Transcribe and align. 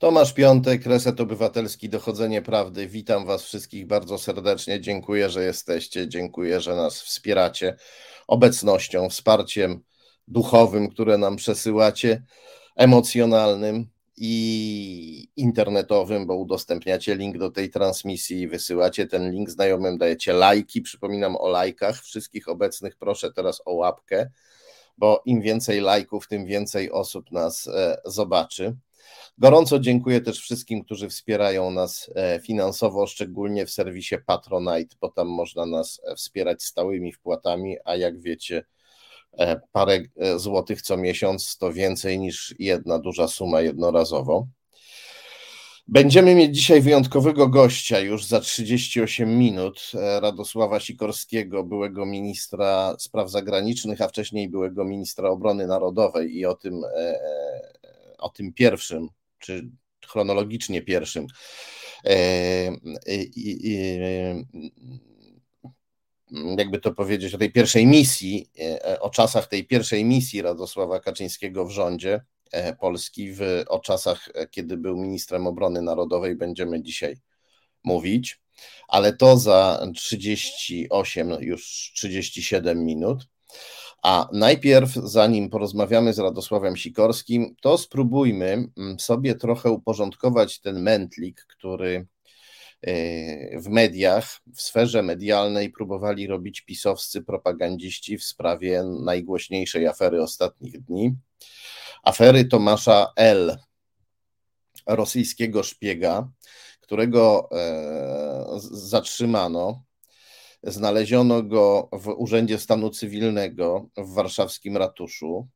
Tomasz 0.00 0.32
Piątek, 0.32 0.86
Reset 0.86 1.20
Obywatelski, 1.20 1.88
Dochodzenie 1.88 2.42
Prawdy. 2.42 2.86
Witam 2.86 3.26
Was 3.26 3.42
wszystkich 3.42 3.86
bardzo 3.86 4.18
serdecznie. 4.18 4.80
Dziękuję, 4.80 5.30
że 5.30 5.44
jesteście. 5.44 6.08
Dziękuję, 6.08 6.60
że 6.60 6.76
nas 6.76 7.02
wspieracie 7.02 7.76
obecnością, 8.26 9.08
wsparciem 9.08 9.80
duchowym, 10.28 10.88
które 10.88 11.18
nam 11.18 11.36
przesyłacie, 11.36 12.22
emocjonalnym 12.76 13.86
i 14.16 15.28
internetowym, 15.36 16.26
bo 16.26 16.34
udostępniacie 16.34 17.14
link 17.14 17.38
do 17.38 17.50
tej 17.50 17.70
transmisji, 17.70 18.48
wysyłacie 18.48 19.06
ten 19.06 19.30
link 19.30 19.50
znajomym, 19.50 19.98
dajecie 19.98 20.32
lajki. 20.32 20.82
Przypominam 20.82 21.36
o 21.36 21.48
lajkach 21.48 22.02
wszystkich 22.02 22.48
obecnych. 22.48 22.96
Proszę 22.96 23.32
teraz 23.32 23.62
o 23.64 23.74
łapkę, 23.74 24.30
bo 24.98 25.22
im 25.24 25.40
więcej 25.40 25.80
lajków, 25.80 26.28
tym 26.28 26.46
więcej 26.46 26.90
osób 26.90 27.32
nas 27.32 27.66
e, 27.66 27.96
zobaczy. 28.04 28.76
Gorąco 29.40 29.78
dziękuję 29.78 30.20
też 30.20 30.40
wszystkim, 30.40 30.84
którzy 30.84 31.08
wspierają 31.08 31.70
nas 31.70 32.10
e, 32.14 32.40
finansowo, 32.40 33.06
szczególnie 33.06 33.66
w 33.66 33.70
serwisie 33.70 34.14
Patronite, 34.26 34.96
bo 35.00 35.08
tam 35.08 35.28
można 35.28 35.66
nas 35.66 36.00
e, 36.04 36.16
wspierać 36.16 36.62
stałymi 36.62 37.12
wpłatami, 37.12 37.76
a 37.84 37.96
jak 37.96 38.20
wiecie, 38.20 38.64
e, 39.38 39.60
parę 39.72 39.98
złotych 40.36 40.82
co 40.82 40.96
miesiąc 40.96 41.56
to 41.56 41.72
więcej 41.72 42.18
niż 42.18 42.54
jedna 42.58 42.98
duża 42.98 43.28
suma 43.28 43.60
jednorazowo. 43.60 44.46
Będziemy 45.88 46.34
mieć 46.34 46.56
dzisiaj 46.56 46.80
wyjątkowego 46.80 47.48
gościa 47.48 48.00
już 48.00 48.24
za 48.24 48.40
38 48.40 49.38
minut, 49.38 49.90
Radosława 50.20 50.80
Sikorskiego, 50.80 51.64
byłego 51.64 52.06
ministra 52.06 52.96
spraw 52.98 53.30
zagranicznych, 53.30 54.00
a 54.00 54.08
wcześniej 54.08 54.48
byłego 54.48 54.84
ministra 54.84 55.28
obrony 55.28 55.66
narodowej 55.66 56.36
i 56.36 56.46
o 56.46 56.54
tym, 56.54 56.82
o 58.20 58.28
tym 58.28 58.52
pierwszym 58.52 59.08
czy 59.38 59.70
chronologicznie 60.06 60.82
pierwszym. 60.82 61.26
E, 62.04 62.14
jakby 66.58 66.80
to 66.80 66.94
powiedzieć, 66.94 67.34
o 67.34 67.38
tej 67.38 67.52
pierwszej 67.52 67.86
misji, 67.86 68.50
e, 68.58 69.00
o 69.00 69.10
czasach 69.10 69.46
tej 69.46 69.66
pierwszej 69.66 70.04
misji 70.04 70.42
Radosława 70.42 71.00
Kaczyńskiego 71.00 71.64
w 71.64 71.70
rządzie 71.70 72.20
e, 72.52 72.76
Polski, 72.76 73.32
w, 73.32 73.40
o 73.68 73.78
czasach, 73.78 74.28
kiedy 74.50 74.76
był 74.76 74.96
ministrem 74.96 75.46
obrony 75.46 75.82
narodowej, 75.82 76.36
będziemy 76.36 76.82
dzisiaj 76.82 77.16
mówić, 77.84 78.40
ale 78.88 79.12
to 79.12 79.36
za 79.36 79.86
38, 79.94 81.30
już 81.40 81.92
37 81.94 82.84
minut. 82.84 83.28
A 84.02 84.28
najpierw, 84.32 84.90
zanim 84.94 85.50
porozmawiamy 85.50 86.12
z 86.12 86.18
Radosławem 86.18 86.76
Sikorskim, 86.76 87.54
to 87.60 87.78
spróbujmy 87.78 88.68
mm, 88.76 89.00
sobie 89.00 89.34
trochę 89.34 89.70
uporządkować 89.70 90.60
ten 90.60 90.82
mętlik, 90.82 91.46
który 91.48 92.06
e, 92.82 93.60
w 93.60 93.68
mediach, 93.68 94.40
w 94.54 94.62
sferze 94.62 95.02
medialnej 95.02 95.70
próbowali 95.70 96.26
robić 96.26 96.60
pisowscy 96.60 97.22
propagandziści 97.22 98.18
w 98.18 98.24
sprawie 98.24 98.82
najgłośniejszej 98.82 99.86
afery 99.86 100.22
ostatnich 100.22 100.80
dni. 100.80 101.14
Afery 102.02 102.44
Tomasza 102.44 103.12
L., 103.16 103.58
rosyjskiego 104.86 105.62
szpiega, 105.62 106.28
którego 106.80 107.48
e, 107.52 108.46
zatrzymano 108.70 109.82
Znaleziono 110.62 111.42
go 111.42 111.88
w 111.92 112.08
Urzędzie 112.08 112.58
Stanu 112.58 112.90
Cywilnego 112.90 113.88
w 113.96 114.14
warszawskim 114.14 114.76
ratuszu. 114.76 115.48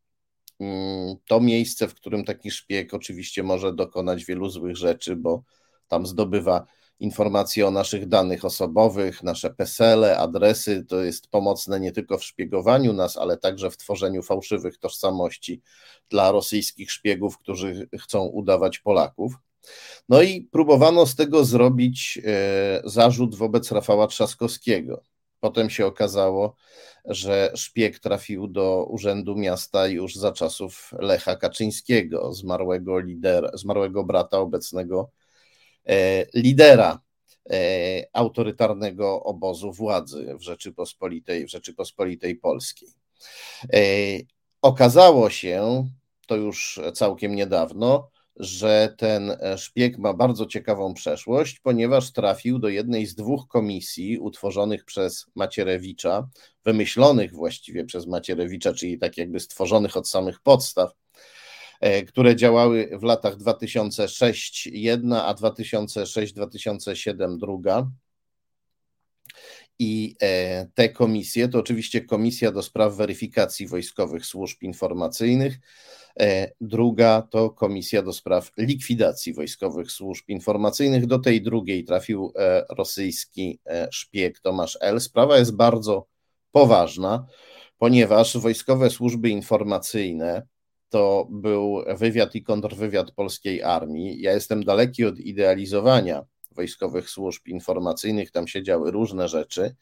Mm, 0.60 1.16
to 1.28 1.40
miejsce, 1.40 1.88
w 1.88 1.94
którym 1.94 2.24
taki 2.24 2.50
szpieg 2.50 2.94
oczywiście 2.94 3.42
może 3.42 3.74
dokonać 3.74 4.24
wielu 4.24 4.48
złych 4.48 4.76
rzeczy, 4.76 5.16
bo 5.16 5.42
tam 5.88 6.06
zdobywa 6.06 6.66
informacje 7.00 7.66
o 7.66 7.70
naszych 7.70 8.08
danych 8.08 8.44
osobowych, 8.44 9.22
nasze 9.22 9.50
PESELE, 9.50 10.18
adresy. 10.18 10.84
To 10.88 11.00
jest 11.00 11.28
pomocne 11.28 11.80
nie 11.80 11.92
tylko 11.92 12.18
w 12.18 12.24
szpiegowaniu 12.24 12.92
nas, 12.92 13.16
ale 13.16 13.36
także 13.36 13.70
w 13.70 13.76
tworzeniu 13.76 14.22
fałszywych 14.22 14.78
tożsamości 14.78 15.62
dla 16.08 16.32
rosyjskich 16.32 16.90
szpiegów, 16.90 17.38
którzy 17.38 17.88
chcą 18.00 18.24
udawać 18.24 18.78
Polaków. 18.78 19.34
No 20.08 20.22
i 20.22 20.42
próbowano 20.42 21.06
z 21.06 21.16
tego 21.16 21.44
zrobić 21.44 22.18
e, 22.24 22.82
zarzut 22.84 23.34
wobec 23.34 23.72
Rafała 23.72 24.06
Trzaskowskiego. 24.06 25.02
Potem 25.40 25.70
się 25.70 25.86
okazało, 25.86 26.56
że 27.04 27.52
szpieg 27.54 27.98
trafił 27.98 28.48
do 28.48 28.84
urzędu 28.84 29.36
miasta 29.36 29.86
już 29.86 30.14
za 30.14 30.32
czasów 30.32 30.90
Lecha 30.98 31.36
Kaczyńskiego, 31.36 32.32
zmarłego, 32.32 32.98
lidera, 32.98 33.50
zmarłego 33.54 34.04
brata 34.04 34.38
obecnego 34.38 35.10
e, 35.86 36.26
lidera 36.34 37.00
e, 37.50 37.56
autorytarnego 38.12 39.22
obozu 39.22 39.72
władzy 39.72 40.34
w 40.38 40.42
Rzeczypospolitej, 40.42 41.46
w 41.46 41.50
Rzeczypospolitej 41.50 42.36
Polskiej. 42.36 42.88
Okazało 44.62 45.30
się, 45.30 45.84
to 46.26 46.36
już 46.36 46.80
całkiem 46.94 47.34
niedawno, 47.34 48.10
że 48.36 48.94
ten 48.98 49.30
e, 49.30 49.58
szpieg 49.58 49.98
ma 49.98 50.14
bardzo 50.14 50.46
ciekawą 50.46 50.94
przeszłość, 50.94 51.60
ponieważ 51.60 52.12
trafił 52.12 52.58
do 52.58 52.68
jednej 52.68 53.06
z 53.06 53.14
dwóch 53.14 53.48
komisji 53.48 54.18
utworzonych 54.18 54.84
przez 54.84 55.26
Macierewicza, 55.34 56.28
wymyślonych 56.64 57.32
właściwie 57.32 57.84
przez 57.84 58.06
Macierewicza, 58.06 58.72
czyli 58.72 58.98
tak 58.98 59.18
jakby 59.18 59.40
stworzonych 59.40 59.96
od 59.96 60.08
samych 60.08 60.40
podstaw, 60.40 60.92
e, 61.80 62.02
które 62.02 62.36
działały 62.36 62.90
w 62.92 63.02
latach 63.02 63.36
2006 63.36 64.66
jedna, 64.66 65.26
a 65.26 65.34
2006-2007 65.34 67.38
druga. 67.38 67.90
I 69.78 70.16
e, 70.22 70.66
te 70.74 70.88
komisje 70.88 71.48
to 71.48 71.58
oczywiście 71.58 72.00
Komisja 72.00 72.52
do 72.52 72.62
Spraw 72.62 72.96
Weryfikacji 72.96 73.68
Wojskowych 73.68 74.26
Służb 74.26 74.62
Informacyjnych, 74.62 75.58
E, 76.20 76.52
druga 76.60 77.22
to 77.22 77.50
Komisja 77.50 78.02
do 78.02 78.12
Spraw 78.12 78.50
Likwidacji 78.58 79.34
Wojskowych 79.34 79.90
Służb 79.90 80.24
Informacyjnych. 80.28 81.06
Do 81.06 81.18
tej 81.18 81.42
drugiej 81.42 81.84
trafił 81.84 82.32
e, 82.36 82.64
rosyjski 82.70 83.58
szpieg 83.90 84.40
Tomasz 84.40 84.78
L. 84.80 85.00
Sprawa 85.00 85.38
jest 85.38 85.56
bardzo 85.56 86.06
poważna, 86.52 87.26
ponieważ 87.78 88.36
wojskowe 88.36 88.90
służby 88.90 89.28
informacyjne 89.28 90.46
to 90.88 91.28
był 91.30 91.84
wywiad 91.96 92.34
i 92.34 92.42
kontrwywiad 92.42 93.10
polskiej 93.10 93.62
armii. 93.62 94.20
Ja 94.20 94.32
jestem 94.32 94.64
daleki 94.64 95.04
od 95.04 95.18
idealizowania 95.18 96.24
wojskowych 96.54 97.10
służb 97.10 97.46
informacyjnych, 97.46 98.30
tam 98.30 98.48
się 98.48 98.62
działy 98.62 98.90
różne 98.90 99.28
rzeczy, 99.28 99.74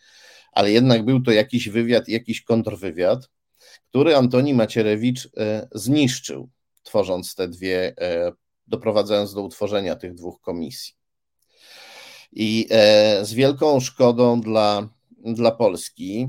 ale 0.53 0.71
jednak 0.71 1.05
był 1.05 1.23
to 1.23 1.31
jakiś 1.31 1.69
wywiad, 1.69 2.09
jakiś 2.09 2.43
kontrwywiad 2.43 3.29
który 3.89 4.17
Antoni 4.17 4.55
Macierewicz 4.55 5.29
e, 5.37 5.69
zniszczył, 5.73 6.51
tworząc 6.83 7.35
te 7.35 7.49
dwie, 7.49 7.95
e, 7.99 8.33
doprowadzając 8.67 9.35
do 9.35 9.43
utworzenia 9.43 9.97
tych 9.97 10.15
dwóch 10.15 10.41
komisji. 10.41 10.95
I 12.33 12.67
e, 12.71 13.25
z 13.25 13.33
wielką 13.33 13.81
szkodą 13.81 14.41
dla, 14.41 14.89
dla 15.19 15.51
Polski 15.51 16.29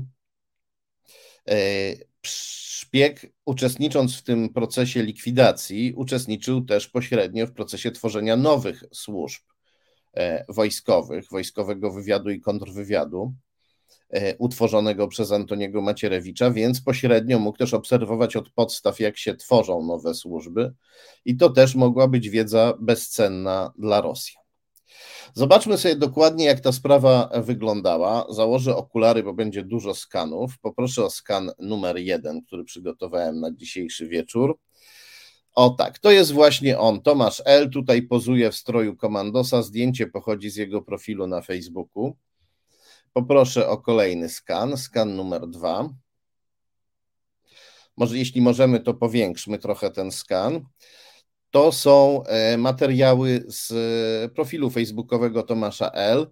szpieg, 2.26 3.26
uczestnicząc 3.44 4.16
w 4.16 4.22
tym 4.22 4.48
procesie 4.48 5.02
likwidacji, 5.02 5.92
uczestniczył 5.96 6.64
też 6.64 6.88
pośrednio 6.88 7.46
w 7.46 7.52
procesie 7.52 7.90
tworzenia 7.90 8.36
nowych 8.36 8.84
służb 8.92 9.42
wojskowych, 10.48 11.28
wojskowego 11.30 11.92
wywiadu 11.92 12.30
i 12.30 12.40
kontrwywiadu. 12.40 13.34
E, 14.10 14.36
utworzonego 14.36 15.08
przez 15.08 15.32
Antoniego 15.32 15.82
Macierewicza, 15.82 16.50
więc 16.50 16.80
pośrednio 16.80 17.38
mógł 17.38 17.58
też 17.58 17.74
obserwować 17.74 18.36
od 18.36 18.50
podstaw, 18.50 19.00
jak 19.00 19.18
się 19.18 19.34
tworzą 19.34 19.82
nowe 19.82 20.14
służby, 20.14 20.74
i 21.24 21.36
to 21.36 21.50
też 21.50 21.74
mogła 21.74 22.08
być 22.08 22.28
wiedza 22.28 22.74
bezcenna 22.80 23.72
dla 23.78 24.00
Rosji. 24.00 24.34
Zobaczmy 25.34 25.78
sobie 25.78 25.96
dokładnie, 25.96 26.44
jak 26.44 26.60
ta 26.60 26.72
sprawa 26.72 27.30
wyglądała. 27.34 28.26
Założę 28.30 28.76
okulary, 28.76 29.22
bo 29.22 29.32
będzie 29.32 29.62
dużo 29.62 29.94
skanów. 29.94 30.58
Poproszę 30.58 31.04
o 31.04 31.10
skan 31.10 31.50
numer 31.58 31.96
jeden, 31.96 32.42
który 32.42 32.64
przygotowałem 32.64 33.40
na 33.40 33.52
dzisiejszy 33.52 34.08
wieczór. 34.08 34.58
O 35.54 35.70
tak, 35.70 35.98
to 35.98 36.10
jest 36.10 36.32
właśnie 36.32 36.78
on, 36.78 37.02
Tomasz 37.02 37.42
L. 37.44 37.70
Tutaj 37.70 38.02
pozuje 38.02 38.50
w 38.50 38.56
stroju 38.56 38.96
komandosa. 38.96 39.62
Zdjęcie 39.62 40.06
pochodzi 40.06 40.50
z 40.50 40.56
jego 40.56 40.82
profilu 40.82 41.26
na 41.26 41.42
Facebooku. 41.42 42.16
Poproszę 43.12 43.68
o 43.68 43.78
kolejny 43.78 44.28
skan, 44.28 44.76
skan 44.76 45.16
numer 45.16 45.48
dwa. 45.48 45.88
Może 47.96 48.18
jeśli 48.18 48.40
możemy, 48.40 48.80
to 48.80 48.94
powiększmy 48.94 49.58
trochę 49.58 49.90
ten 49.90 50.12
skan. 50.12 50.64
To 51.50 51.72
są 51.72 52.24
e, 52.24 52.56
materiały 52.56 53.44
z 53.46 53.72
profilu 54.32 54.70
facebookowego 54.70 55.42
Tomasza 55.42 55.90
L., 55.90 56.26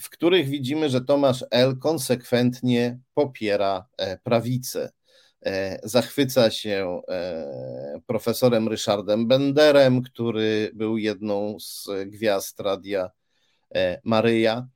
w 0.00 0.10
których 0.10 0.48
widzimy, 0.48 0.90
że 0.90 1.00
Tomasz 1.00 1.44
L. 1.50 1.78
konsekwentnie 1.78 2.98
popiera 3.14 3.86
e, 3.96 4.18
prawicę. 4.18 4.90
Zachwyca 5.82 6.50
się 6.50 7.00
profesorem 8.06 8.68
Ryszardem 8.68 9.28
Benderem, 9.28 10.02
który 10.02 10.70
był 10.74 10.98
jedną 10.98 11.56
z 11.60 11.88
gwiazd 12.06 12.60
radia 12.60 13.10
Maryja. 14.04 14.68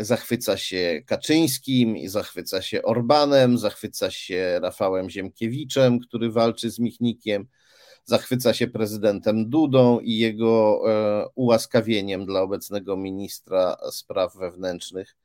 Zachwyca 0.00 0.56
się 0.56 1.02
Kaczyńskim, 1.06 2.08
zachwyca 2.08 2.62
się 2.62 2.82
Orbanem, 2.82 3.58
zachwyca 3.58 4.10
się 4.10 4.60
Rafałem 4.62 5.10
Ziemkiewiczem, 5.10 6.00
który 6.00 6.30
walczy 6.30 6.70
z 6.70 6.78
Michnikiem 6.78 7.46
zachwyca 8.04 8.54
się 8.54 8.66
prezydentem 8.66 9.50
Dudą 9.50 10.00
i 10.00 10.18
jego 10.18 10.82
e, 10.86 11.28
ułaskawieniem 11.34 12.26
dla 12.26 12.42
obecnego 12.42 12.96
ministra 12.96 13.76
spraw 13.90 14.36
wewnętrznych 14.36 15.16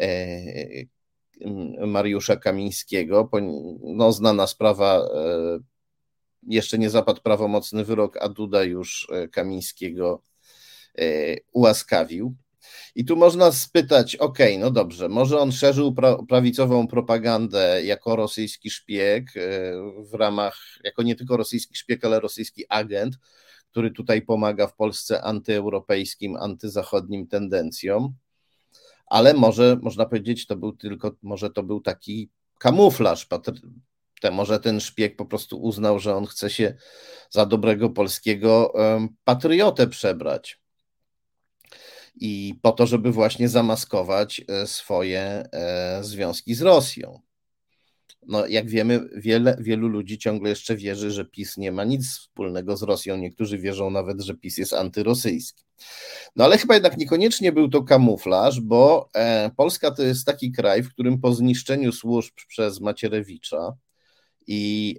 e, 0.00 0.08
Mariusza 1.86 2.36
Kamińskiego. 2.36 3.30
No, 3.82 4.12
znana 4.12 4.46
sprawa, 4.46 4.96
e, 4.96 5.58
jeszcze 6.42 6.78
nie 6.78 6.90
zapadł 6.90 7.20
prawomocny 7.22 7.84
wyrok, 7.84 8.16
a 8.16 8.28
Duda 8.28 8.62
już 8.62 9.08
Kamińskiego 9.32 10.22
ułaskawił. 11.52 12.36
I 12.94 13.04
tu 13.04 13.16
można 13.16 13.52
spytać, 13.52 14.16
ok, 14.16 14.38
no 14.58 14.70
dobrze, 14.70 15.08
może 15.08 15.38
on 15.38 15.52
szerzył 15.52 15.94
pra 15.94 16.16
prawicową 16.28 16.86
propagandę 16.86 17.84
jako 17.84 18.16
rosyjski 18.16 18.70
szpieg 18.70 19.36
e, 19.36 19.40
w 20.10 20.14
ramach, 20.14 20.58
jako 20.84 21.02
nie 21.02 21.16
tylko 21.16 21.36
rosyjski 21.36 21.76
szpieg, 21.76 22.04
ale 22.04 22.20
rosyjski 22.20 22.64
agent, 22.68 23.18
który 23.70 23.90
tutaj 23.90 24.22
pomaga 24.22 24.66
w 24.66 24.74
Polsce 24.74 25.22
antyeuropejskim, 25.22 26.36
antyzachodnim 26.36 27.26
tendencjom, 27.26 28.14
ale 29.10 29.34
może 29.34 29.78
można 29.82 30.06
powiedzieć, 30.06 30.46
to 30.46 30.56
był 30.56 30.72
tylko, 30.72 31.16
może 31.22 31.50
to 31.50 31.62
był 31.62 31.80
taki 31.80 32.30
kamuflaż, 32.58 33.28
te, 34.20 34.30
może 34.30 34.60
ten 34.60 34.80
szpieg 34.80 35.16
po 35.16 35.26
prostu 35.26 35.62
uznał, 35.62 35.98
że 35.98 36.16
on 36.16 36.26
chce 36.26 36.50
się 36.50 36.74
za 37.30 37.46
dobrego 37.46 37.90
polskiego 37.90 38.74
patriotę 39.24 39.86
przebrać 39.86 40.60
i 42.20 42.54
po 42.62 42.72
to, 42.72 42.86
żeby 42.86 43.12
właśnie 43.12 43.48
zamaskować 43.48 44.42
e, 44.48 44.66
swoje 44.66 45.20
e, 45.20 45.98
związki 46.04 46.54
z 46.54 46.62
Rosją. 46.62 47.20
No, 48.26 48.46
jak 48.46 48.70
wiemy, 48.70 49.08
wiele, 49.16 49.56
wielu 49.60 49.88
ludzi 49.88 50.18
ciągle 50.18 50.50
jeszcze 50.50 50.76
wierzy, 50.76 51.10
że 51.10 51.24
PiS 51.24 51.56
nie 51.56 51.72
ma 51.72 51.84
nic 51.84 52.08
wspólnego 52.08 52.76
z 52.76 52.82
Rosją. 52.82 53.16
Niektórzy 53.16 53.58
wierzą 53.58 53.90
nawet, 53.90 54.20
że 54.20 54.34
PiS 54.34 54.58
jest 54.58 54.72
antyrosyjski. 54.72 55.64
No 56.36 56.44
ale 56.44 56.58
chyba 56.58 56.74
jednak 56.74 56.96
niekoniecznie 56.96 57.52
był 57.52 57.68
to 57.68 57.82
kamuflaż, 57.82 58.60
bo 58.60 59.08
e, 59.14 59.50
Polska 59.56 59.90
to 59.90 60.02
jest 60.02 60.26
taki 60.26 60.52
kraj, 60.52 60.82
w 60.82 60.90
którym 60.90 61.20
po 61.20 61.34
zniszczeniu 61.34 61.92
służb 61.92 62.34
przez 62.48 62.80
Macierewicza 62.80 63.76
i, 64.46 64.96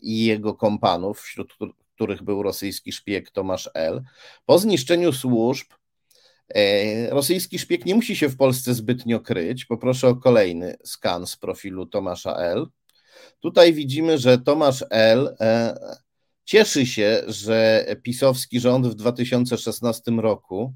i 0.00 0.24
jego 0.24 0.54
kompanów, 0.54 1.20
wśród 1.20 1.56
których 1.94 2.22
był 2.22 2.42
rosyjski 2.42 2.92
szpieg 2.92 3.30
Tomasz 3.30 3.70
L. 3.74 4.02
Po 4.46 4.58
zniszczeniu 4.58 5.12
służb 5.12 5.66
e, 5.72 5.76
rosyjski 7.10 7.58
szpieg 7.58 7.86
nie 7.86 7.94
musi 7.94 8.16
się 8.16 8.28
w 8.28 8.36
Polsce 8.36 8.74
zbytnio 8.74 9.20
kryć. 9.20 9.64
Poproszę 9.64 10.08
o 10.08 10.16
kolejny 10.16 10.76
skan 10.84 11.26
z 11.26 11.36
profilu 11.36 11.86
Tomasza 11.86 12.36
L. 12.36 12.66
Tutaj 13.40 13.72
widzimy, 13.72 14.18
że 14.18 14.38
Tomasz 14.38 14.84
L. 14.90 15.36
E, 15.40 15.74
cieszy 16.44 16.86
się, 16.86 17.22
że 17.26 17.86
pisowski 18.02 18.60
rząd 18.60 18.86
w 18.86 18.94
2016 18.94 20.10
roku 20.10 20.74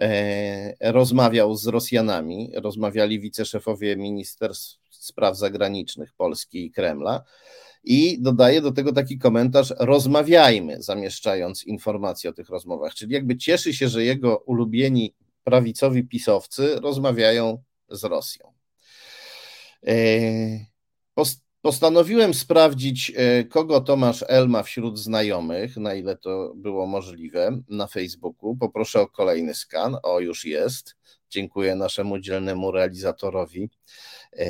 e, 0.00 0.92
rozmawiał 0.92 1.54
z 1.54 1.66
Rosjanami, 1.66 2.52
rozmawiali 2.54 3.20
wiceszefowie 3.20 3.96
Ministerstw 3.96 4.78
Spraw 4.90 5.36
Zagranicznych 5.36 6.12
Polski 6.12 6.64
i 6.64 6.70
Kremla 6.70 7.24
i 7.84 8.22
dodaje 8.22 8.60
do 8.60 8.72
tego 8.72 8.92
taki 8.92 9.18
komentarz: 9.18 9.74
rozmawiajmy, 9.78 10.82
zamieszczając 10.82 11.64
informacje 11.64 12.30
o 12.30 12.32
tych 12.32 12.48
rozmowach. 12.48 12.94
Czyli 12.94 13.14
jakby 13.14 13.36
cieszy 13.36 13.74
się, 13.74 13.88
że 13.88 14.04
jego 14.04 14.38
ulubieni 14.38 15.14
prawicowi 15.44 16.04
pisowcy 16.04 16.80
rozmawiają 16.80 17.62
z 17.88 18.04
Rosją. 18.04 18.52
E, 19.86 19.92
postanowiłem 21.62 22.34
sprawdzić, 22.34 23.12
e, 23.16 23.44
kogo 23.44 23.80
Tomasz 23.80 24.24
L 24.28 24.48
ma 24.48 24.62
wśród 24.62 24.98
znajomych, 24.98 25.76
na 25.76 25.94
ile 25.94 26.16
to 26.16 26.52
było 26.56 26.86
możliwe 26.86 27.62
na 27.68 27.86
Facebooku. 27.86 28.56
Poproszę 28.56 29.00
o 29.00 29.08
kolejny 29.08 29.54
skan. 29.54 29.96
O, 30.02 30.20
już 30.20 30.44
jest. 30.44 30.96
Dziękuję 31.30 31.76
naszemu 31.76 32.18
dzielnemu 32.18 32.72
realizatorowi. 32.72 33.70
E, 34.36 34.46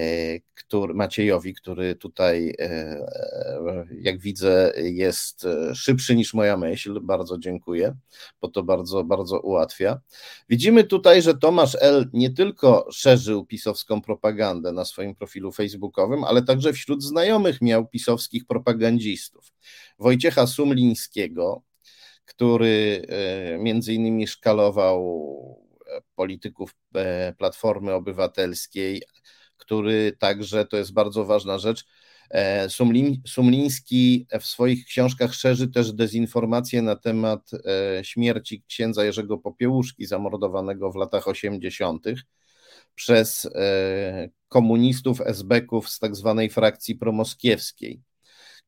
który, 0.54 0.94
Maciejowi, 0.94 1.54
który 1.54 1.94
tutaj, 1.94 2.54
e, 2.58 2.64
e, 2.64 3.86
jak 4.00 4.20
widzę, 4.20 4.72
jest 4.76 5.46
szybszy 5.74 6.16
niż 6.16 6.34
moja 6.34 6.56
myśl. 6.56 7.00
Bardzo 7.02 7.38
dziękuję, 7.38 7.94
bo 8.40 8.48
to 8.48 8.62
bardzo, 8.62 9.04
bardzo 9.04 9.40
ułatwia. 9.40 10.00
Widzimy 10.48 10.84
tutaj, 10.84 11.22
że 11.22 11.34
Tomasz 11.34 11.76
L. 11.80 12.10
nie 12.12 12.30
tylko 12.30 12.86
szerzył 12.92 13.46
pisowską 13.46 14.02
propagandę 14.02 14.72
na 14.72 14.84
swoim 14.84 15.14
profilu 15.14 15.52
facebookowym, 15.52 16.24
ale 16.24 16.42
także 16.42 16.72
wśród 16.72 17.02
znajomych 17.02 17.60
miał 17.60 17.86
pisowskich 17.86 18.46
propagandzistów. 18.46 19.52
Wojciecha 19.98 20.46
Sumlińskiego, 20.46 21.62
który 22.24 23.06
między 23.58 23.94
innymi 23.94 24.26
szkalował 24.26 25.59
polityków 26.14 26.76
Platformy 27.38 27.92
Obywatelskiej, 27.92 29.02
który 29.56 30.16
także, 30.18 30.66
to 30.66 30.76
jest 30.76 30.92
bardzo 30.92 31.24
ważna 31.24 31.58
rzecz, 31.58 31.84
e, 32.30 32.68
Sumliński 33.26 34.26
w 34.40 34.46
swoich 34.46 34.84
książkach 34.84 35.34
szerzy 35.34 35.68
też 35.68 35.92
dezinformację 35.92 36.82
na 36.82 36.96
temat 36.96 37.50
e, 37.54 38.04
śmierci 38.04 38.62
księdza 38.68 39.04
Jerzego 39.04 39.38
Popiełuszki, 39.38 40.06
zamordowanego 40.06 40.92
w 40.92 40.96
latach 40.96 41.28
80. 41.28 42.06
przez 42.94 43.48
e, 43.54 44.28
komunistów, 44.48 45.20
esbeków 45.20 45.88
z 45.88 45.98
tak 45.98 46.16
zwanej 46.16 46.50
frakcji 46.50 46.94
promoskiewskiej 46.94 48.02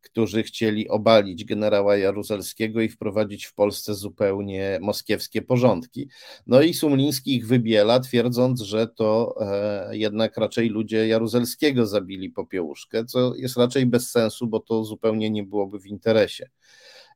którzy 0.03 0.43
chcieli 0.43 0.89
obalić 0.89 1.45
generała 1.45 1.97
Jaruzelskiego 1.97 2.81
i 2.81 2.89
wprowadzić 2.89 3.45
w 3.45 3.55
Polsce 3.55 3.95
zupełnie 3.95 4.79
moskiewskie 4.81 5.43
porządki. 5.43 6.09
No 6.47 6.63
i 6.63 6.75
Sumliński 6.75 7.37
ich 7.37 7.47
wybiela, 7.47 8.01
twierdząc, 8.01 8.61
że 8.61 8.87
to 8.87 9.35
e, 9.41 9.97
jednak 9.97 10.37
raczej 10.37 10.69
ludzie 10.69 11.07
Jaruzelskiego 11.07 11.87
zabili 11.87 12.31
Popiełuszkę, 12.31 13.05
co 13.05 13.35
jest 13.35 13.57
raczej 13.57 13.87
bez 13.87 14.11
sensu, 14.11 14.47
bo 14.47 14.61
to 14.61 14.85
zupełnie 14.85 15.31
nie 15.31 15.43
byłoby 15.43 15.81
w 15.81 15.87
interesie 15.87 16.49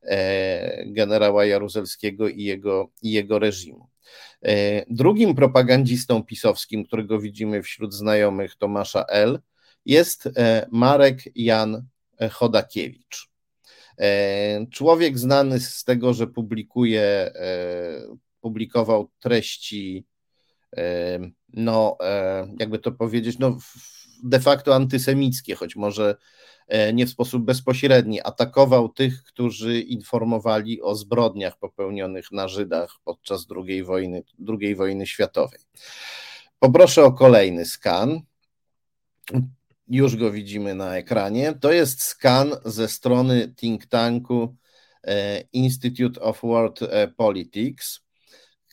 e, 0.03 0.85
generała 0.85 1.45
Jaruzelskiego 1.45 2.29
i 2.29 2.43
jego, 2.43 2.89
i 3.01 3.11
jego 3.11 3.39
reżimu. 3.39 3.87
E, 4.41 4.85
drugim 4.89 5.35
propagandzistą 5.35 6.23
pisowskim, 6.23 6.85
którego 6.85 7.19
widzimy 7.19 7.63
wśród 7.63 7.93
znajomych 7.93 8.55
Tomasza 8.55 9.03
L., 9.03 9.39
jest 9.85 10.29
Marek 10.71 11.17
Jan 11.35 11.87
Chodakiewicz. 12.31 13.29
E, 13.99 14.65
człowiek 14.71 15.19
znany 15.19 15.59
z 15.59 15.83
tego, 15.83 16.13
że 16.13 16.27
publikuje, 16.27 17.01
e, 17.01 17.33
publikował 18.41 19.11
treści, 19.19 20.05
e, 20.77 21.19
no, 21.53 21.97
jakby 22.59 22.79
to 22.79 22.91
powiedzieć, 22.91 23.39
no, 23.39 23.57
de 24.23 24.39
facto 24.39 24.75
antysemickie, 24.75 25.55
choć 25.55 25.75
może 25.75 26.15
nie 26.93 27.05
w 27.05 27.09
sposób 27.09 27.43
bezpośredni, 27.43 28.21
atakował 28.21 28.89
tych, 28.89 29.23
którzy 29.23 29.81
informowali 29.81 30.81
o 30.81 30.95
zbrodniach 30.95 31.57
popełnionych 31.57 32.31
na 32.31 32.47
Żydach 32.47 32.95
podczas 33.03 33.47
II 33.67 33.83
wojny, 33.83 34.23
II 34.61 34.75
wojny 34.75 35.07
światowej. 35.07 35.59
Poproszę 36.59 37.05
o 37.05 37.11
kolejny 37.11 37.65
skan. 37.65 38.21
Już 39.89 40.15
go 40.15 40.31
widzimy 40.31 40.75
na 40.75 40.97
ekranie. 40.97 41.53
To 41.53 41.71
jest 41.71 42.03
skan 42.03 42.51
ze 42.65 42.87
strony 42.87 43.53
think 43.55 43.85
tanku 43.85 44.55
e, 45.03 45.41
Institute 45.53 46.21
of 46.21 46.41
World 46.43 46.81
e, 46.81 47.07
Politics, 47.07 47.99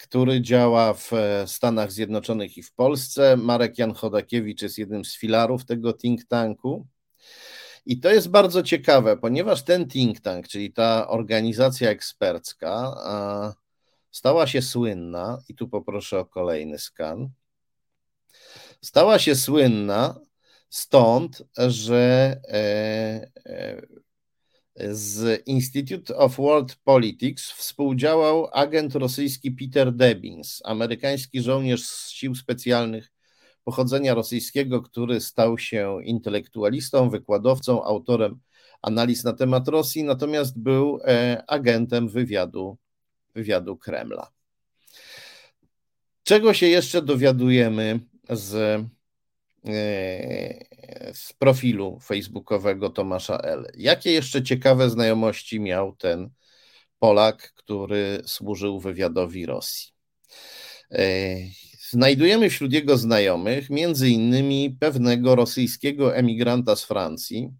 który 0.01 0.41
działa 0.41 0.95
w 0.95 1.13
e, 1.13 1.47
Stanach 1.47 1.93
Zjednoczonych 1.93 2.59
i 2.59 2.63
w 2.63 2.73
Polsce. 2.73 3.37
Marek 3.37 3.79
Jan 3.79 3.95
Chodakiewicz 3.95 4.63
jest 4.63 4.79
jednym 4.79 5.05
z 5.05 5.17
filarów 5.17 5.65
tego 5.65 5.93
think 5.93 6.25
tanku. 6.25 6.87
I 7.87 8.01
to 8.01 8.11
jest 8.11 8.31
bardzo 8.31 8.63
ciekawe, 8.63 9.17
ponieważ 9.17 9.63
ten 9.63 9.89
think 9.89 10.21
tank, 10.21 10.49
czyli 10.49 10.73
ta 10.73 11.09
organizacja 11.09 11.91
ekspercka, 11.91 12.95
stała 14.11 14.47
się 14.47 14.63
słynna, 14.63 15.39
i 15.49 15.55
tu 15.55 15.69
poproszę 15.69 16.19
o 16.19 16.25
kolejny 16.25 16.79
skan. 16.79 17.29
Stała 18.81 19.19
się 19.19 19.35
słynna 19.35 20.21
Stąd, 20.71 21.43
że 21.57 22.37
e, 22.49 23.31
e, 23.47 24.95
z 24.95 25.43
Institute 25.47 26.17
of 26.17 26.37
World 26.37 26.77
Politics 26.77 27.51
współdziałał 27.51 28.49
agent 28.53 28.95
rosyjski 28.95 29.51
Peter 29.51 29.93
Debins, 29.93 30.61
amerykański 30.65 31.43
żołnierz 31.43 31.83
z 31.83 32.11
sił 32.11 32.35
specjalnych 32.35 33.13
pochodzenia 33.65 34.15
rosyjskiego, 34.15 34.83
który 34.83 35.21
stał 35.21 35.59
się 35.59 35.99
intelektualistą, 36.05 37.11
wykładowcą, 37.11 37.85
autorem 37.85 38.41
analiz 38.83 39.25
na 39.25 39.33
temat 39.33 39.69
Rosji, 39.69 40.05
natomiast 40.05 40.59
był 40.59 41.01
agentem 41.49 42.09
wywiadu, 42.09 42.77
wywiadu 43.35 43.77
Kremla. 43.77 44.31
Czego 46.23 46.55
się 46.55 46.67
jeszcze 46.67 47.03
dowiadujemy 47.03 48.01
z 48.31 48.55
E, 48.55 49.04
z 51.15 51.33
profilu 51.39 52.01
facebookowego 52.01 52.91
Tomasza 52.91 53.39
L. 53.39 53.67
Jakie 53.77 54.13
jeszcze 54.13 54.43
ciekawe 54.43 54.91
znajomości 54.91 55.61
miał 55.61 55.97
ten 55.97 56.31
Polak, 56.99 57.53
który 57.53 58.23
służył 58.25 58.81
wywiadowi 58.81 59.47
Rosji? 59.47 59.93
E, 60.91 61.37
znajdujemy 61.91 62.51
wśród 62.51 62.73
jego 62.73 62.97
znajomych 62.97 63.71
między 63.71 64.09
innymi 64.09 64.77
pewnego 64.81 65.35
rosyjskiego 65.35 66.17
emigranta 66.17 66.77
z 66.77 66.85
Francji, 66.85 67.51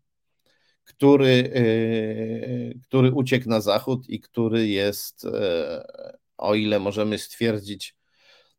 który, 0.85 1.53
e, 1.55 2.79
który 2.79 3.13
uciekł 3.13 3.49
na 3.49 3.61
zachód 3.61 4.09
i 4.09 4.21
który 4.21 4.69
jest, 4.69 5.27
o 6.37 6.55
ile 6.55 6.81
możemy 6.81 7.19
stwierdzić, 7.19 7.97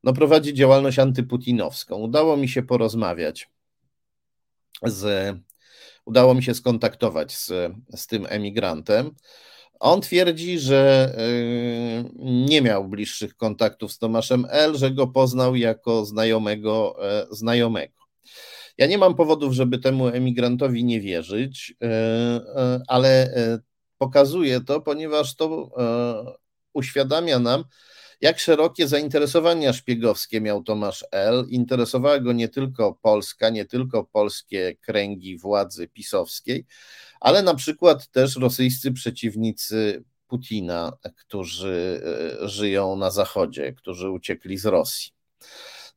no, 0.06 0.14
prowadzi 0.14 0.54
działalność 0.54 1.00
antyputinowską. 1.00 1.96
Udało 1.96 2.38
mi 2.38 2.50
się 2.50 2.64
porozmawiać 2.64 3.50
z, 4.84 5.36
udało 6.06 6.34
mi 6.34 6.44
się 6.44 6.54
skontaktować 6.54 7.36
z, 7.36 7.74
z 7.96 8.08
tym 8.08 8.26
emigrantem. 8.30 9.12
On 9.80 10.02
twierdzi, 10.02 10.60
że 10.60 11.16
y, 11.20 12.10
nie 12.20 12.62
miał 12.62 12.88
bliższych 12.88 13.36
kontaktów 13.36 13.92
z 13.92 13.98
Tomaszem 13.98 14.46
L., 14.50 14.78
że 14.78 14.92
go 14.92 15.08
poznał 15.08 15.56
jako 15.56 16.06
znajomego 16.06 16.96
e, 17.10 17.28
znajomego. 17.32 17.94
Ja 18.78 18.88
nie 18.88 18.98
mam 18.98 19.16
powodów, 19.16 19.54
żeby 19.54 19.80
temu 19.80 20.08
emigrantowi 20.08 20.84
nie 20.84 21.02
wierzyć, 21.02 21.74
e, 21.82 21.86
e, 21.88 22.82
ale 22.88 23.34
pokazuje 23.98 24.62
to, 24.62 24.82
ponieważ 24.82 25.36
to 25.36 25.72
uświadamia 26.74 27.40
nam, 27.40 27.64
jak 28.22 28.40
szerokie 28.40 28.88
zainteresowania 28.88 29.74
szpiegowskie 29.74 30.42
miał 30.42 30.64
Tomasz 30.64 31.06
L. 31.12 31.46
Interesowała 31.50 32.20
go 32.20 32.34
nie 32.34 32.50
tylko 32.50 32.94
Polska, 33.02 33.50
nie 33.50 33.66
tylko 33.66 34.04
polskie 34.04 34.76
kręgi 34.82 35.38
władzy 35.38 35.88
pisowskiej, 35.88 36.66
ale 37.20 37.44
na 37.44 37.56
przykład 37.56 38.08
też 38.08 38.36
rosyjscy 38.36 38.92
przeciwnicy 38.92 40.04
Putina, 40.28 40.94
którzy 41.16 42.02
e, 42.44 42.48
żyją 42.50 42.96
na 42.96 43.12
zachodzie, 43.12 43.74
którzy 43.74 44.10
uciekli 44.10 44.58
z 44.58 44.66
Rosji. 44.66 45.12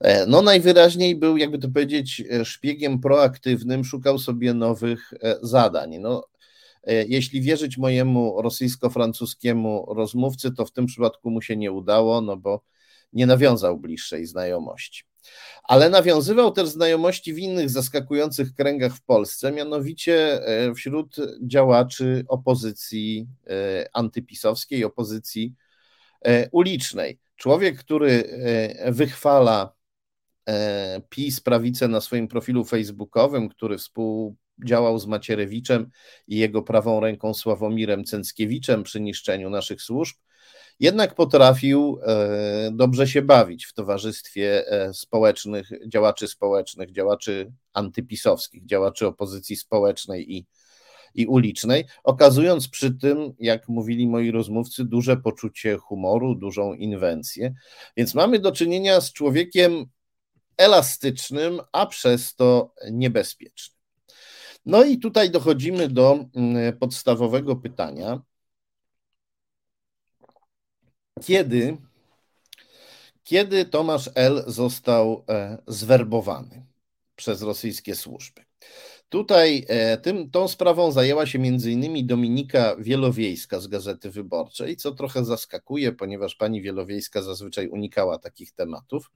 E, 0.01 0.27
no, 0.27 0.43
najwyraźniej 0.43 1.17
był, 1.17 1.37
jakby 1.37 1.59
to 1.59 1.69
powiedzieć, 1.69 2.23
e, 2.31 2.45
szpiegiem 2.45 3.01
proaktywnym, 3.01 3.85
szukał 3.85 4.19
sobie 4.19 4.55
nowych 4.55 5.13
zadań. 5.43 5.99
No, 5.99 6.25
jeśli 6.87 7.41
wierzyć 7.41 7.79
mojemu 7.79 8.43
rosyjsko-francuskiemu 8.43 9.95
rozmówcy, 9.95 10.55
to 10.55 10.65
w 10.65 10.73
tym 10.73 10.87
przypadku 10.87 11.31
mu 11.31 11.43
się 11.43 11.57
nie 11.57 11.73
udało, 11.73 12.21
no 12.21 12.37
bo 12.37 12.63
nie 13.13 13.27
nawiązał 13.27 13.79
bliższej 13.79 14.27
znajomości. 14.27 15.05
Ale 15.63 15.91
nawiązywał 15.91 16.53
też 16.53 16.69
znajomości 16.69 17.35
w 17.35 17.39
innych 17.39 17.71
zaskakujących 17.71 18.55
kręgach 18.55 18.95
w 18.95 19.03
Polsce, 19.03 19.53
mianowicie 19.53 20.47
e, 20.47 20.75
wśród 20.75 21.17
działaczy 21.43 22.25
opozycji 22.29 23.29
e, 23.47 23.89
antypisowskiej, 23.93 24.85
opozycji 24.85 25.55
ulicznej. 26.53 27.19
Człowiek, 27.37 27.79
który 27.79 28.41
wychwala 28.87 29.73
PiS, 31.09 31.41
prawicę 31.41 31.89
na 31.89 32.01
swoim 32.01 32.29
profilu 32.29 32.65
facebookowym, 32.65 33.49
który 33.49 33.79
współ 33.79 34.37
działał 34.65 34.99
z 34.99 35.07
Macierewiczem 35.07 35.91
i 36.29 36.37
jego 36.37 36.63
prawą 36.63 37.01
ręką 37.01 37.35
Sławomirem 37.35 38.05
Cęckiewiczem 38.05 38.83
przy 38.83 39.01
niszczeniu 39.01 39.51
naszych 39.51 39.83
służb, 39.83 40.17
jednak 40.81 41.15
potrafił 41.15 42.01
e, 42.07 42.71
dobrze 42.73 43.09
się 43.09 43.23
bawić 43.23 43.67
w 43.67 43.73
towarzystwie 43.73 44.73
e, 44.73 44.95
społecznych, 44.95 45.71
działaczy 45.87 46.29
społecznych, 46.29 46.93
działaczy 46.93 47.53
antypisowskich, 47.73 48.67
działaczy 48.67 49.07
opozycji 49.07 49.57
społecznej 49.57 50.37
i, 50.37 50.47
i 51.15 51.27
ulicznej, 51.27 51.85
okazując 52.05 52.69
przy 52.69 52.95
tym, 52.95 53.35
jak 53.39 53.69
mówili 53.69 54.09
moi 54.09 54.31
rozmówcy, 54.31 54.85
duże 54.85 55.17
poczucie 55.17 55.77
humoru, 55.77 56.35
dużą 56.35 56.75
inwencję. 56.75 57.55
Więc 57.97 58.15
mamy 58.15 58.39
do 58.39 58.53
czynienia 58.53 59.01
z 59.01 59.13
człowiekiem 59.13 59.87
elastycznym, 60.57 61.61
a 61.73 61.87
przez 61.87 62.35
to 62.35 62.75
niebezpiecznym. 62.91 63.78
No 64.69 64.85
i 64.85 64.99
tutaj 64.99 65.31
dochodzimy 65.31 65.89
do 65.89 66.25
mm, 66.35 66.79
podstawowego 66.79 67.57
pytania. 67.57 68.23
Kiedy, 71.23 71.77
kiedy 73.25 73.65
Tomasz 73.65 74.11
L. 74.15 74.45
został 74.47 75.25
e, 75.29 75.59
zwerbowany 75.67 76.67
przez 77.17 77.43
rosyjskie 77.43 77.95
służby? 77.95 78.45
Tutaj 79.09 79.65
e, 79.69 79.99
tym, 79.99 80.31
tą 80.31 80.49
sprawą 80.49 80.93
zajęła 80.93 81.27
się 81.27 81.39
m.in. 81.39 82.07
Dominika 82.07 82.77
Wielowiejska 82.77 83.61
z 83.61 83.67
Gazety 83.67 84.11
Wyborczej, 84.11 84.77
co 84.77 84.93
trochę 84.93 85.25
zaskakuje, 85.25 85.93
ponieważ 85.93 86.35
pani 86.35 86.63
Wielowiejska 86.63 87.23
zazwyczaj 87.23 87.69
unikała 87.69 88.19
takich 88.19 88.53
tematów. 88.53 89.11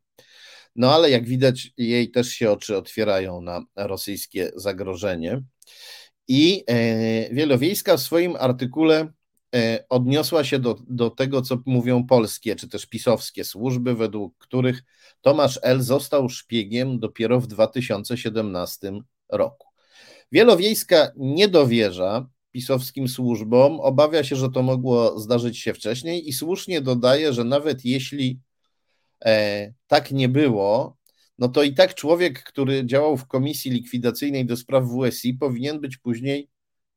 No 0.76 0.94
ale 0.94 1.10
jak 1.10 1.26
widać, 1.26 1.70
jej 1.76 2.10
też 2.10 2.28
się 2.28 2.50
oczy 2.50 2.76
otwierają 2.76 3.40
na 3.40 3.64
rosyjskie 3.76 4.50
zagrożenie. 4.56 5.42
I 6.28 6.64
e, 6.66 7.34
Wielowiejska 7.34 7.96
w 7.96 8.00
swoim 8.00 8.36
artykule 8.36 9.12
e, 9.54 9.84
odniosła 9.88 10.44
się 10.44 10.58
do, 10.58 10.76
do 10.88 11.10
tego, 11.10 11.42
co 11.42 11.58
mówią 11.66 12.06
polskie 12.06 12.56
czy 12.56 12.68
też 12.68 12.86
pisowskie 12.86 13.44
służby, 13.44 13.94
według 13.94 14.38
których 14.38 14.82
Tomasz 15.20 15.58
L. 15.62 15.82
został 15.82 16.28
szpiegiem 16.28 17.00
dopiero 17.00 17.40
w 17.40 17.46
2017 17.46 18.92
roku. 19.28 19.68
Wielowiejska 20.32 21.12
nie 21.16 21.48
dowierza 21.48 22.26
pisowskim 22.52 23.08
służbom, 23.08 23.80
obawia 23.80 24.24
się, 24.24 24.36
że 24.36 24.50
to 24.50 24.62
mogło 24.62 25.20
zdarzyć 25.20 25.58
się 25.58 25.74
wcześniej 25.74 26.28
i 26.28 26.32
słusznie 26.32 26.80
dodaje, 26.80 27.32
że 27.32 27.44
nawet 27.44 27.84
jeśli 27.84 28.40
tak 29.86 30.10
nie 30.10 30.28
było, 30.28 30.96
no 31.38 31.48
to 31.48 31.62
i 31.62 31.74
tak 31.74 31.94
człowiek, 31.94 32.42
który 32.42 32.86
działał 32.86 33.16
w 33.16 33.26
komisji 33.26 33.70
likwidacyjnej 33.70 34.46
do 34.46 34.56
spraw 34.56 34.84
WSI, 34.84 35.34
powinien 35.34 35.80
być 35.80 35.96
później 35.96 36.48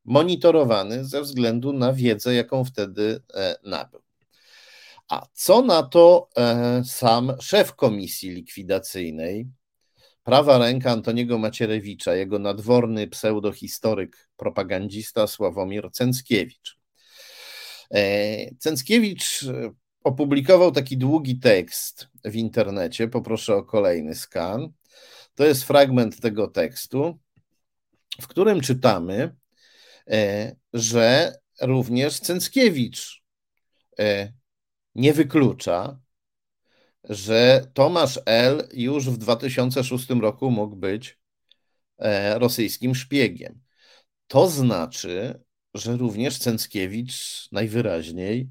monitorowany 0.04 1.04
ze 1.04 1.22
względu 1.22 1.72
na 1.72 1.92
wiedzę, 1.92 2.34
jaką 2.34 2.64
wtedy 2.64 3.22
e, 3.34 3.56
nabył. 3.64 4.00
A 5.08 5.26
co 5.32 5.62
na 5.62 5.82
to 5.82 6.28
e, 6.36 6.82
sam 6.84 7.32
szef 7.40 7.74
komisji 7.74 8.30
likwidacyjnej, 8.30 9.46
prawa 10.24 10.58
ręka 10.58 10.90
Antoniego 10.90 11.38
Macierewicza, 11.38 12.14
jego 12.14 12.38
nadworny 12.38 13.08
pseudohistoryk, 13.08 14.28
propagandista 14.36 15.26
Sławomir 15.26 15.90
Cęckiewicz. 15.92 16.78
E, 17.94 18.54
Cęckiewicz 18.54 19.44
opublikował 20.04 20.72
taki 20.72 20.96
długi 20.96 21.38
tekst 21.38 22.08
w 22.26 22.36
internecie. 22.36 23.08
Poproszę 23.08 23.56
o 23.56 23.64
kolejny 23.64 24.14
skan. 24.14 24.72
To 25.34 25.44
jest 25.44 25.64
fragment 25.64 26.20
tego 26.20 26.48
tekstu, 26.48 27.18
w 28.20 28.26
którym 28.26 28.60
czytamy, 28.60 29.36
e, 30.10 30.56
że 30.72 31.38
również 31.60 32.20
Cęckiewicz 32.20 33.22
e, 33.98 34.32
nie 34.94 35.12
wyklucza, 35.12 36.00
że 37.04 37.66
Tomasz 37.74 38.20
L. 38.26 38.68
już 38.72 39.10
w 39.10 39.16
2006 39.16 40.10
roku 40.10 40.50
mógł 40.50 40.76
być 40.76 41.18
e, 41.98 42.38
rosyjskim 42.38 42.94
szpiegiem. 42.94 43.60
To 44.26 44.48
znaczy, 44.48 45.42
że 45.74 45.96
również 45.96 46.38
Cęckiewicz 46.38 47.48
najwyraźniej 47.52 48.50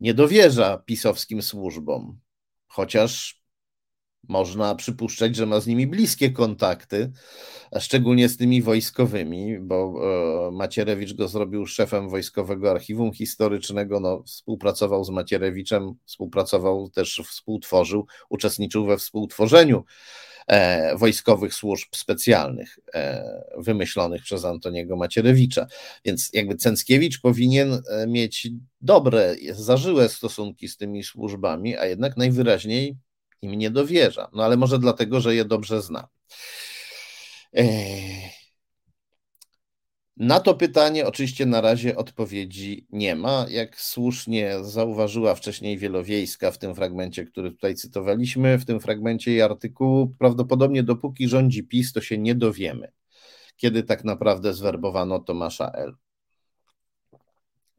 nie 0.00 0.14
dowierza 0.14 0.78
pisowskim 0.78 1.42
służbom, 1.42 2.20
chociaż 2.70 3.40
można 4.28 4.74
przypuszczać, 4.74 5.36
że 5.36 5.46
ma 5.46 5.60
z 5.60 5.66
nimi 5.66 5.86
bliskie 5.86 6.30
kontakty, 6.30 7.12
szczególnie 7.78 8.28
z 8.28 8.36
tymi 8.36 8.62
wojskowymi, 8.62 9.58
bo 9.60 9.94
e, 10.48 10.50
Macierewicz 10.50 11.14
go 11.14 11.28
zrobił 11.28 11.66
szefem 11.66 12.08
Wojskowego 12.08 12.70
Archiwum 12.70 13.12
Historycznego, 13.12 14.00
no, 14.00 14.22
współpracował 14.26 15.04
z 15.04 15.10
Macierewiczem, 15.10 15.92
współpracował 16.04 16.90
też, 16.90 17.22
współtworzył, 17.26 18.06
uczestniczył 18.28 18.86
we 18.86 18.96
współtworzeniu 18.96 19.84
wojskowych 20.96 21.54
służb 21.54 21.88
specjalnych 21.94 22.78
e, 22.94 23.24
wymyślonych 23.58 24.22
przez 24.22 24.44
Antoniego 24.44 24.96
Macierewicza. 24.96 25.66
Więc 26.04 26.30
jakby 26.32 26.56
Cęckiewicz 26.56 27.20
powinien 27.20 27.72
e, 27.72 28.06
mieć 28.06 28.48
dobre, 28.80 29.36
zażyłe 29.52 30.08
stosunki 30.08 30.68
z 30.68 30.76
tymi 30.76 31.04
służbami, 31.04 31.76
a 31.76 31.86
jednak 31.86 32.16
najwyraźniej 32.16 32.96
im 33.42 33.54
nie 33.54 33.70
dowierza. 33.70 34.30
No 34.32 34.44
ale 34.44 34.56
może 34.56 34.78
dlatego, 34.78 35.20
że 35.20 35.34
je 35.34 35.44
dobrze 35.44 35.82
zna. 35.82 36.08
Na 40.16 40.40
to 40.40 40.54
pytanie 40.54 41.06
oczywiście 41.06 41.46
na 41.46 41.60
razie 41.60 41.96
odpowiedzi 41.96 42.86
nie 42.90 43.16
ma. 43.16 43.46
Jak 43.48 43.80
słusznie 43.80 44.54
zauważyła 44.62 45.34
wcześniej 45.34 45.78
Wielowiejska 45.78 46.50
w 46.50 46.58
tym 46.58 46.74
fragmencie, 46.74 47.24
który 47.24 47.50
tutaj 47.50 47.74
cytowaliśmy, 47.74 48.58
w 48.58 48.64
tym 48.64 48.80
fragmencie 48.80 49.30
jej 49.30 49.42
artykułu, 49.42 50.14
prawdopodobnie 50.18 50.82
dopóki 50.82 51.28
rządzi 51.28 51.64
PiS, 51.64 51.92
to 51.92 52.00
się 52.00 52.18
nie 52.18 52.34
dowiemy, 52.34 52.92
kiedy 53.56 53.82
tak 53.82 54.04
naprawdę 54.04 54.54
zwerbowano 54.54 55.18
Tomasza 55.18 55.70
L. 55.70 55.94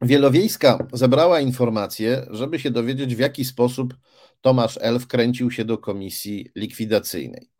Wielowiejska 0.02 0.86
zebrała 0.92 1.40
informacje, 1.40 2.26
żeby 2.30 2.58
się 2.58 2.70
dowiedzieć, 2.70 3.14
w 3.16 3.18
jaki 3.18 3.44
sposób 3.44 3.94
Tomasz 4.40 4.78
L. 4.80 4.98
wkręcił 4.98 5.50
się 5.50 5.64
do 5.64 5.78
komisji 5.78 6.50
likwidacyjnej. 6.56 7.50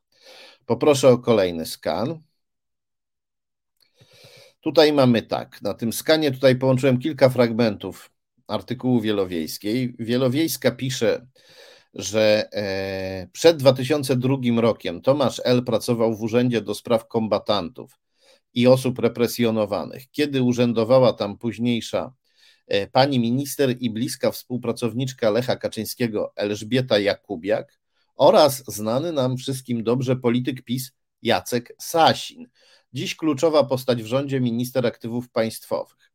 Poproszę 0.66 1.08
o 1.08 1.18
kolejny 1.18 1.66
skan. 1.66 2.22
Tutaj 4.62 4.92
mamy 4.92 5.22
tak, 5.22 5.62
na 5.62 5.74
tym 5.74 5.92
skanie 5.92 6.30
tutaj 6.30 6.56
połączyłem 6.56 6.98
kilka 6.98 7.28
fragmentów 7.28 8.10
artykułu 8.46 9.00
Wielowiejskiej. 9.00 9.94
Wielowiejska 9.98 10.70
pisze, 10.70 11.26
że 11.94 12.48
e, 12.52 13.28
przed 13.32 13.56
2002 13.56 14.36
rokiem 14.56 15.00
Tomasz 15.00 15.40
L. 15.44 15.64
pracował 15.64 16.16
w 16.16 16.22
Urzędzie 16.22 16.60
do 16.60 16.74
Spraw 16.74 17.08
Kombatantów 17.08 17.98
i 18.54 18.66
Osób 18.66 18.98
Represjonowanych. 18.98 20.10
Kiedy 20.10 20.42
urzędowała 20.42 21.12
tam 21.12 21.38
późniejsza 21.38 22.12
e, 22.66 22.86
pani 22.86 23.20
minister 23.20 23.76
i 23.80 23.90
bliska 23.90 24.30
współpracowniczka 24.30 25.30
Lecha 25.30 25.56
Kaczyńskiego 25.56 26.32
Elżbieta 26.36 26.98
Jakubiak 26.98 27.78
oraz 28.14 28.64
znany 28.68 29.12
nam 29.12 29.36
wszystkim 29.36 29.84
dobrze 29.84 30.16
polityk 30.16 30.62
PiS 30.62 30.92
Jacek 31.22 31.74
Sasin 31.78 32.46
dziś 32.92 33.16
kluczowa 33.16 33.64
postać 33.64 34.02
w 34.02 34.06
rządzie, 34.06 34.40
minister 34.40 34.86
aktywów 34.86 35.30
państwowych. 35.30 36.12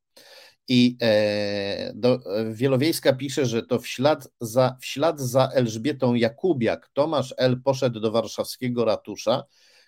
I 0.68 0.98
e, 1.02 1.92
do, 1.96 2.20
Wielowiejska 2.52 3.14
pisze, 3.14 3.46
że 3.46 3.64
to 3.64 3.80
w 3.80 3.88
ślad, 3.88 4.28
za, 4.42 4.78
w 4.82 4.86
ślad 4.86 5.20
za 5.22 5.50
Elżbietą 5.54 6.14
Jakubiak 6.14 6.90
Tomasz 6.94 7.34
L. 7.38 7.62
poszedł 7.64 8.00
do 8.00 8.12
warszawskiego 8.12 8.86
ratusza, 8.86 9.44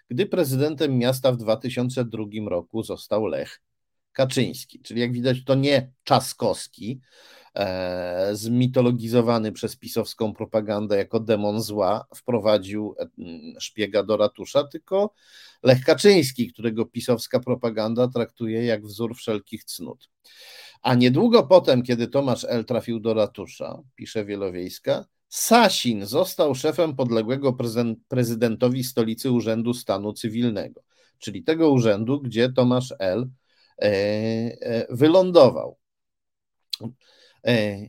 gdy 0.10 0.25
prezydentem 0.25 0.98
miasta 0.98 1.31
w 1.31 1.38
2002 1.38 2.24
roku 2.48 2.84
został 2.84 3.25
Lech 3.25 3.62
Kaczyński. 4.12 4.81
Czyli 4.81 5.01
jak 5.01 5.13
widać, 5.13 5.43
to 5.46 5.55
nie 5.55 5.91
Czaskowski, 6.03 7.00
zmitologizowany 8.32 9.51
przez 9.51 9.75
pisowską 9.75 10.34
propagandę 10.34 10.98
jako 10.98 11.20
demon 11.20 11.62
zła, 11.62 12.06
wprowadził 12.15 12.96
szpiega 13.60 14.03
do 14.03 14.18
ratusza, 14.18 14.63
tylko 14.63 15.13
Lech 15.63 15.84
Kaczyński, 15.84 16.53
którego 16.53 16.86
pisowska 16.86 17.39
propaganda 17.39 18.08
traktuje 18.08 18.65
jak 18.65 18.86
wzór 18.86 19.15
wszelkich 19.15 19.63
cnót. 19.63 20.10
A 20.82 20.96
niedługo 20.96 21.44
potem, 21.44 21.84
kiedy 21.84 22.08
Tomasz 22.08 22.46
L. 22.50 22.65
trafił 22.65 23.00
do 23.00 23.13
ratusza, 23.13 23.82
pisze 23.96 24.25
Wielowiejska, 24.25 25.06
Sasin 25.29 26.06
został 26.06 26.56
szefem 26.56 26.96
podległego 26.96 27.58
prezydentowi 28.08 28.84
stolicy 28.84 29.32
Urzędu 29.32 29.74
Stanu 29.74 30.13
Cywilnego, 30.13 30.82
czyli 31.20 31.44
tego 31.44 31.70
urzędu, 31.70 32.22
gdzie 32.22 32.51
Tomasz 32.53 32.94
L. 33.00 33.29
E, 33.82 33.86
e, 33.86 34.88
wylądował. 34.89 35.77
E, 37.48 37.88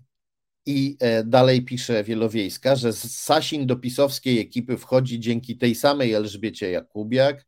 I 0.67 0.97
dalej 1.25 1.65
pisze 1.65 2.05
Wielowiejska, 2.05 2.77
że 2.77 2.93
Sasin 2.93 3.67
do 3.67 3.77
pisowskiej 3.77 4.39
ekipy 4.39 4.79
wchodzi 4.79 5.21
dzięki 5.21 5.59
tej 5.59 5.75
samej 5.75 6.13
Elżbiecie 6.13 6.71
Jakubiak, 6.71 7.47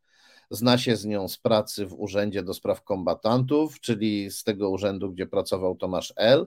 Zna 0.53 0.79
się 0.79 0.97
z 0.97 1.05
nią 1.05 1.29
z 1.29 1.39
pracy 1.39 1.87
w 1.87 1.95
Urzędzie 2.01 2.43
do 2.43 2.55
Spraw 2.55 2.85
Kombatantów, 2.85 3.81
czyli 3.81 4.31
z 4.31 4.45
tego 4.45 4.71
urzędu, 4.71 5.13
gdzie 5.13 5.27
pracował 5.27 5.77
Tomasz 5.77 6.13
L. 6.17 6.47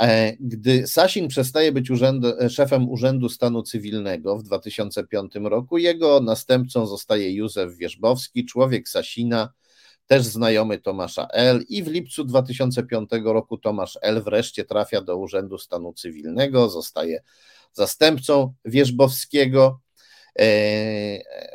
E, 0.00 0.36
gdy 0.40 0.86
Sasin 0.86 1.28
przestaje 1.28 1.72
być 1.72 1.90
urzęd, 1.90 2.24
szefem 2.48 2.88
Urzędu 2.88 3.28
Stanu 3.28 3.62
Cywilnego 3.62 4.38
w 4.38 4.42
2005 4.42 5.32
roku, 5.42 5.78
jego 5.78 6.20
następcą 6.20 6.86
zostaje 6.86 7.34
Józef 7.34 7.76
Wierzbowski, 7.76 8.44
człowiek 8.44 8.88
Sasina, 8.88 9.52
też 10.08 10.24
znajomy 10.24 10.78
Tomasza 10.78 11.28
L. 11.32 11.64
I 11.68 11.82
w 11.82 11.86
lipcu 11.86 12.24
2005 12.24 13.10
roku 13.24 13.58
Tomasz 13.58 13.98
L. 14.02 14.22
wreszcie 14.22 14.64
trafia 14.64 15.00
do 15.00 15.16
Urzędu 15.16 15.58
Stanu 15.58 15.92
Cywilnego, 15.92 16.68
zostaje 16.68 17.22
zastępcą 17.72 18.54
Wierzbowskiego. 18.64 19.80
E, 20.38 20.44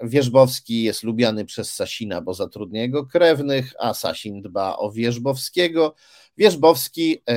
Wierzbowski 0.03 0.83
jest 0.83 1.03
lubiany 1.03 1.45
przez 1.45 1.73
Sasina, 1.73 2.21
bo 2.21 2.33
zatrudnia 2.33 2.81
jego 2.81 3.05
krewnych, 3.05 3.73
a 3.79 3.93
Sasin 3.93 4.41
dba 4.41 4.77
o 4.77 4.91
Wierzbowskiego. 4.91 5.95
Wierzbowski 6.37 7.21
e, 7.29 7.33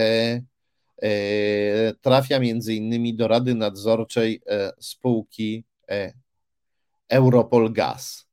e, 1.03 1.95
trafia 2.01 2.39
między 2.39 2.75
innymi 2.75 3.17
do 3.17 3.29
Rady 3.29 3.55
Nadzorczej 3.55 4.43
spółki 4.81 5.65
Europol 7.09 7.73
Gaz. 7.73 8.26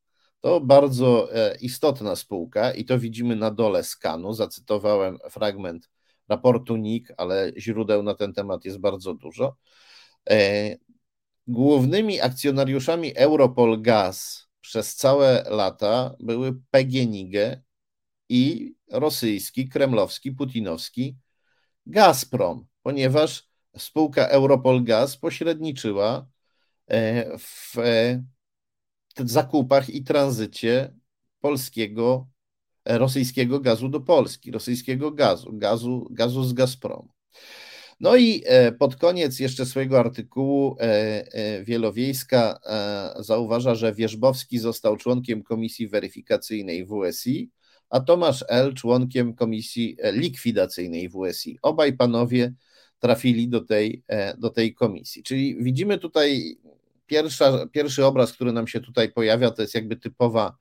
To 0.43 0.61
bardzo 0.61 1.29
istotna 1.61 2.15
spółka 2.15 2.71
i 2.73 2.85
to 2.85 2.99
widzimy 2.99 3.35
na 3.35 3.51
dole 3.51 3.83
skanu. 3.83 4.33
Zacytowałem 4.33 5.17
fragment 5.29 5.89
raportu 6.27 6.75
NIK, 6.75 7.13
ale 7.17 7.51
źródeł 7.57 8.03
na 8.03 8.15
ten 8.15 8.33
temat 8.33 8.65
jest 8.65 8.77
bardzo 8.77 9.13
dużo. 9.13 9.55
Głównymi 11.47 12.21
akcjonariuszami 12.21 13.17
Europol 13.17 13.81
Gaz 13.81 14.47
przez 14.61 14.95
całe 14.95 15.43
lata 15.49 16.15
były 16.19 16.53
PGNiG 16.71 17.33
i 18.29 18.75
rosyjski, 18.91 19.69
kremlowski, 19.69 20.31
putinowski 20.31 21.17
Gazprom, 21.85 22.67
ponieważ 22.81 23.49
spółka 23.77 24.27
Europol 24.27 24.83
Gaz 24.83 25.17
pośredniczyła 25.17 26.27
e, 26.87 27.37
w 27.37 27.75
zakupach 29.19 29.89
i 29.89 30.03
tranzycie 30.03 30.93
polskiego, 31.43 32.27
e, 32.85 32.97
rosyjskiego 32.97 33.59
gazu 33.59 33.89
do 33.89 33.99
Polski, 34.01 34.51
rosyjskiego 34.51 35.11
gazu, 35.11 35.53
gazu, 35.53 36.07
gazu 36.11 36.43
z 36.43 36.53
Gazpromu. 36.53 37.09
No 37.99 38.15
i 38.15 38.43
e, 38.45 38.71
pod 38.71 38.95
koniec 38.95 39.39
jeszcze 39.39 39.65
swojego 39.65 39.99
artykułu 39.99 40.77
e, 40.79 41.63
Wielowiejska 41.63 42.59
zauważa, 43.19 43.75
że 43.75 43.93
Wierzbowski 43.93 44.59
został 44.59 44.97
członkiem 44.97 45.43
komisji 45.43 45.87
weryfikacyjnej 45.87 46.85
WSI, 46.85 47.51
a 47.89 47.99
Tomasz 47.99 48.45
L. 48.47 48.73
członkiem 48.73 49.33
komisji 49.35 49.97
likwidacyjnej 50.13 51.09
WSI. 51.09 51.59
Obaj 51.61 51.93
panowie 51.93 52.53
trafili 52.99 53.49
do 53.49 53.61
tej, 53.61 54.03
do 54.37 54.49
tej 54.49 54.73
komisji. 54.73 55.23
Czyli 55.23 55.63
widzimy 55.63 55.97
tutaj 55.97 56.57
pierwsza, 57.13 57.67
pierwszy 57.71 58.05
obraz, 58.05 58.33
który 58.33 58.51
nam 58.51 58.67
się 58.67 58.79
tutaj 58.79 59.11
pojawia, 59.11 59.51
to 59.51 59.61
jest 59.61 59.75
jakby 59.75 59.95
typowa 59.95 60.57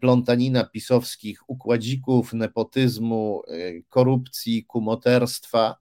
plątanina 0.00 0.64
pisowskich 0.64 1.50
układzików, 1.50 2.32
nepotyzmu, 2.32 3.42
korupcji, 3.88 4.64
kumoterstwa 4.64 5.76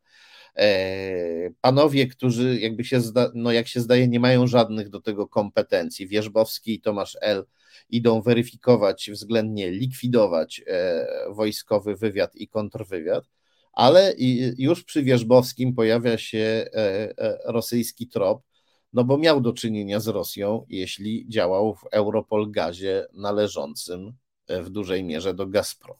E, 0.55 1.49
panowie, 1.61 2.07
którzy 2.07 2.59
jakby 2.59 2.83
się, 2.83 3.01
zda, 3.01 3.31
no 3.35 3.51
jak 3.51 3.67
się 3.67 3.79
zdaje, 3.79 4.07
nie 4.07 4.19
mają 4.19 4.47
żadnych 4.47 4.89
do 4.89 5.01
tego 5.01 5.27
kompetencji. 5.27 6.07
Wierzbowski 6.07 6.73
i 6.73 6.81
Tomasz 6.81 7.17
L. 7.21 7.45
idą 7.89 8.21
weryfikować, 8.21 9.09
względnie 9.11 9.71
likwidować 9.71 10.61
e, 10.67 11.05
wojskowy 11.29 11.95
wywiad 11.95 12.35
i 12.35 12.47
kontrwywiad, 12.47 13.25
ale 13.73 14.13
już 14.57 14.83
przy 14.83 15.03
Wierzbowskim 15.03 15.75
pojawia 15.75 16.17
się 16.17 16.65
e, 16.73 17.13
rosyjski 17.45 18.07
trop, 18.07 18.43
no 18.93 19.03
bo 19.03 19.17
miał 19.17 19.41
do 19.41 19.53
czynienia 19.53 19.99
z 19.99 20.07
Rosją, 20.07 20.65
jeśli 20.69 21.25
działał 21.29 21.75
w 21.75 21.83
Europol 21.91 22.51
Gazie 22.51 23.05
należącym 23.13 24.13
w 24.47 24.69
dużej 24.69 25.03
mierze 25.03 25.33
do 25.33 25.47
Gazprom. 25.47 25.97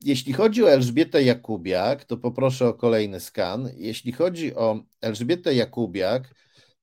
Jeśli 0.00 0.32
chodzi 0.32 0.64
o 0.64 0.70
Elżbietę 0.70 1.22
Jakubiak, 1.22 2.04
to 2.04 2.16
poproszę 2.16 2.68
o 2.68 2.74
kolejny 2.74 3.20
skan. 3.20 3.70
Jeśli 3.76 4.12
chodzi 4.12 4.54
o 4.54 4.80
Elżbietę 5.00 5.54
Jakubiak, 5.54 6.34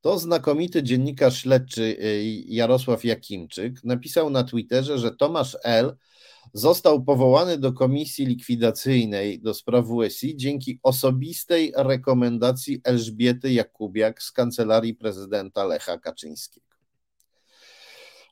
to 0.01 0.19
znakomity 0.19 0.83
dziennikarz 0.83 1.41
śledczy 1.41 1.81
y, 1.81 2.23
Jarosław 2.47 3.05
Jakimczyk 3.05 3.83
napisał 3.83 4.29
na 4.29 4.43
Twitterze, 4.43 4.99
że 4.99 5.15
Tomasz 5.15 5.57
L. 5.63 5.97
został 6.53 7.03
powołany 7.03 7.58
do 7.58 7.73
komisji 7.73 8.25
likwidacyjnej 8.25 9.41
do 9.41 9.53
spraw 9.53 9.86
WSI 9.86 10.36
dzięki 10.36 10.79
osobistej 10.84 11.73
rekomendacji 11.75 12.81
Elżbiety 12.84 13.53
Jakubiak 13.53 14.23
z 14.23 14.31
kancelarii 14.31 14.93
prezydenta 14.93 15.63
Lecha 15.63 15.97
Kaczyńskiego. 15.97 16.65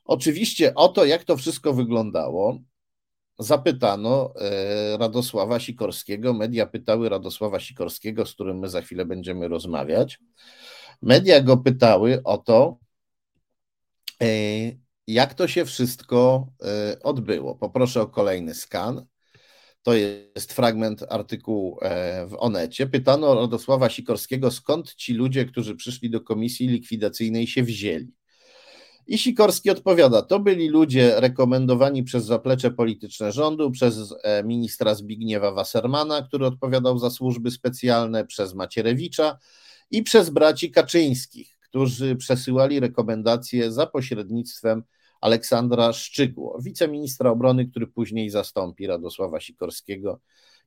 Oczywiście 0.04 0.74
o 0.74 0.88
to, 0.88 1.04
jak 1.04 1.24
to 1.24 1.36
wszystko 1.36 1.74
wyglądało, 1.74 2.58
zapytano 3.38 4.34
Radosława 4.98 5.60
Sikorskiego, 5.60 6.32
media 6.32 6.66
pytały 6.66 7.08
Radosława 7.08 7.60
Sikorskiego, 7.60 8.26
z 8.26 8.34
którym 8.34 8.58
my 8.58 8.68
za 8.68 8.82
chwilę 8.82 9.04
będziemy 9.04 9.48
rozmawiać. 9.48 10.18
Media 11.02 11.40
go 11.40 11.56
pytały 11.56 12.22
o 12.24 12.38
to, 12.38 12.78
jak 15.06 15.34
to 15.34 15.48
się 15.48 15.64
wszystko 15.64 16.48
odbyło. 17.02 17.54
Poproszę 17.54 18.02
o 18.02 18.06
kolejny 18.06 18.54
skan. 18.54 19.06
To 19.84 19.94
jest 19.94 20.52
fragment 20.52 21.04
artykułu 21.08 21.78
e, 21.82 22.26
w 22.26 22.36
Onecie. 22.38 22.86
Pytano 22.86 23.34
Radosława 23.34 23.88
Sikorskiego, 23.88 24.50
skąd 24.50 24.94
ci 24.94 25.14
ludzie, 25.14 25.44
którzy 25.44 25.76
przyszli 25.76 26.10
do 26.10 26.20
komisji 26.20 26.68
likwidacyjnej, 26.68 27.46
się 27.46 27.62
wzięli. 27.62 28.12
I 29.06 29.18
Sikorski 29.18 29.70
odpowiada: 29.70 30.22
To 30.22 30.40
byli 30.40 30.68
ludzie 30.68 31.20
rekomendowani 31.20 32.02
przez 32.02 32.24
zaplecze 32.24 32.70
polityczne 32.70 33.32
rządu, 33.32 33.70
przez 33.70 34.14
e, 34.22 34.44
ministra 34.44 34.94
Zbigniewa 34.94 35.52
Wassermana, 35.52 36.22
który 36.22 36.46
odpowiadał 36.46 36.98
za 36.98 37.10
służby 37.10 37.50
specjalne, 37.50 38.26
przez 38.26 38.54
Macierewicza 38.54 39.38
i 39.90 40.02
przez 40.02 40.30
braci 40.30 40.70
Kaczyńskich, 40.70 41.58
którzy 41.60 42.16
przesyłali 42.16 42.80
rekomendacje 42.80 43.72
za 43.72 43.86
pośrednictwem 43.86 44.82
Aleksandra 45.24 45.92
Szczygło, 45.92 46.58
wiceministra 46.62 47.30
obrony, 47.30 47.66
który 47.66 47.86
później 47.86 48.30
zastąpi 48.30 48.86
Radosława 48.86 49.40
Sikorskiego 49.40 50.20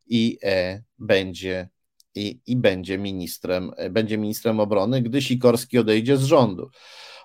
i 0.07 0.37
e, 0.43 0.83
będzie, 0.99 1.69
i, 2.15 2.39
i 2.47 2.55
będzie, 2.55 2.97
ministrem, 2.97 3.71
e, 3.77 3.89
będzie 3.89 4.17
ministrem 4.17 4.59
obrony, 4.59 5.01
gdy 5.01 5.21
Sikorski 5.21 5.77
odejdzie 5.77 6.17
z 6.17 6.23
rządu. 6.23 6.69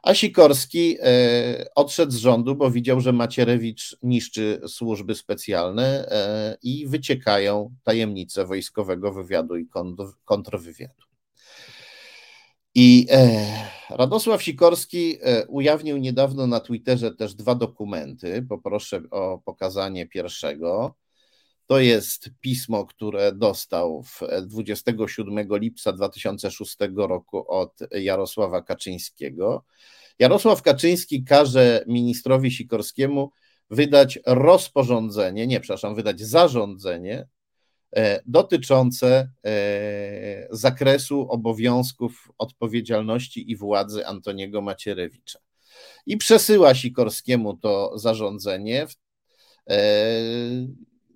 A 0.02 0.14
Sikorski 0.14 0.96
e, 1.00 1.64
odszedł 1.74 2.12
z 2.12 2.16
rządu, 2.16 2.54
bo 2.54 2.70
widział, 2.70 3.00
że 3.00 3.12
Macierewicz 3.12 3.96
niszczy 4.02 4.60
służby 4.68 5.14
specjalne 5.14 6.08
e, 6.08 6.56
i 6.62 6.86
wyciekają 6.86 7.74
tajemnice 7.82 8.46
wojskowego 8.46 9.12
wywiadu 9.12 9.56
i 9.56 9.68
kontrwywiadu. 10.24 11.11
I 12.74 13.06
e, 13.10 13.46
Radosław 13.90 14.42
Sikorski 14.42 15.18
e, 15.22 15.46
ujawnił 15.46 15.96
niedawno 15.96 16.46
na 16.46 16.60
Twitterze 16.60 17.14
też 17.14 17.34
dwa 17.34 17.54
dokumenty. 17.54 18.46
Poproszę 18.48 19.02
o 19.10 19.38
pokazanie 19.44 20.06
pierwszego. 20.06 20.94
To 21.66 21.78
jest 21.78 22.30
pismo, 22.40 22.86
które 22.86 23.32
dostał 23.32 24.04
27 24.42 25.48
lipca 25.50 25.92
2006 25.92 26.76
roku 26.96 27.50
od 27.50 27.78
Jarosława 27.90 28.62
Kaczyńskiego. 28.62 29.64
Jarosław 30.18 30.62
Kaczyński 30.62 31.24
każe 31.24 31.84
ministrowi 31.86 32.50
Sikorskiemu 32.50 33.30
wydać 33.70 34.18
rozporządzenie, 34.26 35.46
nie, 35.46 35.60
przepraszam, 35.60 35.94
wydać 35.94 36.20
zarządzenie 36.20 37.18
E, 37.18 37.41
dotyczące 38.26 39.30
e, 39.44 40.48
zakresu 40.50 41.30
obowiązków, 41.30 42.28
odpowiedzialności 42.38 43.50
i 43.50 43.56
władzy 43.56 44.06
Antoniego 44.06 44.60
Macierewicza. 44.62 45.38
I 46.06 46.16
przesyła 46.16 46.74
Sikorskiemu 46.74 47.56
to 47.56 47.98
zarządzenie, 47.98 48.86
e, 49.70 49.76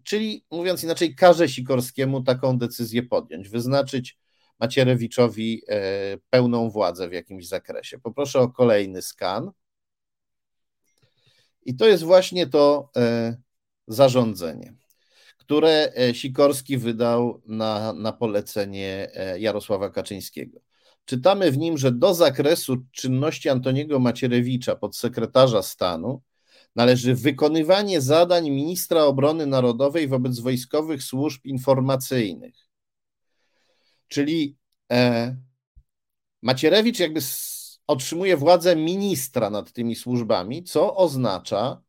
czyli 0.02 0.44
mówiąc 0.50 0.84
inaczej, 0.84 1.14
każe 1.14 1.48
Sikorskiemu 1.48 2.22
taką 2.22 2.58
decyzję 2.58 3.02
podjąć, 3.02 3.48
wyznaczyć 3.48 4.18
Macierewiczowi 4.60 5.62
pełną 6.30 6.70
władzę 6.70 7.08
w 7.08 7.12
jakimś 7.12 7.48
zakresie. 7.48 7.98
Poproszę 7.98 8.40
o 8.40 8.48
kolejny 8.48 9.02
skan. 9.02 9.50
I 11.62 11.76
to 11.76 11.88
jest 11.88 12.02
właśnie 12.02 12.46
to 12.46 12.90
zarządzenie 13.88 14.74
które 15.46 15.92
e, 15.96 16.14
Sikorski 16.14 16.78
wydał 16.78 17.42
na, 17.46 17.92
na 17.92 18.12
polecenie 18.12 19.10
e, 19.14 19.40
Jarosława 19.40 19.90
Kaczyńskiego. 19.90 20.60
Czytamy 21.04 21.52
w 21.52 21.58
nim, 21.58 21.78
że 21.78 21.92
do 21.92 22.14
zakresu 22.14 22.76
czynności 22.92 23.48
Antoniego 23.48 23.98
Macierewicza, 23.98 24.76
podsekretarza 24.76 25.62
stanu, 25.62 26.22
należy 26.76 27.14
wykonywanie 27.14 28.00
zadań 28.00 28.50
ministra 28.50 29.04
obrony 29.04 29.46
narodowej 29.46 30.08
wobec 30.08 30.38
wojskowych 30.40 31.02
służb 31.02 31.44
informacyjnych. 31.44 32.54
Czyli 34.08 34.56
e, 34.92 35.36
Macierewicz 36.42 36.98
jakby 36.98 37.20
otrzymuje 37.86 38.36
władzę 38.36 38.76
ministra 38.76 39.50
nad 39.50 39.72
tymi 39.72 39.94
służbami, 39.94 40.64
co 40.64 40.96
oznacza, 40.96 41.82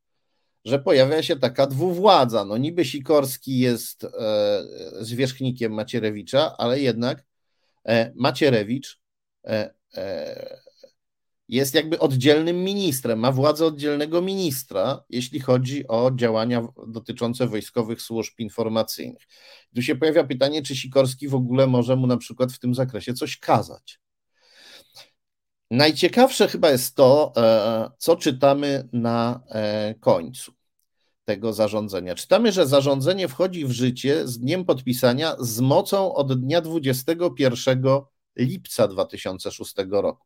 że 0.67 0.79
pojawia 0.79 1.23
się 1.23 1.35
taka 1.35 1.67
dwuwładza. 1.67 2.45
No 2.45 2.57
niby 2.57 2.85
Sikorski 2.85 3.59
jest 3.59 4.03
e, 4.03 4.09
zwierzchnikiem 4.99 5.73
Macierewicza, 5.73 6.57
ale 6.57 6.79
jednak 6.79 7.25
e, 7.85 8.11
Macierewicz 8.15 8.99
e, 9.45 9.73
e, 9.95 10.57
jest 11.49 11.75
jakby 11.75 11.99
oddzielnym 11.99 12.63
ministrem, 12.63 13.19
ma 13.19 13.31
władzę 13.31 13.65
oddzielnego 13.65 14.21
ministra, 14.21 15.03
jeśli 15.09 15.39
chodzi 15.39 15.87
o 15.87 16.11
działania 16.15 16.67
dotyczące 16.87 17.47
wojskowych 17.47 18.01
służb 18.01 18.33
informacyjnych. 18.39 19.23
Tu 19.75 19.81
się 19.81 19.95
pojawia 19.95 20.23
pytanie, 20.23 20.61
czy 20.61 20.75
Sikorski 20.75 21.27
w 21.27 21.35
ogóle 21.35 21.67
może 21.67 21.95
mu 21.95 22.07
na 22.07 22.17
przykład 22.17 22.51
w 22.51 22.59
tym 22.59 22.75
zakresie 22.75 23.13
coś 23.13 23.37
kazać. 23.37 23.99
Najciekawsze 25.71 26.47
chyba 26.47 26.69
jest 26.69 26.95
to, 26.95 27.33
e, 27.37 27.91
co 27.97 28.15
czytamy 28.15 28.89
na 28.93 29.43
e, 29.49 29.95
końcu 29.99 30.56
tego 31.27 31.53
zarządzenia. 31.53 32.15
Czytamy, 32.15 32.51
że 32.51 32.67
zarządzenie 32.67 33.27
wchodzi 33.27 33.65
w 33.65 33.71
życie 33.71 34.27
z 34.27 34.39
dniem 34.39 34.65
podpisania 34.65 35.35
z 35.39 35.59
mocą 35.59 36.13
od 36.13 36.41
dnia 36.41 36.61
21 36.61 37.83
lipca 38.35 38.87
2006 38.87 39.75
roku. 39.89 40.25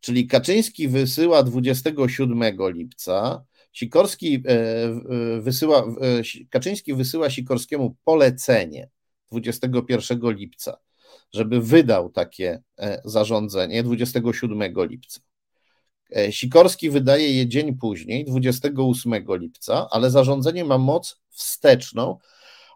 Czyli 0.00 0.26
Kaczyński 0.26 0.88
wysyła 0.88 1.42
27 1.42 2.42
lipca, 2.58 3.44
Sikorski 3.72 4.42
e, 4.46 5.40
wysyła, 5.40 5.86
Kaczyński 6.50 6.94
wysyła 6.94 7.30
Sikorskiemu 7.30 7.96
polecenie 8.04 8.90
21 9.30 10.18
lipca, 10.22 10.78
żeby 11.34 11.60
wydał 11.60 12.10
takie 12.10 12.62
e, 12.78 13.02
zarządzenie 13.04 13.82
27 13.82 14.72
lipca. 14.76 15.20
E, 16.16 16.32
Sikorski 16.32 16.90
wydaje 16.90 17.32
je 17.32 17.48
dzień 17.48 17.74
później, 17.74 18.24
28 18.24 19.24
lipca, 19.28 19.88
ale 19.90 20.10
zarządzenie 20.10 20.64
ma 20.64 20.78
moc 20.78 21.20
wsteczną, 21.30 22.18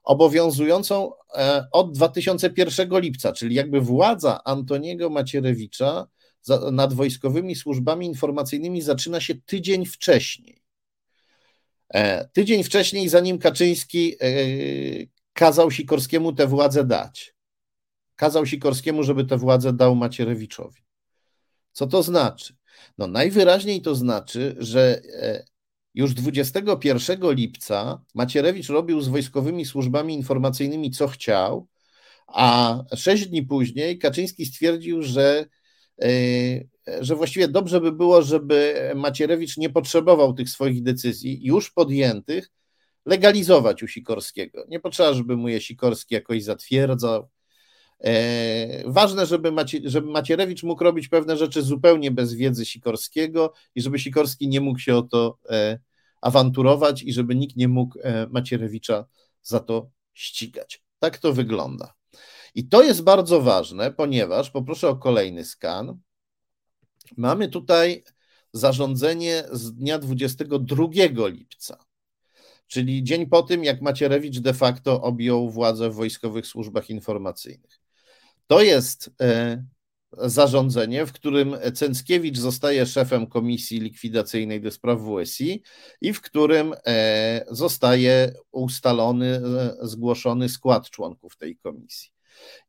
obowiązującą 0.04 1.10
e, 1.34 1.66
od 1.72 1.92
2001 1.92 3.00
lipca, 3.00 3.32
czyli 3.32 3.54
jakby 3.54 3.80
władza 3.80 4.44
Antoniego 4.44 5.10
Macierewicza 5.10 6.06
nad 6.72 6.92
wojskowymi 6.92 7.54
służbami 7.54 8.06
informacyjnymi 8.06 8.82
zaczyna 8.82 9.20
się 9.20 9.34
tydzień 9.34 9.86
wcześniej. 9.86 10.62
E, 11.94 12.28
tydzień 12.28 12.64
wcześniej, 12.64 13.08
zanim 13.08 13.38
Kaczyński 13.38 14.16
kazał 15.32 15.70
Sikorskiemu 15.70 16.32
tę 16.32 16.46
władzę 16.46 16.84
dać. 16.84 17.34
Kazał 18.16 18.46
Sikorskiemu, 18.46 19.02
żeby 19.02 19.24
tę 19.24 19.38
władzę 19.38 19.72
dał 19.72 19.96
Macierewiczowi. 19.96 20.82
Co 21.72 21.86
to 21.86 22.02
znaczy? 22.02 22.56
No 22.98 23.06
najwyraźniej 23.06 23.82
to 23.82 23.94
znaczy, 23.94 24.56
że 24.58 25.02
e, 25.22 25.44
już 25.94 26.14
21 26.14 27.32
lipca 27.32 28.04
Macierewicz 28.14 28.68
robił 28.68 29.00
z 29.00 29.08
wojskowymi 29.08 29.64
służbami 29.64 30.14
informacyjnymi 30.14 30.90
co 30.90 31.08
chciał, 31.08 31.68
a 32.26 32.78
sześć 32.96 33.26
dni 33.26 33.42
później 33.42 33.98
Kaczyński 33.98 34.46
stwierdził, 34.46 35.02
że, 35.02 35.46
e, 36.02 36.08
że 37.00 37.16
właściwie 37.16 37.48
dobrze 37.48 37.80
by 37.80 37.92
było, 37.92 38.22
żeby 38.22 38.90
Macierewicz 38.94 39.56
nie 39.56 39.70
potrzebował 39.70 40.32
tych 40.32 40.50
swoich 40.50 40.82
decyzji 40.82 41.46
już 41.46 41.70
podjętych 41.70 42.50
legalizować 43.06 43.82
u 43.82 43.88
Sikorskiego. 43.88 44.64
Nie 44.68 44.80
potrzeba, 44.80 45.14
żeby 45.14 45.36
mu 45.36 45.48
je 45.48 45.60
Sikorski 45.60 46.14
jakoś 46.14 46.42
zatwierdzał, 46.42 47.28
ważne, 48.86 49.26
żeby, 49.26 49.52
Macie, 49.52 49.80
żeby 49.84 50.10
Macierewicz 50.10 50.62
mógł 50.62 50.84
robić 50.84 51.08
pewne 51.08 51.36
rzeczy 51.36 51.62
zupełnie 51.62 52.10
bez 52.10 52.34
wiedzy 52.34 52.64
Sikorskiego 52.64 53.52
i 53.74 53.82
żeby 53.82 53.98
Sikorski 53.98 54.48
nie 54.48 54.60
mógł 54.60 54.78
się 54.78 54.96
o 54.96 55.02
to 55.02 55.38
e, 55.50 55.78
awanturować 56.20 57.02
i 57.02 57.12
żeby 57.12 57.34
nikt 57.34 57.56
nie 57.56 57.68
mógł 57.68 57.98
e, 58.02 58.26
Macierewicza 58.30 59.04
za 59.42 59.60
to 59.60 59.90
ścigać. 60.14 60.82
Tak 60.98 61.18
to 61.18 61.32
wygląda. 61.32 61.94
I 62.54 62.68
to 62.68 62.82
jest 62.82 63.02
bardzo 63.02 63.40
ważne, 63.40 63.92
ponieważ 63.92 64.50
poproszę 64.50 64.88
o 64.88 64.96
kolejny 64.96 65.44
skan. 65.44 65.98
Mamy 67.16 67.48
tutaj 67.48 68.04
zarządzenie 68.52 69.44
z 69.52 69.74
dnia 69.74 69.98
22 69.98 70.88
lipca, 71.28 71.84
czyli 72.66 73.04
dzień 73.04 73.26
po 73.26 73.42
tym, 73.42 73.64
jak 73.64 73.82
Macierewicz 73.82 74.40
de 74.40 74.54
facto 74.54 75.02
objął 75.02 75.50
władzę 75.50 75.90
w 75.90 75.94
wojskowych 75.94 76.46
służbach 76.46 76.90
informacyjnych. 76.90 77.83
To 78.46 78.62
jest 78.62 79.10
e, 79.20 79.64
zarządzenie, 80.12 81.06
w 81.06 81.12
którym 81.12 81.56
Cęckiewicz 81.74 82.38
zostaje 82.38 82.86
szefem 82.86 83.26
komisji 83.26 83.80
likwidacyjnej 83.80 84.60
do 84.60 84.70
spraw 84.70 85.00
WSI 85.00 85.62
i 86.00 86.12
w 86.12 86.20
którym 86.20 86.74
e, 86.86 87.44
zostaje 87.50 88.32
ustalony, 88.52 89.26
e, 89.26 89.76
zgłoszony 89.86 90.48
skład 90.48 90.90
członków 90.90 91.36
tej 91.36 91.56
komisji. 91.56 92.10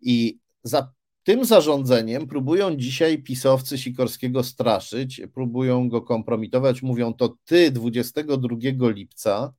I 0.01 0.39
za 0.63 0.93
tym 1.23 1.45
zarządzeniem 1.45 2.27
próbują 2.27 2.75
dzisiaj 2.75 3.23
pisowcy 3.23 3.77
Sikorskiego 3.77 4.43
straszyć, 4.43 5.21
próbują 5.33 5.89
go 5.89 6.01
kompromitować, 6.01 6.81
mówią 6.81 7.13
to 7.13 7.38
ty 7.45 7.71
22 7.71 8.89
lipca 8.89 9.53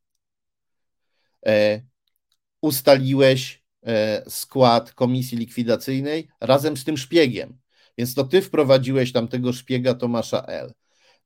ustaliłeś 2.60 3.65
skład 4.28 4.92
komisji 4.92 5.38
likwidacyjnej 5.38 6.28
razem 6.40 6.76
z 6.76 6.84
tym 6.84 6.96
szpiegiem. 6.96 7.58
Więc 7.98 8.14
to 8.14 8.24
ty 8.24 8.42
wprowadziłeś 8.42 9.12
tam 9.12 9.28
tego 9.28 9.52
szpiega 9.52 9.94
Tomasza 9.94 10.42
L. 10.42 10.72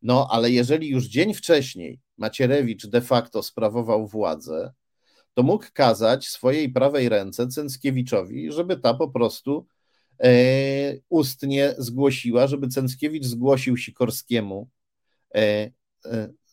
No, 0.03 0.29
ale 0.31 0.51
jeżeli 0.51 0.88
już 0.88 1.07
dzień 1.07 1.35
wcześniej 1.35 2.01
Macierewicz 2.18 2.87
de 2.87 3.01
facto 3.01 3.42
sprawował 3.42 4.07
władzę, 4.07 4.73
to 5.35 5.42
mógł 5.42 5.64
kazać 5.73 6.29
swojej 6.29 6.73
prawej 6.73 7.09
ręce 7.09 7.49
Cęckiewiczowi, 7.49 8.53
żeby 8.53 8.77
ta 8.77 8.94
po 8.94 9.09
prostu 9.09 9.66
e, 10.23 10.31
ustnie 11.09 11.75
zgłosiła, 11.79 12.46
żeby 12.46 12.68
Cęckiewicz 12.68 13.25
zgłosił 13.25 13.77
Sikorskiemu 13.77 14.68
e, 15.35 15.40
e, 15.40 15.70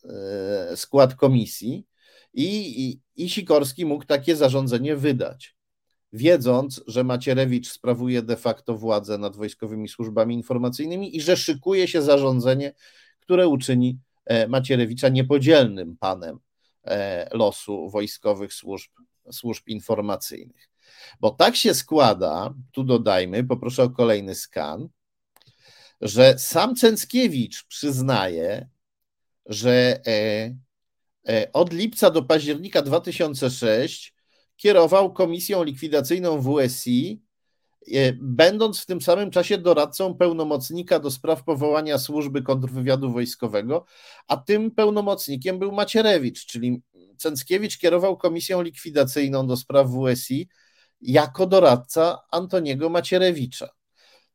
e 0.04 0.76
skład 0.76 1.14
komisji 1.14 1.86
i, 2.34 2.84
i, 2.84 3.00
i 3.24 3.30
Sikorski 3.30 3.86
mógł 3.86 4.04
takie 4.04 4.36
zarządzenie 4.36 4.96
wydać 4.96 5.57
wiedząc, 6.12 6.80
że 6.86 7.04
Macierewicz 7.04 7.68
sprawuje 7.68 8.22
de 8.22 8.36
facto 8.36 8.74
władzę 8.74 9.18
nad 9.18 9.36
wojskowymi 9.36 9.88
służbami 9.88 10.34
informacyjnymi 10.34 11.16
i 11.16 11.20
że 11.20 11.36
szykuje 11.36 11.88
się 11.88 12.02
zarządzenie, 12.02 12.72
które 13.20 13.48
uczyni 13.48 13.98
e, 14.24 14.48
Macierewicza 14.48 15.08
niepodzielnym 15.08 15.96
panem 15.96 16.38
e, 16.84 17.28
losu 17.36 17.90
wojskowych 17.90 18.54
służb, 18.54 18.90
służb 19.32 19.68
informacyjnych. 19.68 20.68
Bo 21.20 21.30
tak 21.30 21.56
się 21.56 21.74
składa, 21.74 22.54
tu 22.72 22.84
dodajmy, 22.84 23.44
poproszę 23.44 23.82
o 23.82 23.90
kolejny 23.90 24.34
skan, 24.34 24.88
że 26.00 26.38
sam 26.38 26.76
Cęckiewicz 26.76 27.64
przyznaje, 27.64 28.68
że 29.46 30.00
e, 30.06 31.52
od 31.52 31.72
lipca 31.72 32.10
do 32.10 32.22
października 32.22 32.82
2006 32.82 34.17
kierował 34.58 35.12
komisją 35.12 35.64
likwidacyjną 35.64 36.42
WSI, 36.42 37.22
e, 37.92 38.12
będąc 38.12 38.80
w 38.80 38.86
tym 38.86 39.00
samym 39.00 39.30
czasie 39.30 39.58
doradcą 39.58 40.14
pełnomocnika 40.14 40.98
do 40.98 41.10
spraw 41.10 41.44
powołania 41.44 41.98
służby 41.98 42.42
kontrwywiadu 42.42 43.12
wojskowego, 43.12 43.84
a 44.28 44.36
tym 44.36 44.70
pełnomocnikiem 44.70 45.58
był 45.58 45.72
Macierewicz, 45.72 46.46
czyli 46.46 46.82
Cęckiewicz 47.16 47.78
kierował 47.78 48.16
komisją 48.16 48.62
likwidacyjną 48.62 49.46
do 49.46 49.56
spraw 49.56 49.86
WSI 49.88 50.48
jako 51.00 51.46
doradca 51.46 52.18
Antoniego 52.30 52.88
Macierewicza. 52.88 53.77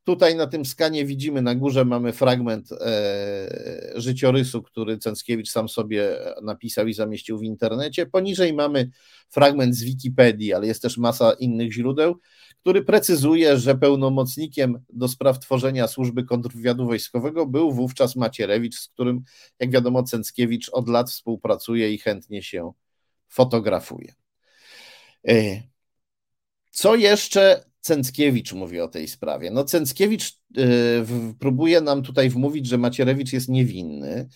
Tutaj 0.04 0.34
na 0.34 0.46
tym 0.46 0.64
skanie 0.64 1.04
widzimy, 1.04 1.42
na 1.42 1.54
górze 1.54 1.84
mamy 1.84 2.12
fragment 2.12 2.72
e, 2.72 3.92
życiorysu, 3.94 4.62
który 4.62 4.98
Cęckiewicz 4.98 5.50
sam 5.50 5.68
sobie 5.68 6.16
napisał 6.42 6.86
i 6.86 6.94
zamieścił 6.94 7.38
w 7.38 7.42
internecie. 7.42 8.06
Poniżej 8.06 8.52
mamy 8.52 8.90
fragment 9.30 9.74
z 9.74 9.82
Wikipedii, 9.84 10.52
ale 10.52 10.66
jest 10.66 10.82
też 10.82 10.98
masa 10.98 11.32
innych 11.32 11.72
źródeł, 11.72 12.18
który 12.60 12.84
precyzuje, 12.84 13.58
że 13.58 13.74
pełnomocnikiem 13.74 14.84
do 14.88 15.08
spraw 15.08 15.38
tworzenia 15.38 15.88
służby 15.88 16.24
kontrwywiadu 16.24 16.86
wojskowego 16.86 17.46
był 17.46 17.72
wówczas 17.72 18.16
Macierewicz, 18.16 18.76
z 18.76 18.88
którym, 18.88 19.22
jak 19.58 19.70
wiadomo, 19.70 20.02
Cęckiewicz 20.02 20.68
od 20.72 20.88
lat 20.88 21.10
współpracuje 21.10 21.92
i 21.92 21.98
chętnie 21.98 22.42
się 22.42 22.72
fotografuje. 23.28 24.14
E, 25.28 25.62
co 26.70 26.94
jeszcze 26.94 27.73
Cęckiewicz 27.84 28.52
mówi 28.52 28.80
o 28.80 28.88
tej 28.88 29.08
sprawie. 29.08 29.50
No 29.50 29.64
Cęckiewicz 29.64 30.38
y, 30.58 30.64
próbuje 31.38 31.80
nam 31.80 32.02
tutaj 32.02 32.30
wmówić, 32.30 32.66
że 32.66 32.78
Macierewicz 32.78 33.32
jest 33.32 33.48
niewinny 33.48 34.28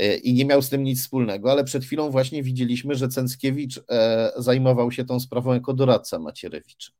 y, 0.00 0.16
i 0.16 0.34
nie 0.34 0.44
miał 0.44 0.62
z 0.62 0.68
tym 0.68 0.84
nic 0.84 1.00
wspólnego, 1.00 1.50
ale 1.50 1.64
przed 1.64 1.84
chwilą 1.84 2.10
właśnie 2.10 2.42
widzieliśmy, 2.42 2.94
że 2.94 3.08
Cęckiewicz 3.08 3.80
e, 3.90 4.32
zajmował 4.36 4.92
się 4.92 5.04
tą 5.04 5.20
sprawą 5.20 5.54
jako 5.54 5.74
doradca 5.74 6.18
Macierewicza. 6.18 6.92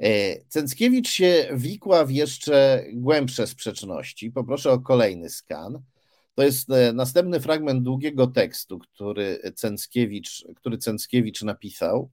E, 0.00 0.40
Cęckiewicz 0.44 1.08
się 1.08 1.48
wikła 1.52 2.04
w 2.04 2.10
jeszcze 2.10 2.84
głębsze 2.92 3.46
sprzeczności. 3.46 4.30
Poproszę 4.30 4.70
o 4.70 4.78
kolejny 4.80 5.30
skan. 5.30 5.82
To 6.34 6.42
jest 6.42 6.70
e, 6.70 6.92
następny 6.92 7.40
fragment 7.40 7.82
długiego 7.82 8.26
tekstu, 8.26 8.78
który 8.78 9.40
Cęckiewicz, 9.54 10.44
który 10.56 10.78
Cęckiewicz 10.78 11.42
napisał. 11.42 12.10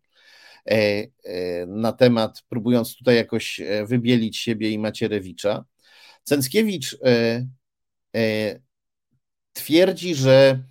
E, 0.70 1.08
e, 1.24 1.66
na 1.66 1.92
temat, 1.92 2.44
próbując 2.50 2.96
tutaj 2.96 3.16
jakoś 3.16 3.60
e, 3.60 3.86
wybielić 3.86 4.38
siebie 4.38 4.72
i 4.72 4.80
Macierewicza. 4.80 5.66
Cęckiewicz 6.24 6.98
twierdzi, 9.54 10.16
że, 10.16 10.64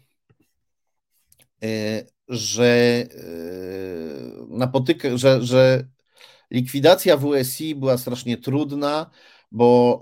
że, 2.28 3.04
napotyka, 4.48 5.16
że, 5.16 5.42
że 5.42 5.88
likwidacja 6.50 7.16
WSI 7.16 7.74
była 7.74 7.98
strasznie 7.98 8.36
trudna, 8.36 9.10
bo 9.52 10.00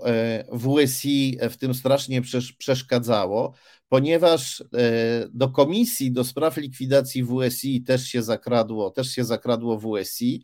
WSI 0.51 1.37
w 1.49 1.57
tym 1.57 1.73
strasznie 1.73 2.21
przeszkadzało 2.57 3.53
ponieważ 3.93 4.61
e, 4.61 4.65
do 5.33 5.49
komisji 5.49 6.11
do 6.11 6.23
spraw 6.23 6.57
likwidacji 6.57 7.23
WSI 7.23 7.81
też 7.81 8.07
się 8.07 8.23
zakradło, 8.23 8.91
też 8.91 9.07
się 9.07 9.23
zakradło 9.23 9.79
WSI 9.79 10.43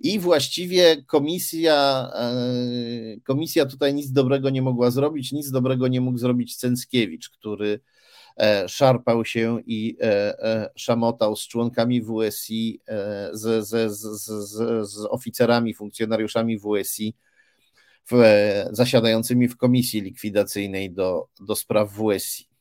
i 0.00 0.18
właściwie 0.18 1.02
komisja, 1.02 2.10
e, 2.14 3.20
komisja 3.24 3.66
tutaj 3.66 3.94
nic 3.94 4.12
dobrego 4.12 4.50
nie 4.50 4.62
mogła 4.62 4.90
zrobić, 4.90 5.32
nic 5.32 5.50
dobrego 5.50 5.88
nie 5.88 6.00
mógł 6.00 6.18
zrobić 6.18 6.56
Cęckiewicz, 6.56 7.30
który 7.30 7.80
e, 8.36 8.68
szarpał 8.68 9.24
się 9.24 9.60
i 9.66 9.96
szamotał 10.76 11.36
z 11.36 11.48
członkami 11.48 12.02
WSI, 12.02 12.80
z, 13.32 13.68
z, 13.68 13.92
z, 13.92 14.90
z 14.90 15.06
oficerami, 15.10 15.74
funkcjonariuszami 15.74 16.58
WSI, 16.58 17.14
w, 18.10 18.14
zasiadającymi 18.70 19.48
w 19.48 19.56
komisji 19.56 20.00
likwidacyjnej 20.00 20.90
do, 20.90 21.28
do 21.40 21.56
spraw 21.56 21.90
WSI. 21.90 22.51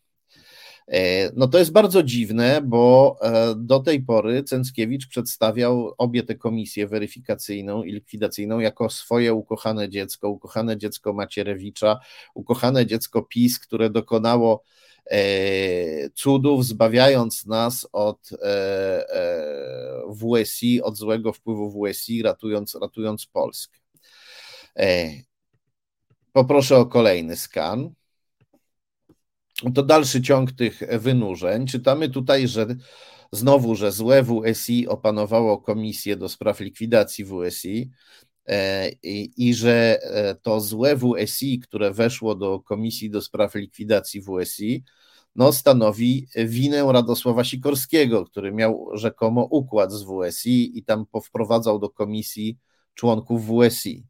E, 0.91 1.31
no 1.35 1.47
to 1.47 1.57
jest 1.57 1.71
bardzo 1.71 2.03
dziwne, 2.03 2.61
bo 2.63 3.15
e, 3.21 3.55
do 3.57 3.79
tej 3.79 4.03
pory 4.03 4.43
Cęckiewicz 4.43 5.07
przedstawiał 5.07 5.93
obie 5.97 6.23
te 6.23 6.35
komisje 6.35 6.87
weryfikacyjną 6.87 7.83
i 7.83 7.91
likwidacyjną 7.91 8.59
jako 8.59 8.89
swoje 8.89 9.33
ukochane 9.33 9.89
dziecko, 9.89 10.29
ukochane 10.29 10.77
dziecko 10.77 11.13
Macierewicza, 11.13 11.99
ukochane 12.33 12.85
dziecko 12.85 13.21
PiS, 13.21 13.59
które 13.59 13.89
dokonało 13.89 14.63
e, 15.05 16.09
cudów, 16.09 16.65
zbawiając 16.65 17.45
nas 17.45 17.87
od 17.91 18.29
WSI, 20.09 20.81
od 20.81 20.97
złego 20.97 21.33
wpływu 21.33 21.85
WSI, 21.85 22.23
ratując, 22.23 22.75
ratując 22.81 23.25
Polskę. 23.25 23.79
Poproszę 26.33 26.77
o 26.77 26.85
kolejny 26.85 27.35
skan 27.35 27.93
to 29.75 29.83
dalszy 29.83 30.21
ciąg 30.21 30.51
tych 30.51 30.81
wynurzeń. 30.99 31.67
Czytamy 31.67 32.09
tutaj, 32.09 32.47
że 32.47 32.67
znowu, 33.31 33.75
że 33.75 33.91
złe 33.91 34.23
WSI 34.23 34.87
opanowało 34.87 35.57
komisję 35.57 36.15
do 36.15 36.29
spraw 36.29 36.59
likwidacji 36.59 37.25
WSI 37.25 37.91
e, 38.45 38.89
i, 38.89 39.31
i 39.37 39.53
że 39.53 39.99
e, 40.03 40.35
to 40.35 40.61
złe 40.61 40.97
WSI, 40.97 41.59
które 41.59 41.91
weszło 41.91 42.35
do 42.35 42.59
komisji 42.59 43.09
do 43.09 43.21
spraw 43.21 43.55
likwidacji 43.55 44.21
WSI, 44.21 44.83
no, 45.35 45.53
stanowi 45.53 46.27
winę 46.35 46.83
Radosława 46.91 47.43
Sikorskiego, 47.43 48.25
który 48.25 48.51
miał 48.51 48.89
rzekomo 48.93 49.43
układ 49.43 49.91
z 49.91 50.03
WSI 50.03 50.77
i 50.77 50.83
tam 50.83 51.05
powprowadzał 51.05 51.79
do 51.79 51.89
komisji 51.89 52.57
członków 52.93 53.41
WSI. 53.47 54.05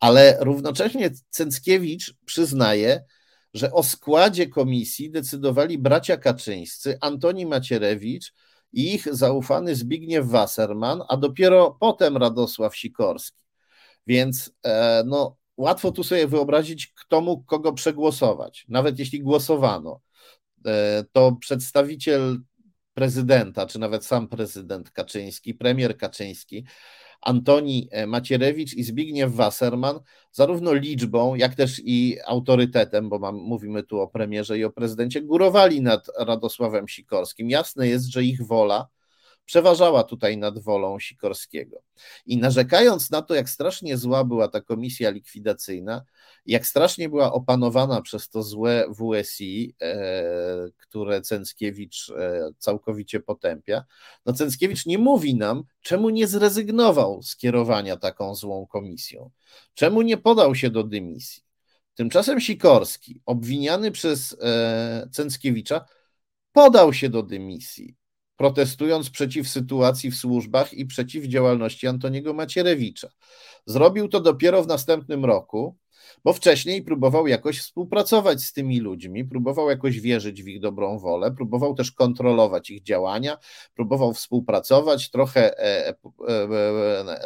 Ale 0.00 0.36
równocześnie 0.40 1.10
Cęckiewicz 1.30 2.14
przyznaje, 2.24 3.04
że 3.54 3.72
o 3.72 3.82
składzie 3.82 4.46
komisji 4.46 5.10
decydowali 5.10 5.78
bracia 5.78 6.16
Kaczyńscy, 6.16 6.98
Antoni 7.00 7.46
Macierewicz 7.46 8.32
i 8.72 8.94
ich 8.94 9.14
zaufany 9.14 9.74
Zbigniew 9.74 10.26
Wasserman, 10.26 11.02
a 11.08 11.16
dopiero 11.16 11.76
potem 11.80 12.16
Radosław 12.16 12.76
Sikorski. 12.76 13.44
Więc 14.06 14.52
e, 14.64 15.02
no, 15.06 15.36
łatwo 15.56 15.92
tu 15.92 16.04
sobie 16.04 16.26
wyobrazić, 16.26 16.86
kto 16.86 17.20
mógł 17.20 17.44
kogo 17.44 17.72
przegłosować. 17.72 18.64
Nawet 18.68 18.98
jeśli 18.98 19.20
głosowano, 19.20 20.00
e, 20.66 21.04
to 21.12 21.32
przedstawiciel 21.40 22.40
prezydenta, 22.94 23.66
czy 23.66 23.78
nawet 23.78 24.04
sam 24.04 24.28
prezydent 24.28 24.90
Kaczyński, 24.90 25.54
premier 25.54 25.96
Kaczyński, 25.96 26.66
Antoni 27.20 27.88
Macierewicz 28.06 28.74
i 28.74 28.84
Zbigniew 28.84 29.32
Wasserman, 29.34 30.00
zarówno 30.32 30.74
liczbą, 30.74 31.34
jak 31.34 31.54
też 31.54 31.82
i 31.84 32.16
autorytetem, 32.26 33.08
bo 33.08 33.18
mam, 33.18 33.36
mówimy 33.36 33.82
tu 33.82 34.00
o 34.00 34.08
premierze 34.08 34.58
i 34.58 34.64
o 34.64 34.70
prezydencie, 34.70 35.22
górowali 35.22 35.82
nad 35.82 36.06
Radosławem 36.18 36.88
Sikorskim. 36.88 37.50
Jasne 37.50 37.88
jest, 37.88 38.06
że 38.06 38.24
ich 38.24 38.46
wola 38.46 38.88
przeważała 39.48 40.04
tutaj 40.04 40.38
nad 40.38 40.58
wolą 40.58 40.98
Sikorskiego. 40.98 41.82
I 42.26 42.38
narzekając 42.38 43.10
na 43.10 43.22
to, 43.22 43.34
jak 43.34 43.48
strasznie 43.48 43.96
zła 43.96 44.24
była 44.24 44.48
ta 44.48 44.60
komisja 44.60 45.10
likwidacyjna, 45.10 46.04
jak 46.46 46.66
strasznie 46.66 47.08
była 47.08 47.32
opanowana 47.32 48.02
przez 48.02 48.28
to 48.28 48.42
złe 48.42 48.84
WSI, 48.90 49.74
e, 49.82 50.68
które 50.76 51.20
Cęckiewicz 51.20 52.10
e, 52.10 52.50
całkowicie 52.58 53.20
potępia, 53.20 53.84
no 54.26 54.32
Cęckiewicz 54.32 54.86
nie 54.86 54.98
mówi 54.98 55.34
nam, 55.34 55.64
czemu 55.80 56.10
nie 56.10 56.26
zrezygnował 56.26 57.22
z 57.22 57.36
kierowania 57.36 57.96
taką 57.96 58.34
złą 58.34 58.66
komisją, 58.66 59.30
czemu 59.74 60.02
nie 60.02 60.16
podał 60.16 60.54
się 60.54 60.70
do 60.70 60.84
dymisji. 60.84 61.42
Tymczasem 61.94 62.40
Sikorski, 62.40 63.20
obwiniany 63.26 63.90
przez 63.90 64.36
e, 64.42 65.08
Cęckiewicza, 65.12 65.84
podał 66.52 66.92
się 66.92 67.08
do 67.08 67.22
dymisji 67.22 67.96
protestując 68.38 69.10
przeciw 69.10 69.48
sytuacji 69.48 70.10
w 70.10 70.16
służbach 70.16 70.74
i 70.74 70.86
przeciw 70.86 71.24
działalności 71.24 71.86
Antoniego 71.86 72.34
Macierewicza. 72.34 73.08
Zrobił 73.66 74.08
to 74.08 74.20
dopiero 74.20 74.62
w 74.62 74.66
następnym 74.66 75.24
roku, 75.24 75.76
bo 76.24 76.32
wcześniej 76.32 76.82
próbował 76.82 77.26
jakoś 77.26 77.60
współpracować 77.60 78.40
z 78.40 78.52
tymi 78.52 78.80
ludźmi, 78.80 79.24
próbował 79.24 79.70
jakoś 79.70 80.00
wierzyć 80.00 80.42
w 80.42 80.48
ich 80.48 80.60
dobrą 80.60 80.98
wolę, 80.98 81.32
próbował 81.32 81.74
też 81.74 81.92
kontrolować 81.92 82.70
ich 82.70 82.82
działania, 82.82 83.36
próbował 83.74 84.14
współpracować, 84.14 85.10
trochę 85.10 85.58
e, 85.58 85.88
e, 85.88 85.94
e, 86.28 87.20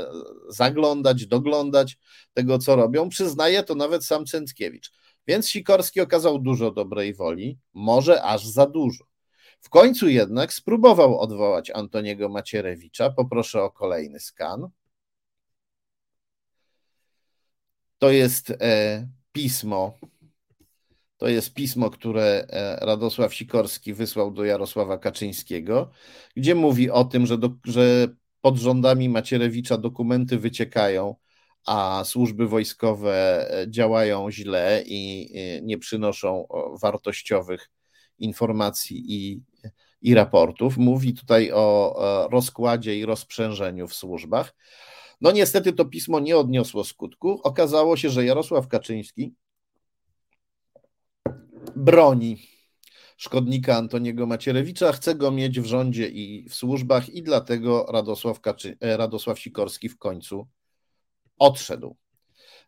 zaglądać, 0.49 1.27
doglądać 1.27 1.99
tego, 2.35 2.59
co 2.59 2.77
robią. 2.77 3.09
Przyznaje 3.09 3.63
to 3.63 3.75
nawet 3.75 4.05
sam 4.05 4.27
Cęckiewicz. 4.27 4.93
Więc 5.27 5.49
Sikorski 5.49 6.01
okazał 6.01 6.39
dużo 6.39 6.71
dobrej 6.71 7.15
woli, 7.15 7.59
może 7.75 8.23
aż 8.23 8.47
za 8.47 8.67
dużo. 8.67 9.12
W 9.63 9.69
końcu 9.69 10.09
jednak 10.09 10.53
spróbował 10.53 11.21
odwołać 11.21 11.71
Antoniego 11.71 12.29
Macierewicza. 12.29 13.11
Poproszę 13.11 13.63
o 13.63 13.71
kolejny 13.71 14.21
skan. 14.21 14.69
To 17.99 18.11
jest 18.11 18.51
e, 18.51 19.09
pismo. 19.33 19.99
To 21.17 21.29
jest 21.29 21.55
pismo, 21.55 21.91
które 21.91 22.47
e, 22.49 22.87
Radosław 22.87 23.35
Sikorski 23.35 23.95
wysłał 23.95 24.31
do 24.31 24.45
Jarosława 24.45 24.99
Kaczyńskiego, 24.99 25.91
gdzie 26.37 26.55
mówi 26.55 26.91
o 26.91 27.05
tym, 27.05 27.27
że, 27.27 27.39
do, 27.39 27.51
że 27.65 28.09
pod 28.41 28.57
rządami 28.57 29.09
Macierewicza 29.09 29.79
dokumenty 29.79 30.39
wyciekają, 30.39 31.15
a 31.67 32.03
służby 32.05 32.49
wojskowe 32.49 33.47
e, 33.51 33.71
działają 33.71 34.31
źle 34.31 34.83
i 34.87 35.33
nie 35.63 35.79
przynoszą 35.79 36.47
wartościowych 36.81 37.71
informacji 38.19 39.05
i 39.09 39.43
i 40.03 40.15
raportów. 40.15 40.79
Mówi 40.79 41.15
tutaj 41.15 41.53
o 41.53 42.29
rozkładzie 42.31 42.99
i 42.99 43.05
rozprzężeniu 43.05 43.89
w 43.89 43.95
służbach. 43.95 44.55
No 45.21 45.33
niestety 45.33 45.73
to 45.73 45.85
pismo 45.85 46.21
nie 46.21 46.37
odniosło 46.37 46.85
skutku. 46.85 47.41
Okazało 47.43 47.97
się, 47.97 48.11
że 48.11 48.25
Jarosław 48.25 48.69
Kaczyński 48.69 49.35
broni 51.77 52.49
szkodnika 53.17 53.77
Antoniego 53.77 54.27
Macierewicza, 54.27 54.93
chce 54.93 55.15
go 55.15 55.31
mieć 55.31 55.61
w 55.61 55.65
rządzie 55.65 56.09
i 56.09 56.49
w 56.49 56.55
służbach 56.55 57.09
i 57.09 57.23
dlatego 57.23 57.87
Radosław, 57.93 58.41
Kaczy... 58.41 58.77
E, 58.81 58.97
Radosław 58.97 59.39
Sikorski 59.39 59.89
w 59.89 59.99
końcu 59.99 60.47
odszedł 61.39 61.97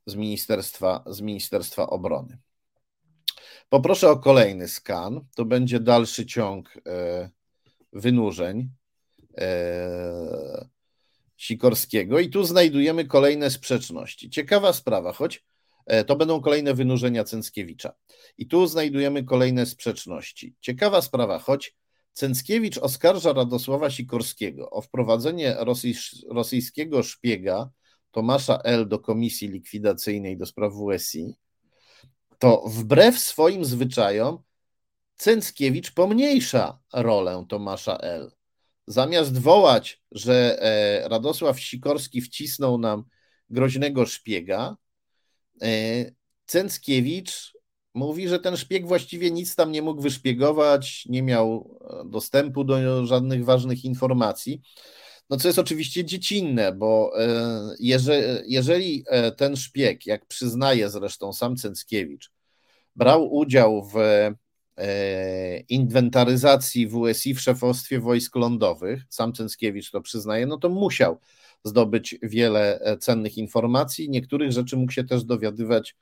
z 0.07 0.14
Ministerstwa, 0.14 1.05
z 1.07 1.20
Ministerstwa 1.20 1.87
Obrony. 1.87 2.38
Poproszę 3.74 4.10
o 4.10 4.16
kolejny 4.16 4.68
skan. 4.68 5.20
To 5.34 5.44
będzie 5.44 5.80
dalszy 5.80 6.26
ciąg 6.26 6.78
e, 6.87 7.30
wynurzeń 7.92 8.70
e, 9.38 10.68
Sikorskiego 11.37 12.20
i 12.20 12.30
tu 12.30 12.44
znajdujemy 12.44 13.04
kolejne 13.04 13.50
sprzeczności. 13.50 14.30
Ciekawa 14.30 14.72
sprawa, 14.72 15.12
choć 15.12 15.44
e, 15.87 16.04
to 16.04 16.16
będą 16.16 16.40
kolejne 16.40 16.74
wynurzenia 16.74 17.24
Cęckiewicza. 17.24 17.92
I 18.38 18.46
tu 18.46 18.66
znajdujemy 18.66 19.24
kolejne 19.24 19.66
sprzeczności. 19.66 20.54
Ciekawa 20.60 21.02
sprawa, 21.02 21.38
choć 21.38 21.76
Cęckiewicz 22.12 22.78
oskarża 22.78 23.32
Radosława 23.32 23.90
Sikorskiego 23.90 24.70
o 24.70 24.80
wprowadzenie 24.80 25.56
rosyjskiego 26.28 27.02
szpiega 27.02 27.70
Tomasza 28.10 28.58
L. 28.64 28.88
do 28.88 28.98
komisji 28.98 29.48
likwidacyjnej 29.48 30.37
do 30.37 30.46
spraw 30.46 30.72
WSI, 30.72 31.34
to 32.44 32.62
wbrew 32.66 33.18
swoim 33.18 33.64
zwyczajom 33.64 34.38
Cęckiewicz 35.16 35.92
pomniejsza 35.92 36.78
rolę 36.92 37.44
Tomasza 37.48 37.96
L. 37.96 38.33
Zamiast 38.87 39.38
wołać, 39.38 40.02
że 40.12 40.62
e, 40.62 41.09
Radosław 41.09 41.61
Sikorski 41.61 42.20
wcisnął 42.20 42.78
nam 42.78 43.04
groźnego 43.50 44.07
szpiega, 44.07 44.76
e, 45.62 45.66
Cęckiewicz 46.46 47.52
mówi, 47.94 48.28
że 48.28 48.38
ten 48.38 48.57
szpieg 48.57 48.87
właściwie 48.87 49.30
nic 49.30 49.57
tam 49.57 49.72
nie 49.72 49.83
mógł 49.83 50.02
wyszpiegować, 50.02 51.07
nie 51.07 51.22
miał 51.22 51.78
e, 52.04 52.11
dostępu 52.11 52.64
do 52.64 53.07
żadnych 53.07 53.44
ważnych 53.44 53.85
informacji. 53.85 54.62
No 55.30 55.37
co 55.37 55.48
jest 55.48 55.59
oczywiście 55.59 56.04
dziecinne, 56.04 56.72
bo 56.72 57.12
jeżeli, 57.78 59.04
ten 59.37 59.57
szpieg, 59.57 60.07
jak 60.07 60.26
przyznaje 60.26 60.90
zresztą 60.90 61.33
sam 61.33 61.57
Cęckiewicz, 61.57 62.34
brał 62.96 63.35
udział 63.35 63.83
w 63.83 63.96
e, 64.76 65.59
inwentaryzacji 65.68 66.88
WSI 66.88 67.35
w 67.35 67.40
szefostwie 67.40 68.00
wojsk 68.00 68.37
lądowych, 68.37 69.02
sam 69.09 69.33
Cęckiewicz 69.33 69.90
to 69.90 70.00
przyznaje, 70.00 70.46
no 70.46 70.59
to 70.59 70.68
musiał 70.68 71.20
zdobyć 71.64 72.18
wiele 72.22 72.80
e, 72.80 72.98
cennych 72.98 73.38
informacji. 73.38 74.11
Niektórych 74.11 74.52
rzeczy 74.52 74.76
mógł 74.76 74.92
się 74.92 75.04
też 75.04 75.24
dowiadywać 75.24 75.96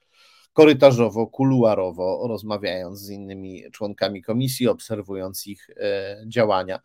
korytarzowo, 0.53 1.27
kuluarowo, 1.27 2.29
rozmawiając 2.29 2.99
z 2.99 3.11
innymi 3.11 3.63
członkami 3.73 4.23
komisji, 4.23 4.69
obserwując 4.69 5.47
ich 5.47 5.71
e, 5.71 6.25
działania. 6.27 6.81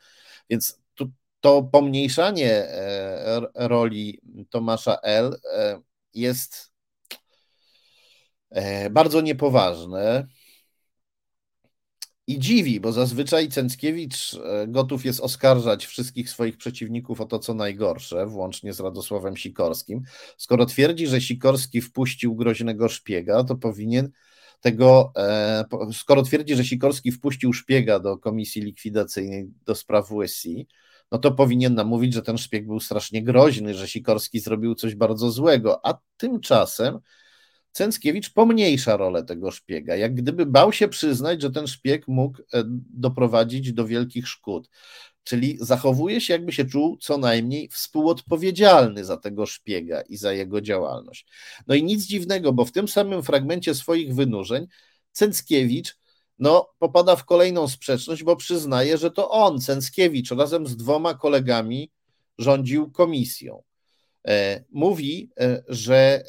Więc 0.49 0.81
to 1.39 1.63
pomniejszanie 1.63 2.67
roli 3.55 4.21
Tomasza 4.49 4.97
L. 5.03 5.35
jest 6.13 6.71
E, 6.71 6.76
bardzo 8.91 9.21
niepoważne 9.21 10.27
i 12.27 12.39
dziwi, 12.39 12.79
bo 12.79 12.91
zazwyczaj 12.91 13.49
Cęckiewicz 13.49 14.33
e, 14.33 14.67
gotów 14.67 15.05
jest 15.05 15.19
oskarżać 15.19 15.85
wszystkich 15.85 16.29
swoich 16.29 16.57
przeciwników 16.57 17.21
o 17.21 17.25
to, 17.25 17.39
co 17.39 17.53
najgorsze, 17.53 18.25
włącznie 18.25 18.73
z 18.73 18.79
Radosławem 18.79 19.37
Sikorskim. 19.37 20.01
Skoro 20.37 20.65
twierdzi, 20.65 21.07
że 21.07 21.21
Sikorski 21.21 21.81
wpuścił 21.81 22.35
groźnego 22.35 22.89
szpiega, 22.89 23.43
to 23.43 23.55
powinien 23.55 24.09
tego, 24.61 25.11
e, 25.17 25.65
skoro 25.93 26.23
twierdzi, 26.23 26.55
że 26.55 26.65
Sikorski 26.65 27.11
wpuścił 27.11 27.53
szpiega 27.53 27.99
do 27.99 28.17
komisji 28.17 28.61
likwidacyjnej 28.61 29.49
do 29.65 29.75
spraw 29.75 30.09
WSI, 30.09 30.67
no 31.11 31.17
to 31.17 31.31
powinien 31.31 31.75
nam 31.75 31.87
mówić, 31.87 32.13
że 32.13 32.21
ten 32.21 32.37
szpieg 32.37 32.67
był 32.67 32.79
strasznie 32.79 33.23
groźny, 33.23 33.73
że 33.73 33.87
Sikorski 33.87 34.39
zrobił 34.39 34.75
coś 34.75 34.95
bardzo 34.95 35.31
złego, 35.31 35.85
a 35.85 35.99
tymczasem 36.17 36.99
Cęckiewicz 37.77 38.29
pomniejsza 38.29 38.97
rolę 38.97 39.23
tego 39.23 39.51
szpiega, 39.51 39.95
jak 39.95 40.15
gdyby 40.15 40.45
bał 40.45 40.73
się 40.73 40.87
przyznać, 40.87 41.41
że 41.41 41.51
ten 41.51 41.67
szpieg 41.67 42.07
mógł 42.07 42.37
e, 42.53 42.63
doprowadzić 42.93 43.73
do 43.73 43.85
wielkich 43.85 44.27
szkód. 44.27 44.69
Czyli 45.23 45.57
zachowuje 45.59 46.21
się, 46.21 46.33
jakby 46.33 46.51
się 46.51 46.65
czuł 46.65 46.97
co 46.97 47.17
najmniej 47.17 47.69
współodpowiedzialny 47.69 49.05
za 49.05 49.17
tego 49.17 49.45
szpiega 49.45 50.01
i 50.01 50.17
za 50.17 50.33
jego 50.33 50.61
działalność. 50.61 51.27
No 51.67 51.75
i 51.75 51.83
nic 51.83 52.05
dziwnego, 52.05 52.53
bo 52.53 52.65
w 52.65 52.71
tym 52.71 52.87
samym 52.87 53.23
fragmencie 53.23 53.75
swoich 53.75 54.15
wynurzeń 54.15 54.67
Cęckiewicz 55.11 55.97
no, 56.39 56.69
popada 56.79 57.15
w 57.15 57.25
kolejną 57.25 57.67
sprzeczność, 57.67 58.23
bo 58.23 58.35
przyznaje, 58.35 58.97
że 58.97 59.11
to 59.11 59.29
on, 59.29 59.61
Cęckiewicz, 59.61 60.31
razem 60.31 60.67
z 60.67 60.77
dwoma 60.77 61.13
kolegami 61.13 61.91
rządził 62.37 62.91
komisją. 62.91 63.63
E, 64.27 64.63
mówi, 64.71 65.29
e, 65.39 65.63
że 65.67 66.23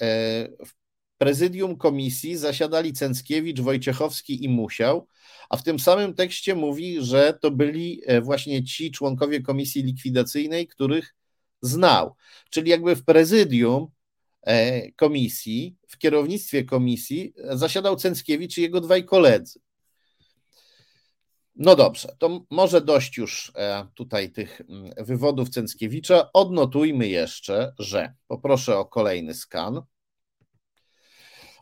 w 0.66 0.78
prezydium 1.18 1.76
komisji 1.76 2.36
zasiadali 2.36 2.92
Cęckiewicz, 2.92 3.60
Wojciechowski 3.60 4.44
i 4.44 4.48
Musiał, 4.48 5.06
a 5.50 5.56
w 5.56 5.62
tym 5.62 5.78
samym 5.78 6.14
tekście 6.14 6.54
mówi, 6.54 6.98
że 7.00 7.38
to 7.42 7.50
byli 7.50 8.02
e, 8.06 8.20
właśnie 8.20 8.64
ci 8.64 8.90
członkowie 8.90 9.42
komisji 9.42 9.82
likwidacyjnej, 9.82 10.68
których 10.68 11.14
znał. 11.62 12.14
Czyli 12.50 12.70
jakby 12.70 12.96
w 12.96 13.04
prezydium 13.04 13.86
e, 14.42 14.92
komisji, 14.92 15.76
w 15.88 15.98
kierownictwie 15.98 16.64
komisji 16.64 17.34
zasiadał 17.50 17.96
Cęckiewicz 17.96 18.58
i 18.58 18.62
jego 18.62 18.80
dwaj 18.80 19.04
koledzy. 19.04 19.60
No 21.56 21.76
dobrze, 21.76 22.16
to 22.18 22.44
może 22.50 22.80
dość 22.80 23.16
już 23.16 23.52
e, 23.56 23.86
tutaj 23.94 24.32
tych 24.32 24.62
wywodów 24.98 25.48
Cęckiewicza. 25.48 26.32
Odnotujmy 26.32 27.08
jeszcze, 27.08 27.72
że 27.78 28.14
poproszę 28.28 28.78
o 28.78 28.84
kolejny 28.84 29.34
skan. 29.34 29.82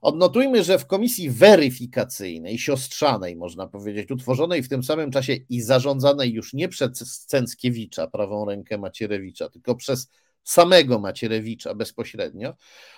Odnotujmy, 0.02 0.64
że 0.64 0.78
w 0.78 0.86
komisji 0.86 1.30
weryfikacyjnej, 1.30 2.58
siostrzanej, 2.58 3.36
można 3.36 3.66
powiedzieć, 3.66 4.10
utworzonej 4.10 4.62
w 4.62 4.68
tym 4.68 4.82
samym 4.82 5.10
czasie 5.10 5.32
i 5.48 5.62
zarządzanej 5.62 6.32
już 6.32 6.52
nie 6.52 6.68
przez 6.68 7.24
Cęckiewicza, 7.26 8.06
prawą 8.06 8.44
rękę 8.44 8.78
Macierewicza, 8.78 9.48
tylko 9.48 9.74
przez 9.74 10.10
samego 10.44 10.98
Macierewicza 10.98 11.74
bezpośrednio, 11.74 12.54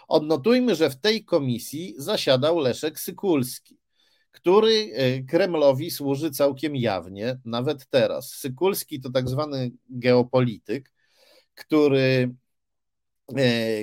odnotujmy, 0.08 0.74
że 0.74 0.90
w 0.90 0.96
tej 0.96 1.24
komisji 1.24 1.94
zasiadał 1.98 2.58
Leszek 2.58 3.00
Sykulski, 3.00 3.78
który 4.30 4.90
e, 4.94 5.22
Kremlowi 5.22 5.90
służy 5.90 6.30
całkiem 6.30 6.76
jawnie, 6.76 7.38
nawet 7.44 7.86
teraz. 7.86 8.30
Sykulski 8.30 9.00
to 9.00 9.10
tak 9.10 9.28
zwany 9.28 9.70
geopolityk, 9.90 10.92
który 11.54 12.34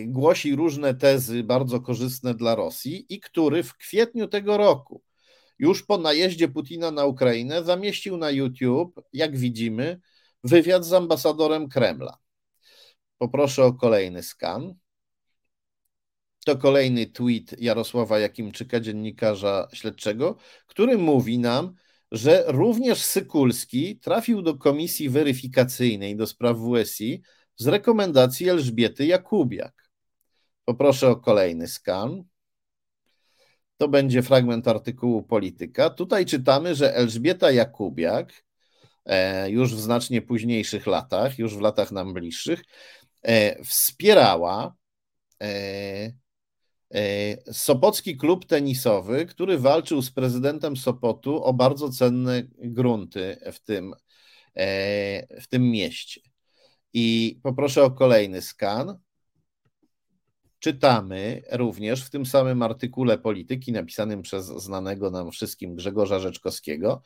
głosi 0.06 0.56
różne 0.56 0.94
tezy 0.94 1.44
bardzo 1.44 1.82
korzystne 1.82 2.34
dla 2.34 2.56
Rosji 2.56 3.06
i 3.10 3.20
który 3.20 3.64
w 3.64 3.74
kwietniu 3.74 4.28
tego 4.28 4.58
roku, 4.58 5.04
już 5.60 5.84
po 5.84 5.98
najeździe 5.98 6.48
Putina 6.48 6.92
na 6.92 7.06
Ukrainę, 7.06 7.64
zamieścił 7.64 8.18
na 8.18 8.32
YouTube, 8.32 9.02
jak 9.14 9.38
widzimy, 9.38 10.00
wywiad 10.44 10.86
z 10.86 10.94
ambasadorem 10.94 11.70
Kremla. 11.70 12.18
Poproszę 13.18 13.64
o 13.64 13.74
kolejny 13.74 14.24
skan. 14.24 14.76
To 16.46 16.58
kolejny 16.58 17.06
tweet 17.06 17.62
Jarosława 17.62 18.20
Jakimczyka, 18.20 18.80
dziennikarza 18.80 19.68
śledczego, 19.74 20.36
który 20.68 20.98
mówi 20.98 21.40
nam, 21.40 21.74
że 22.12 22.44
również 22.48 23.04
Sykulski 23.04 24.00
trafił 24.00 24.42
do 24.42 24.56
komisji 24.58 25.10
weryfikacyjnej 25.10 26.16
do 26.16 26.28
spraw 26.28 26.58
WSI 26.58 27.22
z 27.56 27.68
rekomendacji 27.68 28.50
Elżbiety 28.50 29.06
Jakubiak. 29.06 29.90
Poproszę 30.66 31.10
o 31.10 31.16
kolejny 31.16 31.68
skan. 31.68 32.24
To 33.78 33.88
będzie 33.88 34.22
fragment 34.22 34.68
artykułu 34.68 35.24
Polityka. 35.24 35.90
Tutaj 35.90 36.26
czytamy, 36.26 36.76
że 36.76 36.96
Elżbieta 36.96 37.52
Jakubiak 37.52 38.44
e, 39.06 39.50
już 39.50 39.76
w 39.76 39.80
znacznie 39.80 40.22
późniejszych 40.22 40.88
latach, 40.88 41.40
już 41.40 41.58
w 41.58 41.62
latach 41.62 41.92
nam 41.92 42.14
bliższych, 42.14 42.64
e, 43.22 43.64
wspierała 43.64 44.76
e, 45.42 46.26
Sopocki 47.52 48.18
klub 48.18 48.46
tenisowy, 48.46 49.26
który 49.26 49.58
walczył 49.58 50.02
z 50.02 50.12
prezydentem 50.12 50.78
Sopotu 50.78 51.44
o 51.44 51.54
bardzo 51.54 51.90
cenne 51.90 52.44
grunty 52.58 53.38
w 53.54 53.60
tym, 53.60 53.94
w 55.42 55.48
tym 55.50 55.72
mieście. 55.72 56.22
I 56.98 57.40
poproszę 57.44 57.84
o 57.84 57.92
kolejny 57.92 58.42
skan. 58.42 59.00
Czytamy 60.60 61.42
również 61.52 62.04
w 62.06 62.10
tym 62.10 62.26
samym 62.26 62.62
artykule 62.62 63.18
polityki 63.18 63.72
napisanym 63.72 64.22
przez 64.22 64.46
znanego 64.46 65.12
nam 65.12 65.32
wszystkim 65.32 65.76
Grzegorza 65.76 66.20
Rzeczkowskiego. 66.20 67.02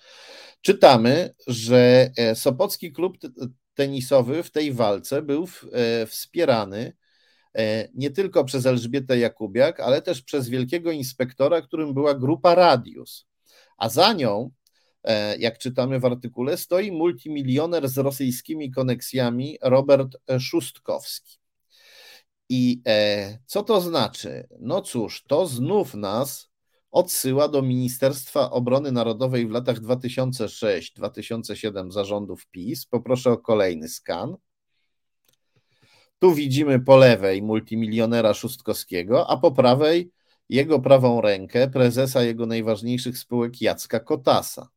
Czytamy, 0.62 1.34
że 1.48 2.12
e, 2.18 2.36
Sopocki 2.36 2.92
klub 2.92 3.18
tenisowy 3.74 4.44
w 4.44 4.52
tej 4.52 4.74
walce 4.74 5.22
był 5.22 5.48
e, 5.72 6.06
wspierany 6.06 6.94
e, 7.58 7.88
nie 7.94 8.12
tylko 8.12 8.44
przez 8.44 8.66
Elżbietę 8.66 9.18
Jakubiak, 9.18 9.80
ale 9.80 10.02
też 10.02 10.22
przez 10.22 10.50
wielkiego 10.50 10.92
inspektora, 10.92 11.62
którym 11.62 11.94
była 11.94 12.14
grupa 12.14 12.56
Radius. 12.56 13.28
A 13.78 13.90
za 13.90 14.14
nią 14.14 14.52
jak 15.40 15.58
czytamy 15.58 16.00
w 16.00 16.06
artykule, 16.06 16.58
stoi 16.58 16.92
multimilioner 16.92 17.90
z 17.90 17.98
rosyjskimi 17.98 18.72
koneksjami 18.72 19.58
Robert 19.62 20.18
Szustkowski. 20.40 21.40
I 22.50 22.82
e, 22.88 23.38
co 23.46 23.64
to 23.64 23.82
znaczy? 23.82 24.48
No 24.60 24.82
cóż, 24.82 25.24
to 25.28 25.48
znów 25.48 25.94
nas 25.94 26.50
odsyła 26.92 27.48
do 27.48 27.62
Ministerstwa 27.62 28.52
Obrony 28.52 28.92
Narodowej 28.92 29.48
w 29.48 29.52
latach 29.52 29.80
2006-2007 29.80 31.92
zarządów 31.92 32.48
PiS. 32.48 32.86
Poproszę 32.86 33.32
o 33.32 33.38
kolejny 33.38 33.88
skan. 33.88 34.38
Tu 36.20 36.34
widzimy 36.34 36.80
po 36.80 36.98
lewej 36.98 37.42
multimilionera 37.42 38.34
Szustkowskiego, 38.34 39.30
a 39.30 39.38
po 39.38 39.52
prawej 39.52 40.12
jego 40.50 40.80
prawą 40.80 41.22
rękę, 41.22 41.68
prezesa 41.68 42.24
jego 42.24 42.46
najważniejszych 42.46 43.18
spółek 43.18 43.62
Jacka 43.62 44.00
Kotasa. 44.00 44.70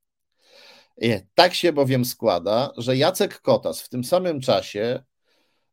Tak 1.35 1.55
się 1.55 1.73
bowiem 1.73 2.05
składa, 2.05 2.73
że 2.77 2.97
Jacek 2.97 3.41
Kotas 3.41 3.83
w 3.83 3.89
tym 3.89 4.05
samym 4.05 4.41
czasie, 4.41 5.03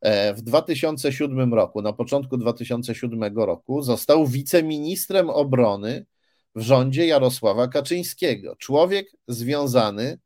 e, 0.02 0.34
w 0.34 0.42
2007 0.42 1.54
roku, 1.54 1.82
na 1.82 1.94
początku 1.94 2.38
2007 2.38 3.38
roku, 3.38 3.82
został 3.82 4.28
wiceministrem 4.28 5.30
obrony 5.30 6.06
w 6.56 6.62
rządzie 6.62 7.08
Jarosława 7.08 7.68
Kaczyńskiego. 7.68 8.56
Człowiek 8.56 9.12
związany 9.28 10.20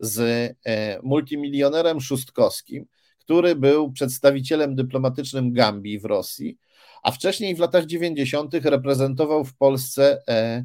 z 0.00 0.20
e, 0.66 0.98
multimilionerem 1.02 2.00
Szustkowskim, 2.00 2.86
który 3.18 3.56
był 3.56 3.92
przedstawicielem 3.92 4.74
dyplomatycznym 4.74 5.52
Gambii 5.52 5.98
w 5.98 6.04
Rosji, 6.04 6.58
a 7.02 7.10
wcześniej 7.10 7.54
w 7.54 7.58
latach 7.58 7.86
90. 7.86 8.54
reprezentował 8.54 9.44
w 9.44 9.56
Polsce 9.56 10.22
e, 10.28 10.64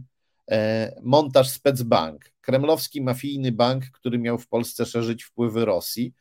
montaż 1.02 1.50
Specbank 1.50 2.32
kremlowski 2.42 3.02
mafijny 3.02 3.52
bank, 3.52 3.84
który 3.94 4.20
miał 4.20 4.38
w 4.38 4.48
Polsce 4.48 4.86
szerzyć 4.86 5.24
wpływy 5.24 5.66
Rosji, 5.66 6.14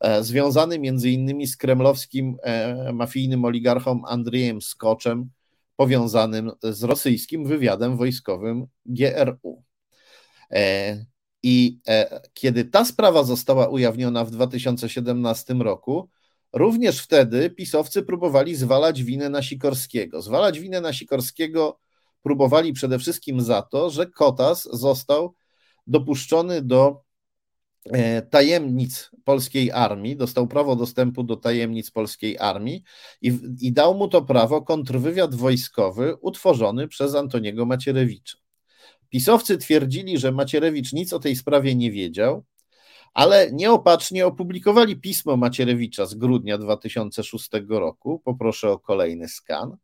e, 0.00 0.24
związany 0.24 0.78
między 0.78 1.10
innymi 1.10 1.46
z 1.46 1.56
kremlowskim 1.56 2.36
e, 2.42 2.92
mafijnym 2.92 3.44
oligarchą 3.44 4.02
Andrzejem 4.06 4.62
Skoczem, 4.62 5.30
powiązanym 5.76 6.50
z 6.62 6.82
rosyjskim 6.82 7.44
wywiadem 7.44 7.96
wojskowym 7.96 8.66
GRU. 8.86 9.64
E, 10.50 11.04
I 11.42 11.80
kiedy 12.34 12.64
ta 12.64 12.84
sprawa 12.84 13.24
została 13.24 13.68
ujawniona 13.68 14.24
w 14.24 14.30
2017 14.30 15.54
roku, 15.54 16.08
również 16.52 17.00
wtedy 17.00 17.50
pisowcy 17.50 18.02
próbowali 18.02 18.54
zwalać 18.54 19.04
winę 19.04 19.28
na 19.28 19.42
Sikorskiego. 19.42 20.22
Zwalać 20.22 20.60
winę 20.60 20.80
na 20.80 20.92
Sikorskiego 20.92 21.78
próbowali 22.22 22.72
przede 22.72 22.98
wszystkim 22.98 23.40
za 23.40 23.62
to, 23.62 23.90
że 23.90 24.06
Kotas 24.06 24.68
został 24.72 25.34
dopuszczony 25.86 26.62
do 26.62 27.02
e, 27.84 28.22
tajemnic 28.22 29.10
polskiej 29.24 29.70
armii, 29.70 30.16
dostał 30.16 30.46
prawo 30.46 30.76
dostępu 30.76 31.22
do 31.22 31.36
tajemnic 31.36 31.90
polskiej 31.90 32.38
armii 32.38 32.82
i, 33.22 33.38
i 33.60 33.72
dał 33.72 33.94
mu 33.94 34.08
to 34.08 34.22
prawo 34.22 34.62
kontrwywiad 34.62 35.34
wojskowy 35.34 36.16
utworzony 36.20 36.88
przez 36.88 37.14
Antoniego 37.14 37.66
Macierewicza. 37.66 38.38
Pisowcy 39.08 39.58
twierdzili, 39.58 40.18
że 40.18 40.32
Macierewicz 40.32 40.92
nic 40.92 41.12
o 41.12 41.18
tej 41.18 41.36
sprawie 41.36 41.74
nie 41.74 41.90
wiedział, 41.90 42.44
ale 43.14 43.52
nieopatrznie 43.52 44.26
opublikowali 44.26 44.96
pismo 44.96 45.36
Macierewicza 45.36 46.06
z 46.06 46.14
grudnia 46.14 46.58
2006 46.58 47.48
roku. 47.68 48.22
Poproszę 48.24 48.70
o 48.70 48.78
kolejny 48.78 49.28
skan. 49.28 49.76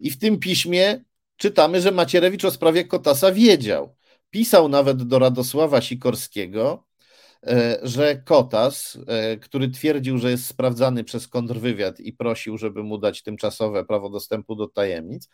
I 0.00 0.10
w 0.10 0.18
tym 0.18 0.38
piśmie 0.38 1.04
czytamy, 1.36 1.80
że 1.80 1.92
Macierewicz 1.92 2.44
o 2.44 2.50
sprawie 2.50 2.84
Kotasa 2.84 3.32
wiedział. 3.32 3.96
Pisał 4.30 4.68
nawet 4.68 5.02
do 5.02 5.18
Radosława 5.18 5.80
Sikorskiego, 5.80 6.86
e, 7.46 7.78
że 7.82 8.16
Kotas, 8.16 8.98
e, 9.06 9.36
który 9.36 9.68
twierdził, 9.70 10.18
że 10.18 10.30
jest 10.30 10.46
sprawdzany 10.46 11.04
przez 11.04 11.28
kontrwywiad 11.28 12.00
i 12.00 12.12
prosił, 12.12 12.58
żeby 12.58 12.82
mu 12.82 12.98
dać 12.98 13.22
tymczasowe 13.22 13.84
prawo 13.84 14.10
dostępu 14.10 14.54
do 14.54 14.68
tajemnic, 14.68 15.28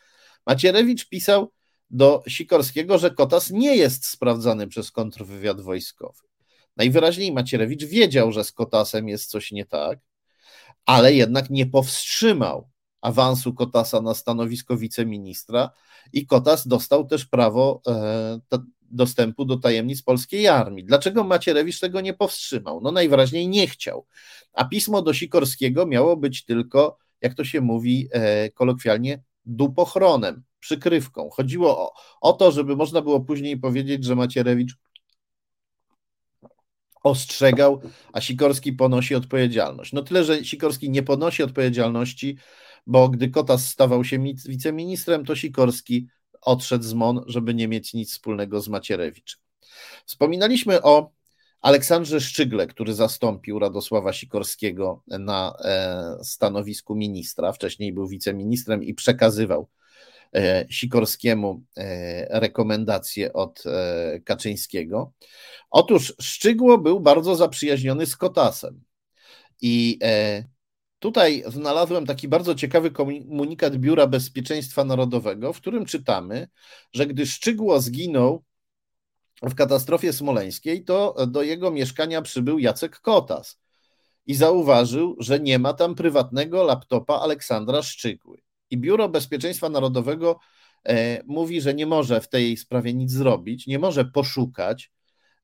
Macierewicz 0.47 1.09
pisał 1.09 1.51
do 1.89 2.23
Sikorskiego, 2.27 2.97
że 2.97 3.11
Kotas 3.11 3.51
nie 3.51 3.75
jest 3.75 4.05
sprawdzany 4.05 4.67
przez 4.67 4.91
kontrwywiad 4.91 5.61
wojskowy. 5.61 6.19
Najwyraźniej 6.77 7.31
Macierewicz 7.31 7.83
wiedział, 7.83 8.31
że 8.31 8.43
z 8.43 8.51
Kotasem 8.51 9.09
jest 9.09 9.29
coś 9.29 9.51
nie 9.51 9.65
tak, 9.65 9.99
ale 10.85 11.13
jednak 11.13 11.49
nie 11.49 11.65
powstrzymał 11.65 12.69
awansu 13.05 13.53
Kotasa 13.53 14.01
na 14.01 14.13
stanowisko 14.13 14.77
wiceministra 14.77 15.69
i 16.13 16.25
Kotas 16.25 16.67
dostał 16.67 17.05
też 17.05 17.25
prawo 17.25 17.81
e, 17.87 18.39
dostępu 18.81 19.45
do 19.45 19.57
tajemnic 19.57 20.01
polskiej 20.01 20.47
armii. 20.47 20.83
Dlaczego 20.83 21.23
Macierewicz 21.23 21.79
tego 21.79 22.01
nie 22.01 22.13
powstrzymał? 22.13 22.81
No 22.81 22.91
najwyraźniej 22.91 23.47
nie 23.47 23.67
chciał. 23.67 24.05
A 24.53 24.65
pismo 24.65 25.01
do 25.01 25.13
Sikorskiego 25.13 25.85
miało 25.85 26.17
być 26.17 26.45
tylko, 26.45 26.97
jak 27.21 27.33
to 27.33 27.43
się 27.43 27.61
mówi 27.61 28.07
e, 28.11 28.49
kolokwialnie, 28.49 29.23
dupochronem, 29.45 30.43
przykrywką. 30.59 31.29
Chodziło 31.29 31.77
o, 31.79 31.93
o 32.21 32.33
to, 32.33 32.51
żeby 32.51 32.75
można 32.75 33.01
było 33.01 33.19
później 33.19 33.57
powiedzieć, 33.57 34.03
że 34.03 34.15
Macierewicz 34.15 34.77
ostrzegał, 37.03 37.81
a 38.13 38.21
Sikorski 38.21 38.73
ponosi 38.73 39.15
odpowiedzialność. 39.15 39.93
No 39.93 40.01
tyle, 40.01 40.23
że 40.23 40.45
Sikorski 40.45 40.89
nie 40.89 41.03
ponosi 41.03 41.43
odpowiedzialności 41.43 42.37
bo 42.87 43.09
gdy 43.09 43.29
Kotas 43.29 43.69
stawał 43.69 44.03
się 44.03 44.19
wiceministrem, 44.45 45.25
to 45.25 45.35
Sikorski 45.35 46.07
odszedł 46.41 46.83
z 46.83 46.93
MON, 46.93 47.23
żeby 47.27 47.53
nie 47.53 47.67
mieć 47.67 47.93
nic 47.93 48.11
wspólnego 48.11 48.61
z 48.61 48.67
Macierewiczem. 48.67 49.41
Wspominaliśmy 50.05 50.81
o 50.81 51.11
Aleksandrze 51.61 52.21
Szczygle, 52.21 52.67
który 52.67 52.93
zastąpił 52.93 53.59
Radosława 53.59 54.13
Sikorskiego 54.13 55.03
na 55.07 55.53
e, 55.59 56.23
stanowisku 56.23 56.95
ministra. 56.95 57.51
Wcześniej 57.51 57.93
był 57.93 58.07
wiceministrem 58.07 58.83
i 58.83 58.93
przekazywał 58.93 59.69
e, 60.35 60.65
Sikorskiemu 60.69 61.63
e, 61.77 62.39
rekomendacje 62.39 63.33
od 63.33 63.63
Kaczyńskiego. 64.23 65.11
Otóż 65.69 66.13
Szczygło 66.21 66.77
był 66.77 66.99
bardzo 66.99 67.35
zaprzyjaźniony 67.35 68.05
z 68.05 68.15
Kotasem. 68.15 68.83
I 69.61 69.99
tutaj 70.99 71.43
znalazłem 71.47 72.05
taki 72.05 72.27
bardzo 72.27 72.55
ciekawy 72.55 72.91
komunikat 72.91 73.77
Biura 73.77 74.07
Bezpieczeństwa 74.07 74.83
Narodowego, 74.83 75.53
w 75.53 75.57
którym 75.57 75.85
czytamy, 75.85 76.47
że 76.93 77.07
gdy 77.07 77.25
Szczygło 77.25 77.79
zginął 77.79 78.43
w 79.41 79.55
katastrofie 79.55 80.13
smoleńskiej, 80.13 80.83
to 80.83 81.27
do 81.27 81.43
jego 81.43 81.71
mieszkania 81.71 82.21
przybył 82.21 82.59
Jacek 82.59 82.99
Kotas 82.99 83.59
i 84.25 84.35
zauważył, 84.35 85.15
że 85.19 85.39
nie 85.39 85.59
ma 85.59 85.73
tam 85.73 85.95
prywatnego 85.95 86.63
laptopa 86.63 87.19
Aleksandra 87.19 87.81
Szczygły. 87.81 88.37
I 88.69 88.77
Biuro 88.77 89.09
Bezpieczeństwa 89.09 89.69
Narodowego 89.69 90.39
e, 90.85 91.23
mówi, 91.25 91.61
że 91.61 91.73
nie 91.73 91.85
może 91.85 92.21
w 92.21 92.29
tej 92.29 92.57
sprawie 92.57 92.93
nic 92.93 93.11
zrobić, 93.11 93.67
nie 93.67 93.79
może 93.79 94.05
poszukać 94.05 94.91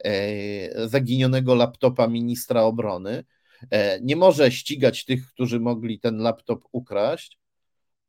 e, 0.03 0.87
zaginionego 0.87 1.55
laptopa 1.55 2.07
ministra 2.07 2.61
obrony, 2.61 3.23
nie 4.01 4.15
może 4.15 4.51
ścigać 4.51 5.05
tych, 5.05 5.27
którzy 5.27 5.59
mogli 5.59 5.99
ten 5.99 6.17
laptop 6.17 6.63
ukraść, 6.71 7.41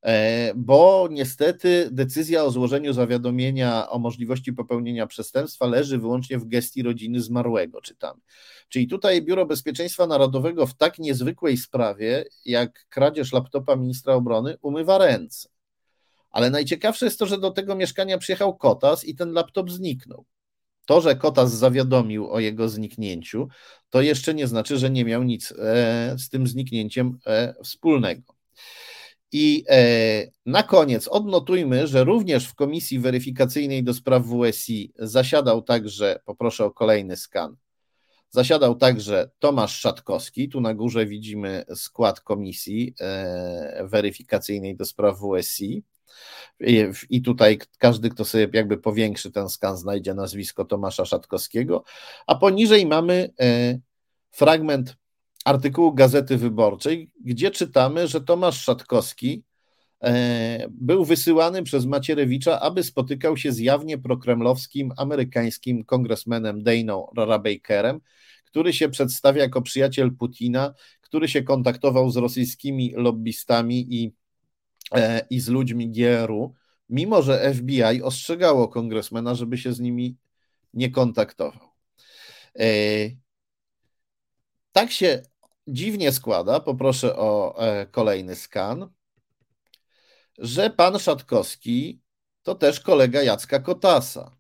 E, 0.03 0.53
bo 0.57 1.09
niestety 1.11 1.89
decyzja 1.93 2.45
o 2.45 2.51
złożeniu 2.51 2.93
zawiadomienia 2.93 3.91
o 3.91 3.99
możliwości 3.99 4.53
popełnienia 4.53 5.07
przestępstwa 5.07 5.67
leży 5.67 5.99
wyłącznie 5.99 6.39
w 6.39 6.49
gestii 6.49 6.83
rodziny 6.83 7.21
zmarłego, 7.21 7.81
czytamy. 7.81 8.21
Czyli 8.69 8.89
tutaj 8.89 9.23
Biuro 9.23 9.47
Bezpieczeństwa 9.47 10.07
Narodowego 10.07 10.67
w 10.67 10.75
tak 10.75 10.99
niezwykłej 10.99 11.57
sprawie, 11.57 12.25
jak 12.45 12.87
kradzież 12.89 13.33
laptopa 13.33 13.77
ministra 13.77 14.15
obrony, 14.15 14.57
umywa 14.63 14.99
ręce. 14.99 15.49
Ale 16.31 16.51
najciekawsze 16.51 17.05
jest 17.05 17.19
to, 17.19 17.27
że 17.27 17.39
do 17.39 17.51
tego 17.51 17.75
mieszkania 17.75 18.19
przyjechał 18.19 18.57
Kotas 18.57 19.05
i 19.05 19.15
ten 19.15 19.33
laptop 19.33 19.71
zniknął. 19.71 20.25
To, 20.87 21.01
że 21.01 21.17
Kotas 21.17 21.53
zawiadomił 21.53 22.31
o 22.31 22.41
jego 22.41 22.69
zniknięciu, 22.69 23.49
to 23.91 24.03
jeszcze 24.03 24.35
nie 24.35 24.47
znaczy, 24.47 24.79
że 24.79 24.91
nie 24.91 25.05
miał 25.05 25.23
nic 25.23 25.53
e, 25.53 26.17
z 26.19 26.29
tym 26.29 26.47
zniknięciem 26.47 27.19
e, 27.27 27.55
wspólnego. 27.65 28.35
I 29.33 29.65
e, 29.69 30.31
na 30.47 30.63
koniec 30.63 31.09
odnotujmy, 31.09 31.87
że 31.87 32.05
również 32.05 32.47
w 32.47 32.55
Komisji 32.55 32.99
Weryfikacyjnej 32.99 33.85
do 33.85 33.95
spraw 33.95 34.23
WSI 34.27 34.93
zasiadał 34.99 35.63
także, 35.63 36.21
poproszę 36.25 36.65
o 36.65 36.71
kolejny 36.71 37.17
skan, 37.17 37.57
zasiadał 38.31 38.75
także 38.75 39.31
Tomasz 39.39 39.79
Szatkowski. 39.79 40.49
Tu 40.49 40.61
na 40.61 40.75
górze 40.75 41.07
widzimy 41.07 41.65
skład 41.75 42.21
Komisji 42.21 42.95
Weryfikacyjnej 43.85 44.77
do 44.77 44.85
spraw 44.85 45.19
WSI. 45.19 45.83
I 47.11 47.23
tutaj 47.23 47.59
każdy, 47.79 48.11
kto 48.11 48.25
sobie 48.25 48.49
jakby 48.53 48.79
powiększy 48.79 49.31
ten 49.31 49.49
skan, 49.49 49.77
znajdzie 49.77 50.15
nazwisko 50.15 50.65
Tomasza 50.65 51.05
Szatkowskiego. 51.05 51.85
A 52.27 52.35
poniżej 52.35 52.87
mamy 52.87 53.31
e, 53.41 53.79
fragment 54.31 54.97
artykułu 55.45 55.95
Gazety 55.95 56.37
Wyborczej, 56.37 57.11
gdzie 57.25 57.51
czytamy, 57.51 58.09
że 58.09 58.21
Tomasz 58.21 58.63
Szatkowski 58.63 59.45
e, 60.03 60.67
był 60.71 61.05
wysyłany 61.05 61.63
przez 61.63 61.87
Macierewicza, 61.87 62.61
aby 62.61 62.83
spotykał 62.83 63.37
się 63.37 63.53
z 63.53 63.59
jawnie 63.59 63.99
prokremlowskim 63.99 64.93
amerykańskim 64.97 65.85
kongresmenem 65.85 66.63
Dayną 66.63 67.07
Rabakerem, 67.17 68.01
który 68.45 68.73
się 68.73 68.89
przedstawia 68.89 69.43
jako 69.43 69.63
przyjaciel 69.63 70.17
Putina, 70.17 70.75
który 71.01 71.29
się 71.29 71.43
kontaktował 71.43 72.11
z 72.11 72.17
rosyjskimi 72.17 72.93
lobbystami 72.97 73.95
i, 73.95 74.13
i 75.31 75.41
z 75.41 75.49
ludźmi 75.49 75.91
GRU, 75.91 76.55
mimo 76.89 77.23
że 77.23 77.55
FBI 77.55 78.03
ostrzegało 78.03 78.69
kongresmena, 78.69 79.35
żeby 79.35 79.59
się 79.59 79.73
z 79.73 79.81
nimi 79.81 80.17
nie 80.75 80.91
kontaktował. 80.91 81.69
E, 82.59 82.65
tak 84.73 84.91
się 84.91 85.23
dziwnie 85.67 86.13
składa, 86.13 86.61
poproszę 86.61 87.17
o 87.17 87.59
e, 87.59 87.87
kolejny 87.87 88.37
skan, 88.37 88.91
że 90.39 90.71
pan 90.71 90.99
Szatkowski 90.99 92.03
to 92.43 92.55
też 92.55 92.81
kolega 92.81 93.23
Jacka 93.23 93.61
Kotasa. 93.61 94.37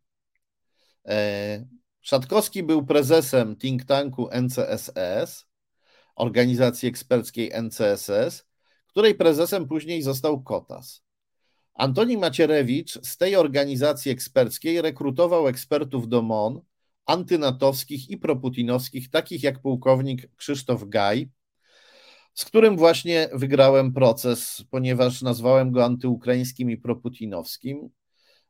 E, 1.08 1.66
Szatkowski 2.00 2.62
był 2.62 2.86
prezesem 2.86 3.56
think 3.56 3.84
tanku 3.84 4.28
NCSS, 4.32 5.46
organizacji 6.14 6.88
eksperckiej 6.88 7.52
NCSS, 7.62 8.46
której 8.92 9.14
prezesem 9.14 9.68
później 9.68 10.02
został 10.02 10.42
Kotas. 10.42 11.02
Antoni 11.74 12.16
Macierewicz 12.16 12.98
z 13.02 13.16
tej 13.16 13.36
organizacji 13.36 14.12
eksperckiej 14.12 14.82
rekrutował 14.82 15.48
ekspertów 15.48 16.08
do 16.08 16.22
MON, 16.22 16.60
antynatowskich 17.06 18.10
i 18.10 18.16
proputinowskich, 18.16 19.10
takich 19.10 19.42
jak 19.42 19.62
pułkownik 19.62 20.36
Krzysztof 20.36 20.84
Gaj, 20.84 21.30
z 22.34 22.44
którym 22.44 22.76
właśnie 22.76 23.28
wygrałem 23.32 23.92
proces, 23.92 24.64
ponieważ 24.70 25.22
nazwałem 25.22 25.72
go 25.72 25.84
antyukraińskim 25.84 26.70
i 26.70 26.76
proputinowskim. 26.76 27.90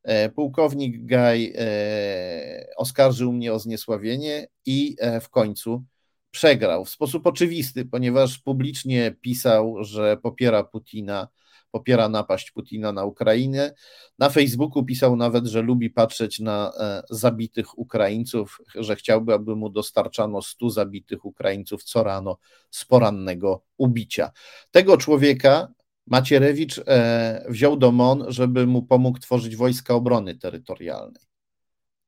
E, 0.03 0.29
pułkownik 0.29 1.07
Gaj 1.07 1.53
e, 1.57 2.67
oskarżył 2.77 3.33
mnie 3.33 3.53
o 3.53 3.59
zniesławienie 3.59 4.47
i 4.67 4.97
e, 4.99 5.21
w 5.21 5.29
końcu 5.29 5.85
przegrał 6.33 6.85
w 6.85 6.91
sposób 6.91 7.27
oczywisty, 7.27 7.85
ponieważ 7.85 8.39
publicznie 8.39 9.15
pisał, 9.21 9.85
że 9.85 10.17
popiera 10.17 10.65
Putina 10.65 11.29
popiera 11.73 12.09
napaść 12.09 12.51
Putina 12.51 12.93
na 12.93 13.05
Ukrainę. 13.05 13.75
Na 14.19 14.31
Facebooku 14.31 14.85
pisał 14.85 15.17
nawet, 15.17 15.47
że 15.47 15.63
lubi 15.63 15.91
patrzeć 15.91 16.41
na 16.41 16.73
e, 16.79 17.03
zabitych 17.11 17.79
Ukraińców, 17.79 18.59
że 18.75 18.97
chciałby, 18.97 19.35
aby 19.35 19.57
mu 19.57 19.71
dostarczano 19.71 20.43
100 20.43 20.71
zabitych 20.71 21.25
Ukraińców 21.25 21.85
co 21.85 22.05
rano 22.05 22.39
z 22.71 22.85
porannego 22.85 23.65
ubicia. 23.77 24.31
Tego 24.71 24.97
człowieka 24.97 25.69
Macierewicz 26.07 26.79
e, 26.79 27.45
wziął 27.49 27.77
do 27.77 27.93
MON, 27.93 28.25
żeby 28.29 28.67
mu 28.67 28.83
pomógł 28.83 29.19
tworzyć 29.19 29.57
wojska 29.57 29.95
obrony 29.95 30.35
terytorialnej. 30.35 31.23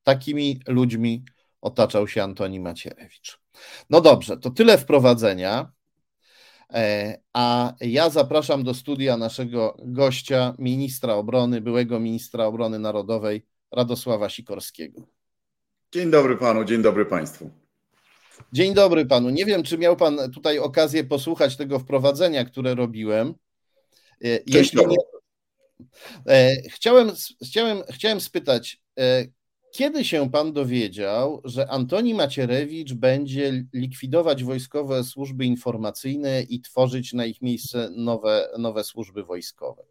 Takimi 0.03 0.59
ludźmi 0.67 1.23
otaczał 1.61 2.07
się 2.07 2.23
Antoni 2.23 2.59
Macierewicz. 2.59 3.44
No 3.89 4.01
dobrze, 4.01 4.37
to 4.37 4.49
tyle 4.49 4.77
wprowadzenia. 4.77 5.71
E, 6.73 7.17
a 7.33 7.73
ja 7.81 8.09
zapraszam 8.09 8.63
do 8.63 8.73
studia 8.73 9.17
naszego 9.17 9.77
gościa, 9.79 10.53
ministra 10.59 11.13
obrony, 11.13 11.61
byłego 11.61 11.99
ministra 11.99 12.45
obrony 12.45 12.79
narodowej 12.79 13.45
Radosława 13.71 14.29
Sikorskiego. 14.29 15.01
Dzień 15.91 16.11
dobry 16.11 16.37
panu, 16.37 16.63
dzień 16.65 16.81
dobry 16.81 17.05
państwu. 17.05 17.49
Dzień 18.53 18.73
dobry 18.73 19.05
panu. 19.05 19.29
Nie 19.29 19.45
wiem, 19.45 19.63
czy 19.63 19.77
miał 19.77 19.95
pan 19.95 20.31
tutaj 20.33 20.59
okazję 20.59 21.03
posłuchać 21.03 21.57
tego 21.57 21.79
wprowadzenia, 21.79 22.45
które 22.45 22.75
robiłem. 22.75 23.33
E, 24.23 24.39
jeśli 24.47 24.85
nie, 24.85 24.97
e, 26.27 26.55
chciałem, 26.69 27.11
chciałem, 27.45 27.83
chciałem 27.93 28.21
spytać, 28.21 28.81
kiedy 29.75 30.05
się 30.05 30.29
pan 30.31 30.53
dowiedział, 30.53 31.41
że 31.43 31.69
Antoni 31.69 32.13
Macierewicz 32.13 32.93
będzie 32.93 33.65
likwidować 33.73 34.43
wojskowe 34.43 35.03
służby 35.03 35.45
informacyjne 35.45 36.41
i 36.41 36.61
tworzyć 36.61 37.13
na 37.13 37.25
ich 37.25 37.41
miejsce 37.41 37.89
nowe, 37.95 38.49
nowe 38.57 38.83
służby 38.83 39.23
wojskowe? 39.23 39.83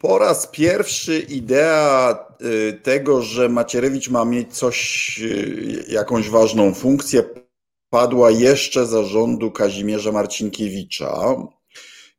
Po 0.00 0.18
raz 0.18 0.46
pierwszy 0.46 1.18
idea 1.18 2.18
y, 2.68 2.72
tego, 2.82 3.22
że 3.22 3.48
Macierewicz 3.48 4.10
ma 4.10 4.24
mieć 4.24 4.56
coś, 4.56 5.20
y, 5.22 5.84
jakąś 5.88 6.30
ważną 6.30 6.74
funkcję, 6.74 7.22
padła 7.90 8.30
jeszcze 8.30 8.86
za 8.86 9.02
rządu 9.02 9.50
Kazimierza 9.50 10.12
Marcinkiewicza 10.12 11.36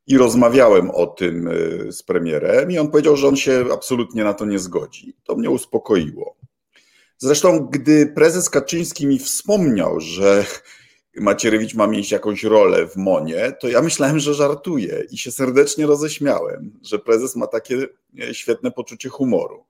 i 0.06 0.18
rozmawiałem 0.18 0.90
o 0.90 1.06
tym 1.06 1.48
y, 1.48 1.92
z 1.92 2.02
premierem 2.02 2.70
i 2.70 2.78
on 2.78 2.90
powiedział, 2.90 3.16
że 3.16 3.28
on 3.28 3.36
się 3.36 3.64
absolutnie 3.72 4.24
na 4.24 4.34
to 4.34 4.44
nie 4.44 4.58
zgodzi. 4.58 5.16
To 5.24 5.36
mnie 5.36 5.50
uspokoiło. 5.50 6.36
Zresztą, 7.18 7.58
gdy 7.58 8.06
prezes 8.06 8.50
Kaczyński 8.50 9.06
mi 9.06 9.18
wspomniał, 9.18 10.00
że 10.00 10.44
Macierewicz 11.16 11.74
ma 11.74 11.86
mieć 11.86 12.10
jakąś 12.10 12.44
rolę 12.44 12.86
w 12.86 12.96
Monie, 12.96 13.52
to 13.60 13.68
ja 13.68 13.82
myślałem, 13.82 14.18
że 14.18 14.34
żartuje 14.34 15.04
i 15.10 15.18
się 15.18 15.30
serdecznie 15.30 15.86
roześmiałem, 15.86 16.78
że 16.82 16.98
prezes 16.98 17.36
ma 17.36 17.46
takie 17.46 17.86
e, 18.22 18.34
świetne 18.34 18.70
poczucie 18.70 19.08
humoru. 19.08 19.64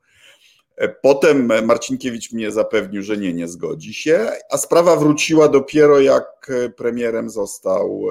E, 0.76 0.88
potem 0.88 1.66
Marcinkiewicz 1.66 2.32
mnie 2.32 2.50
zapewnił, 2.50 3.02
że 3.02 3.16
nie, 3.16 3.32
nie 3.32 3.48
zgodzi 3.48 3.94
się, 3.94 4.30
a 4.50 4.58
sprawa 4.58 4.96
wróciła 4.96 5.48
dopiero 5.48 6.00
jak 6.00 6.50
premierem 6.76 7.30
został 7.30 8.10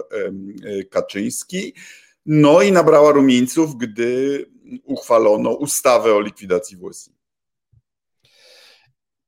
Kaczyński. 0.89 1.74
No 2.26 2.61
i 2.61 2.71
nabrała 2.71 3.11
rumieńców, 3.11 3.78
gdy 3.78 4.45
uchwalono 4.84 5.51
ustawę 5.51 6.15
o 6.15 6.21
likwidacji 6.21 6.78
WSI. 6.78 7.11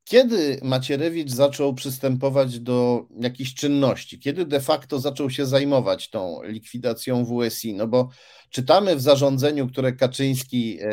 kiedy 0.04 0.60
Macierewicz 0.64 1.30
zaczął 1.30 1.74
przystępować 1.74 2.60
do 2.60 3.08
jakichś 3.20 3.54
czynności? 3.54 4.20
Kiedy 4.20 4.46
de 4.46 4.62
facto 4.62 5.00
zaczął 5.00 5.30
się 5.30 5.46
zajmować 5.46 6.10
tą 6.10 6.44
likwidacją 6.44 7.26
WSI? 7.26 7.74
No 7.74 7.88
bo 7.88 8.10
czytamy 8.50 8.96
w 8.96 9.02
zarządzeniu, 9.02 9.68
które 9.68 9.94
Kaczyński 9.94 10.80
e, 10.82 10.88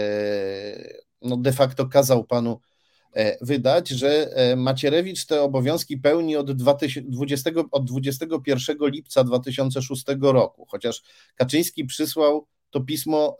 no 1.22 1.36
de 1.36 1.52
facto 1.52 1.86
kazał 1.86 2.24
panu 2.24 2.60
wydać, 3.40 3.88
że 3.88 4.36
e, 4.36 4.56
Macierewicz 4.56 5.26
te 5.26 5.42
obowiązki 5.42 5.98
pełni 5.98 6.36
od, 6.36 6.52
20, 6.52 7.50
od 7.70 7.84
21 7.84 8.76
lipca 8.80 9.24
2006 9.24 10.04
roku, 10.20 10.66
chociaż 10.70 11.02
Kaczyński 11.36 11.84
przysłał 11.84 12.46
to 12.70 12.80
pismo 12.80 13.38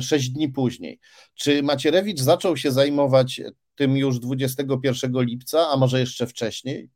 6 0.00 0.30
dni 0.30 0.48
później. 0.48 0.98
Czy 1.34 1.62
Macierewicz 1.62 2.20
zaczął 2.20 2.56
się 2.56 2.72
zajmować 2.72 3.40
tym 3.74 3.96
już 3.96 4.18
21 4.18 5.12
lipca, 5.22 5.68
a 5.68 5.76
może 5.76 6.00
jeszcze 6.00 6.26
wcześniej? 6.26 6.88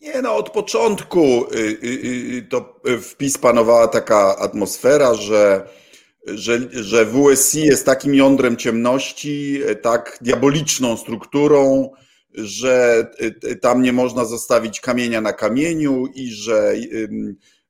Nie, 0.00 0.22
no 0.22 0.36
od 0.36 0.50
początku 0.50 1.20
y, 1.20 1.58
y, 1.58 2.36
y, 2.36 2.46
to 2.50 2.80
w 2.84 3.16
PiS 3.16 3.38
panowała 3.38 3.88
taka 3.88 4.36
atmosfera, 4.36 5.14
że, 5.14 5.68
że, 6.26 6.58
że 6.70 7.06
WSI 7.06 7.60
jest 7.60 7.86
takim 7.86 8.14
jądrem 8.14 8.56
ciemności, 8.56 9.60
tak 9.82 10.18
diaboliczną 10.20 10.96
strukturą, 10.96 11.90
że 12.34 13.06
tam 13.60 13.82
nie 13.82 13.92
można 13.92 14.24
zostawić 14.24 14.80
kamienia 14.80 15.20
na 15.20 15.32
kamieniu 15.32 16.06
i 16.14 16.30
że 16.30 16.74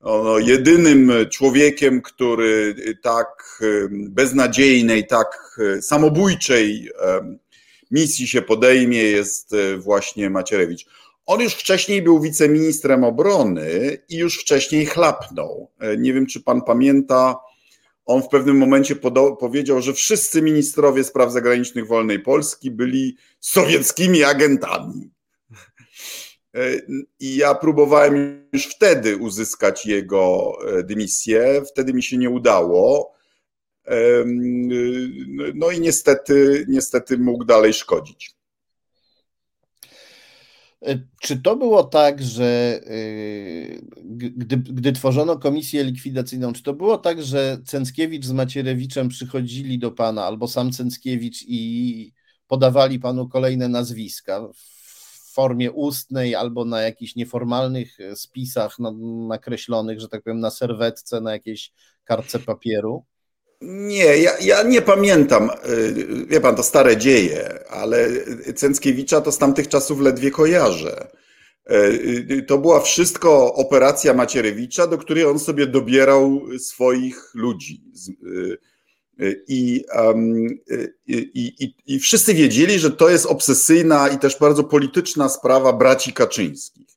no, 0.00 0.38
jedynym 0.38 1.12
człowiekiem, 1.30 2.02
który 2.02 2.74
tak 3.02 3.62
beznadziejnej, 3.90 5.06
tak 5.06 5.60
samobójczej 5.80 6.90
misji 7.90 8.28
się 8.28 8.42
podejmie, 8.42 9.02
jest 9.02 9.52
e, 9.52 9.76
właśnie 9.76 10.30
Macierewicz. 10.30 10.86
On 11.26 11.40
już 11.40 11.54
wcześniej 11.54 12.02
był 12.02 12.20
wiceministrem 12.20 13.04
obrony 13.04 13.98
i 14.08 14.16
już 14.16 14.40
wcześniej 14.40 14.86
chlapnął. 14.86 15.70
E, 15.80 15.96
nie 15.96 16.12
wiem, 16.12 16.26
czy 16.26 16.40
pan 16.40 16.62
pamięta, 16.62 17.36
on 18.10 18.22
w 18.22 18.28
pewnym 18.28 18.56
momencie 18.56 18.96
powiedział, 19.40 19.82
że 19.82 19.92
wszyscy 19.92 20.42
ministrowie 20.42 21.04
spraw 21.04 21.32
zagranicznych 21.32 21.86
wolnej 21.86 22.20
Polski 22.20 22.70
byli 22.70 23.16
sowieckimi 23.40 24.24
agentami. 24.24 25.10
E, 26.54 26.80
I 27.20 27.36
ja 27.36 27.54
próbowałem 27.54 28.48
już 28.52 28.66
wtedy 28.66 29.16
uzyskać 29.16 29.86
jego 29.86 30.52
dymisję. 30.84 31.62
Wtedy 31.68 31.94
mi 31.94 32.02
się 32.02 32.18
nie 32.18 32.30
udało. 32.30 33.14
No 35.54 35.70
i 35.70 35.80
niestety, 35.80 36.64
niestety 36.68 37.18
mógł 37.18 37.44
dalej 37.44 37.72
szkodzić. 37.72 38.39
E, 40.86 40.98
czy 41.20 41.42
to 41.42 41.56
było 41.56 41.84
tak, 41.84 42.22
że 42.22 42.80
e, 42.86 43.00
gdy, 44.30 44.56
gdy 44.56 44.92
tworzono 44.92 45.38
komisję 45.38 45.84
likwidacyjną, 45.84 46.52
czy 46.52 46.62
to 46.62 46.74
było 46.74 46.98
tak, 46.98 47.22
że 47.22 47.58
Cęckiewicz 47.66 48.24
z 48.24 48.32
Macierewiczem 48.32 49.08
przychodzili 49.08 49.78
do 49.78 49.90
pana, 49.90 50.24
albo 50.24 50.48
sam 50.48 50.72
Cęckiewicz 50.72 51.44
i 51.46 52.12
podawali 52.46 52.98
panu 52.98 53.28
kolejne 53.28 53.68
nazwiska 53.68 54.48
w 54.54 55.32
formie 55.32 55.72
ustnej 55.72 56.34
albo 56.34 56.64
na 56.64 56.80
jakichś 56.80 57.16
nieformalnych 57.16 57.98
spisach 58.14 58.76
nakreślonych, 59.28 60.00
że 60.00 60.08
tak 60.08 60.22
powiem, 60.22 60.40
na 60.40 60.50
serwetce, 60.50 61.20
na 61.20 61.32
jakiejś 61.32 61.72
kartce 62.04 62.38
papieru? 62.38 63.04
Nie, 63.60 64.18
ja, 64.18 64.38
ja 64.38 64.62
nie 64.62 64.82
pamiętam. 64.82 65.50
Y, 65.68 66.26
wie 66.26 66.40
pan, 66.40 66.56
to 66.56 66.62
stare 66.62 66.96
dzieje, 66.96 67.70
ale 67.70 68.08
Cęckiewicza 68.56 69.20
to 69.20 69.32
z 69.32 69.38
tamtych 69.38 69.68
czasów 69.68 70.00
ledwie 70.00 70.30
kojarzę. 70.30 71.08
Y, 71.70 71.74
y, 72.30 72.42
to 72.42 72.58
była 72.58 72.80
wszystko 72.80 73.54
operacja 73.54 74.14
Macierewicza, 74.14 74.86
do 74.86 74.98
której 74.98 75.24
on 75.24 75.38
sobie 75.38 75.66
dobierał 75.66 76.42
swoich 76.58 77.34
ludzi. 77.34 77.84
I, 79.48 79.84
i, 81.06 81.22
i, 81.34 81.74
I 81.86 81.98
wszyscy 81.98 82.34
wiedzieli, 82.34 82.78
że 82.78 82.90
to 82.90 83.08
jest 83.08 83.26
obsesyjna 83.26 84.08
i 84.08 84.18
też 84.18 84.38
bardzo 84.38 84.64
polityczna 84.64 85.28
sprawa 85.28 85.72
braci 85.72 86.12
Kaczyńskich. 86.12 86.89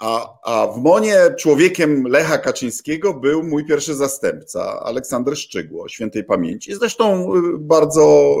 A, 0.00 0.38
a 0.44 0.66
w 0.66 0.78
Monie 0.78 1.16
człowiekiem 1.38 2.04
Lecha 2.06 2.38
Kaczyńskiego 2.38 3.14
był 3.14 3.42
mój 3.42 3.66
pierwszy 3.66 3.94
zastępca, 3.94 4.80
Aleksander 4.80 5.36
Szczygło, 5.36 5.88
świętej 5.88 6.24
pamięci. 6.24 6.74
Zresztą 6.74 7.34
y, 7.36 7.58
bardzo 7.58 8.36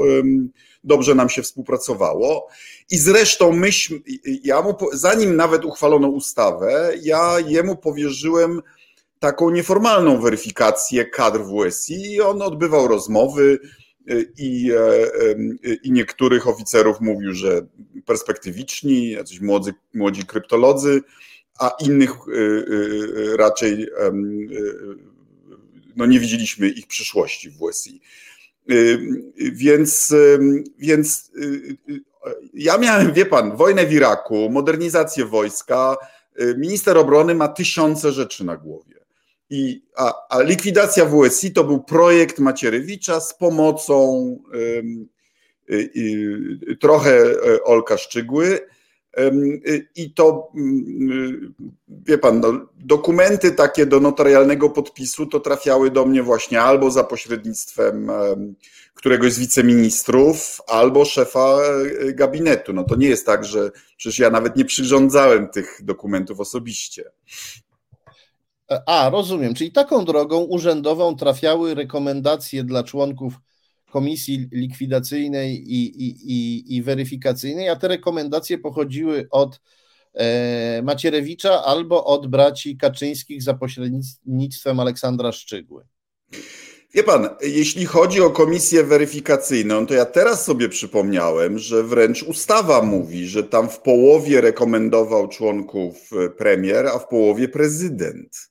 dobrze 0.84 1.14
nam 1.14 1.28
się 1.28 1.42
współpracowało. 1.42 2.48
I 2.90 2.96
zresztą 2.96 3.52
myśmy, 3.52 3.98
ja 4.44 4.62
mu, 4.62 4.74
zanim 4.92 5.36
nawet 5.36 5.64
uchwalono 5.64 6.08
ustawę, 6.08 6.92
ja 7.02 7.36
jemu 7.46 7.76
powierzyłem 7.76 8.62
taką 9.18 9.50
nieformalną 9.50 10.20
weryfikację 10.20 11.04
kadr 11.04 11.40
WSI 11.40 12.12
i 12.12 12.20
on 12.20 12.42
odbywał 12.42 12.88
rozmowy 12.88 13.58
y, 14.10 14.32
i, 14.38 14.72
e, 14.72 15.76
i 15.82 15.92
niektórych 15.92 16.48
oficerów 16.48 17.00
mówił, 17.00 17.34
że 17.34 17.66
perspektywiczni, 18.06 19.10
jacyś 19.10 19.40
młodzi, 19.40 19.70
młodzi 19.94 20.26
kryptolodzy, 20.26 21.02
a 21.60 21.76
innych 21.80 22.10
y, 22.28 22.32
y, 22.32 22.34
y, 23.32 23.36
raczej 23.36 23.88
no 25.96 26.06
nie 26.06 26.20
widzieliśmy 26.20 26.68
ich 26.68 26.86
przyszłości 26.86 27.50
w 27.50 27.58
WSI. 27.58 28.00
Więc, 29.52 30.14
więc 30.78 31.30
ja 32.54 32.78
miałem, 32.78 33.12
wie 33.12 33.26
pan, 33.26 33.56
wojnę 33.56 33.86
w 33.86 33.92
Iraku, 33.92 34.50
modernizację 34.50 35.24
wojska, 35.24 35.96
minister 36.56 36.98
obrony 36.98 37.34
ma 37.34 37.48
tysiące 37.48 38.12
rzeczy 38.12 38.44
na 38.44 38.56
głowie. 38.56 38.94
I, 39.50 39.82
a, 39.96 40.14
a 40.28 40.42
likwidacja 40.42 41.06
WSI 41.06 41.52
to 41.52 41.64
był 41.64 41.82
projekt 41.82 42.38
Macierewicza 42.38 43.20
z 43.20 43.34
pomocą 43.34 44.36
trochę 46.80 47.20
e, 47.22 47.64
Olka 47.64 47.96
Szczygły, 47.96 48.60
Y, 48.60 48.79
I 49.96 50.14
to, 50.14 50.52
mm, 50.54 51.12
y, 51.12 51.52
wie 51.88 52.18
pan, 52.18 52.40
no, 52.40 52.52
dokumenty 52.78 53.52
takie 53.52 53.86
do 53.86 54.00
notarialnego 54.00 54.70
podpisu 54.70 55.26
to 55.26 55.40
trafiały 55.40 55.90
do 55.90 56.06
mnie 56.06 56.22
właśnie 56.22 56.60
albo 56.60 56.90
za 56.90 57.04
pośrednictwem 57.04 58.10
któregoś 59.00 59.32
z 59.32 59.38
wiceministrów, 59.38 60.60
albo 60.66 61.04
szefa 61.04 61.58
e, 62.00 62.12
gabinetu. 62.12 62.72
No 62.72 62.84
to 62.84 62.96
nie 62.96 63.08
jest 63.08 63.26
tak, 63.26 63.44
że 63.44 63.70
przecież 63.96 64.18
ja 64.18 64.30
nawet 64.30 64.56
nie 64.56 64.64
przyrządzałem 64.64 65.48
tych 65.48 65.80
dokumentów 65.82 66.40
osobiście. 66.40 67.04
A, 68.86 69.10
rozumiem. 69.10 69.54
Czyli 69.54 69.72
taką 69.72 70.04
drogą 70.04 70.40
urzędową 70.40 71.16
trafiały 71.16 71.74
rekomendacje 71.74 72.64
dla 72.64 72.84
członków 72.84 73.34
komisji 73.90 74.48
likwidacyjnej 74.52 75.54
i, 75.54 76.04
i, 76.04 76.16
i, 76.24 76.76
i 76.76 76.82
weryfikacyjnej, 76.82 77.68
a 77.68 77.76
te 77.76 77.88
rekomendacje 77.88 78.58
pochodziły 78.58 79.26
od 79.30 79.60
e, 80.14 80.82
Macierewicza 80.82 81.64
albo 81.64 82.04
od 82.04 82.26
braci 82.26 82.76
Kaczyńskich 82.76 83.42
za 83.42 83.54
pośrednictwem 83.54 84.80
Aleksandra 84.80 85.32
Szczygły. 85.32 85.84
Wie 86.94 87.04
pan, 87.04 87.28
jeśli 87.40 87.86
chodzi 87.86 88.20
o 88.20 88.30
komisję 88.30 88.84
weryfikacyjną, 88.84 89.86
to 89.86 89.94
ja 89.94 90.04
teraz 90.04 90.44
sobie 90.44 90.68
przypomniałem, 90.68 91.58
że 91.58 91.82
wręcz 91.82 92.22
ustawa 92.22 92.82
mówi, 92.82 93.26
że 93.26 93.44
tam 93.44 93.68
w 93.68 93.78
połowie 93.78 94.40
rekomendował 94.40 95.28
członków 95.28 96.10
e, 96.12 96.30
premier, 96.30 96.86
a 96.86 96.98
w 96.98 97.08
połowie 97.08 97.48
prezydent. 97.48 98.49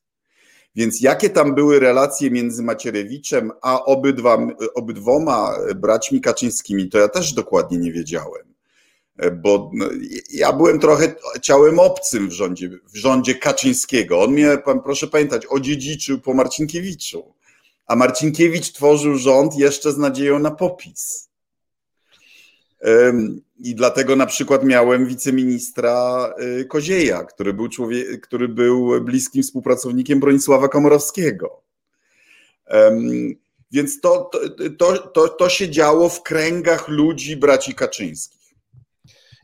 Więc 0.80 1.02
jakie 1.02 1.30
tam 1.30 1.56
były 1.56 1.80
relacje 1.80 2.32
między 2.32 2.64
Macierewiczem 2.64 3.52
a 3.62 3.86
obydwa, 3.86 4.48
obydwoma 4.76 5.56
braćmi 5.76 6.22
Kaczyńskimi, 6.22 6.90
to 6.90 6.98
ja 6.98 7.08
też 7.08 7.34
dokładnie 7.34 7.78
nie 7.78 7.92
wiedziałem. 7.92 8.54
Bo 9.34 9.72
no, 9.74 9.86
ja 10.34 10.54
byłem 10.54 10.80
trochę 10.80 11.16
ciałem 11.42 11.80
obcym 11.80 12.30
w 12.30 12.32
rządzie, 12.32 12.70
w 12.94 12.98
rządzie 12.98 13.36
Kaczyńskiego. 13.36 14.22
On 14.22 14.32
mnie, 14.32 14.58
proszę 14.84 15.08
pamiętać, 15.08 15.46
odziedziczył 15.46 16.22
po 16.22 16.34
Marcinkiewiczu. 16.34 17.34
A 17.88 17.96
Marcinkiewicz 17.96 18.72
tworzył 18.72 19.16
rząd 19.16 19.56
jeszcze 19.56 19.92
z 19.92 19.98
nadzieją 19.98 20.40
na 20.40 20.52
popis. 20.52 21.29
I 23.60 23.76
dlatego 23.76 24.16
na 24.16 24.26
przykład 24.26 24.64
miałem 24.64 25.06
wiceministra 25.06 26.30
y, 26.60 26.66
Kozieja, 26.66 27.24
który 27.24 27.54
był, 27.54 27.70
człowiek, 27.70 28.22
który 28.22 28.48
był 28.48 29.02
bliskim 29.02 29.44
współpracownikiem 29.44 30.20
Bronisława 30.20 30.68
Komorowskiego. 30.68 31.62
Więc 33.72 34.02
to, 34.02 34.30
to, 34.78 34.98
to, 34.98 35.28
to 35.28 35.50
się 35.50 35.70
działo 35.70 36.10
w 36.10 36.24
kręgach 36.24 36.88
ludzi 36.88 37.38
braci 37.38 37.76
Kaczyńskich. 37.76 38.40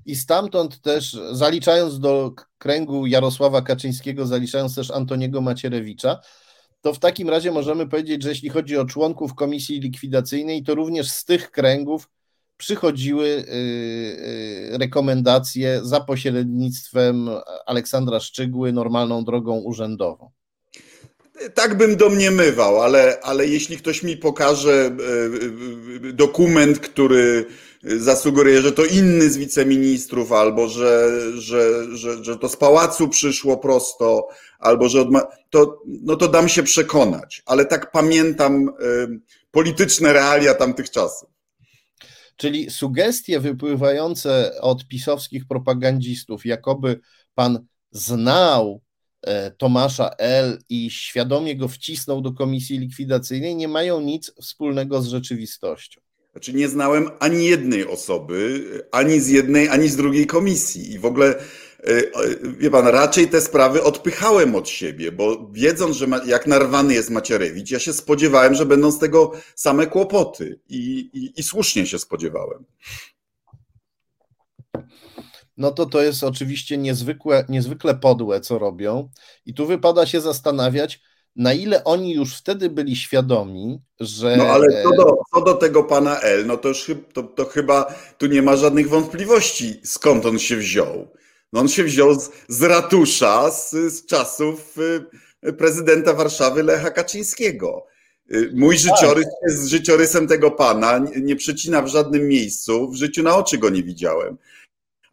I 0.05 0.15
stamtąd 0.15 0.81
też, 0.81 1.17
zaliczając 1.31 1.99
do 1.99 2.33
kręgu 2.57 3.05
Jarosława 3.05 3.61
Kaczyńskiego, 3.61 4.25
zaliczając 4.25 4.75
też 4.75 4.91
Antoniego 4.91 5.41
Macierewicza, 5.41 6.19
to 6.81 6.93
w 6.93 6.99
takim 6.99 7.29
razie 7.29 7.51
możemy 7.51 7.87
powiedzieć, 7.87 8.23
że 8.23 8.29
jeśli 8.29 8.49
chodzi 8.49 8.77
o 8.77 8.85
członków 8.85 9.35
komisji 9.35 9.79
likwidacyjnej, 9.79 10.63
to 10.63 10.75
również 10.75 11.11
z 11.11 11.25
tych 11.25 11.51
kręgów 11.51 12.09
przychodziły 12.57 13.27
y, 13.27 13.43
y, 14.73 14.77
rekomendacje 14.77 15.79
za 15.83 15.99
pośrednictwem 15.99 17.29
Aleksandra 17.65 18.19
Szczygły 18.19 18.73
normalną 18.73 19.23
drogą 19.23 19.57
urzędową. 19.57 20.31
Tak 21.53 21.77
bym 21.77 21.97
domniemywał, 21.97 22.81
ale, 22.81 23.19
ale 23.23 23.47
jeśli 23.47 23.77
ktoś 23.77 24.03
mi 24.03 24.17
pokaże 24.17 24.91
y, 26.03 26.13
dokument, 26.13 26.79
który 26.79 27.45
zasugeruje, 27.83 28.61
że 28.61 28.71
to 28.71 28.85
inny 28.85 29.29
z 29.29 29.37
wiceministrów, 29.37 30.31
albo 30.31 30.67
że, 30.67 31.21
że, 31.33 31.95
że, 31.95 32.23
że 32.23 32.37
to 32.37 32.49
z 32.49 32.57
pałacu 32.57 33.09
przyszło 33.09 33.57
prosto, 33.57 34.27
albo 34.59 34.89
że 34.89 34.99
odma- 34.99 35.27
to, 35.49 35.81
no 35.85 36.15
to 36.15 36.27
dam 36.27 36.49
się 36.49 36.63
przekonać, 36.63 37.43
ale 37.45 37.65
tak 37.65 37.91
pamiętam 37.91 38.69
polityczne 39.51 40.13
realia 40.13 40.53
tamtych 40.53 40.89
czasów. 40.91 41.34
Czyli 42.35 42.69
sugestie 42.69 43.39
wypływające 43.39 44.61
od 44.61 44.87
pisowskich 44.87 45.47
propagandzistów, 45.47 46.45
jakoby 46.45 46.99
pan 47.35 47.65
znał 47.91 48.81
e, 49.21 49.51
Tomasza 49.51 50.09
L. 50.17 50.59
i 50.69 50.89
świadomie 50.91 51.55
go 51.55 51.67
wcisnął 51.67 52.21
do 52.21 52.33
komisji 52.33 52.79
likwidacyjnej, 52.79 53.55
nie 53.55 53.67
mają 53.67 54.01
nic 54.01 54.31
wspólnego 54.41 55.01
z 55.01 55.07
rzeczywistością. 55.07 56.01
Znaczy 56.31 56.53
nie 56.53 56.69
znałem 56.69 57.09
ani 57.19 57.45
jednej 57.45 57.87
osoby, 57.87 58.63
ani 58.91 59.19
z 59.19 59.29
jednej, 59.29 59.69
ani 59.69 59.87
z 59.87 59.95
drugiej 59.95 60.27
komisji. 60.27 60.91
I 60.91 60.99
w 60.99 61.05
ogóle 61.05 61.35
E, 61.35 61.37
wie 62.57 62.69
pan, 62.69 62.87
raczej 62.87 63.27
te 63.27 63.41
sprawy 63.41 63.83
odpychałem 63.83 64.55
od 64.55 64.69
siebie, 64.69 65.11
bo 65.11 65.49
wiedząc, 65.51 65.95
że 65.95 66.07
jak 66.25 66.47
narwany 66.47 66.93
jest 66.93 67.09
Macierewicz, 67.09 67.71
ja 67.71 67.79
się 67.79 67.93
spodziewałem, 67.93 68.55
że 68.55 68.65
będą 68.65 68.91
z 68.91 68.99
tego 68.99 69.31
same 69.55 69.87
kłopoty 69.87 70.59
i, 70.69 71.09
i, 71.13 71.39
i 71.39 71.43
słusznie 71.43 71.85
się 71.85 71.99
spodziewałem. 71.99 72.65
No 75.57 75.71
to 75.71 75.85
to 75.85 76.01
jest 76.01 76.23
oczywiście 76.23 76.77
niezwykłe, 76.77 77.45
niezwykle 77.49 77.95
podłe, 77.95 78.41
co 78.41 78.59
robią. 78.59 79.09
I 79.45 79.53
tu 79.53 79.65
wypada 79.65 80.05
się 80.05 80.21
zastanawiać, 80.21 81.01
na 81.35 81.53
ile 81.53 81.83
oni 81.83 82.13
już 82.13 82.35
wtedy 82.37 82.69
byli 82.69 82.95
świadomi, 82.95 83.81
że. 83.99 84.37
No 84.37 84.43
ale 84.43 84.83
co 84.83 84.89
do, 84.89 85.17
co 85.33 85.41
do 85.41 85.53
tego 85.53 85.83
pana 85.83 86.19
L, 86.19 86.45
no 86.45 86.57
to 86.57 86.67
już 86.67 86.91
to, 87.13 87.23
to 87.23 87.45
chyba 87.45 87.95
tu 88.17 88.25
nie 88.25 88.41
ma 88.41 88.55
żadnych 88.55 88.89
wątpliwości, 88.89 89.81
skąd 89.83 90.25
on 90.25 90.39
się 90.39 90.57
wziął. 90.57 91.07
No 91.55 91.61
on 91.61 91.67
się 91.67 91.83
wziął 91.83 92.19
z, 92.19 92.31
z 92.47 92.61
ratusza 92.61 93.51
z, 93.51 93.71
z 93.71 94.05
czasów 94.05 94.77
y, 95.47 95.53
prezydenta 95.53 96.13
Warszawy 96.13 96.63
Lecha 96.63 96.91
Kaczyńskiego. 96.91 97.85
Y, 98.31 98.51
mój 98.55 98.77
życiorys 98.77 99.25
tak. 99.25 99.51
z 99.51 99.67
życiorysem 99.67 100.27
tego 100.27 100.51
pana 100.51 101.01
nie 101.21 101.35
przecina 101.35 101.81
w 101.81 101.87
żadnym 101.87 102.27
miejscu. 102.27 102.91
W 102.91 102.95
życiu 102.95 103.23
na 103.23 103.35
oczy 103.35 103.57
go 103.57 103.69
nie 103.69 103.83
widziałem. 103.83 104.37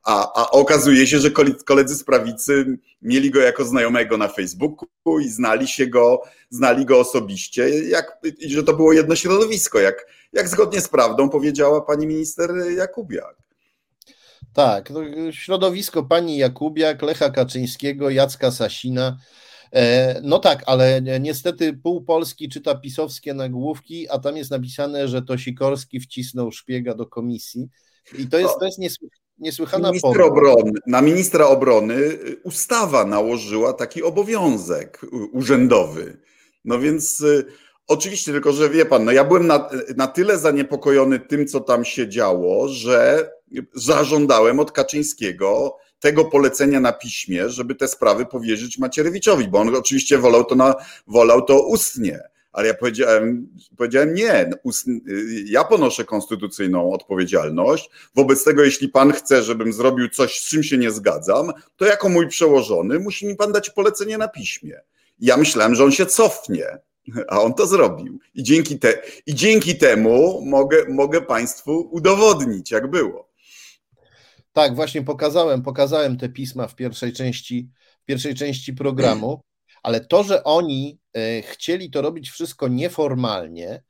A, 0.05 0.43
a 0.43 0.51
okazuje 0.51 1.07
się, 1.07 1.19
że 1.19 1.31
koledzy 1.65 1.95
z 1.95 2.05
prawicy 2.05 2.79
mieli 3.03 3.31
go 3.31 3.41
jako 3.41 3.65
znajomego 3.65 4.17
na 4.17 4.29
Facebooku 4.29 5.19
i 5.21 5.29
znali 5.29 5.69
się 5.69 5.87
go, 5.87 6.23
znali 6.51 6.87
go 6.87 7.01
osobiście, 7.01 7.69
jak, 7.85 8.19
że 8.47 8.63
to 8.63 8.73
było 8.73 8.93
jedno 8.93 9.17
środowisko, 9.17 9.81
jak, 9.81 10.07
jak 10.33 10.49
zgodnie 10.49 10.81
z 10.81 10.89
prawdą 10.89 11.29
powiedziała 11.29 11.81
pani 11.81 12.07
minister 12.07 12.51
Jakubiak. 12.77 13.43
Tak, 14.53 14.93
środowisko 15.31 16.03
pani 16.03 16.37
Jakubiak, 16.37 17.03
Lecha 17.03 17.31
Kaczyńskiego, 17.31 18.11
Jacka 18.11 18.51
Sasina. 18.51 19.19
E, 19.73 20.21
no 20.23 20.39
tak, 20.39 20.63
ale 20.67 21.03
niestety 21.21 21.73
pół 21.73 22.05
Polski 22.05 22.49
czyta 22.49 22.75
pisowskie 22.75 23.35
nagłówki, 23.35 24.09
a 24.11 24.19
tam 24.19 24.37
jest 24.37 24.51
napisane, 24.51 25.09
że 25.09 25.23
to 25.23 25.39
Sikorski 25.39 26.01
wcisnął 26.01 26.53
szpiega 26.53 26.95
do 26.95 27.07
komisji. 27.07 27.69
I 28.19 28.27
to 28.27 28.39
jest, 28.39 28.55
to 28.59 28.65
jest 28.65 28.79
niesłychana 29.39 29.89
Minister 29.89 30.23
obrony, 30.23 30.71
Na 30.87 31.03
ministra 31.03 31.47
obrony 31.47 31.99
ustawa 32.45 33.05
nałożyła 33.05 33.73
taki 33.73 34.03
obowiązek 34.03 35.01
urzędowy. 35.33 36.17
No 36.65 36.79
więc 36.79 37.21
y, 37.21 37.47
oczywiście, 37.87 38.33
tylko 38.33 38.53
że 38.53 38.71
wie 38.71 38.87
pan, 38.87 39.05
no 39.05 39.13
ja 39.13 39.25
byłem 39.25 39.47
na, 39.47 39.71
na 39.97 40.07
tyle 40.07 40.39
zaniepokojony 40.39 41.19
tym, 41.21 41.47
co 41.47 41.61
tam 41.61 41.85
się 41.85 42.09
działo, 42.09 42.69
że 42.69 43.31
zażądałem 43.75 44.61
od 44.61 44.73
Kaczyńskiego 44.73 45.77
tego 46.01 46.25
polecenia 46.25 46.81
na 46.81 46.93
piśmie, 46.93 47.49
żeby 47.49 47.75
te 47.75 47.89
sprawy 47.89 48.27
powierzyć 48.27 48.79
Macierewiczowi, 48.79 49.49
bo 49.49 49.59
on 49.59 49.77
oczywiście 49.77 50.19
wolał 50.19 50.45
to, 50.45 50.55
na, 50.55 50.75
wolał 51.07 51.43
to 51.43 51.67
ustnie. 51.67 52.21
Ale 52.53 52.69
ja 52.69 52.75
powiedziałem, 52.75 53.49
powiedziałem 53.77 54.15
nie, 54.15 54.51
ja 55.45 55.65
ponoszę 55.65 56.05
konstytucyjną 56.05 56.93
odpowiedzialność. 56.93 57.91
Wobec 58.15 58.45
tego, 58.45 58.65
jeśli 58.65 58.89
pan 58.89 59.13
chce, 59.13 59.43
żebym 59.43 59.73
zrobił 59.73 60.09
coś, 60.09 60.41
z 60.41 60.49
czym 60.49 60.63
się 60.63 60.79
nie 60.79 60.91
zgadzam, 60.91 61.53
to 61.77 61.85
jako 61.85 62.09
mój 62.09 62.29
przełożony 62.29 62.99
musi 62.99 63.27
mi 63.27 63.37
pan 63.37 63.53
dać 63.53 63.71
polecenie 63.71 64.19
na 64.19 64.29
piśmie. 64.29 64.81
Ja 65.21 65.37
myślałem, 65.37 65.75
że 65.75 65.85
on 65.85 65.93
się 65.93 66.07
cofnie, 66.07 66.79
a 67.29 67.41
on 67.41 67.55
to 67.55 67.67
zrobił. 67.67 68.19
I 68.35 68.43
dzięki, 68.43 68.79
te, 68.79 69.03
i 69.27 69.35
dzięki 69.35 69.79
temu 69.79 70.43
mogę, 70.47 70.77
mogę 70.89 71.21
państwu 71.21 71.89
udowodnić, 71.91 72.71
jak 72.71 72.91
było. 72.91 73.32
Tak, 74.53 74.75
właśnie 74.75 75.03
pokazałem, 75.03 75.63
pokazałem 75.63 76.17
te 76.17 76.29
pisma 76.29 76.69
w 76.69 76.75
pierwszej 76.75 77.13
części, 77.13 77.71
w 78.03 78.05
pierwszej 78.05 78.35
części 78.35 78.73
programu, 78.73 79.41
ale 79.83 80.01
to, 80.01 80.23
że 80.23 80.45
oni 80.45 80.99
e, 81.17 81.43
chcieli 81.43 81.91
to 81.91 82.03
robić 82.03 82.31
wszystko 82.31 82.69
nieformalnie, 82.69 83.83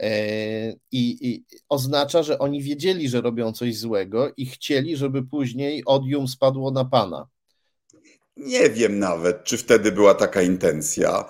e, 0.00 0.72
i, 0.72 1.28
I, 1.30 1.44
oznacza, 1.68 2.22
że 2.22 2.38
oni 2.38 2.62
wiedzieli, 2.62 3.08
że 3.08 3.20
robią 3.20 3.52
coś 3.52 3.78
złego 3.78 4.32
i 4.36 4.46
chcieli, 4.46 4.96
żeby 4.96 5.22
później 5.22 5.82
odium 5.86 6.28
spadło 6.28 6.70
na 6.70 6.84
pana. 6.84 7.26
Nie 8.36 8.70
wiem 8.70 8.98
nawet, 8.98 9.44
czy 9.44 9.58
wtedy 9.58 9.92
była 9.92 10.14
taka 10.14 10.42
intencja. 10.42 11.24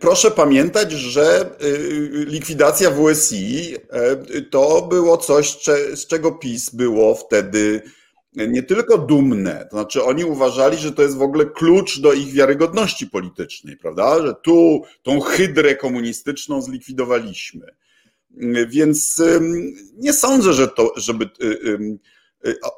Proszę 0.00 0.30
pamiętać, 0.30 0.92
że 0.92 1.54
y, 1.62 2.24
likwidacja 2.28 2.90
WSI 2.90 3.74
e, 3.90 4.42
to 4.42 4.82
było 4.82 5.16
coś, 5.16 5.58
z 5.94 6.06
czego 6.06 6.32
PiS 6.32 6.70
było 6.70 7.14
wtedy 7.14 7.82
nie 8.34 8.62
tylko 8.62 8.98
dumne, 8.98 9.66
to 9.70 9.76
znaczy 9.76 10.04
oni 10.04 10.24
uważali, 10.24 10.76
że 10.76 10.92
to 10.92 11.02
jest 11.02 11.16
w 11.16 11.22
ogóle 11.22 11.46
klucz 11.46 12.00
do 12.00 12.12
ich 12.12 12.32
wiarygodności 12.32 13.06
politycznej, 13.06 13.76
prawda? 13.76 14.26
Że 14.26 14.34
tu 14.42 14.82
tą 15.02 15.20
hydrę 15.20 15.76
komunistyczną 15.76 16.62
zlikwidowaliśmy. 16.62 17.66
Więc 18.68 19.22
nie 19.96 20.12
sądzę, 20.12 20.52
że 20.52 20.68
to, 20.68 20.92
żeby 20.96 21.30
Y, 21.42 21.98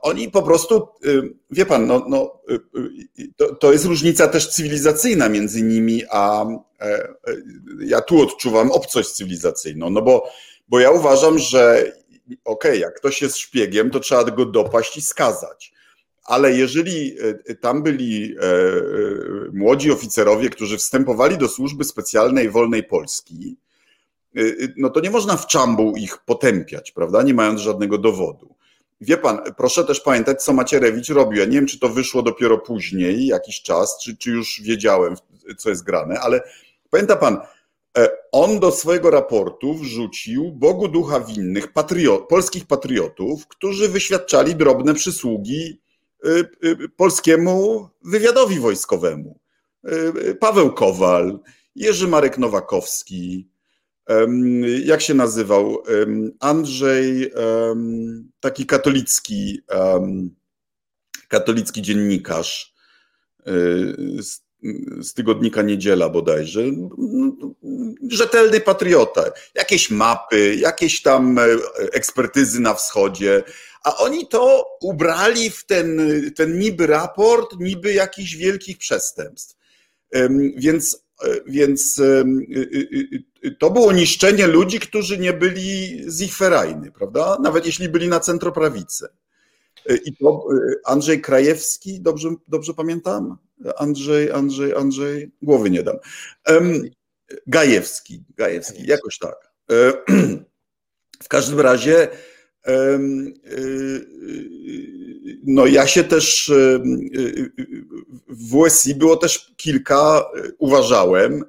oni 0.02 0.30
po 0.30 0.42
prostu, 0.42 0.88
y, 1.06 1.34
wie 1.50 1.66
pan, 1.66 1.86
no, 1.86 2.04
no, 2.08 2.40
y, 2.50 3.28
to, 3.36 3.54
to 3.54 3.72
jest 3.72 3.84
różnica 3.84 4.28
też 4.28 4.48
cywilizacyjna 4.48 5.28
między 5.28 5.62
nimi, 5.62 6.02
a 6.10 6.44
e, 6.44 6.48
e, 6.80 7.08
ja 7.80 8.00
tu 8.00 8.22
odczuwam 8.22 8.72
obcość 8.72 9.10
cywilizacyjną, 9.10 9.90
no 9.90 10.02
bo, 10.02 10.30
bo 10.68 10.80
ja 10.80 10.90
uważam, 10.90 11.38
że 11.38 11.92
okej, 12.44 12.70
okay, 12.70 12.78
jak 12.78 12.94
ktoś 12.94 13.22
jest 13.22 13.36
szpiegiem, 13.36 13.90
to 13.90 14.00
trzeba 14.00 14.24
go 14.24 14.46
dopaść 14.46 14.96
i 14.96 15.02
skazać. 15.02 15.74
Ale 16.24 16.52
jeżeli 16.52 17.16
tam 17.60 17.82
byli 17.82 18.36
e, 18.40 18.40
młodzi 19.52 19.92
oficerowie, 19.92 20.50
którzy 20.50 20.78
wstępowali 20.78 21.38
do 21.38 21.48
służby 21.48 21.84
specjalnej 21.84 22.50
wolnej 22.50 22.84
Polski, 22.84 23.56
no 24.76 24.90
to 24.90 25.00
nie 25.00 25.10
można 25.10 25.36
w 25.36 25.46
czambu 25.46 25.92
ich 25.96 26.18
potępiać, 26.18 26.92
prawda? 26.92 27.22
Nie 27.22 27.34
mając 27.34 27.60
żadnego 27.60 27.98
dowodu. 27.98 28.53
Wie 29.04 29.16
pan, 29.16 29.40
proszę 29.56 29.84
też 29.84 30.00
pamiętać, 30.00 30.42
co 30.42 30.52
Macierewicz 30.52 31.08
robił. 31.08 31.40
Ja 31.40 31.44
nie 31.44 31.52
wiem, 31.52 31.66
czy 31.66 31.78
to 31.78 31.88
wyszło 31.88 32.22
dopiero 32.22 32.58
później, 32.58 33.26
jakiś 33.26 33.62
czas, 33.62 33.98
czy, 34.02 34.16
czy 34.16 34.30
już 34.30 34.60
wiedziałem, 34.62 35.14
co 35.58 35.70
jest 35.70 35.84
grane, 35.84 36.20
ale 36.20 36.42
pamięta 36.90 37.16
pan, 37.16 37.38
e, 37.98 38.08
on 38.32 38.60
do 38.60 38.70
swojego 38.70 39.10
raportu 39.10 39.74
wrzucił 39.74 40.52
Bogu 40.52 40.88
ducha 40.88 41.20
winnych 41.20 41.72
patriot, 41.72 42.28
polskich 42.28 42.66
patriotów, 42.66 43.46
którzy 43.46 43.88
wyświadczali 43.88 44.54
drobne 44.54 44.94
przysługi 44.94 45.80
e, 46.24 46.28
e, 46.28 46.44
polskiemu 46.96 47.88
wywiadowi 48.04 48.60
wojskowemu. 48.60 49.38
Paweł 50.40 50.72
Kowal, 50.72 51.38
Jerzy 51.76 52.08
Marek 52.08 52.38
Nowakowski, 52.38 53.48
jak 54.84 55.00
się 55.00 55.14
nazywał? 55.14 55.82
Andrzej, 56.40 57.32
taki 58.40 58.66
katolicki, 58.66 59.60
katolicki 61.28 61.82
dziennikarz 61.82 62.74
y, 63.48 64.22
z, 64.22 64.44
z 65.00 65.14
tygodnika 65.14 65.62
Niedziela 65.62 66.08
bodajże. 66.08 66.62
Rzetelny 68.08 68.60
patriota. 68.60 69.24
Jakieś 69.54 69.90
mapy, 69.90 70.54
jakieś 70.54 71.02
tam 71.02 71.38
e, 71.38 71.46
ekspertyzy 71.92 72.60
na 72.60 72.74
wschodzie, 72.74 73.42
a 73.84 73.96
oni 73.96 74.28
to 74.28 74.64
ubrali 74.80 75.50
w 75.50 75.66
ten, 75.66 76.00
ten 76.36 76.58
niby 76.58 76.86
raport, 76.86 77.56
niby 77.60 77.92
jakichś 77.92 78.34
wielkich 78.34 78.78
przestępstw. 78.78 79.56
Więc 80.56 81.03
więc 81.46 82.02
to 83.58 83.70
było 83.70 83.92
niszczenie 83.92 84.46
ludzi, 84.46 84.80
którzy 84.80 85.18
nie 85.18 85.32
byli 85.32 86.02
z 86.06 86.22
ich 86.22 86.36
ferajny, 86.36 86.92
prawda? 86.92 87.38
Nawet 87.42 87.66
jeśli 87.66 87.88
byli 87.88 88.08
na 88.08 88.20
centroprawicy. 88.20 89.08
I 90.04 90.16
to 90.16 90.46
Andrzej 90.84 91.20
Krajewski, 91.20 92.00
dobrze, 92.00 92.34
dobrze 92.48 92.74
pamiętam? 92.74 93.36
Andrzej, 93.76 94.30
Andrzej, 94.32 94.74
Andrzej, 94.74 95.32
głowy 95.42 95.70
nie 95.70 95.82
dam. 95.82 95.96
Gajewski, 97.46 98.24
Gajewski, 98.36 98.86
jakoś 98.86 99.18
tak. 99.18 99.52
W 101.24 101.28
każdym 101.28 101.60
razie 101.60 102.08
no 105.44 105.66
ja 105.66 105.86
się 105.86 106.04
też 106.04 106.52
w 108.28 108.68
WSI 108.68 108.94
było 108.94 109.16
też 109.16 109.52
kilka, 109.56 110.24
uważałem, 110.58 111.44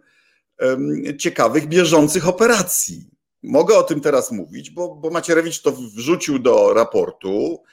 ciekawych, 1.19 1.67
bieżących 1.67 2.27
operacji. 2.27 3.09
Mogę 3.43 3.77
o 3.77 3.83
tym 3.83 4.01
teraz 4.01 4.31
mówić, 4.31 4.69
bo, 4.69 4.95
bo 4.95 5.09
Macierewicz 5.09 5.61
to 5.61 5.71
wrzucił 5.71 6.39
do 6.39 6.73
raportu. 6.73 7.63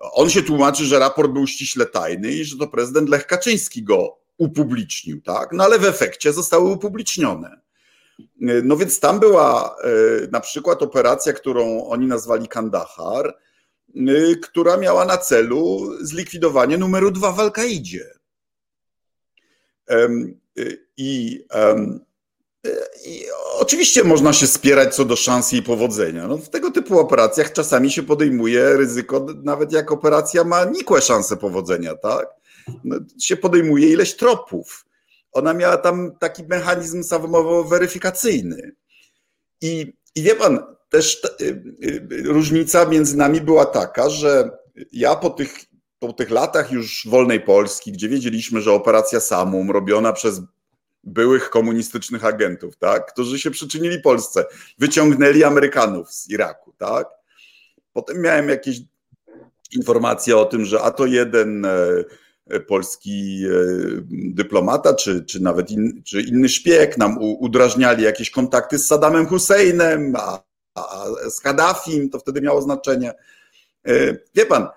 On 0.00 0.30
się 0.30 0.42
tłumaczy, 0.42 0.84
że 0.84 0.98
raport 0.98 1.32
był 1.32 1.46
ściśle 1.46 1.86
tajny 1.86 2.32
i 2.32 2.44
że 2.44 2.56
to 2.56 2.66
prezydent 2.66 3.08
Lech 3.08 3.26
Kaczyński 3.26 3.82
go 3.82 4.18
upublicznił, 4.38 5.22
tak? 5.22 5.48
No 5.52 5.64
ale 5.64 5.78
w 5.78 5.84
efekcie 5.84 6.32
zostały 6.32 6.70
upublicznione. 6.70 7.60
No 8.40 8.76
więc 8.76 9.00
tam 9.00 9.20
była 9.20 9.76
e, 9.84 9.90
na 10.30 10.40
przykład 10.40 10.82
operacja, 10.82 11.32
którą 11.32 11.84
oni 11.86 12.06
nazwali 12.06 12.48
Kandahar, 12.48 13.36
e, 13.96 14.36
która 14.42 14.76
miała 14.76 15.04
na 15.04 15.16
celu 15.16 15.90
zlikwidowanie 16.00 16.78
numeru 16.78 17.10
dwa 17.10 17.32
w 17.32 17.40
Al-Kaidzie. 17.40 18.10
E, 19.90 20.08
I, 20.96 21.44
I, 23.04 23.26
oczywiście 23.58 24.04
można 24.04 24.32
się 24.32 24.46
spierać 24.46 24.94
co 24.94 25.04
do 25.04 25.16
szans 25.16 25.52
jej 25.52 25.62
powodzenia. 25.62 26.28
No, 26.28 26.38
w 26.38 26.48
tego 26.48 26.70
typu 26.70 26.98
operacjach 26.98 27.52
czasami 27.52 27.90
się 27.90 28.02
podejmuje 28.02 28.76
ryzyko, 28.76 29.26
nawet 29.42 29.72
jak 29.72 29.92
operacja 29.92 30.44
ma 30.44 30.64
nikłe 30.64 31.02
szanse 31.02 31.36
powodzenia, 31.36 31.94
tak? 31.96 32.26
No, 32.84 32.96
się 33.20 33.36
podejmuje 33.36 33.88
ileś 33.88 34.16
tropów 34.16 34.84
ona 35.32 35.54
miała 35.54 35.76
tam 35.76 36.16
taki 36.18 36.42
mechanizm 36.44 37.02
samoweryfikacyjny. 37.02 38.72
I, 39.60 39.92
I 40.14 40.22
wie 40.22 40.34
pan, 40.34 40.58
też 40.88 41.22
y, 41.40 41.44
y, 41.84 42.22
różnica 42.24 42.86
między 42.86 43.16
nami 43.16 43.40
była 43.40 43.66
taka, 43.66 44.10
że 44.10 44.50
ja 44.92 45.16
po 45.16 45.30
tych, 45.30 45.54
po 45.98 46.12
tych 46.12 46.30
latach 46.30 46.72
już 46.72 47.06
wolnej 47.10 47.40
Polski, 47.40 47.92
gdzie 47.92 48.08
wiedzieliśmy, 48.08 48.60
że 48.60 48.72
operacja 48.72 49.20
Samum 49.20 49.70
robiona 49.70 50.12
przez 50.12 50.40
byłych 51.04 51.50
komunistycznych 51.50 52.24
agentów, 52.24 52.76
tak, 52.76 53.12
którzy 53.12 53.38
się 53.38 53.50
przyczynili 53.50 54.00
Polsce, 54.00 54.44
wyciągnęli 54.78 55.44
Amerykanów 55.44 56.12
z 56.12 56.30
Iraku, 56.30 56.72
tak. 56.78 57.08
Potem 57.92 58.20
miałem 58.20 58.48
jakieś 58.48 58.80
informacje 59.72 60.36
o 60.36 60.44
tym, 60.44 60.64
że 60.64 60.82
a 60.82 60.90
to 60.90 61.06
jeden 61.06 61.64
e, 61.64 62.04
polski 62.66 63.44
e, 63.44 63.50
dyplomata, 64.10 64.94
czy, 64.94 65.24
czy 65.24 65.42
nawet 65.42 65.70
in, 65.70 66.02
czy 66.04 66.22
inny 66.22 66.48
szpieg 66.48 66.98
nam 66.98 67.18
udrażniali 67.20 68.04
jakieś 68.04 68.30
kontakty 68.30 68.78
z 68.78 68.86
Saddamem 68.86 69.26
Husseinem, 69.26 70.16
a, 70.16 70.42
a 70.74 71.06
z 71.30 71.40
Kaddafim, 71.40 72.10
to 72.10 72.18
wtedy 72.18 72.40
miało 72.40 72.62
znaczenie. 72.62 73.12
E, 73.86 74.16
wie 74.34 74.46
pan, 74.46 74.68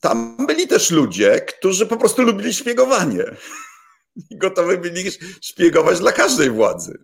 tam 0.00 0.36
byli 0.46 0.68
też 0.68 0.90
ludzie, 0.90 1.40
którzy 1.40 1.86
po 1.86 1.96
prostu 1.96 2.22
lubili 2.22 2.54
szpiegowanie 2.54 3.24
gotowi 4.30 4.78
byli 4.78 5.10
szpiegować 5.42 5.98
dla 5.98 6.12
każdej 6.12 6.50
władzy. 6.50 6.98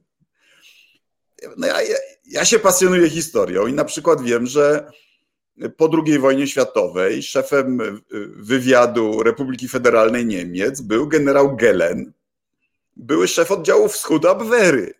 No 1.57 1.67
ja, 1.67 1.77
ja 2.25 2.45
się 2.45 2.59
pasjonuję 2.59 3.11
historią 3.11 3.67
i 3.67 3.73
na 3.73 3.85
przykład 3.85 4.23
wiem, 4.23 4.47
że 4.47 4.91
po 5.77 5.91
II 6.07 6.19
wojnie 6.19 6.47
światowej 6.47 7.23
szefem 7.23 8.03
wywiadu 8.37 9.23
Republiki 9.23 9.69
Federalnej 9.69 10.27
Niemiec 10.27 10.81
był 10.81 11.09
generał 11.09 11.57
Gelen, 11.57 12.13
były 12.97 13.29
szef 13.29 13.51
oddziału 13.51 13.89
wschód 13.89 14.27
Abwehry. 14.27 14.95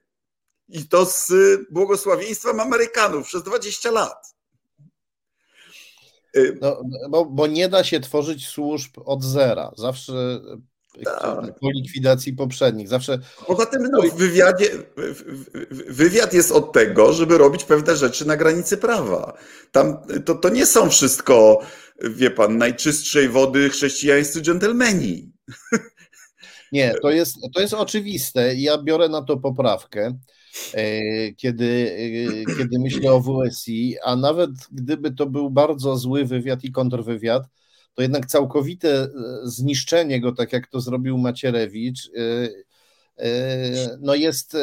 I 0.69 0.89
to 0.89 1.05
z 1.05 1.33
błogosławieństwem 1.71 2.61
Amerykanów 2.61 3.27
przez 3.27 3.43
20 3.43 3.91
lat. 3.91 4.35
No, 6.61 6.83
bo, 7.11 7.25
bo 7.25 7.47
nie 7.47 7.69
da 7.69 7.85
się 7.85 8.01
tworzyć 8.01 8.49
służb 8.49 8.91
od 9.05 9.25
zera. 9.25 9.73
Zawsze 9.77 10.41
tak. 11.05 11.59
po 11.61 11.71
likwidacji 11.71 12.33
poprzednich. 12.33 12.89
Zawsze... 12.89 13.19
Poza 13.47 13.67
tym 13.67 13.83
no, 13.93 14.03
w 14.03 14.15
wywiadzie, 14.15 14.67
wywiad 15.89 16.35
jest 16.35 16.53
od 16.53 16.73
tego, 16.73 17.13
żeby 17.13 17.39
robić 17.39 17.65
pewne 17.65 17.97
rzeczy 17.97 18.27
na 18.27 18.37
granicy 18.37 18.77
prawa. 18.77 19.39
Tam, 19.73 19.97
to, 20.25 20.35
to 20.35 20.49
nie 20.49 20.67
są 20.67 20.91
wszystko, 20.91 21.61
wie 22.05 22.31
pan, 22.31 22.59
najczystszej 22.59 23.29
wody 23.29 23.71
chrześcijańscy 23.71 24.41
dżentelmeni. 24.41 25.33
Nie, 26.73 26.95
to 27.03 27.11
jest, 27.11 27.37
to 27.55 27.61
jest 27.61 27.75
oczywiste. 27.75 28.55
Ja 28.55 28.79
biorę 28.79 29.09
na 29.09 29.23
to 29.23 29.37
poprawkę, 29.37 30.19
e, 30.75 31.33
kiedy, 31.33 31.97
e, 32.49 32.57
kiedy 32.57 32.79
myślę 32.79 33.13
o 33.13 33.21
WSI, 33.21 33.97
a 34.05 34.17
nawet 34.17 34.51
gdyby 34.73 35.11
to 35.11 35.27
był 35.27 35.51
bardzo 35.51 35.97
zły 35.97 36.25
wywiad 36.25 36.65
i 36.65 36.73
kontrwywiad, 36.73 37.43
to 37.95 38.03
jednak 38.03 38.27
całkowite 38.27 39.03
e, 39.03 39.09
zniszczenie 39.43 40.21
go, 40.21 40.33
tak 40.33 40.53
jak 40.53 40.67
to 40.67 40.81
zrobił 40.81 41.19
Macierewicz, 41.19 42.11
e, 42.17 42.49
e, 43.25 43.99
no 44.01 44.15
jest, 44.15 44.57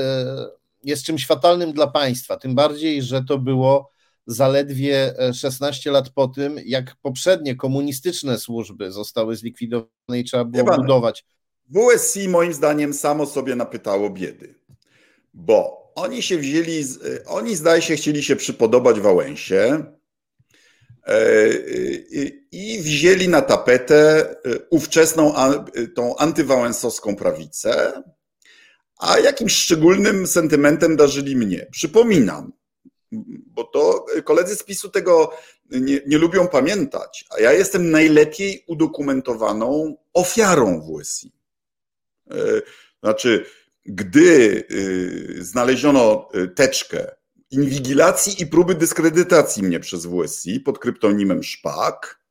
jest 0.84 1.04
czymś 1.04 1.28
fatalnym 1.28 1.74
dla 1.74 1.88
państwa. 1.88 2.38
Tym 2.38 2.56
bardziej, 2.56 3.04
że 3.04 3.24
to 3.24 3.38
było 3.38 3.92
zaledwie 4.28 5.14
16 5.34 5.92
lat 5.92 6.10
po 6.10 6.28
tym, 6.28 6.60
jak 6.66 6.96
poprzednie 7.02 7.56
komunistyczne 7.56 8.40
służby 8.40 8.92
zostały 8.92 9.36
zlikwidowane 9.36 10.20
i 10.20 10.24
trzeba 10.24 10.46
było 10.46 10.66
pan, 10.66 10.82
budować. 10.82 11.26
WSI 11.70 12.30
moim 12.30 12.54
zdaniem 12.54 12.94
samo 12.94 13.26
sobie 13.26 13.56
napytało 13.56 14.10
biedy, 14.10 14.56
bo 15.34 15.92
oni 15.96 16.22
się 16.22 16.38
wzięli, 16.38 16.84
oni 17.26 17.56
zdaje 17.56 17.82
się 17.82 17.96
chcieli 17.96 18.24
się 18.24 18.36
przypodobać 18.36 19.00
Wałęsie, 19.00 19.84
i 22.52 22.80
wzięli 22.82 23.28
na 23.28 23.42
tapetę 23.42 24.30
e, 24.30 24.36
ówczesną 24.70 25.34
tą 25.96 26.16
antywałęsowską 26.16 27.16
prawicę, 27.16 28.04
a 28.98 29.20
jakimś 29.20 29.54
szczególnym 29.54 30.28
sentymentem 30.28 30.96
darzyli 30.96 31.36
mnie. 31.36 31.68
Przypominam, 31.72 32.54
bo 33.46 33.64
to 33.64 34.06
koledzy 34.24 34.56
z 34.56 34.64
PiSu 34.64 34.90
tego 34.90 35.34
nie, 35.70 36.02
nie 36.08 36.18
lubią 36.18 36.48
pamiętać, 36.48 37.26
a 37.30 37.40
ja 37.40 37.54
jestem 37.54 37.92
najlepiej 37.92 38.64
udokumentowaną 38.68 39.98
ofiarą 40.14 40.82
WSI. 40.82 41.32
E, 42.32 42.36
znaczy, 43.04 43.46
gdy 43.86 44.64
znaleziono 45.40 46.30
teczkę 46.56 47.16
inwigilacji 47.52 48.42
i 48.42 48.48
próby 48.48 48.76
dyskredytacji 48.76 49.64
mnie 49.64 49.80
przez 49.80 50.06
WSI 50.06 50.60
pod 50.60 50.80
kryptonimem 50.80 51.44
Szpak. 51.44 52.22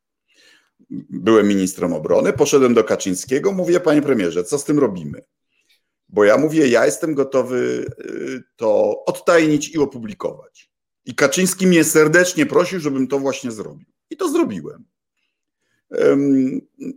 Byłem 1.10 1.48
ministrem 1.48 1.92
obrony, 1.92 2.32
poszedłem 2.32 2.74
do 2.74 2.84
Kaczyńskiego, 2.84 3.52
mówię, 3.52 3.80
panie 3.80 4.02
premierze, 4.02 4.44
co 4.44 4.58
z 4.58 4.64
tym 4.64 4.78
robimy? 4.78 5.22
Bo 6.08 6.24
ja 6.24 6.38
mówię, 6.38 6.68
ja 6.68 6.86
jestem 6.86 7.14
gotowy 7.14 7.86
y, 8.00 8.42
to 8.56 9.04
odtajnić 9.04 9.68
i 9.68 9.78
opublikować. 9.78 10.70
I 11.04 11.14
Kaczyński 11.14 11.66
mnie 11.66 11.84
serdecznie 11.84 12.46
prosił, 12.46 12.80
żebym 12.80 13.08
to 13.08 13.18
właśnie 13.18 13.50
zrobił. 13.50 13.86
I 14.10 14.16
to 14.16 14.28
zrobiłem. 14.28 14.84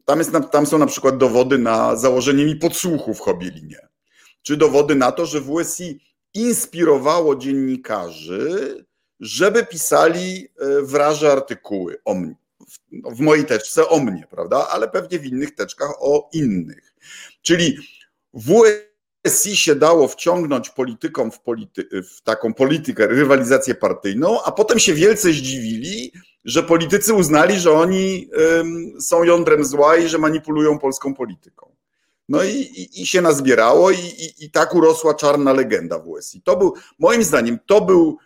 Tam, 0.06 0.20
jest, 0.20 0.32
tam 0.52 0.66
są 0.66 0.78
na 0.78 0.86
przykład 0.86 1.18
dowody 1.18 1.58
na 1.58 1.96
założenie 1.96 2.46
mi 2.46 2.56
podsłuchu 2.56 3.14
w 3.14 3.20
Hobielinie, 3.20 3.88
czy 4.42 4.58
dowody 4.58 4.96
na 4.96 5.12
to, 5.12 5.26
że 5.26 5.42
WSI 5.42 6.00
inspirowało 6.34 7.36
dziennikarzy, 7.36 8.86
żeby 9.20 9.66
pisali 9.66 10.48
e, 10.60 10.82
wraże 10.82 11.32
artykuły 11.32 11.98
o 12.06 12.14
mnie. 12.14 12.36
No, 12.92 13.12
w 13.12 13.20
mojej 13.20 13.46
teczce 13.46 13.90
o 13.90 14.00
mnie, 14.00 14.28
prawda? 14.30 14.68
Ale 14.68 14.88
pewnie 14.90 15.20
w 15.20 15.26
innych 15.26 15.56
teczkach 15.56 15.92
o 16.00 16.30
innych. 16.34 16.94
Czyli 17.42 17.78
WSI 18.34 19.58
się 19.58 19.76
dało 19.76 20.08
wciągnąć 20.08 20.70
politykom 20.70 21.32
w, 21.32 21.40
polity 21.40 21.88
w 22.04 22.22
taką 22.22 22.54
politykę, 22.54 23.08
rywalizację 23.08 23.76
partyjną, 23.76 24.44
a 24.44 24.52
potem 24.52 24.80
się 24.80 24.94
wielce 24.94 25.32
zdziwili, 25.32 26.12
że 26.46 26.64
politycy 26.64 27.14
uznali, 27.14 27.60
że 27.60 27.72
oni 27.72 28.30
są 29.00 29.24
jądrem 29.24 29.66
zła 29.66 29.98
i 29.98 30.08
że 30.08 30.18
manipulują 30.18 30.80
polską 30.80 31.14
polityką. 31.14 31.79
No 32.30 32.44
i, 32.44 32.56
i, 32.56 33.02
i 33.02 33.06
się 33.06 33.22
nazbierało 33.22 33.92
i, 33.92 33.96
i, 33.96 34.46
i 34.46 34.52
tak 34.52 34.76
urosła 34.76 35.14
czarna 35.14 35.54
legenda 35.54 36.00
w 36.00 36.08
USI. 36.08 36.42
To 36.42 36.58
był, 36.58 36.74
moim 37.00 37.24
zdaniem, 37.24 37.60
to 37.66 37.82
był 37.82 38.18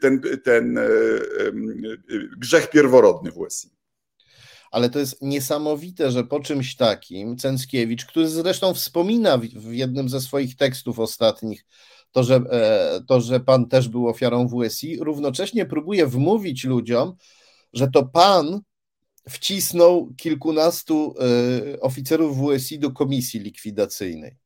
ten, 0.00 0.20
ten 0.44 0.78
e, 0.78 0.82
grzech 2.38 2.70
pierworodny 2.70 3.32
w 3.32 3.38
USI. 3.38 3.70
ale 4.70 4.90
to 4.90 4.98
jest 4.98 5.22
niesamowite, 5.22 6.10
że 6.10 6.24
po 6.24 6.40
czymś 6.40 6.76
takim 6.76 7.36
Cęckiewicz, 7.36 8.04
który 8.04 8.28
zresztą 8.28 8.74
wspomina 8.74 9.38
w 9.38 9.72
jednym 9.72 10.08
ze 10.08 10.20
swoich 10.20 10.56
tekstów 10.56 10.98
ostatnich, 10.98 11.64
to 12.12 12.22
że, 12.22 12.34
e, 12.36 13.00
to, 13.08 13.20
że 13.20 13.40
pan 13.40 13.68
też 13.68 13.88
był 13.88 14.08
ofiarą 14.08 14.48
WSI, 14.48 14.98
równocześnie 15.00 15.66
próbuje 15.66 16.06
wmówić 16.06 16.64
ludziom, 16.64 17.16
że 17.72 17.88
to 17.88 18.06
pan 18.06 18.60
wcisnął 19.28 20.14
kilkunastu 20.16 21.14
e, 21.74 21.80
oficerów 21.80 22.36
WSI 22.38 22.78
do 22.78 22.90
komisji 22.90 23.40
likwidacyjnej. 23.40 24.36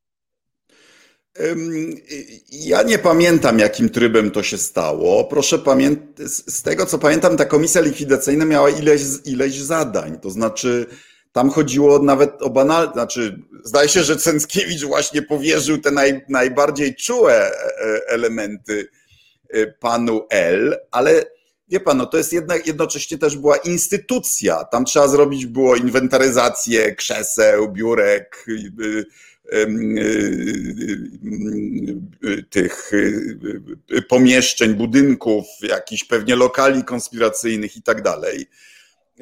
Ja 2.51 2.83
nie 2.83 2.99
pamiętam, 2.99 3.59
jakim 3.59 3.89
trybem 3.89 4.31
to 4.31 4.43
się 4.43 4.57
stało. 4.57 5.23
Proszę 5.23 5.59
pamiętać, 5.59 6.27
z 6.31 6.61
tego 6.61 6.85
co 6.85 6.97
pamiętam, 6.97 7.37
ta 7.37 7.45
komisja 7.45 7.81
likwidacyjna 7.81 8.45
miała 8.45 8.69
ileś, 8.69 9.01
ileś 9.25 9.61
zadań. 9.61 10.19
To 10.19 10.29
znaczy, 10.29 10.85
tam 11.31 11.49
chodziło 11.49 11.99
nawet 11.99 12.41
o 12.41 12.49
banalne, 12.49 12.93
znaczy, 12.93 13.39
zdaje 13.63 13.89
się, 13.89 14.03
że 14.03 14.17
Cęckiewicz 14.17 14.83
właśnie 14.83 15.21
powierzył 15.21 15.77
te 15.77 15.91
naj, 15.91 16.21
najbardziej 16.29 16.95
czułe 16.95 17.33
e, 17.33 17.51
e, 17.51 18.07
elementy 18.07 18.87
panu 19.79 20.27
L, 20.29 20.77
ale 20.91 21.25
wie 21.69 21.79
pan, 21.79 21.97
no 21.97 22.05
to 22.05 22.17
jest 22.17 22.33
jednak 22.33 22.67
jednocześnie 22.67 23.17
też 23.17 23.37
była 23.37 23.57
instytucja. 23.57 24.63
Tam 24.63 24.85
trzeba 24.85 25.07
zrobić 25.07 25.45
było 25.45 25.75
inwentaryzację 25.75 26.95
krzeseł, 26.95 27.71
biurek, 27.71 28.45
tych 32.49 32.91
pomieszczeń, 34.07 34.73
budynków, 34.73 35.45
jakichś 35.61 36.03
pewnie 36.03 36.35
lokali 36.35 36.83
konspiracyjnych 36.83 37.77
i 37.77 37.81
tak 37.81 38.01
dalej. 38.01 38.45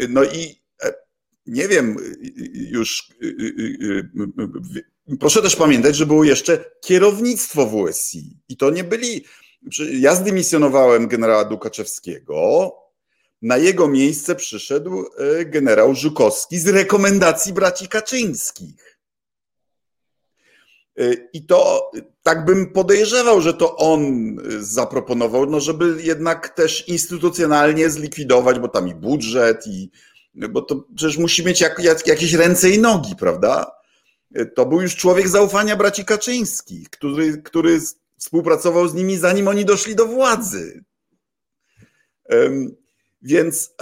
No 0.10 0.24
i 0.24 0.62
e, 0.84 0.93
nie 1.45 1.68
wiem, 1.68 1.98
już 2.54 3.10
proszę 5.20 5.41
też 5.41 5.56
pamiętać, 5.56 5.95
że 5.95 6.06
było 6.06 6.24
jeszcze 6.24 6.66
kierownictwo 6.82 7.70
WSI 7.70 8.39
i 8.50 8.58
to 8.58 8.70
nie 8.70 8.84
byli. 8.84 9.26
Ja 9.91 10.16
zdymisjonowałem 10.16 11.08
generała 11.08 11.45
Dukaczewskiego. 11.45 12.72
Na 13.41 13.58
jego 13.58 13.88
miejsce 13.88 14.36
przyszedł 14.36 15.05
e, 15.18 15.45
generał 15.45 15.95
Żukowski 15.95 16.60
z 16.60 16.68
rekomendacji 16.68 17.53
braci 17.53 17.88
Kaczyńskich. 17.88 18.97
Y, 20.99 21.30
I 21.34 21.45
to 21.45 21.91
tak 22.24 22.45
bym 22.45 22.74
podejrzewał, 22.74 23.41
że 23.41 23.53
to 23.53 23.76
on 23.76 24.01
zaproponował, 24.60 25.45
no 25.45 25.60
żeby 25.60 26.03
jednak 26.03 26.49
też 26.49 26.88
instytucjonalnie 26.88 27.89
zlikwidować, 27.89 28.60
bo 28.60 28.68
tam 28.68 28.88
i 28.88 28.95
budżet, 28.95 29.68
i 29.68 29.91
bo 30.36 30.62
to 30.62 30.84
przecież 30.95 31.18
musi 31.18 31.45
mieć 31.45 31.62
jak, 31.62 31.80
jak, 31.80 32.08
jakieś 32.08 32.34
ręce 32.34 32.70
i 32.70 32.80
nogi, 32.80 33.16
prawda? 33.16 33.72
To 34.55 34.66
był 34.66 34.82
już 34.82 34.95
człowiek 34.95 35.28
zaufania 35.28 35.76
braci 35.76 36.05
Kaczyńskich, 36.05 36.89
który, 36.89 37.38
który 37.38 37.80
współpracował 38.18 38.88
z 38.88 38.93
nimi 38.93 39.18
zanim 39.18 39.47
oni 39.47 39.65
doszli 39.65 39.95
do 39.95 40.07
władzy. 40.07 40.84
Więc 43.22 43.76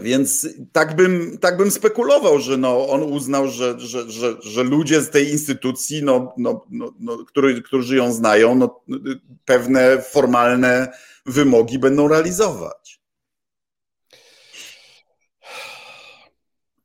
więc 0.00 0.48
tak 0.72 0.96
bym, 0.96 1.38
tak 1.38 1.56
bym 1.56 1.70
spekulował, 1.70 2.38
że 2.38 2.56
no, 2.56 2.88
on 2.88 3.02
uznał, 3.02 3.48
że, 3.48 3.80
że, 3.80 4.10
że, 4.10 4.36
że 4.42 4.62
ludzie 4.62 5.00
z 5.00 5.10
tej 5.10 5.30
instytucji, 5.30 6.02
no, 6.02 6.34
no, 6.36 6.66
no, 6.70 6.92
no, 6.98 7.16
który, 7.24 7.62
którzy 7.62 7.96
ją 7.96 8.12
znają, 8.12 8.54
no, 8.54 8.82
pewne 9.44 10.02
formalne 10.02 10.92
wymogi 11.26 11.78
będą 11.78 12.08
realizować. 12.08 13.00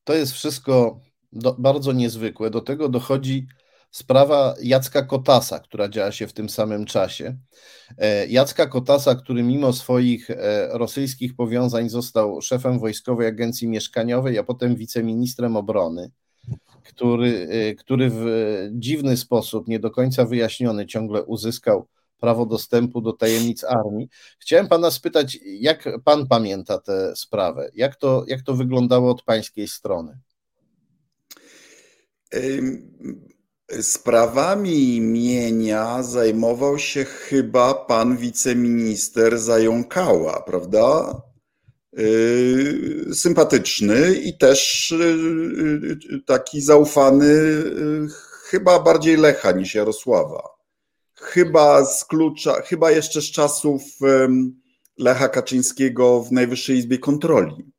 To 0.04 0.14
jest 0.14 0.34
wszystko 0.34 1.00
do, 1.32 1.54
bardzo 1.54 1.92
niezwykłe. 1.92 2.50
Do 2.50 2.62
tego 2.62 2.90
dochodzi 2.90 3.48
sprawa 3.92 4.56
Jacka 4.62 5.02
Kotasa, 5.02 5.60
która 5.60 5.90
działa 5.90 6.12
się 6.12 6.28
w 6.28 6.34
tym 6.34 6.50
samym 6.50 6.86
czasie. 6.86 7.38
E, 7.98 8.28
Jacka 8.28 8.68
Kotasa, 8.68 9.16
który 9.16 9.44
mimo 9.44 9.74
swoich 9.74 10.30
e, 10.30 10.70
rosyjskich 10.72 11.36
powiązań 11.36 11.90
został 11.90 12.42
szefem 12.42 12.80
Wojskowej 12.80 13.28
Agencji 13.28 13.68
Mieszkaniowej, 13.68 14.38
a 14.38 14.44
potem 14.44 14.76
wiceministrem 14.76 15.56
obrony, 15.56 16.12
który, 16.84 17.48
e, 17.50 17.76
który 17.76 18.10
w 18.10 18.26
dziwny 18.72 19.18
sposób, 19.18 19.68
nie 19.68 19.80
do 19.80 19.92
końca 19.92 20.26
wyjaśniony, 20.26 20.86
ciągle 20.86 21.24
uzyskał 21.24 21.88
prawo 22.20 22.46
dostępu 22.46 23.02
do 23.02 23.14
tajemnic 23.14 23.64
armii. 23.64 24.10
Chciałem 24.40 24.68
pana 24.68 24.92
spytać, 24.92 25.38
jak 25.46 25.90
pan 26.04 26.28
pamięta 26.28 26.78
tę 26.78 27.16
sprawę? 27.16 27.72
Jak 27.76 27.96
to, 27.96 28.24
jak 28.28 28.42
to 28.42 28.54
wyglądało 28.54 29.12
od 29.12 29.24
pańskiej 29.24 29.68
strony? 29.68 30.20
Sprawami 33.82 34.96
imienia 34.96 36.04
zajmował 36.04 36.80
się 36.80 37.06
chyba 37.06 37.74
pan 37.74 38.18
wiceminister 38.18 39.40
Zająkała, 39.40 40.42
prawda? 40.42 41.22
Yy, 41.94 43.06
sympatyczny 43.14 44.14
i 44.14 44.38
też 44.38 44.94
yy, 46.12 46.22
taki 46.26 46.62
zaufany, 46.62 47.64
chyba 48.44 48.80
bardziej 48.80 49.18
Lecha 49.18 49.52
niż 49.52 49.76
Jarosława. 49.76 50.44
Chyba 51.14 51.86
z 51.86 52.06
klucza, 52.06 52.62
chyba 52.62 52.92
jeszcze 52.92 53.22
z 53.22 53.32
czasów 53.32 53.82
Lecha 54.98 55.30
Kaczyńskiego 55.30 56.24
w 56.24 56.32
Najwyższej 56.32 56.78
Izbie 56.78 56.98
Kontroli. 56.98 57.72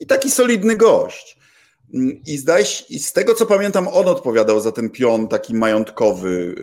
I 0.00 0.06
taki 0.06 0.30
solidny 0.30 0.76
gość. 0.76 1.41
I, 2.26 2.38
zdaje 2.38 2.64
się, 2.64 2.84
I 2.88 2.98
z 2.98 3.12
tego 3.12 3.34
co 3.34 3.46
pamiętam, 3.46 3.88
on 3.88 4.08
odpowiadał 4.08 4.60
za 4.60 4.72
ten 4.72 4.90
pion 4.90 5.28
taki 5.28 5.54
majątkowy, 5.54 6.54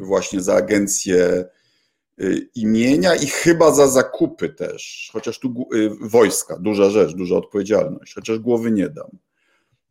y, 0.00 0.06
właśnie 0.06 0.40
za 0.40 0.54
agencję 0.54 1.44
y, 2.20 2.48
imienia 2.54 3.14
i 3.14 3.26
chyba 3.26 3.74
za 3.74 3.88
zakupy 3.88 4.48
też, 4.48 5.10
chociaż 5.12 5.38
tu 5.38 5.68
y, 5.74 5.90
wojska, 6.00 6.58
duża 6.58 6.90
rzecz, 6.90 7.14
duża 7.14 7.36
odpowiedzialność, 7.36 8.14
chociaż 8.14 8.38
głowy 8.38 8.70
nie 8.70 8.88
dam. 8.88 9.10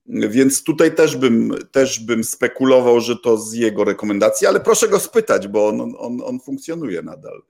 Więc 0.06 0.64
tutaj 0.64 0.96
też 0.96 1.18
bym, 1.18 1.56
też 1.72 2.00
bym 2.00 2.24
spekulował, 2.24 3.02
że 3.02 3.16
to 3.18 3.38
z 3.38 3.54
jego 3.54 3.84
rekomendacji, 3.84 4.48
ale 4.48 4.60
proszę 4.60 4.88
go 4.88 5.00
spytać, 5.00 5.48
bo 5.48 5.68
on, 5.68 5.82
on, 5.98 6.22
on 6.26 6.40
funkcjonuje 6.40 7.02
nadal. 7.02 7.42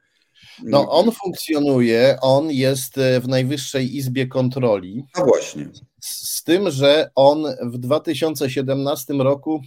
No, 0.63 0.89
on 0.89 1.11
funkcjonuje, 1.11 2.17
on 2.21 2.51
jest 2.51 2.97
e, 2.97 3.19
w 3.19 3.27
Najwyższej 3.27 3.95
Izbie 3.95 4.27
Kontroli. 4.27 5.03
A 5.13 5.23
właśnie. 5.23 5.69
Z 5.99 6.43
tym, 6.43 6.71
że 6.71 7.11
on 7.15 7.43
w 7.61 7.77
2017 7.77 9.13
roku 9.13 9.61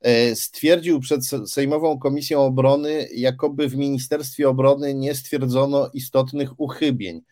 e, 0.00 0.36
stwierdził 0.36 1.00
przed 1.00 1.20
Sejmową 1.46 1.98
Komisją 1.98 2.44
Obrony, 2.44 3.08
jakoby 3.14 3.68
w 3.68 3.76
Ministerstwie 3.76 4.48
Obrony 4.48 4.94
nie 4.94 5.14
stwierdzono 5.14 5.90
istotnych 5.94 6.60
uchybień. 6.60 7.22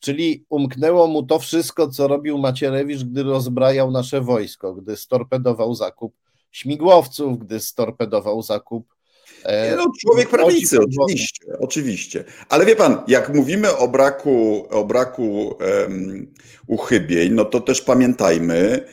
Czyli 0.00 0.44
umknęło 0.48 1.06
mu 1.06 1.22
to 1.22 1.38
wszystko, 1.38 1.88
co 1.88 2.08
robił 2.08 2.38
Macierewicz, 2.38 3.04
gdy 3.04 3.22
rozbrajał 3.22 3.90
nasze 3.90 4.20
wojsko, 4.20 4.74
gdy 4.74 4.96
storpedował 4.96 5.74
zakup 5.74 6.14
śmigłowców, 6.50 7.38
gdy 7.38 7.60
storpedował 7.60 8.42
zakup 8.42 8.99
E, 9.44 9.76
no, 9.76 9.92
człowiek 10.00 10.28
prawicy, 10.28 10.78
oczywiście, 10.80 11.44
oczywiście. 11.58 12.24
Ale 12.48 12.66
wie 12.66 12.76
pan, 12.76 13.02
jak 13.08 13.34
mówimy 13.34 13.76
o 13.76 13.88
braku, 13.88 14.66
o 14.70 14.84
braku 14.84 15.56
um, 15.80 16.34
uchybień, 16.66 17.32
no 17.32 17.44
to 17.44 17.60
też 17.60 17.82
pamiętajmy, 17.82 18.84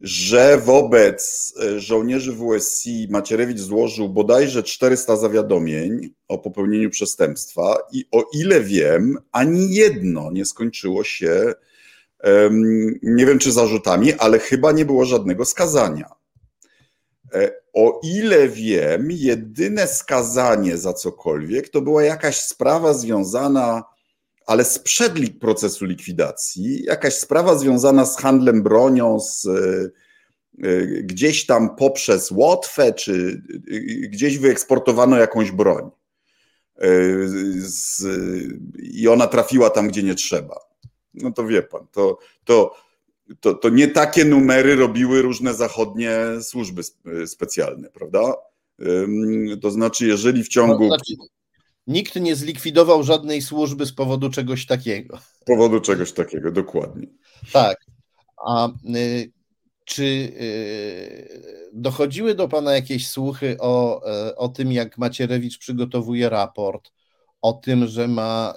że 0.00 0.58
wobec 0.58 1.54
e, 1.62 1.80
żołnierzy 1.80 2.32
WSI 2.32 3.08
Macierewicz 3.10 3.58
złożył 3.58 4.08
bodajże 4.08 4.62
400 4.62 5.16
zawiadomień 5.16 6.10
o 6.28 6.38
popełnieniu 6.38 6.90
przestępstwa 6.90 7.78
i 7.92 8.04
o 8.12 8.24
ile 8.34 8.60
wiem, 8.60 9.18
ani 9.32 9.74
jedno 9.74 10.30
nie 10.32 10.44
skończyło 10.44 11.04
się, 11.04 11.52
um, 12.24 12.98
nie 13.02 13.26
wiem 13.26 13.38
czy 13.38 13.52
zarzutami, 13.52 14.12
ale 14.12 14.38
chyba 14.38 14.72
nie 14.72 14.84
było 14.84 15.04
żadnego 15.04 15.44
skazania. 15.44 16.25
E, 17.36 17.52
o 17.72 18.00
ile 18.02 18.48
wiem, 18.48 19.08
jedyne 19.10 19.86
skazanie 19.86 20.76
za 20.76 20.92
cokolwiek 20.92 21.68
to 21.68 21.80
była 21.80 22.04
jakaś 22.04 22.40
sprawa 22.40 22.94
związana, 22.94 23.84
ale 24.46 24.64
sprzed 24.64 25.38
procesu 25.40 25.84
likwidacji, 25.84 26.84
jakaś 26.84 27.14
sprawa 27.14 27.58
związana 27.58 28.06
z 28.06 28.16
handlem 28.16 28.62
bronią, 28.62 29.20
z, 29.20 29.46
e, 29.46 29.50
e, 30.68 30.86
gdzieś 30.86 31.46
tam 31.46 31.76
poprzez 31.76 32.30
Łotwę, 32.30 32.92
czy 32.92 33.42
gdzieś 34.10 34.38
wyeksportowano 34.38 35.18
jakąś 35.18 35.50
broń. 35.50 35.90
Z, 37.58 38.04
I 38.78 39.08
ona 39.08 39.26
trafiła 39.26 39.70
tam, 39.70 39.88
gdzie 39.88 40.02
nie 40.02 40.14
trzeba. 40.14 40.60
No 41.14 41.32
to 41.32 41.46
wie 41.46 41.62
pan, 41.62 41.86
to, 41.92 42.18
to 42.44 42.74
to, 43.40 43.54
to 43.54 43.68
nie 43.68 43.88
takie 43.88 44.24
numery 44.24 44.76
robiły 44.76 45.22
różne 45.22 45.54
zachodnie 45.54 46.18
służby 46.40 46.82
specjalne, 47.26 47.90
prawda? 47.90 48.34
To 49.62 49.70
znaczy, 49.70 50.06
jeżeli 50.06 50.44
w 50.44 50.48
ciągu. 50.48 50.78
To 50.78 50.86
znaczy, 50.86 51.14
nikt 51.86 52.16
nie 52.16 52.36
zlikwidował 52.36 53.02
żadnej 53.02 53.42
służby 53.42 53.86
z 53.86 53.92
powodu 53.92 54.30
czegoś 54.30 54.66
takiego. 54.66 55.18
Z 55.40 55.44
powodu 55.44 55.80
czegoś 55.80 56.12
takiego, 56.12 56.52
dokładnie. 56.52 57.06
Tak. 57.52 57.78
A 58.46 58.68
y, 58.68 59.32
czy 59.84 60.04
y, 60.04 61.70
dochodziły 61.72 62.34
do 62.34 62.48
Pana 62.48 62.72
jakieś 62.72 63.08
słuchy 63.08 63.56
o, 63.60 64.02
y, 64.28 64.36
o 64.36 64.48
tym, 64.48 64.72
jak 64.72 64.98
Macierewicz 64.98 65.58
przygotowuje 65.58 66.28
raport, 66.28 66.92
o 67.46 67.52
tym, 67.52 67.86
że 67.86 68.08
ma 68.08 68.54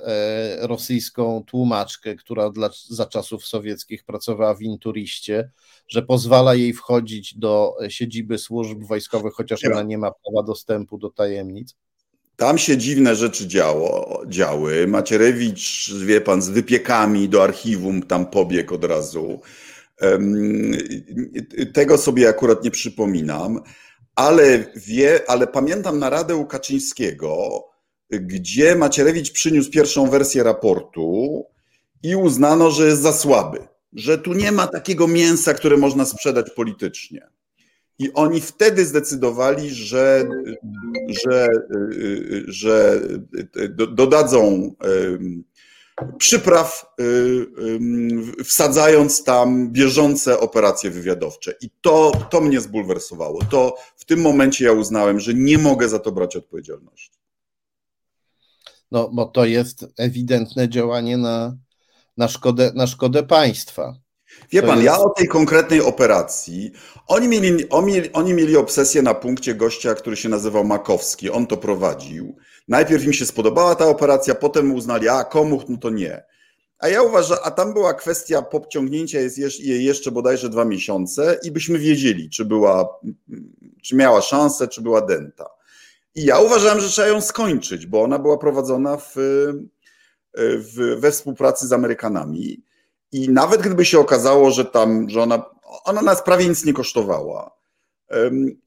y, 0.64 0.68
rosyjską 0.68 1.44
tłumaczkę, 1.48 2.16
która 2.16 2.50
dla, 2.50 2.70
za 2.90 3.06
czasów 3.06 3.46
sowieckich 3.46 4.04
pracowała 4.04 4.54
w 4.54 4.62
Inturiście, 4.62 5.52
że 5.88 6.02
pozwala 6.02 6.56
jej 6.56 6.74
wchodzić 6.74 7.38
do 7.38 7.76
siedziby 7.90 8.38
służb 8.38 8.84
wojskowych, 8.84 9.34
chociaż 9.34 9.66
ona 9.66 9.84
nie 9.84 9.98
ma 9.98 10.12
prawa 10.12 10.48
dostępu 10.48 10.98
do 10.98 11.10
tajemnic? 11.10 11.76
Tam 12.36 12.58
się 12.58 12.78
dziwne 12.78 13.16
rzeczy 13.16 13.48
działo, 13.48 14.22
działy. 14.28 14.88
Macierewicz, 14.88 15.94
wie 16.06 16.22
pan, 16.22 16.42
z 16.42 16.50
wypiekami 16.50 17.30
do 17.30 17.44
archiwum 17.44 18.04
tam 18.04 18.26
pobiegł 18.26 18.76
od 18.76 18.84
razu. 18.84 19.42
Tego 21.74 21.98
sobie 21.98 22.30
akurat 22.30 22.64
nie 22.64 22.72
przypominam, 22.72 23.62
ale 24.16 24.66
wie, 24.76 25.20
ale 25.28 25.48
pamiętam 25.48 26.00
naradę 26.00 26.36
u 26.36 26.46
Kaczyńskiego, 26.46 27.64
gdzie 28.10 28.76
Macierewicz 28.76 29.32
przyniósł 29.32 29.72
pierwszą 29.72 30.10
wersję 30.10 30.44
raportu 30.44 31.46
i 32.04 32.16
uznano, 32.16 32.72
że 32.72 32.88
jest 32.88 33.02
za 33.02 33.14
słaby, 33.14 33.60
że 33.94 34.18
tu 34.18 34.34
nie 34.34 34.52
ma 34.52 34.68
takiego 34.68 35.08
mięsa, 35.08 35.54
które 35.54 35.78
można 35.78 36.06
sprzedać 36.06 36.50
politycznie. 36.50 37.28
I 38.00 38.14
oni 38.14 38.42
wtedy 38.42 38.86
zdecydowali, 38.86 39.70
że, 39.70 40.30
że, 41.24 41.48
że 42.48 43.02
dodadzą 43.92 44.76
przypraw, 46.18 46.96
wsadzając 48.46 49.24
tam 49.24 49.72
bieżące 49.72 50.40
operacje 50.40 50.90
wywiadowcze. 50.92 51.54
I 51.62 51.70
to, 51.82 52.12
to 52.30 52.42
mnie 52.42 52.62
zbulwersowało. 52.62 53.40
To 53.52 53.76
w 53.96 54.06
tym 54.06 54.22
momencie 54.22 54.66
ja 54.66 54.72
uznałem, 54.72 55.20
że 55.20 55.34
nie 55.34 55.58
mogę 55.58 55.90
za 55.90 56.00
to 56.00 56.12
brać 56.12 56.36
odpowiedzialności. 56.36 57.19
No, 58.92 59.10
bo 59.14 59.26
to 59.26 59.46
jest 59.46 59.86
ewidentne 59.98 60.70
działanie 60.70 61.18
na, 61.18 61.58
na, 62.18 62.28
szkodę, 62.28 62.72
na 62.76 62.88
szkodę 62.88 63.24
państwa. 63.24 63.94
Wie 64.52 64.62
pan, 64.62 64.76
jest... 64.76 64.86
ja 64.86 65.00
o 65.00 65.10
tej 65.10 65.28
konkretnej 65.28 65.82
operacji, 65.82 66.72
oni 67.08 67.28
mieli, 67.28 67.70
oni, 67.70 68.12
oni 68.12 68.34
mieli 68.34 68.58
obsesję 68.58 69.02
na 69.02 69.14
punkcie 69.14 69.56
gościa, 69.56 69.96
który 69.96 70.16
się 70.16 70.30
nazywał 70.30 70.64
Makowski, 70.64 71.30
on 71.30 71.48
to 71.48 71.58
prowadził. 71.58 72.36
Najpierw 72.68 73.04
im 73.04 73.14
się 73.14 73.26
spodobała 73.26 73.76
ta 73.76 73.88
operacja, 73.88 74.36
potem 74.36 74.74
uznali, 74.74 75.10
a 75.10 75.24
komu, 75.24 75.62
no 75.70 75.78
to 75.78 75.90
nie. 75.90 76.24
A 76.80 76.88
ja 76.88 77.02
uważam, 77.02 77.38
a 77.44 77.52
tam 77.52 77.74
była 77.74 77.94
kwestia 77.94 78.42
podciągnięcia 78.42 79.20
jej 79.60 79.86
jeszcze 79.86 80.12
bodajże 80.12 80.50
dwa 80.50 80.66
miesiące 80.66 81.40
i 81.44 81.52
byśmy 81.52 81.80
wiedzieli, 81.80 82.30
czy 82.30 82.46
była, 82.46 83.00
czy 83.84 83.96
miała 83.96 84.22
szansę, 84.22 84.68
czy 84.68 84.82
była 84.82 85.02
denta. 85.02 85.59
I 86.16 86.26
ja 86.26 86.40
uważałem, 86.40 86.80
że 86.80 86.90
trzeba 86.90 87.08
ją 87.08 87.22
skończyć, 87.22 87.86
bo 87.86 88.02
ona 88.02 88.20
była 88.20 88.38
prowadzona 88.38 88.98
w, 88.98 89.14
w, 90.38 90.96
we 91.00 91.12
współpracy 91.12 91.68
z 91.68 91.74
Amerykanami. 91.74 92.64
I 93.12 93.30
nawet 93.30 93.62
gdyby 93.62 93.86
się 93.86 94.00
okazało, 94.00 94.52
że 94.52 94.66
tam, 94.66 95.10
że 95.10 95.22
ona, 95.22 95.46
ona 95.86 96.02
nas 96.02 96.24
prawie 96.24 96.50
nic 96.50 96.66
nie 96.66 96.74
kosztowała. 96.74 97.60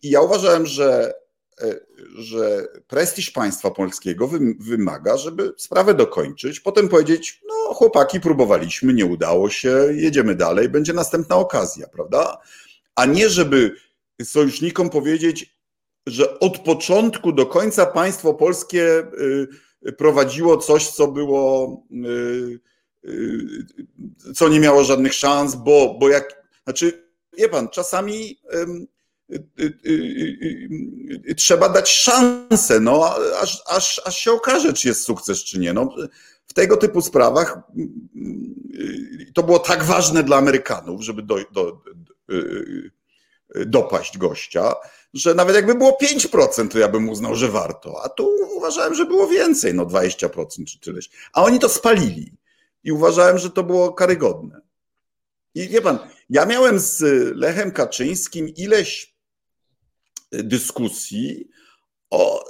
I 0.03 0.11
ja 0.11 0.21
uważałem, 0.21 0.67
że, 0.67 1.15
e, 1.61 1.81
że 2.19 2.67
prestiż 2.89 3.31
państwa 3.31 3.71
polskiego 3.71 4.31
wymaga, 4.61 5.17
żeby 5.17 5.53
sprawę 5.57 5.95
dokończyć, 5.95 6.61
potem 6.61 6.89
powiedzieć, 6.89 7.43
no 7.49 7.75
chłopaki, 7.75 8.21
próbowaliśmy, 8.21 8.95
nie 8.95 9.07
udało 9.07 9.51
się, 9.51 9.89
jedziemy 9.91 10.35
dalej, 10.35 10.69
będzie 10.69 10.93
następna 10.93 11.37
okazja, 11.37 11.89
prawda? 11.89 12.39
A 12.95 13.07
nie, 13.07 13.29
żeby 13.29 13.77
sojusznikom 14.25 14.91
powiedzieć, 14.91 15.57
że 16.07 16.41
od 16.41 16.59
początku 16.59 17.33
do 17.33 17.47
końca 17.47 17.87
państwo 17.87 18.35
polskie 18.35 19.03
y, 19.87 19.93
prowadziło 19.93 20.57
coś, 20.57 20.89
co 20.89 21.09
było 21.09 21.83
y, 22.07 22.61
Y, 23.05 23.67
co 24.35 24.49
nie 24.49 24.61
miało 24.61 24.85
żadnych 24.85 25.15
szans, 25.15 25.55
bo, 25.55 25.97
bo 26.01 26.09
jak, 26.09 26.43
znaczy, 26.65 27.09
wie 27.39 27.49
pan, 27.49 27.69
czasami 27.69 28.41
y, 29.31 29.45
y, 31.29 31.35
trzeba 31.37 31.69
dać 31.69 31.91
szansę, 31.91 32.81
no, 32.81 33.15
aż, 33.41 33.63
aż, 33.67 34.03
aż 34.05 34.17
się 34.19 34.33
okaże, 34.33 34.73
czy 34.73 34.89
jest 34.89 35.05
sukces, 35.05 35.45
czy 35.45 35.59
nie. 35.59 35.73
No, 35.73 35.95
w 36.47 36.55
tego 36.55 36.77
typu 36.77 37.01
sprawach 37.01 37.61
to 39.35 39.43
było 39.43 39.59
tak 39.59 39.85
ważne 39.85 40.23
dla 40.23 40.37
Amerykanów, 40.37 41.03
żeby 41.03 41.23
do, 41.23 41.39
do, 41.53 41.83
dopaść 43.67 44.19
gościa, 44.19 44.75
że 45.15 45.35
nawet 45.35 45.57
jakby 45.57 45.75
było 45.75 45.99
5%, 46.03 46.69
to 46.69 46.79
ja 46.79 46.89
bym 46.89 47.09
uznał, 47.09 47.35
że 47.35 47.49
warto. 47.49 48.05
A 48.05 48.09
tu 48.09 48.29
uważałem, 48.57 48.95
że 48.95 49.07
było 49.07 49.27
więcej, 49.27 49.75
no 49.75 49.87
20% 49.87 50.65
czy 50.65 50.81
tyleś. 50.81 51.11
A 51.33 51.43
oni 51.43 51.59
to 51.59 51.69
spalili 51.69 52.37
i 52.85 52.93
uważałem, 52.93 53.39
że 53.39 53.51
to 53.51 53.63
było 53.63 53.93
karygodne. 53.93 54.61
I 55.55 55.69
wie 55.69 55.81
pan, 55.81 55.99
ja 56.31 56.47
miałem 56.47 56.79
z 56.79 57.01
Lechem 57.37 57.73
Kaczyńskim 57.73 58.49
ileś 58.49 59.15
dyskusji 60.33 61.49
o, 62.11 62.45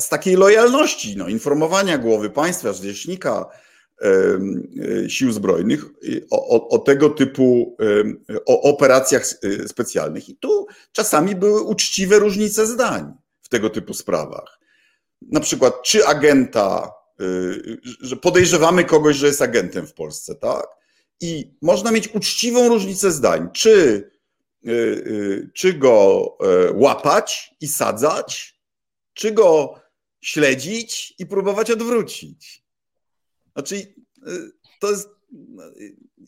z 0.00 0.08
takiej 0.08 0.36
lojalności, 0.36 1.16
no, 1.16 1.28
informowania 1.28 1.98
głowy 1.98 2.30
państwa, 2.30 2.68
e, 2.68 2.74
sił 5.08 5.32
zbrojnych 5.32 5.84
o, 6.30 6.48
o, 6.48 6.68
o, 6.68 6.78
tego 6.78 7.10
typu 7.10 7.76
o 8.46 8.62
operacjach 8.62 9.22
e, 9.22 9.68
specjalnych. 9.68 10.28
I 10.28 10.36
tu 10.36 10.66
czasami 10.92 11.34
były 11.34 11.62
uczciwe 11.62 12.18
różnice 12.18 12.66
zdań 12.66 13.12
w 13.42 13.48
tego 13.48 13.70
typu 13.70 13.94
sprawach. 13.94 14.60
Na 15.22 15.40
przykład, 15.40 15.82
czy 15.82 16.06
agenta 16.06 16.92
Y, 17.20 17.80
że 18.00 18.16
podejrzewamy 18.16 18.84
kogoś, 18.84 19.16
że 19.16 19.26
jest 19.26 19.42
agentem 19.42 19.86
w 19.86 19.94
Polsce, 19.94 20.34
tak? 20.34 20.66
I 21.20 21.56
można 21.62 21.90
mieć 21.90 22.14
uczciwą 22.14 22.68
różnicę 22.68 23.10
zdań, 23.10 23.48
czy, 23.52 24.10
czy 25.54 25.72
go 25.72 26.26
e, 26.40 26.72
łapać 26.72 27.54
i 27.60 27.68
sadzać, 27.68 28.60
czy 29.14 29.32
go 29.32 29.80
śledzić 30.20 31.14
i 31.18 31.26
próbować 31.26 31.70
odwrócić. 31.70 32.63
Znaczy, 33.54 33.94
to 34.80 34.90
jest 34.90 35.08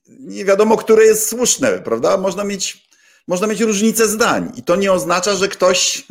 nie 0.09 0.45
wiadomo, 0.45 0.77
które 0.77 1.05
jest 1.05 1.29
słuszne, 1.29 1.79
prawda? 1.79 2.16
Można 2.16 2.45
mieć, 2.45 2.89
można 3.29 3.47
mieć 3.47 3.61
różnicę 3.61 4.09
zdań 4.09 4.53
i 4.57 4.62
to 4.62 4.77
nie 4.77 4.93
oznacza, 4.93 5.35
że 5.35 5.49
ktoś, 5.49 6.07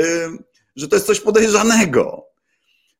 że 0.76 0.88
to 0.88 0.96
jest 0.96 1.06
coś 1.06 1.20
podejrzanego 1.20 2.34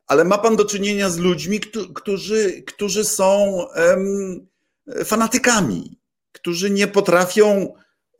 ale 0.06 0.24
ma 0.24 0.38
pan 0.38 0.56
do 0.56 0.64
czynienia 0.64 1.10
z 1.10 1.18
ludźmi, 1.18 1.60
którzy, 1.94 2.62
którzy 2.66 3.04
są 3.04 3.58
fanatykami, 5.04 5.98
którzy 6.32 6.70
nie 6.70 6.86
potrafią 6.86 7.74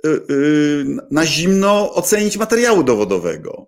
y, 0.06 0.08
y, 0.30 0.84
na 1.10 1.26
zimno 1.26 1.94
ocenić 1.94 2.36
materiału 2.36 2.82
dowodowego. 2.82 3.66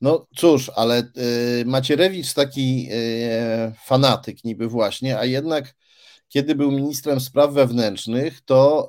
No 0.00 0.26
cóż, 0.36 0.70
ale 0.76 1.02
y, 1.60 1.64
Macierewicz 1.66 2.34
taki 2.34 2.88
fanatyk 3.84 4.44
niby 4.44 4.68
właśnie, 4.68 5.18
a 5.18 5.24
jednak 5.24 5.74
kiedy 6.28 6.54
był 6.54 6.70
ministrem 6.70 7.20
spraw 7.20 7.52
wewnętrznych, 7.52 8.40
to 8.44 8.88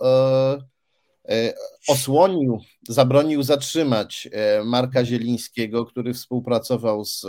osłonił, 1.87 2.59
zabronił 2.89 3.43
zatrzymać 3.43 4.29
Marka 4.65 5.05
Zielińskiego, 5.05 5.85
który 5.85 6.13
współpracował 6.13 7.05
z 7.05 7.25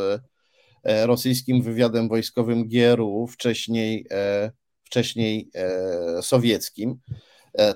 E, 0.84 1.06
rosyjskim 1.06 1.62
wywiadem 1.62 2.08
wojskowym 2.08 2.68
GRU, 2.68 3.26
wcześniej, 3.26 4.06
e, 4.10 4.50
wcześniej 4.84 5.50
e, 5.54 6.22
sowieckim. 6.22 6.96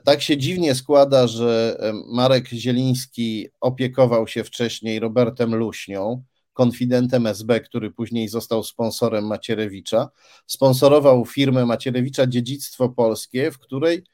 Tak 0.05 0.23
się 0.23 0.37
dziwnie 0.37 0.75
składa, 0.75 1.27
że 1.27 1.79
Marek 2.07 2.49
Zieliński 2.49 3.49
opiekował 3.61 4.29
się 4.29 4.45
wcześniej 4.45 4.99
Robertem 4.99 5.55
Luśnią, 5.55 6.23
konfidentem 6.53 7.27
SB, 7.27 7.61
który 7.61 7.91
później 7.91 8.29
został 8.29 8.65
sponsorem 8.65 9.27
Macierewicza. 9.27 10.09
Sponsorował 10.47 11.25
firmę 11.25 11.67
Macierewicza 11.67 12.27
Dziedzictwo 12.27 12.89
Polskie, 12.89 13.51
w 13.51 13.59
której 13.59 14.05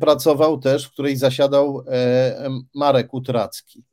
pracował 0.00 0.58
też, 0.58 0.84
w 0.84 0.92
której 0.92 1.16
zasiadał 1.16 1.84
Marek 2.74 3.14
Utracki. 3.14 3.84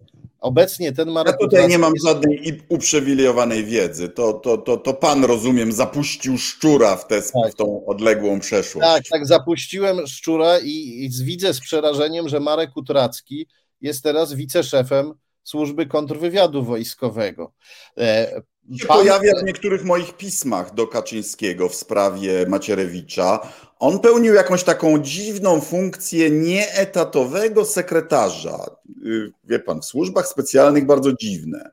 Obecnie 0.46 0.92
ten 0.92 1.12
Marek. 1.12 1.36
Ja 1.42 1.48
tutaj 1.48 1.68
nie 1.68 1.78
mam 1.78 1.94
żadnej 2.06 2.62
uprzywilejowanej 2.70 3.66
wiedzy. 3.66 4.10
To, 4.10 4.34
to, 4.34 4.58
to, 4.58 4.78
to 4.78 4.94
pan, 4.94 5.24
rozumiem, 5.24 5.72
zapuścił 5.72 6.38
szczura 6.38 6.96
w, 6.96 7.08
tę 7.08 7.22
tak. 7.22 7.52
w 7.52 7.56
tą 7.56 7.86
odległą 7.86 8.40
przeszłość. 8.40 8.88
Tak, 8.88 9.04
tak, 9.12 9.28
zapuściłem 9.28 10.08
szczura 10.08 10.60
i, 10.60 10.70
i 10.70 11.24
widzę 11.24 11.54
z 11.54 11.60
przerażeniem, 11.60 12.30
że 12.30 12.40
Marek 12.40 12.78
Utracki 12.78 13.48
jest 13.82 14.04
teraz 14.04 14.34
wiceszefem 14.34 15.14
służby 15.44 15.86
kontrwywiadu 15.86 16.64
wojskowego. 16.64 17.54
E, 17.98 18.42
się 18.80 18.88
pojawia 18.88 19.32
w 19.42 19.44
niektórych 19.44 19.84
moich 19.84 20.18
pismach 20.18 20.74
do 20.74 20.88
Kaczyńskiego 20.88 21.70
w 21.70 21.76
sprawie 21.76 22.46
Macierewicza. 22.48 23.40
On 23.80 24.00
pełnił 24.00 24.34
jakąś 24.34 24.64
taką 24.64 25.00
dziwną 25.00 25.62
funkcję 25.62 26.32
nieetatowego 26.32 27.66
sekretarza. 27.66 28.66
Y, 29.06 29.32
wie 29.44 29.60
pan, 29.60 29.82
w 29.82 29.86
służbach 29.86 30.28
specjalnych 30.28 30.86
bardzo 30.86 31.14
dziwne. 31.14 31.72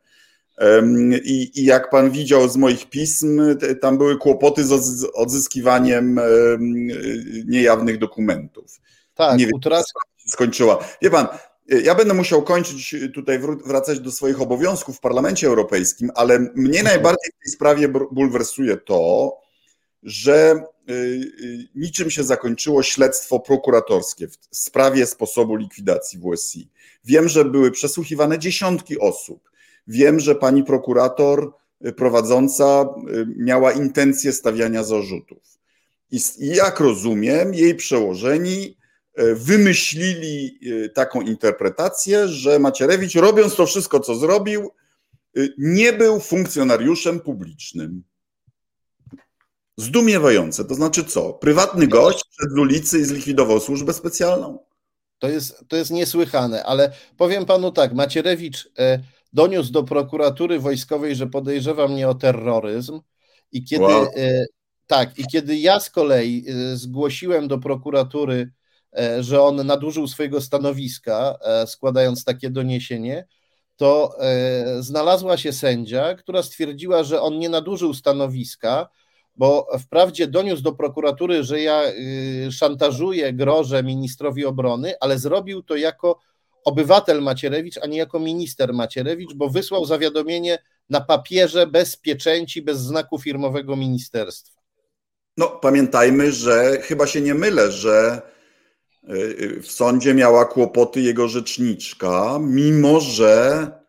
I, 1.24 1.50
I, 1.54 1.64
jak 1.64 1.90
pan 1.90 2.10
widział 2.10 2.48
z 2.48 2.56
moich 2.56 2.90
pism, 2.90 3.40
tam 3.80 3.98
były 3.98 4.18
kłopoty 4.18 4.64
z 4.64 5.06
odzyskiwaniem 5.14 6.20
niejawnych 7.46 7.98
dokumentów. 7.98 8.80
Tak, 9.14 9.38
Nie 9.38 9.46
wiem, 9.46 9.54
utrac... 9.54 9.92
skończyła. 10.26 10.84
Wie 11.02 11.10
pan, 11.10 11.26
ja 11.66 11.94
będę 11.94 12.14
musiał 12.14 12.42
kończyć 12.42 12.96
tutaj, 13.14 13.40
wracać 13.66 14.00
do 14.00 14.10
swoich 14.10 14.40
obowiązków 14.40 14.96
w 14.96 15.00
Parlamencie 15.00 15.46
Europejskim, 15.46 16.10
ale 16.14 16.38
mnie 16.38 16.80
mhm. 16.80 16.84
najbardziej 16.84 17.30
w 17.32 17.44
tej 17.44 17.52
sprawie 17.52 17.88
bulwersuje 17.88 18.76
to, 18.76 19.32
że 20.02 20.54
y, 20.54 20.58
y, 20.58 20.64
niczym 21.74 22.10
się 22.10 22.24
zakończyło 22.24 22.82
śledztwo 22.82 23.40
prokuratorskie 23.40 24.28
w 24.28 24.36
sprawie 24.50 25.06
sposobu 25.06 25.56
likwidacji 25.56 26.20
WSI. 26.20 26.68
Wiem, 27.04 27.28
że 27.28 27.44
były 27.44 27.70
przesłuchiwane 27.70 28.38
dziesiątki 28.38 28.98
osób. 28.98 29.50
Wiem, 29.86 30.20
że 30.20 30.34
pani 30.34 30.64
prokurator 30.64 31.52
y, 31.86 31.92
prowadząca 31.92 32.88
miała 33.36 33.72
intencję 33.72 34.32
stawiania 34.32 34.84
zarzutów. 34.84 35.58
I 36.10 36.20
jak 36.38 36.80
rozumiem, 36.80 37.54
jej 37.54 37.74
przełożeni 37.74 38.76
wymyślili 39.34 40.58
taką 40.94 41.20
interpretację, 41.20 42.28
że 42.28 42.58
Macierewicz, 42.58 43.14
robiąc 43.14 43.54
to 43.54 43.66
wszystko, 43.66 44.00
co 44.00 44.14
zrobił, 44.14 44.70
nie 45.58 45.92
był 45.92 46.20
funkcjonariuszem 46.20 47.20
publicznym. 47.20 48.02
Zdumiewające. 49.76 50.64
To 50.64 50.74
znaczy 50.74 51.04
co? 51.04 51.32
Prywatny 51.32 51.86
gość 51.86 52.24
przed 52.38 52.58
ulicy 52.58 52.98
i 52.98 53.04
zlikwidował 53.04 53.60
służbę 53.60 53.92
specjalną? 53.92 54.58
To 55.18 55.28
jest, 55.28 55.64
to 55.68 55.76
jest 55.76 55.90
niesłychane, 55.90 56.64
ale 56.64 56.92
powiem 57.16 57.46
panu 57.46 57.72
tak, 57.72 57.94
Macierewicz 57.94 58.68
doniósł 59.32 59.72
do 59.72 59.82
prokuratury 59.82 60.60
wojskowej, 60.60 61.16
że 61.16 61.26
podejrzewa 61.26 61.88
mnie 61.88 62.08
o 62.08 62.14
terroryzm 62.14 63.00
i 63.52 63.64
kiedy 63.64 63.84
wow. 63.84 64.06
tak, 64.86 65.18
i 65.18 65.26
kiedy 65.26 65.56
ja 65.56 65.80
z 65.80 65.90
kolei 65.90 66.44
zgłosiłem 66.74 67.48
do 67.48 67.58
prokuratury 67.58 68.50
E, 68.96 69.22
że 69.22 69.42
on 69.42 69.66
nadużył 69.66 70.08
swojego 70.08 70.40
stanowiska, 70.40 71.38
e, 71.40 71.66
składając 71.66 72.24
takie 72.24 72.50
doniesienie, 72.50 73.26
to 73.76 74.16
e, 74.20 74.82
znalazła 74.82 75.36
się 75.36 75.52
sędzia, 75.52 76.14
która 76.14 76.42
stwierdziła, 76.42 77.04
że 77.04 77.20
on 77.20 77.38
nie 77.38 77.48
nadużył 77.48 77.94
stanowiska, 77.94 78.88
bo 79.36 79.66
wprawdzie 79.78 80.26
doniósł 80.26 80.62
do 80.62 80.72
prokuratury, 80.72 81.44
że 81.44 81.60
ja 81.60 81.82
y, 82.46 82.52
szantażuję, 82.52 83.32
grożę 83.32 83.82
ministrowi 83.82 84.44
obrony, 84.44 84.94
ale 85.00 85.18
zrobił 85.18 85.62
to 85.62 85.76
jako 85.76 86.18
obywatel 86.64 87.22
Macierewicz, 87.22 87.78
a 87.82 87.86
nie 87.86 87.98
jako 87.98 88.20
minister 88.20 88.74
Macierewicz, 88.74 89.34
bo 89.34 89.48
wysłał 89.48 89.84
zawiadomienie 89.84 90.58
na 90.90 91.00
papierze 91.00 91.66
bez 91.66 91.96
pieczęci, 91.96 92.62
bez 92.62 92.78
znaku 92.78 93.18
firmowego 93.18 93.76
ministerstwa. 93.76 94.60
No, 95.36 95.48
pamiętajmy, 95.48 96.32
że 96.32 96.78
chyba 96.82 97.06
się 97.06 97.20
nie 97.20 97.34
mylę, 97.34 97.72
że 97.72 98.22
w 99.62 99.66
sądzie 99.66 100.14
miała 100.14 100.44
kłopoty 100.44 101.00
jego 101.00 101.28
rzeczniczka, 101.28 102.38
mimo 102.40 103.00
że 103.00 103.66
y, 103.66 103.81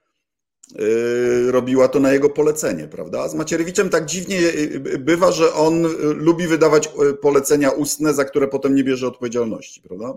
robiła 1.47 1.87
to 1.87 1.99
na 1.99 2.13
jego 2.13 2.29
polecenie, 2.29 2.87
prawda? 2.87 3.27
Z 3.27 3.35
Macierewiczem 3.35 3.89
tak 3.89 4.05
dziwnie 4.05 4.39
y, 4.39 4.99
bywa, 4.99 5.31
że 5.31 5.53
on 5.53 5.83
lubi 5.99 6.47
wydawać 6.47 6.89
y, 7.11 7.13
polecenia 7.13 7.69
ustne, 7.69 8.13
za 8.13 8.25
które 8.25 8.47
potem 8.47 8.75
nie 8.75 8.83
bierze 8.83 9.07
odpowiedzialności, 9.07 9.81
prawda? 9.81 10.13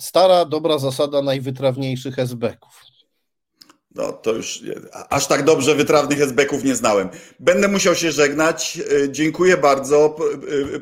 Stara, 0.00 0.44
dobra 0.44 0.78
zasada 0.78 1.22
najwytrawniejszych 1.22 2.18
esbeków. 2.18 2.82
No 3.94 4.12
to 4.12 4.32
już 4.32 4.62
aż 5.10 5.26
tak 5.26 5.44
dobrze 5.44 5.74
wytrawnych 5.74 6.20
esbeków 6.20 6.64
nie 6.64 6.74
znałem. 6.74 7.08
Będę 7.40 7.68
musiał 7.68 7.94
się 7.94 8.12
żegnać. 8.12 8.80
Dziękuję 9.08 9.56
bardzo. 9.56 10.16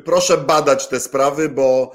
Proszę 0.05 0.37
badać 0.37 0.87
te 0.87 0.99
sprawy, 0.99 1.49
bo 1.49 1.91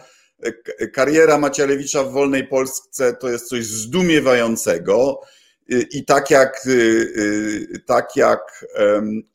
kariera 0.92 1.38
Macierewicza 1.38 2.04
w 2.04 2.12
wolnej 2.12 2.46
Polsce 2.46 3.14
to 3.14 3.28
jest 3.28 3.48
coś 3.48 3.64
zdumiewającego. 3.64 5.20
I 5.68 6.04
tak 6.04 6.30
jak, 6.30 6.66
y, 6.66 6.70
y, 7.74 7.82
tak 7.86 8.16
jak 8.16 8.66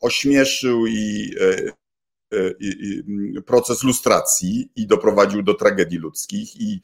ośmieszył 0.00 0.86
i, 0.86 1.34
e, 1.40 2.50
i, 2.60 3.02
i 3.34 3.42
proces 3.42 3.82
lustracji 3.82 4.72
i 4.76 4.86
doprowadził 4.86 5.42
do 5.42 5.54
tragedii 5.54 5.98
ludzkich 5.98 6.60
i, 6.60 6.82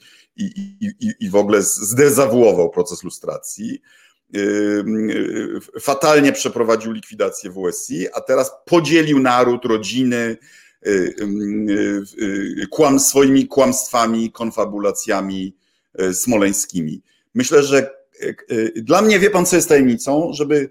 i, 1.20 1.30
w 1.30 1.36
ogóle 1.36 1.62
zdezawuował 1.62 2.70
proces 2.70 3.02
lustracji, 3.02 3.82
fatalnie 5.80 6.32
przeprowadził 6.32 6.92
likwidację 6.92 7.50
WSI, 7.50 8.06
a 8.12 8.20
teraz 8.20 8.52
podzielił 8.66 9.20
naród, 9.20 9.64
rodziny, 9.64 10.36
Y, 10.86 11.14
y, 11.68 12.02
y, 12.62 12.66
kłam, 12.70 13.00
swoimi 13.00 13.48
kłamstwami, 13.48 14.32
konfabulacjami 14.32 15.56
smoleńskimi. 16.12 17.02
Myślę, 17.34 17.62
że 17.62 17.90
dla 18.76 19.02
mnie 19.02 19.18
wie 19.18 19.30
pan, 19.30 19.46
co 19.46 19.56
jest 19.56 19.68
tajemnicą, 19.68 20.32
żeby, 20.32 20.70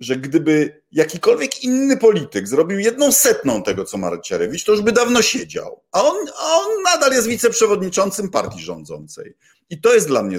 że 0.00 0.16
gdyby 0.16 0.82
jakikolwiek 0.92 1.64
inny 1.64 1.96
polityk 1.96 2.48
zrobił 2.48 2.78
jedną 2.78 3.12
setną 3.12 3.62
tego, 3.62 3.84
co 3.84 3.98
Marcierewicz, 3.98 4.64
to 4.64 4.72
już 4.72 4.82
by 4.82 4.92
dawno 4.92 5.22
siedział. 5.22 5.82
A 5.92 6.04
on, 6.04 6.16
a 6.38 6.56
on 6.56 6.82
nadal 6.82 7.12
jest 7.12 7.28
wiceprzewodniczącym 7.28 8.30
partii 8.30 8.60
rządzącej. 8.60 9.34
I 9.70 9.80
to 9.80 9.94
jest 9.94 10.08
dla 10.08 10.22
mnie 10.22 10.38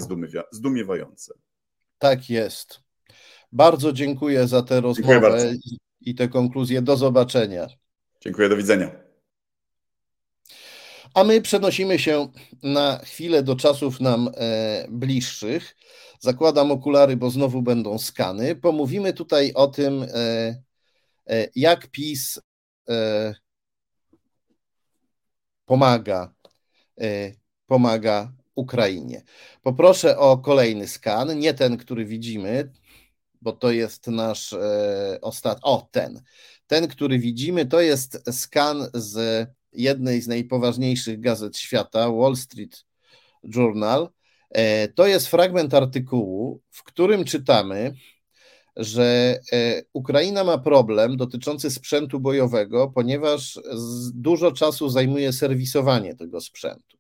zdumiewające. 0.52 1.34
Tak 1.98 2.30
jest. 2.30 2.80
Bardzo 3.52 3.94
dziękuję 3.94 4.48
za 4.48 4.61
tę 4.61 4.82
rozmowę 4.82 5.53
i 6.02 6.15
te 6.15 6.28
konkluzje. 6.28 6.82
Do 6.82 6.98
zobaczenia. 6.98 7.68
Dziękuję, 8.22 8.49
do 8.49 8.57
widzenia. 8.57 8.91
A 11.14 11.23
my 11.23 11.41
przenosimy 11.41 11.99
się 11.99 12.32
na 12.64 13.02
chwilę 13.03 13.44
do 13.44 13.56
czasów 13.56 13.99
nam 13.99 14.30
e, 14.38 14.88
bliższych. 14.90 15.76
Zakładam 16.23 16.72
okulary, 16.72 17.18
bo 17.18 17.30
znowu 17.30 17.61
będą 17.61 17.98
skany. 17.98 18.56
Pomówimy 18.56 19.14
tutaj 19.14 19.53
o 19.53 19.68
tym, 19.68 20.03
e, 20.03 20.07
e, 21.27 21.48
jak 21.56 21.88
PiS 21.88 22.41
pomaga, 25.65 26.34
pomaga 27.65 28.34
Ukrainie. 28.56 29.23
Poproszę 29.61 30.18
o 30.18 30.38
kolejny 30.38 30.88
skan, 30.88 31.39
nie 31.39 31.53
ten, 31.53 31.77
który 31.77 32.06
widzimy, 32.06 32.72
bo 33.41 33.52
to 33.52 33.72
jest 33.72 34.07
nasz 34.07 34.56
ostatni. 35.22 35.64
O, 35.64 35.88
ten. 35.91 36.22
Ten, 36.68 36.88
który 36.88 37.19
widzimy, 37.19 37.65
to 37.65 37.81
jest 37.81 38.23
skan 38.31 38.88
z 38.93 39.48
jednej 39.73 40.22
z 40.22 40.27
najpoważniejszych 40.27 41.19
gazet 41.19 41.57
świata, 41.57 42.11
Wall 42.11 42.35
Street 42.35 42.85
Journal. 43.43 44.10
E, 44.52 44.88
to 44.88 45.07
jest 45.07 45.28
fragment 45.28 45.73
artykułu, 45.73 46.61
w 46.69 46.84
którym 46.84 47.26
czytamy, 47.26 47.94
że 48.76 49.40
e, 49.52 49.82
Ukraina 49.94 50.44
ma 50.44 50.57
problem 50.57 51.18
dotyczący 51.18 51.72
sprzętu 51.72 52.19
bojowego, 52.19 52.91
ponieważ 52.95 53.60
dużo 54.14 54.52
czasu 54.52 54.90
zajmuje 54.90 55.34
serwisowanie 55.34 56.15
tego 56.15 56.41
sprzętu. 56.41 56.98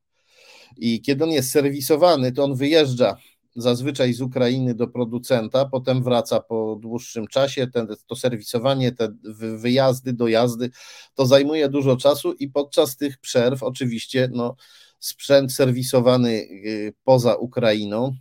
I 0.77 1.01
kiedy 1.01 1.23
on 1.23 1.29
jest 1.29 1.51
serwisowany, 1.51 2.31
to 2.31 2.43
on 2.43 2.55
wyjeżdża 2.55 3.17
zazwyczaj 3.55 4.13
z 4.13 4.21
Ukrainy 4.21 4.75
do 4.75 4.87
producenta, 4.87 5.65
potem 5.65 6.03
wraca 6.03 6.39
po 6.39 6.77
dłuższym 6.81 7.27
czasie. 7.27 7.67
Ten, 7.67 7.87
to 8.07 8.15
serwisowanie, 8.15 8.91
te 8.91 9.13
wyjazdy, 9.57 10.13
dojazdy, 10.13 10.69
to 11.15 11.25
zajmuje 11.25 11.69
dużo 11.69 11.97
czasu 11.97 12.33
i 12.33 12.49
podczas 12.49 12.97
tych 12.97 13.17
przerw 13.17 13.63
oczywiście 13.63 14.29
no, 14.31 14.55
sprzęt 15.01 15.53
serwisowany 15.53 16.29
y, 16.29 16.93
poza 17.03 17.35
Ukrainą 17.35 18.15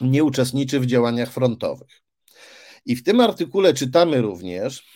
nie 0.00 0.24
uczestniczy 0.24 0.80
w 0.80 0.86
działaniach 0.86 1.32
frontowych. 1.32 2.02
I 2.86 2.96
w 2.96 3.04
tym 3.04 3.20
artykule 3.20 3.74
czytamy 3.74 4.20
również, 4.20 4.86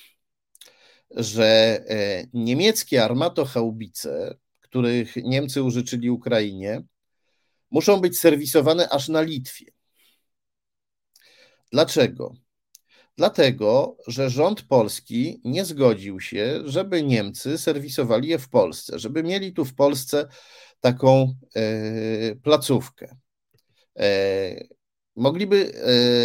że 1.10 1.44
e, 1.88 2.26
niemieckie 2.32 3.04
armatochaubice, 3.04 4.38
których 4.60 5.16
Niemcy 5.16 5.62
użyczyli 5.62 6.10
Ukrainie, 6.10 6.82
muszą 7.70 8.00
być 8.00 8.18
serwisowane 8.18 8.88
aż 8.88 9.08
na 9.08 9.22
Litwie. 9.22 9.66
Dlaczego? 11.72 12.34
Dlatego, 13.16 13.96
że 14.06 14.30
rząd 14.30 14.62
polski 14.62 15.40
nie 15.44 15.64
zgodził 15.64 16.20
się, 16.20 16.60
żeby 16.64 17.02
Niemcy 17.02 17.58
serwisowali 17.58 18.28
je 18.28 18.38
w 18.38 18.48
Polsce, 18.48 18.98
żeby 18.98 19.22
mieli 19.22 19.52
tu 19.52 19.64
w 19.64 19.74
Polsce 19.74 20.28
taką 20.84 21.34
e, 21.56 22.36
placówkę. 22.36 23.16
E, 23.98 24.64
Mogliby 25.16 25.72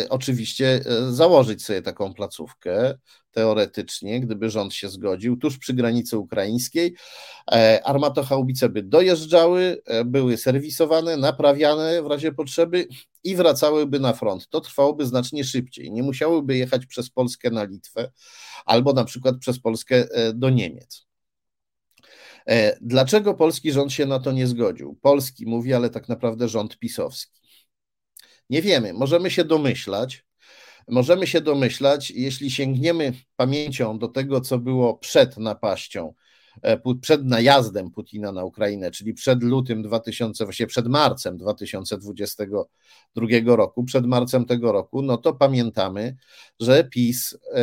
e, 0.04 0.10
oczywiście 0.10 0.82
założyć 1.10 1.64
sobie 1.64 1.82
taką 1.82 2.14
placówkę, 2.14 2.98
teoretycznie, 3.32 4.20
gdyby 4.20 4.50
rząd 4.50 4.74
się 4.74 4.90
zgodził, 4.90 5.38
tuż 5.38 5.58
przy 5.58 5.74
granicy 5.74 6.18
ukraińskiej. 6.18 6.96
Armatochaubice 7.84 8.70
by 8.70 8.84
dojeżdżały, 8.84 9.82
były 10.06 10.38
serwisowane, 10.38 11.18
naprawiane 11.18 12.04
w 12.04 12.08
razie 12.08 12.32
potrzeby 12.32 12.88
i 13.24 13.36
wracałyby 13.36 14.00
na 14.00 14.14
front. 14.14 14.50
To 14.50 14.62
trwałoby 14.62 15.06
znacznie 15.06 15.44
szybciej. 15.44 15.92
Nie 15.92 16.04
musiałyby 16.04 16.58
jechać 16.58 16.86
przez 16.86 17.10
Polskę 17.10 17.50
na 17.50 17.64
Litwę 17.64 18.12
albo 18.66 18.94
na 18.94 19.04
przykład 19.04 19.36
przez 19.38 19.60
Polskę 19.60 20.08
do 20.34 20.50
Niemiec. 20.50 21.09
Dlaczego 22.82 23.34
polski 23.34 23.72
rząd 23.72 23.94
się 23.94 24.06
na 24.06 24.20
to 24.20 24.32
nie 24.32 24.48
zgodził? 24.48 24.98
Polski 25.02 25.46
mówi, 25.46 25.74
ale 25.74 25.90
tak 25.90 26.10
naprawdę 26.10 26.48
rząd 26.48 26.80
pisowski. 26.80 27.40
Nie 28.50 28.62
wiemy, 28.62 28.94
możemy 28.94 29.32
się 29.32 29.44
domyślać. 29.44 30.26
Możemy 30.88 31.28
się 31.28 31.42
domyślać, 31.42 32.12
jeśli 32.12 32.52
sięgniemy 32.52 33.14
pamięcią 33.36 34.00
do 34.00 34.08
tego, 34.08 34.42
co 34.42 34.60
było 34.60 34.98
przed 34.98 35.38
napaścią, 35.38 36.14
e, 36.62 36.80
przed 37.02 37.26
najazdem 37.26 37.92
Putina 37.92 38.32
na 38.32 38.44
Ukrainę, 38.44 38.92
czyli 38.92 39.14
przed 39.14 39.44
lutym 39.44 39.84
2000, 39.84 40.44
właściwie 40.44 40.68
przed 40.68 40.88
marcem 40.88 41.38
2022 41.38 43.56
roku, 43.56 43.84
przed 43.84 44.06
marcem 44.06 44.46
tego 44.46 44.72
roku, 44.72 45.02
no 45.02 45.18
to 45.18 45.34
pamiętamy, 45.34 46.16
że 46.60 46.84
PiS 46.84 47.38
e, 47.54 47.60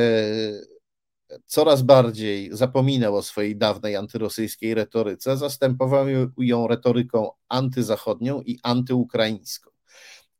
coraz 1.46 1.82
bardziej 1.82 2.48
zapominał 2.52 3.16
o 3.16 3.22
swojej 3.22 3.56
dawnej 3.56 3.96
antyrosyjskiej 3.96 4.74
retoryce, 4.74 5.36
zastępował 5.36 6.06
ją 6.38 6.68
retoryką 6.68 7.30
antyzachodnią 7.48 8.42
i 8.42 8.58
antyukraińską. 8.62 9.70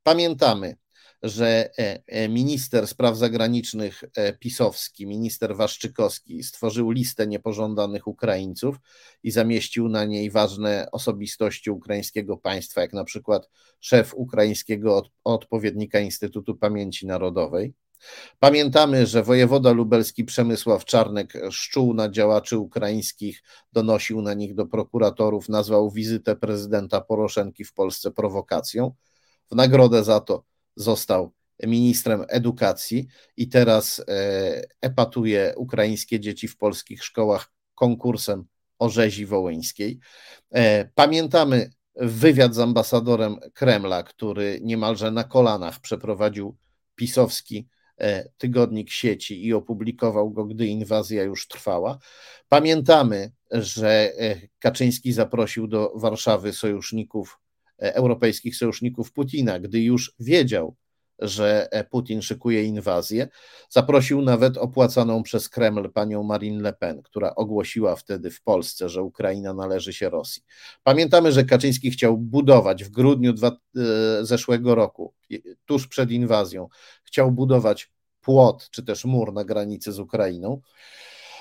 Pamiętamy, 0.02 0.76
że 1.22 1.70
e, 1.78 2.02
e, 2.06 2.28
minister 2.28 2.86
spraw 2.86 3.16
zagranicznych 3.16 4.04
e, 4.16 4.32
pisowski, 4.32 5.06
minister 5.06 5.56
Waszczykowski 5.56 6.42
stworzył 6.42 6.90
listę 6.90 7.26
niepożądanych 7.26 8.06
Ukraińców 8.06 8.76
i 9.22 9.30
zamieścił 9.30 9.88
na 9.88 10.04
niej 10.04 10.30
ważne 10.30 10.88
osobistości 10.92 11.70
ukraińskiego 11.70 12.36
państwa, 12.36 12.80
jak 12.80 12.92
na 12.92 13.04
przykład 13.04 13.48
szef 13.80 14.14
ukraińskiego 14.14 15.02
odpowiednika 15.24 16.00
Instytutu 16.00 16.54
Pamięci 16.54 17.06
Narodowej. 17.06 17.74
Pamiętamy, 18.38 19.06
że 19.06 19.22
wojewoda 19.22 19.72
lubelski 19.72 20.24
Przemysław 20.24 20.84
Czarnek 20.84 21.32
szczuł 21.50 21.94
na 21.94 22.08
działaczy 22.08 22.58
ukraińskich, 22.58 23.42
donosił 23.72 24.22
na 24.22 24.34
nich 24.34 24.54
do 24.54 24.66
prokuratorów, 24.66 25.48
nazwał 25.48 25.90
wizytę 25.90 26.36
prezydenta 26.36 27.00
Poroszenki 27.00 27.64
w 27.64 27.72
Polsce 27.72 28.10
prowokacją. 28.10 28.94
W 29.50 29.54
nagrodę 29.54 30.04
za 30.04 30.20
to 30.20 30.44
został 30.76 31.32
ministrem 31.62 32.24
edukacji 32.28 33.06
i 33.36 33.48
teraz 33.48 34.00
e, 34.08 34.62
epatuje 34.80 35.54
ukraińskie 35.56 36.20
dzieci 36.20 36.48
w 36.48 36.56
polskich 36.56 37.04
szkołach 37.04 37.52
konkursem 37.74 38.44
o 38.78 38.88
rzezi 38.88 39.26
wołyńskiej. 39.26 39.98
E, 40.50 40.84
pamiętamy 40.94 41.70
wywiad 41.96 42.54
z 42.54 42.58
ambasadorem 42.58 43.36
Kremla, 43.54 44.02
który 44.02 44.60
niemalże 44.62 45.10
na 45.10 45.24
kolanach 45.24 45.80
przeprowadził 45.80 46.56
pisowski 46.94 47.68
tygodnik 48.38 48.90
sieci 48.90 49.46
i 49.46 49.54
opublikował 49.54 50.30
go, 50.30 50.44
gdy 50.44 50.66
inwazja 50.66 51.22
już 51.22 51.48
trwała. 51.48 51.98
Pamiętamy, 52.48 53.32
że 53.50 54.12
Kaczyński 54.58 55.12
zaprosił 55.12 55.66
do 55.66 55.92
Warszawy 55.94 56.52
sojuszników 56.52 57.38
E, 57.82 57.94
europejskich 57.94 58.56
sojuszników 58.56 59.12
Putina, 59.12 59.60
gdy 59.60 59.80
już 59.80 60.14
wiedział, 60.20 60.76
że 61.18 61.68
e, 61.70 61.84
Putin 61.84 62.22
szykuje 62.22 62.64
inwazję. 62.64 63.28
Zaprosił 63.68 64.22
nawet 64.22 64.58
opłacaną 64.58 65.22
przez 65.22 65.48
Kreml 65.48 65.90
panią 65.92 66.22
Marine 66.22 66.62
Le 66.62 66.72
Pen, 66.72 67.02
która 67.02 67.34
ogłosiła 67.34 67.96
wtedy 67.96 68.30
w 68.30 68.42
Polsce, 68.42 68.88
że 68.88 69.02
Ukraina 69.02 69.54
należy 69.54 69.92
się 69.92 70.10
Rosji. 70.10 70.42
Pamiętamy, 70.82 71.32
że 71.32 71.44
Kaczyński 71.44 71.90
chciał 71.90 72.18
budować 72.18 72.84
w 72.84 72.90
grudniu 72.90 73.32
dwa, 73.32 73.48
e, 73.48 73.54
zeszłego 74.24 74.74
roku, 74.74 75.14
tuż 75.66 75.88
przed 75.88 76.10
inwazją, 76.10 76.68
chciał 77.04 77.32
budować 77.32 77.90
płot 78.20 78.68
czy 78.70 78.82
też 78.82 79.04
mur 79.04 79.32
na 79.32 79.44
granicy 79.44 79.92
z 79.92 79.98
Ukrainą. 79.98 80.60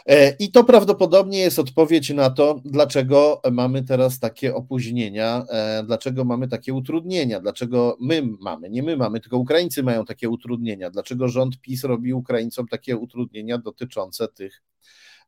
E, 0.06 0.36
I 0.40 0.52
to 0.52 0.64
prawdopodobnie 0.64 1.40
jest 1.40 1.60
odpowiedź 1.60 2.10
na 2.10 2.30
to, 2.30 2.62
dlaczego 2.66 3.42
mamy 3.52 3.84
teraz 3.84 4.20
takie 4.20 4.56
opóźnienia, 4.56 5.46
e, 5.50 5.84
dlaczego 5.84 6.26
mamy 6.26 6.48
takie 6.48 6.74
utrudnienia, 6.74 7.40
dlaczego 7.40 7.98
my 8.02 8.24
mamy, 8.42 8.70
nie 8.70 8.84
my 8.84 8.98
mamy, 8.98 9.20
tylko 9.20 9.38
Ukraińcy 9.38 9.84
mają 9.84 10.06
takie 10.06 10.30
utrudnienia, 10.30 10.90
dlaczego 10.90 11.28
rząd 11.28 11.62
PiS 11.62 11.84
robi 11.84 12.14
Ukraińcom 12.14 12.68
takie 12.68 12.98
utrudnienia 12.98 13.58
dotyczące 13.58 14.28
tych 14.28 14.64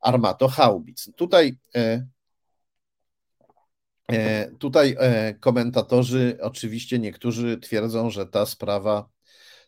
armatohaubic. 0.01 1.09
Tutaj 1.15 1.57
e, 1.75 2.07
Tutaj 4.59 4.95
komentatorzy, 5.39 6.37
oczywiście 6.41 6.99
niektórzy 6.99 7.57
twierdzą, 7.57 8.09
że 8.09 8.25
ta 8.25 8.45
sprawa 8.45 9.09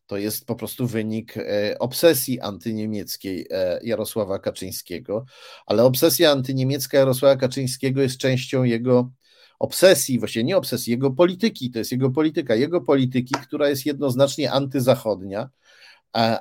to 0.10 0.18
jest 0.18 0.45
po 0.45 0.56
prostu 0.56 0.88
wynik 0.88 1.38
e, 1.38 1.80
obsesji 1.80 2.40
antyniemieckiej 2.40 3.48
e, 3.52 3.80
Jarosława 3.84 4.40
Kaczyńskiego, 4.40 5.26
ale 5.65 5.84
obsesja 5.84 6.31
antyniemiecka 6.31 6.98
Jarosława 6.98 7.36
Kaczyńskiego 7.36 8.02
jest 8.02 8.18
częścią 8.18 8.64
jego 8.64 9.11
obsesji, 9.60 10.19
właściwie 10.19 10.44
nie 10.44 10.57
obsesji, 10.57 10.91
jego 10.91 11.11
polityki, 11.11 11.72
to 11.72 11.80
jest 11.80 11.91
jego 11.91 12.10
polityka, 12.10 12.56
jego 12.56 12.81
polityki, 12.81 13.36
która 13.44 13.69
jest 13.69 13.86
jednoznacznie 13.86 14.52
antyzachodnia, 14.52 15.49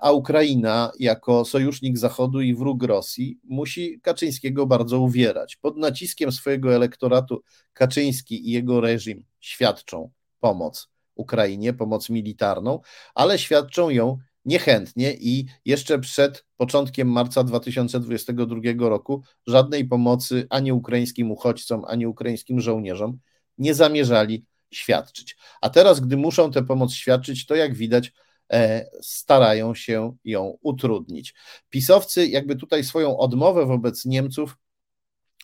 a 0.00 0.12
Ukraina 0.12 0.92
jako 0.98 1.44
sojusznik 1.44 1.98
Zachodu 1.98 2.40
i 2.40 2.54
wróg 2.54 2.82
Rosji 2.82 3.38
musi 3.44 4.00
Kaczyńskiego 4.00 4.66
bardzo 4.66 5.00
uwierać. 5.00 5.56
Pod 5.56 5.76
naciskiem 5.76 6.32
swojego 6.32 6.74
elektoratu 6.74 7.42
Kaczyński 7.72 8.48
i 8.48 8.52
jego 8.52 8.80
reżim 8.80 9.24
świadczą 9.40 10.10
pomoc 10.40 10.88
Ukrainie, 11.18 11.72
pomoc 11.72 12.08
militarną, 12.08 12.80
ale 13.14 13.38
świadczą 13.38 13.90
ją 13.90 14.18
niechętnie 14.44 15.14
i 15.20 15.46
jeszcze 15.64 15.98
przed 15.98 16.44
początkiem 16.56 17.08
marca 17.08 17.44
2022 17.44 18.88
roku 18.88 19.22
żadnej 19.46 19.84
pomocy 19.84 20.46
ani 20.50 20.72
ukraińskim 20.72 21.30
uchodźcom, 21.30 21.84
ani 21.88 22.06
ukraińskim 22.06 22.60
żołnierzom 22.60 23.18
nie 23.58 23.74
zamierzali 23.74 24.44
świadczyć. 24.70 25.36
A 25.60 25.70
teraz, 25.70 26.00
gdy 26.00 26.16
muszą 26.16 26.50
tę 26.50 26.62
pomoc 26.62 26.92
świadczyć, 26.92 27.46
to 27.46 27.54
jak 27.54 27.74
widać, 27.74 28.12
e, 28.52 28.86
starają 29.02 29.74
się 29.74 30.16
ją 30.24 30.58
utrudnić. 30.60 31.34
Pisowcy, 31.68 32.26
jakby 32.26 32.56
tutaj 32.56 32.84
swoją 32.84 33.18
odmowę 33.18 33.66
wobec 33.66 34.04
Niemców 34.04 34.56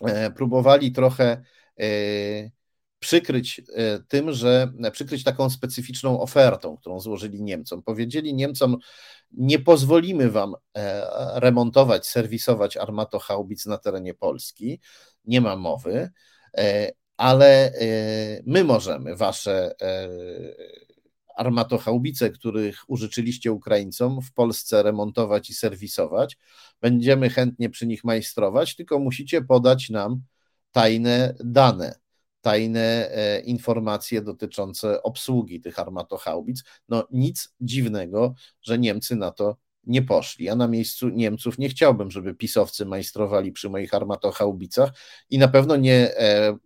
e, 0.05 0.31
próbowali 0.31 0.91
trochę 0.91 1.43
e, 1.79 1.85
przykryć 2.99 3.61
e, 3.75 3.99
tym, 4.07 4.31
że 4.31 4.73
e, 4.83 4.91
przykryć 4.91 5.23
taką 5.23 5.49
specyficzną 5.49 6.21
ofertą, 6.21 6.77
którą 6.77 6.99
złożyli 6.99 7.43
Niemcom. 7.43 7.83
Powiedzieli 7.83 8.33
Niemcom, 8.33 8.77
nie 9.31 9.59
pozwolimy 9.59 10.31
wam 10.31 10.55
e, 10.77 11.39
remontować, 11.39 12.07
serwisować 12.07 12.77
armatochaubic 12.77 13.65
na 13.65 13.77
terenie 13.77 14.13
Polski, 14.13 14.79
nie 15.25 15.41
ma 15.41 15.55
mowy, 15.55 16.09
ale 17.17 17.73
my 18.45 18.63
możemy 18.63 19.15
wasze 19.15 19.75
armatochaubice, 21.35 22.29
których 22.29 22.83
użyczyliście 22.87 23.51
Ukraińcom, 23.51 24.21
w 24.21 24.33
Polsce 24.33 24.83
remontować 24.83 25.49
i 25.49 25.53
serwisować. 25.53 26.37
Będziemy 26.81 27.29
chętnie 27.29 27.69
przy 27.69 27.87
nich 27.87 28.03
majstrować, 28.03 28.75
tylko 28.75 28.99
musicie 28.99 29.41
podać 29.41 29.89
nam 29.89 30.21
tajne 30.71 31.35
dane 31.39 32.04
tajne 32.45 33.09
e, 33.11 33.39
informacje 33.39 34.21
dotyczące 34.21 35.03
obsługi 35.03 35.61
tych 35.61 35.79
armatochaubic. 35.79 36.63
No 36.89 37.07
nic 37.11 37.53
dziwnego, 37.61 38.33
że 38.61 38.79
Niemcy 38.79 39.15
na 39.15 39.31
to 39.31 39.57
nie 39.83 40.01
poszli. 40.01 40.45
Ja 40.45 40.55
na 40.55 40.67
miejscu 40.67 41.09
Niemców 41.09 41.57
nie 41.57 41.69
chciałbym, 41.69 42.11
żeby 42.11 42.35
pisowcy 42.35 42.85
majstrowali 42.85 43.51
przy 43.51 43.69
moich 43.69 43.93
armatochaubicach 43.93 44.89
i 45.29 45.37
na 45.37 45.47
pewno 45.47 45.75
nie 45.75 46.17
e, 46.17 46.57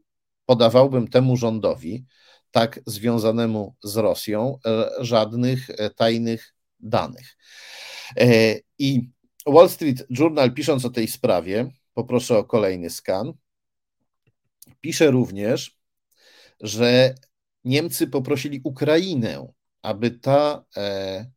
podawałbym 0.46 1.08
temu 1.08 1.38
rządowi, 1.38 2.06
tak 2.52 2.80
związanemu 2.86 3.76
z 3.84 3.98
Rosją, 3.98 4.58
e, 4.66 4.90
żadnych 5.00 5.68
tajnych 5.96 6.56
danych. 6.80 7.38
I 8.80 9.10
Wall 9.46 9.70
Street 9.70 10.06
Journal, 10.10 10.54
pisząc 10.54 10.86
o 10.86 10.90
tej 10.90 11.08
sprawie, 11.08 11.72
poproszę 11.94 12.38
o 12.38 12.44
kolejny 12.44 12.90
skan. 12.90 13.34
Pisze 14.82 15.12
również, 15.12 15.80
że 16.62 17.16
Niemcy 17.64 18.08
poprosili 18.08 18.62
Ukrainę, 18.64 19.54
aby 19.82 20.12
ta 20.12 20.66
e, 20.78 21.32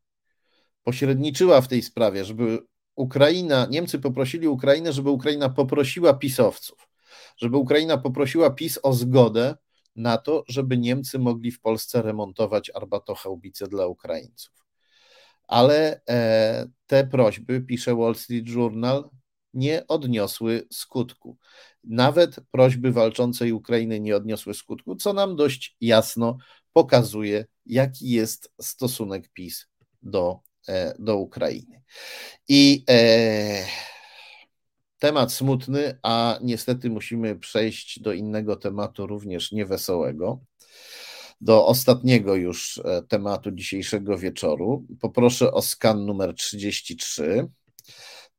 pośredniczyła 0.82 1.60
w 1.60 1.68
tej 1.68 1.82
sprawie, 1.82 2.24
żeby 2.24 2.58
Ukraina, 2.94 3.66
Niemcy 3.70 3.98
poprosili 3.98 4.48
Ukrainę, 4.48 4.92
żeby 4.92 5.10
Ukraina 5.10 5.48
poprosiła 5.48 6.14
pisowców, 6.14 6.88
żeby 7.36 7.56
Ukraina 7.56 7.98
poprosiła 7.98 8.50
PiS 8.50 8.78
o 8.82 8.92
zgodę 8.92 9.56
na 9.96 10.18
to, 10.18 10.44
żeby 10.48 10.78
Niemcy 10.78 11.18
mogli 11.18 11.50
w 11.50 11.60
Polsce 11.60 12.02
remontować 12.02 12.70
arbatochałbice 12.74 13.66
dla 13.66 13.86
Ukraińców. 13.86 14.64
Ale 15.48 16.00
e, 16.08 16.66
te 16.86 17.06
prośby, 17.06 17.60
pisze 17.60 17.96
Wall 17.96 18.14
Street 18.14 18.48
Journal, 18.48 19.10
nie 19.54 19.86
odniosły 19.86 20.66
skutku. 20.72 21.36
Nawet 21.84 22.36
prośby 22.50 22.92
walczącej 22.92 23.52
Ukrainy 23.52 24.00
nie 24.00 24.16
odniosły 24.16 24.54
skutku, 24.54 24.96
co 24.96 25.12
nam 25.12 25.36
dość 25.36 25.76
jasno 25.80 26.38
pokazuje, 26.72 27.46
jaki 27.66 28.10
jest 28.10 28.52
stosunek 28.60 29.28
PiS 29.28 29.66
do, 30.02 30.40
e, 30.68 30.94
do 30.98 31.16
Ukrainy. 31.16 31.82
I 32.48 32.84
e, 32.90 33.64
temat 34.98 35.32
smutny, 35.32 35.98
a 36.02 36.38
niestety 36.42 36.90
musimy 36.90 37.38
przejść 37.38 38.00
do 38.00 38.12
innego 38.12 38.56
tematu, 38.56 39.06
również 39.06 39.52
niewesołego. 39.52 40.40
Do 41.40 41.66
ostatniego 41.66 42.34
już 42.34 42.80
e, 42.84 43.02
tematu 43.02 43.50
dzisiejszego 43.50 44.18
wieczoru. 44.18 44.86
Poproszę 45.00 45.52
o 45.52 45.62
skan 45.62 46.06
numer 46.06 46.34
33. 46.34 47.48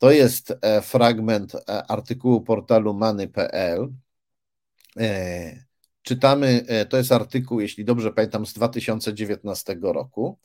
To 0.04 0.12
jest 0.12 0.54
e, 0.62 0.82
fragment 0.82 1.56
e, 1.56 1.84
artykułu 1.92 2.42
portalu 2.42 2.94
many.pl. 2.94 3.94
Czytamy, 6.02 6.66
to 6.90 6.98
jest 6.98 7.12
artykuł, 7.12 7.60
jeśli 7.60 7.86
dobrze 7.86 8.12
pamiętam, 8.12 8.46
z 8.46 8.54
2019 8.54 9.78
roku. 9.82 10.40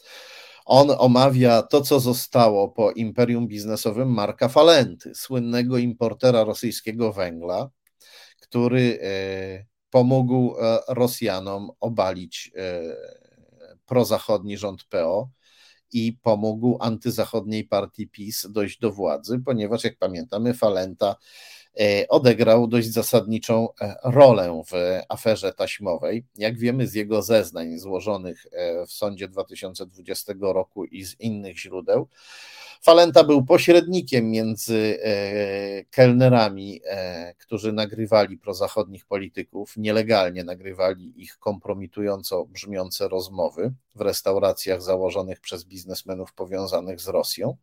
On 0.65 0.91
omawia 0.99 1.63
to, 1.63 1.81
co 1.81 2.01
zostało 2.01 2.69
po 2.69 2.93
imperium 2.93 3.49
biznesowym 3.49 4.13
Marka 4.13 4.49
Falenty, 4.49 5.15
słynnego 5.15 5.79
importera 5.79 6.45
rosyjskiego 6.45 7.13
węgla, 7.13 7.71
który 8.41 8.99
e, 9.03 9.67
pomógł 9.91 10.57
e, 10.59 10.79
Rosjanom 10.89 11.71
obalić 11.81 12.53
e, 12.57 12.83
prozachodni 13.87 14.57
rząd 14.57 14.85
PO 14.85 15.29
i 15.93 16.19
pomógł 16.23 16.79
antyzachodniej 16.81 17.65
partii 17.65 18.09
PiS 18.09 18.47
dojść 18.51 18.79
do 18.79 18.93
władzy, 18.93 19.41
ponieważ, 19.45 19.85
jak 19.85 19.97
pamiętamy, 19.99 20.55
Falenta 20.55 21.17
E, 21.81 22.09
odegrał 22.09 22.67
dość 22.67 22.89
zasadniczą 22.89 23.69
e, 23.81 23.95
rolę 24.05 24.63
w 24.67 25.01
aferze 25.09 25.53
taśmowej. 25.53 26.25
Jak 26.35 26.59
wiemy 26.59 26.87
z 26.87 26.95
jego 26.95 27.23
zeznań 27.23 27.79
złożonych 27.79 28.47
e, 28.53 28.87
w 28.87 28.93
sądzie 28.93 29.29
2020 29.29 30.33
roku 30.41 30.85
i 30.85 31.05
z 31.05 31.21
innych 31.21 31.59
źródeł, 31.59 32.09
Falenta 32.83 33.25
był 33.25 33.45
pośrednikiem 33.45 34.31
między 34.31 34.99
kelnerami, 35.91 36.81
którzy 37.39 37.73
nagrywali 37.73 38.39
prozachodnich 38.39 39.07
polityków, 39.07 39.77
nielegalnie 39.77 40.45
nagrywali 40.45 41.23
ich 41.23 41.39
kompromitująco 41.39 42.45
brzmiące 42.45 43.09
rozmowy 43.09 43.73
w 43.95 44.01
restauracjach 44.01 44.83
założonych 44.83 45.41
przez 45.41 45.65
biznesmenów 45.65 46.33
powiązanych 46.33 47.01
z 47.01 47.09
Rosją. 47.09 47.57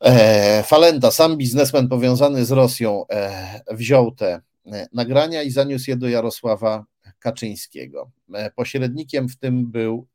E, 0.00 0.62
Falenta, 0.62 1.10
sam 1.10 1.36
biznesmen 1.36 1.88
powiązany 1.88 2.44
z 2.44 2.50
Rosją, 2.50 3.04
e, 3.10 3.60
wziął 3.70 4.12
te 4.12 4.40
e, 4.66 4.86
nagrania 4.92 5.42
i 5.42 5.50
zaniósł 5.50 5.90
je 5.90 5.96
do 5.96 6.08
Jarosława 6.08 6.84
Kaczyńskiego. 7.24 8.10
Pośrednikiem 8.56 9.28
w 9.28 9.36
tym 9.36 9.70
był 9.70 10.06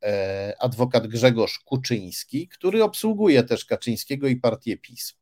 adwokat 0.58 1.06
Grzegorz 1.06 1.58
Kuczyński, 1.58 2.48
który 2.48 2.84
obsługuje 2.84 3.42
też 3.42 3.64
Kaczyńskiego 3.64 4.28
i 4.28 4.36
partię 4.36 4.76
PiS. 4.76 5.14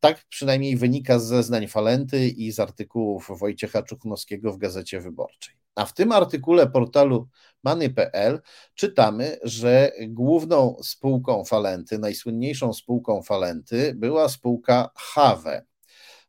Tak 0.00 0.24
przynajmniej 0.28 0.76
wynika 0.76 1.18
z 1.18 1.26
zeznań 1.26 1.68
Falenty 1.68 2.28
i 2.28 2.52
z 2.52 2.60
artykułów 2.60 3.30
Wojciecha 3.38 3.82
Czuknowskiego 3.82 4.52
w 4.52 4.58
Gazecie 4.58 5.00
Wyborczej. 5.00 5.54
A 5.74 5.86
w 5.86 5.94
tym 5.94 6.12
artykule 6.12 6.66
portalu 6.66 7.28
Many.pl 7.64 8.40
czytamy, 8.74 9.38
że 9.42 9.92
główną 10.08 10.76
spółką 10.82 11.44
Falenty, 11.44 11.98
najsłynniejszą 11.98 12.72
spółką 12.72 13.22
Falenty 13.22 13.94
była 13.94 14.28
spółka 14.28 14.90
Have, 14.96 15.64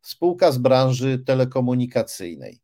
spółka 0.01 0.51
z 0.51 0.57
branży 0.57 1.23
telekomunikacyjnej. 1.25 2.61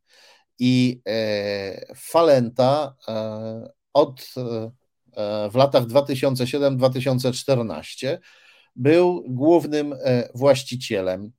I 0.60 1.02
e, 1.08 1.96
Falenta 1.96 2.96
e, 3.08 3.70
od 3.94 4.34
e, 4.38 4.72
w 5.50 5.56
latach 5.56 5.84
2007-2014 5.84 8.18
był 8.76 9.24
głównym 9.28 9.96
właścicielem 10.36 11.32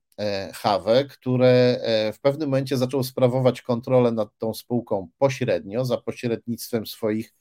Have, 0.53 1.05
które 1.05 1.81
w 2.15 2.21
pewnym 2.21 2.49
momencie 2.49 2.77
zaczął 2.77 3.05
sprawować 3.05 3.63
kontrolę 3.63 4.13
nad 4.13 4.29
tą 4.39 4.55
spółką 4.55 5.09
pośrednio, 5.19 5.85
za 5.85 5.97
pośrednictwem 5.97 6.87
swoich 6.87 7.35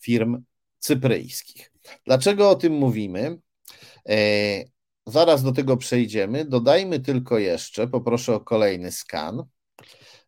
firm 0.00 0.42
cypryjskich. 0.78 1.72
Dlaczego 2.04 2.50
o 2.50 2.54
tym 2.54 2.72
mówimy? 2.72 3.38
Zaraz 5.06 5.42
do 5.42 5.52
tego 5.52 5.76
przejdziemy. 5.76 6.44
Dodajmy 6.44 7.00
tylko 7.00 7.38
jeszcze, 7.38 7.86
poproszę 7.86 8.34
o 8.34 8.40
kolejny 8.40 8.92
skan, 8.92 9.44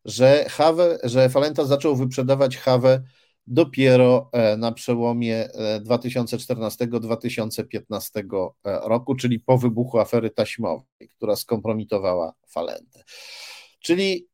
że, 0.05 0.45
Have, 0.49 0.99
że 1.03 1.29
Falenta 1.29 1.65
zaczął 1.65 1.97
wyprzedawać 1.97 2.57
Have 2.57 3.03
dopiero 3.47 4.29
e, 4.33 4.57
na 4.57 4.73
przełomie 4.73 5.49
2014-2015 5.81 8.11
e, 8.15 8.21
e, 8.71 8.81
roku, 8.89 9.15
czyli 9.15 9.41
po 9.41 9.59
wybuchu 9.59 9.99
afery 9.99 10.31
taśmowej, 10.31 11.09
która 11.09 11.37
skompromitowała 11.37 12.33
Falentę. 12.49 13.03
Czyli 13.81 14.31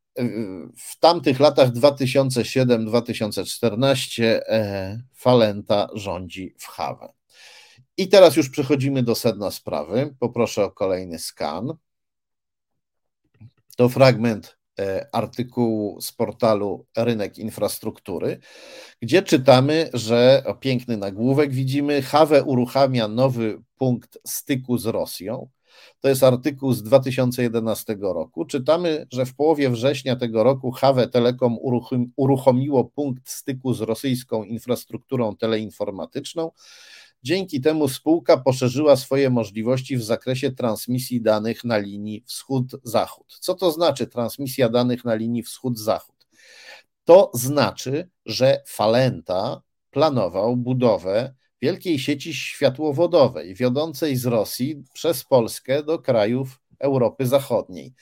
w 0.79 0.99
tamtych 1.01 1.41
latach 1.41 1.73
2007-2014 1.73 4.41
Falenta 5.15 5.89
rządzi 5.95 6.55
w 6.59 6.67
Hawę. 6.67 7.13
I 7.97 8.09
teraz 8.09 8.37
już 8.37 8.51
przechodzimy 8.51 9.03
do 9.03 9.15
sedna 9.15 9.51
sprawy. 9.51 10.15
Poproszę 10.19 10.65
o 10.65 10.71
kolejny 10.71 11.19
skan. 11.19 11.73
To 13.77 13.89
fragment 13.89 14.57
artykułu 15.13 16.01
z 16.01 16.13
portalu 16.13 16.87
Rynek 16.97 17.39
Infrastruktury, 17.39 18.39
gdzie 19.03 19.23
czytamy, 19.23 19.91
że 19.95 20.43
o 20.47 20.55
piękny 20.55 20.97
nagłówek 20.97 21.53
widzimy, 21.53 22.03
Hawe 22.03 22.45
uruchamia 22.45 23.09
nowy 23.09 23.63
punkt 23.79 24.19
styku 24.27 24.79
z 24.79 24.87
Rosją. 24.87 25.49
To 26.01 26.09
jest 26.09 26.23
artykuł 26.23 26.73
z 26.73 26.83
2011 26.83 27.97
roku. 28.01 28.45
Czytamy, 28.45 29.07
że 29.13 29.27
w 29.27 29.35
połowie 29.35 29.71
września 29.71 30.17
tego 30.17 30.45
roku 30.45 30.71
Hawe 30.71 31.09
Telekom 31.09 31.57
uruchomiło 32.17 32.85
punkt 32.85 33.31
styku 33.31 33.75
z 33.75 33.81
rosyjską 33.81 34.45
infrastrukturą 34.45 35.37
teleinformatyczną 35.37 36.51
Dzięki 37.27 37.61
temu 37.61 37.89
spółka 37.89 38.37
poszerzyła 38.37 38.97
swoje 38.97 39.31
możliwości 39.31 39.97
w 39.97 40.03
zakresie 40.03 40.53
transmisji 40.53 41.23
danych 41.23 41.65
na 41.65 41.79
linii 41.79 42.25
wschód-zachód. 42.27 43.39
Co 43.41 43.55
to 43.55 43.71
znaczy 43.71 44.07
transmisja 44.07 44.69
danych 44.69 45.05
na 45.05 45.15
linii 45.15 45.43
wschód-zachód? 45.43 46.27
To 47.05 47.31
znaczy, 47.35 48.09
że 48.27 48.63
Falenta 48.67 49.63
planował 49.91 50.57
budowę 50.57 51.35
wielkiej 51.63 51.99
sieci 51.99 52.35
światłowodowej 52.35 53.55
wiodącej 53.55 54.17
z 54.17 54.27
Rosji 54.27 54.85
przez 54.93 55.25
Polskę 55.25 55.83
do 55.83 55.99
krajów 55.99 56.61
Europy 56.79 57.27
Zachodniej 57.27 57.95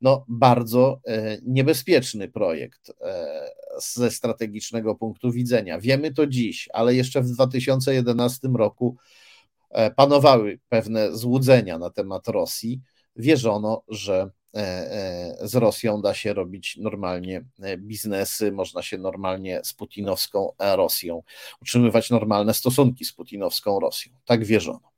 no, 0.00 0.24
bardzo 0.28 1.00
e, 1.06 1.38
niebezpieczny 1.42 2.28
projekt 2.28 2.90
e, 3.00 3.50
ze 3.78 4.10
strategicznego 4.10 4.94
punktu 4.94 5.32
widzenia. 5.32 5.80
Wiemy 5.80 6.14
to 6.14 6.26
dziś, 6.26 6.68
ale 6.72 6.94
jeszcze 6.94 7.22
w 7.22 7.26
2011 7.26 8.48
roku 8.48 8.96
e, 9.70 9.90
panowały 9.90 10.58
pewne 10.68 11.16
złudzenia 11.16 11.78
na 11.78 11.90
temat 11.90 12.28
Rosji. 12.28 12.80
Wierzono, 13.16 13.82
że 13.88 14.30
z 15.42 15.54
Rosją 15.54 16.02
da 16.02 16.14
się 16.14 16.34
robić 16.34 16.76
normalnie 16.76 17.44
biznesy, 17.78 18.52
można 18.52 18.82
się 18.82 18.98
normalnie 18.98 19.60
z 19.64 19.72
putinowską 19.72 20.52
Rosją 20.58 21.22
utrzymywać 21.62 22.10
normalne 22.10 22.54
stosunki 22.54 23.04
z 23.04 23.12
putinowską 23.12 23.80
Rosją. 23.80 24.12
Tak 24.24 24.44
wierzono. 24.44 24.90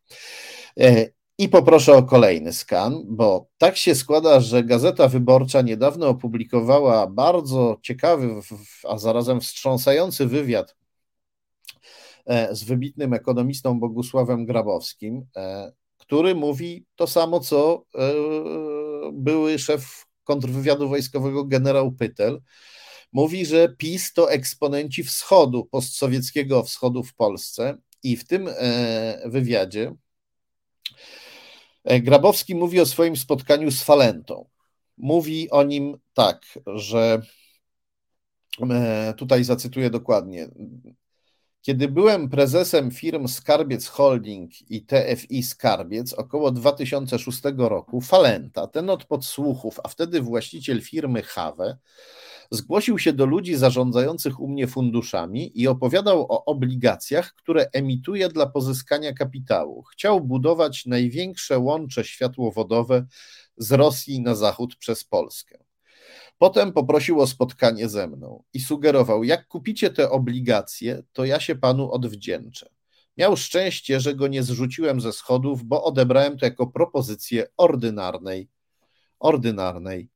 I 1.41 1.49
poproszę 1.49 1.93
o 1.93 2.03
kolejny 2.03 2.53
skan, 2.53 3.05
bo 3.09 3.49
tak 3.59 3.77
się 3.77 3.95
składa, 3.95 4.41
że 4.41 4.65
Gazeta 4.65 5.09
Wyborcza 5.09 5.63
niedawno 5.63 6.09
opublikowała 6.09 7.07
bardzo 7.07 7.79
ciekawy, 7.83 8.29
a 8.89 8.99
zarazem 8.99 9.41
wstrząsający 9.41 10.27
wywiad 10.27 10.77
e, 12.27 12.55
z 12.55 12.65
wybitnym 12.65 13.15
ekonomistą 13.15 13.81
Bogusławem 13.81 14.47
Grabowskim, 14.47 15.27
e, 15.37 15.73
który 15.99 16.35
mówi 16.35 16.85
to 16.97 17.07
samo, 17.07 17.41
co 17.41 17.85
e, 17.95 18.13
były 19.13 19.59
szef 19.59 20.07
kontrwywiadu 20.25 20.89
wojskowego 20.89 21.45
generał 21.45 21.93
Pytel. 21.93 22.41
Mówi, 23.13 23.47
że 23.47 23.69
PiS 23.79 24.13
to 24.13 24.33
eksponenci 24.33 25.05
wschodu, 25.05 25.65
postsowieckiego 25.65 26.63
wschodu 26.63 27.03
w 27.03 27.15
Polsce 27.15 27.79
i 28.03 28.17
w 28.17 28.27
tym 28.27 28.49
wywiadzie 29.25 29.95
Grabowski 31.85 32.55
mówi 32.55 32.81
o 32.81 32.87
swoim 32.87 33.17
spotkaniu 33.17 33.71
z 33.71 33.83
Falentą. 33.83 34.49
Mówi 34.99 35.51
o 35.51 35.63
nim 35.63 35.97
tak, 36.15 36.47
że 36.67 37.23
tutaj 39.17 39.45
zacytuję 39.45 39.91
dokładnie. 39.91 40.49
Kiedy 41.63 41.89
byłem 41.89 42.29
prezesem 42.29 42.91
firm 42.91 43.29
Skarbiec 43.29 43.87
Holding 43.87 44.71
i 44.71 44.87
TFI 44.87 45.43
Skarbiec 45.43 46.13
około 46.13 46.51
2006 46.51 47.43
roku, 47.57 48.01
Falenta, 48.01 48.67
ten 48.67 48.91
od 48.91 49.05
podsłuchów, 49.05 49.81
a 49.85 49.89
wtedy 49.89 50.21
właściciel 50.21 50.81
firmy 50.83 51.23
Hawe, 51.23 51.77
zgłosił 52.51 52.99
się 52.99 53.13
do 53.13 53.27
ludzi 53.27 53.57
zarządzających 53.57 54.41
u 54.41 54.49
mnie 54.49 54.67
funduszami 54.67 55.61
i 55.61 55.69
opowiadał 55.69 56.27
o 56.33 56.45
obligacjach, 56.45 57.35
które 57.35 57.67
emituje 57.73 58.29
dla 58.29 58.47
pozyskania 58.47 59.13
kapitału. 59.13 59.83
Chciał 59.83 60.21
budować 60.21 60.87
największe 60.87 61.59
łącze 61.59 62.05
światłowodowe 62.05 63.07
z 63.57 63.73
Rosji 63.73 64.21
na 64.21 64.35
zachód 64.35 64.77
przez 64.77 65.05
Polskę. 65.05 65.59
Potem 66.39 66.73
poprosił 66.73 67.21
o 67.21 67.27
spotkanie 67.27 67.89
ze 67.89 68.07
mną 68.07 68.43
i 68.53 68.61
sugerował: 68.61 69.25
Jak 69.25 69.49
kupicie 69.49 69.91
te 69.91 70.11
obligacje, 70.11 71.03
to 71.13 71.25
ja 71.25 71.41
się 71.41 71.55
panu 71.55 71.93
odwdzięczę. 71.93 72.69
Miał 73.17 73.37
szczęście, 73.37 74.01
że 74.01 74.15
go 74.15 74.29
nie 74.29 74.43
zrzuciłem 74.43 75.01
ze 75.01 75.13
schodów, 75.13 75.65
bo 75.65 75.85
odebrałem 75.85 76.39
to 76.39 76.45
jako 76.45 76.67
propozycję 76.67 77.47
ordynarnej, 77.57 78.49
ordynarnej 79.19 80.09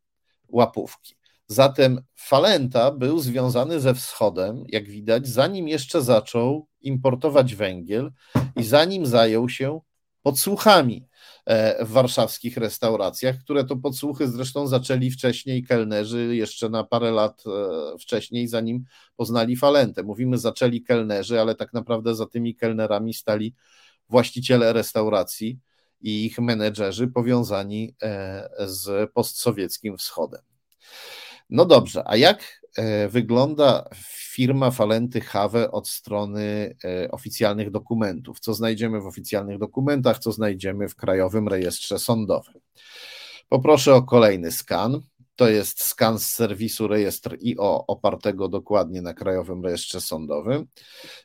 łapówki. 0.49 1.17
Zatem 1.47 2.01
Falenta 2.15 2.91
był 2.91 3.21
związany 3.21 3.81
ze 3.81 3.95
wschodem, 3.95 4.65
jak 4.69 4.89
widać, 4.89 5.29
zanim 5.29 5.69
jeszcze 5.69 6.03
zaczął 6.03 6.69
importować 6.81 7.55
węgiel 7.55 8.13
i 8.57 8.65
zanim 8.65 9.07
zajął 9.07 9.49
się 9.49 9.81
podsłuchami 10.23 11.09
e, 11.47 11.85
w 11.85 11.91
warszawskich 11.91 12.57
restauracjach, 12.57 13.37
które 13.39 13.65
to 13.65 13.77
podsłuchy 13.77 14.29
zresztą 14.29 14.67
zaczęli 14.67 15.11
wcześniej 15.11 15.65
kelnerzy, 15.65 16.37
jeszcze 16.37 16.69
na 16.69 16.85
parę 16.85 17.11
lat 17.11 17.45
e, 17.47 17.99
wcześniej, 17.99 18.49
zanim 18.49 18.85
poznali 19.17 19.57
Falentę. 19.57 20.03
Mówimy 20.03 20.39
zaczęli 20.39 20.83
kelnerzy, 20.83 21.41
ale 21.41 21.55
tak 21.55 21.73
naprawdę 21.73 22.15
za 22.15 22.27
tymi 22.27 22.57
kelnerami 22.57 23.15
stali 23.15 23.55
właściciele 24.09 24.73
restauracji 24.73 25.59
i 26.01 26.27
ich 26.27 26.39
menedżerzy 26.39 27.09
powiązani 27.09 27.95
e, 28.03 28.49
z 28.67 29.13
postsowieckim 29.13 29.97
wschodem. 29.97 30.41
No 31.51 31.65
dobrze, 31.65 32.03
a 32.07 32.17
jak 32.17 32.61
e, 32.77 33.09
wygląda 33.09 33.89
firma 34.35 34.71
Falenty 34.71 35.21
Have 35.21 35.71
od 35.71 35.89
strony 35.89 36.77
e, 36.85 37.11
oficjalnych 37.11 37.71
dokumentów? 37.71 38.41
Co 38.41 38.55
znajdziemy 38.55 39.01
w 39.01 39.07
oficjalnych 39.07 39.59
dokumentach, 39.59 40.19
co 40.19 40.33
znajdziemy 40.33 40.89
w 40.89 40.97
Krajowym 40.97 41.49
Rejestrze 41.49 41.99
Sądowym? 41.99 42.55
Poproszę 43.49 43.95
o 43.95 44.03
kolejny 44.03 44.53
skan. 44.53 45.01
To 45.37 45.49
jest 45.49 45.85
skan 45.85 46.19
z 46.19 46.31
serwisu 46.31 46.89
rejestr 46.89 47.37
IO 47.47 47.87
opartego 47.87 48.49
dokładnie 48.49 49.03
na 49.03 49.15
Krajowym 49.15 49.65
Rejestrze 49.65 50.01
Sądowym. 50.01 50.67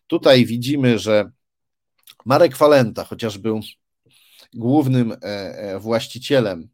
Tutaj 0.07 0.45
widzimy, 0.45 0.99
że 0.99 1.31
Marek 2.25 2.55
Falenta, 2.55 3.03
chociaż 3.03 3.37
był 3.37 3.59
głównym 4.53 5.15
e, 5.21 5.79
właścicielem 5.79 6.69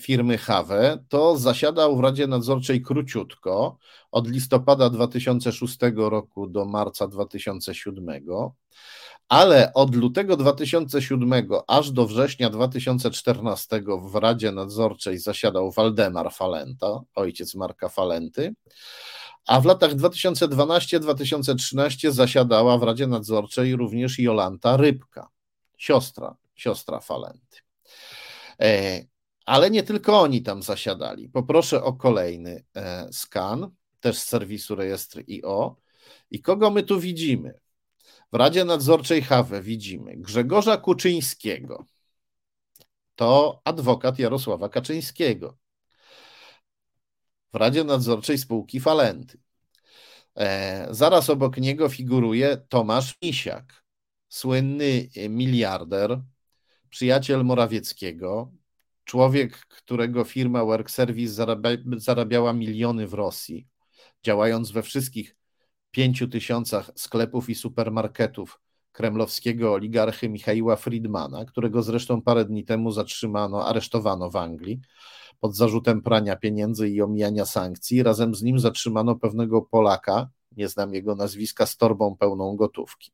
firmy 0.00 0.38
Have, 0.38 0.98
to 1.08 1.38
zasiadał 1.38 1.96
w 1.96 2.00
Radzie 2.00 2.26
Nadzorczej 2.26 2.82
króciutko, 2.82 3.78
od 4.10 4.28
listopada 4.28 4.90
2006 4.90 5.78
roku 5.96 6.46
do 6.46 6.64
marca 6.64 7.08
2007, 7.08 8.06
ale 9.28 9.72
od 9.74 9.94
lutego 9.94 10.36
2007 10.36 11.32
aż 11.66 11.90
do 11.90 12.06
września 12.06 12.50
2014 12.50 13.82
w 14.12 14.14
Radzie 14.14 14.52
Nadzorczej 14.52 15.18
zasiadał 15.18 15.70
Waldemar 15.70 16.32
Falenta, 16.32 17.00
ojciec 17.14 17.54
Marka 17.54 17.88
Falenty, 17.88 18.54
a 19.46 19.60
w 19.60 19.64
latach 19.64 19.94
2012-2013 19.94 22.10
zasiadała 22.10 22.78
w 22.78 22.82
Radzie 22.82 23.06
Nadzorczej 23.06 23.76
również 23.76 24.18
Jolanta 24.18 24.76
Rybka, 24.76 25.28
siostra, 25.76 26.36
siostra 26.54 27.00
Falenty. 27.00 27.58
E, 29.46 29.50
ale 29.50 29.70
nie 29.70 29.82
tylko 29.82 30.20
oni 30.20 30.42
tam 30.42 30.62
zasiadali. 30.62 31.28
Poproszę 31.28 31.82
o 31.82 31.92
kolejny 31.92 32.64
e, 32.76 33.08
skan, 33.12 33.70
też 34.00 34.18
z 34.18 34.24
serwisu 34.24 34.74
rejestry 34.74 35.24
IO. 35.28 35.76
I 36.30 36.40
kogo 36.40 36.70
my 36.70 36.82
tu 36.82 37.00
widzimy? 37.00 37.60
W 38.32 38.36
Radzie 38.36 38.64
Nadzorczej 38.64 39.22
HAWE 39.22 39.62
widzimy 39.62 40.16
Grzegorza 40.16 40.76
Kuczyńskiego. 40.76 41.84
To 43.14 43.60
adwokat 43.64 44.18
Jarosława 44.18 44.68
Kaczyńskiego. 44.68 45.58
W 47.52 47.56
Radzie 47.56 47.84
Nadzorczej 47.84 48.38
spółki 48.38 48.80
Falenty. 48.80 49.38
E, 50.36 50.86
zaraz 50.90 51.30
obok 51.30 51.56
niego 51.56 51.88
figuruje 51.88 52.56
Tomasz 52.68 53.18
Misiak, 53.22 53.84
słynny 54.28 55.08
miliarder, 55.28 56.20
przyjaciel 56.90 57.44
Morawieckiego, 57.44 58.52
Człowiek, 59.06 59.58
którego 59.58 60.24
firma 60.24 60.64
Work 60.64 60.90
Service 60.90 61.32
zarabia, 61.32 61.70
zarabiała 61.96 62.52
miliony 62.52 63.06
w 63.06 63.14
Rosji, 63.14 63.66
działając 64.24 64.70
we 64.70 64.82
wszystkich 64.82 65.36
pięciu 65.90 66.28
tysiącach 66.28 66.90
sklepów 66.94 67.50
i 67.50 67.54
supermarketów 67.54 68.60
kremlowskiego 68.92 69.72
oligarchy 69.72 70.28
Michaiła 70.28 70.76
Friedmana, 70.76 71.44
którego 71.44 71.82
zresztą 71.82 72.22
parę 72.22 72.44
dni 72.44 72.64
temu 72.64 72.90
zatrzymano, 72.90 73.66
aresztowano 73.66 74.30
w 74.30 74.36
Anglii 74.36 74.80
pod 75.40 75.56
zarzutem 75.56 76.02
prania 76.02 76.36
pieniędzy 76.36 76.88
i 76.88 77.02
omijania 77.02 77.44
sankcji. 77.44 78.02
Razem 78.02 78.34
z 78.34 78.42
nim 78.42 78.58
zatrzymano 78.58 79.16
pewnego 79.16 79.62
Polaka, 79.62 80.28
nie 80.56 80.68
znam 80.68 80.94
jego 80.94 81.14
nazwiska, 81.14 81.66
z 81.66 81.76
torbą 81.76 82.16
pełną 82.16 82.56
gotówki. 82.56 83.12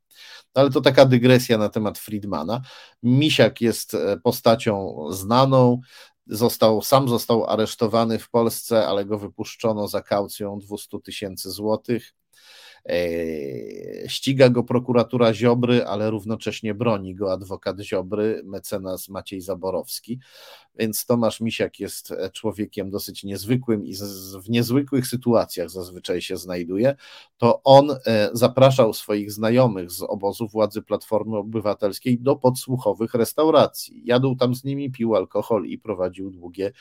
No 0.54 0.62
ale 0.62 0.70
to 0.70 0.80
taka 0.80 1.06
dygresja 1.06 1.58
na 1.58 1.68
temat 1.68 1.98
Friedmana. 1.98 2.62
Misiak 3.02 3.60
jest 3.60 3.94
e, 3.94 4.16
postacią 4.16 5.06
znaną, 5.10 5.80
został, 6.26 6.82
sam 6.82 7.08
został 7.08 7.46
aresztowany 7.46 8.18
w 8.18 8.30
Polsce, 8.30 8.86
ale 8.86 9.04
go 9.04 9.18
wypuszczono 9.18 9.88
za 9.88 10.02
kaucją 10.02 10.58
200 10.58 11.00
tysięcy 11.00 11.50
złotych. 11.50 12.14
E, 12.88 14.08
ściga 14.08 14.48
go 14.48 14.62
prokuratura 14.62 15.34
Ziobry, 15.34 15.86
ale 15.86 16.10
równocześnie 16.10 16.74
broni 16.74 17.14
go 17.14 17.32
adwokat 17.32 17.80
Ziobry, 17.80 18.42
mecenas 18.44 19.08
Maciej 19.08 19.40
Zaborowski. 19.40 20.18
Więc 20.78 21.06
Tomasz 21.06 21.40
Misiak 21.40 21.80
jest 21.80 22.10
e, 22.10 22.30
człowiekiem 22.30 22.90
dosyć 22.90 23.24
niezwykłym 23.24 23.86
i 23.86 23.94
w 24.44 24.48
niezwykłych 24.48 25.06
sytuacjach 25.06 25.70
zazwyczaj 25.70 26.22
się 26.22 26.36
znajduje. 26.36 26.96
To 27.36 27.62
on 27.64 27.90
e, 27.90 28.30
zapraszał 28.32 28.94
swoich 28.94 29.32
znajomych 29.32 29.90
z 29.90 30.02
obozu 30.02 30.48
władzy 30.48 30.82
Platformy 30.82 31.36
Obywatelskiej 31.36 32.18
do 32.18 32.36
podsłuchowych 32.36 33.14
restauracji. 33.14 34.02
Jadł 34.04 34.36
tam 34.36 34.54
z 34.54 34.64
nimi, 34.64 34.90
pił 34.90 35.16
alkohol 35.16 35.66
i 35.66 35.78
prowadził 35.78 36.30
długie 36.30 36.72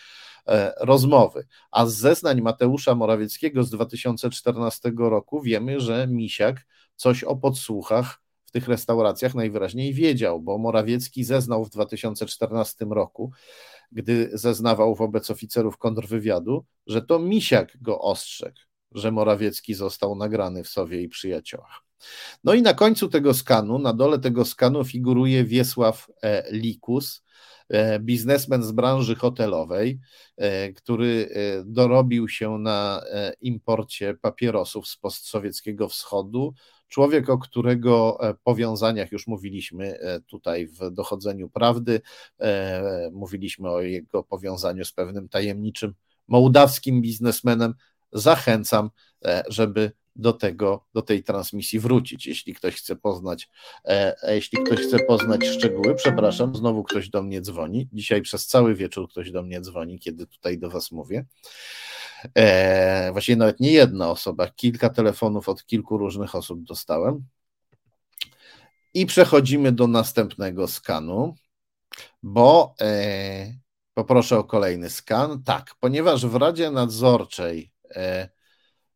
rozmowy. 0.79 1.47
A 1.71 1.85
z 1.85 1.93
zeznań 1.93 2.41
Mateusza 2.41 2.95
Morawieckiego 2.95 3.63
z 3.63 3.69
2014 3.69 4.91
roku 4.97 5.41
wiemy, 5.41 5.79
że 5.79 5.91
że 5.91 6.07
Misiak 6.07 6.67
coś 6.95 7.23
o 7.23 7.35
podsłuchach 7.35 8.21
w 8.45 8.51
tych 8.51 8.67
restauracjach 8.67 9.35
najwyraźniej 9.35 9.93
wiedział, 9.93 10.41
bo 10.41 10.57
Morawiecki 10.57 11.23
zeznał 11.23 11.65
w 11.65 11.69
2014 11.69 12.85
roku, 12.85 13.31
gdy 13.91 14.29
zeznawał 14.33 14.95
wobec 14.95 15.31
oficerów 15.31 15.77
kontrwywiadu, 15.77 16.65
że 16.87 17.01
to 17.01 17.19
Misiak 17.19 17.77
go 17.81 18.01
ostrzegł, 18.01 18.57
że 18.91 19.11
Morawiecki 19.11 19.73
został 19.73 20.15
nagrany 20.15 20.63
w 20.63 20.67
Sowie 20.67 21.01
i 21.01 21.09
Przyjaciołach. 21.09 21.90
No 22.43 22.53
i 22.53 22.61
na 22.61 22.73
końcu 22.73 23.07
tego 23.09 23.33
skanu, 23.33 23.79
na 23.79 23.93
dole 23.93 24.19
tego 24.19 24.45
skanu 24.45 24.83
figuruje 24.83 25.43
Wiesław 25.43 26.07
e, 26.23 26.51
Likus, 26.51 27.23
e, 27.69 27.99
biznesmen 27.99 28.63
z 28.63 28.71
branży 28.71 29.15
hotelowej, 29.15 29.99
e, 30.37 30.73
który 30.73 31.29
dorobił 31.65 32.29
się 32.29 32.57
na 32.57 33.03
imporcie 33.41 34.13
papierosów 34.13 34.87
z 34.87 34.97
postsowieckiego 34.97 35.89
wschodu. 35.89 36.53
Człowiek, 36.87 37.29
o 37.29 37.37
którego 37.37 38.19
powiązaniach 38.43 39.11
już 39.11 39.27
mówiliśmy 39.27 39.97
tutaj 40.27 40.67
w 40.67 40.91
dochodzeniu 40.91 41.49
prawdy, 41.49 42.01
mówiliśmy 43.11 43.69
o 43.69 43.81
jego 43.81 44.23
powiązaniu 44.23 44.85
z 44.85 44.93
pewnym 44.93 45.29
tajemniczym 45.29 45.93
mołdawskim 46.27 47.01
biznesmenem. 47.01 47.73
Zachęcam, 48.13 48.89
żeby 49.47 49.91
do 50.15 50.33
tego, 50.33 50.85
do 50.93 51.01
tej 51.01 51.23
transmisji 51.23 51.79
wrócić. 51.79 52.27
Jeśli 52.27 52.53
ktoś 52.53 52.75
chce 52.75 52.95
poznać, 52.95 53.49
e, 53.85 54.35
jeśli 54.35 54.63
ktoś 54.63 54.79
chce 54.79 54.99
poznać 54.99 55.45
szczegóły, 55.45 55.95
przepraszam, 55.95 56.55
znowu 56.55 56.83
ktoś 56.83 57.09
do 57.09 57.23
mnie 57.23 57.41
dzwoni. 57.41 57.89
Dzisiaj 57.93 58.21
przez 58.21 58.47
cały 58.47 58.75
wieczór 58.75 59.09
ktoś 59.09 59.31
do 59.31 59.43
mnie 59.43 59.61
dzwoni, 59.61 59.99
kiedy 59.99 60.27
tutaj 60.27 60.57
do 60.57 60.69
Was 60.69 60.91
mówię. 60.91 61.25
E, 62.35 63.11
właściwie 63.11 63.35
nawet 63.35 63.59
nie 63.59 63.71
jedna 63.71 64.09
osoba, 64.09 64.47
kilka 64.47 64.89
telefonów 64.89 65.49
od 65.49 65.65
kilku 65.65 65.97
różnych 65.97 66.35
osób 66.35 66.63
dostałem. 66.63 67.23
I 68.93 69.05
przechodzimy 69.05 69.71
do 69.71 69.87
następnego 69.87 70.67
skanu, 70.67 71.35
bo 72.23 72.75
e, 72.81 73.53
poproszę 73.93 74.37
o 74.37 74.43
kolejny 74.43 74.89
skan. 74.89 75.43
Tak, 75.43 75.75
ponieważ 75.79 76.25
w 76.25 76.35
Radzie 76.35 76.71
Nadzorczej 76.71 77.71
e, 77.95 78.29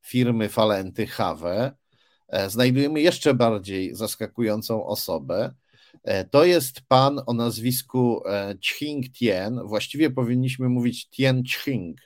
firmy 0.05 0.49
Falenty 0.49 1.07
Have, 1.07 1.71
znajdujemy 2.47 3.01
jeszcze 3.01 3.33
bardziej 3.33 3.95
zaskakującą 3.95 4.85
osobę. 4.85 5.53
To 6.31 6.45
jest 6.45 6.81
pan 6.87 7.21
o 7.25 7.33
nazwisku 7.33 8.23
Ching 8.61 9.05
Tien. 9.11 9.59
Właściwie 9.65 10.09
powinniśmy 10.09 10.69
mówić 10.69 11.09
Tien 11.09 11.43
Ching, 11.43 11.97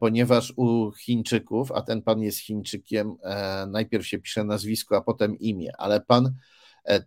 ponieważ 0.00 0.52
u 0.56 0.92
Chińczyków, 0.92 1.72
a 1.72 1.82
ten 1.82 2.02
pan 2.02 2.22
jest 2.22 2.38
Chińczykiem, 2.38 3.16
najpierw 3.68 4.06
się 4.06 4.18
pisze 4.18 4.44
nazwisko, 4.44 4.96
a 4.96 5.00
potem 5.00 5.38
imię, 5.38 5.72
ale 5.78 6.00
pan 6.00 6.34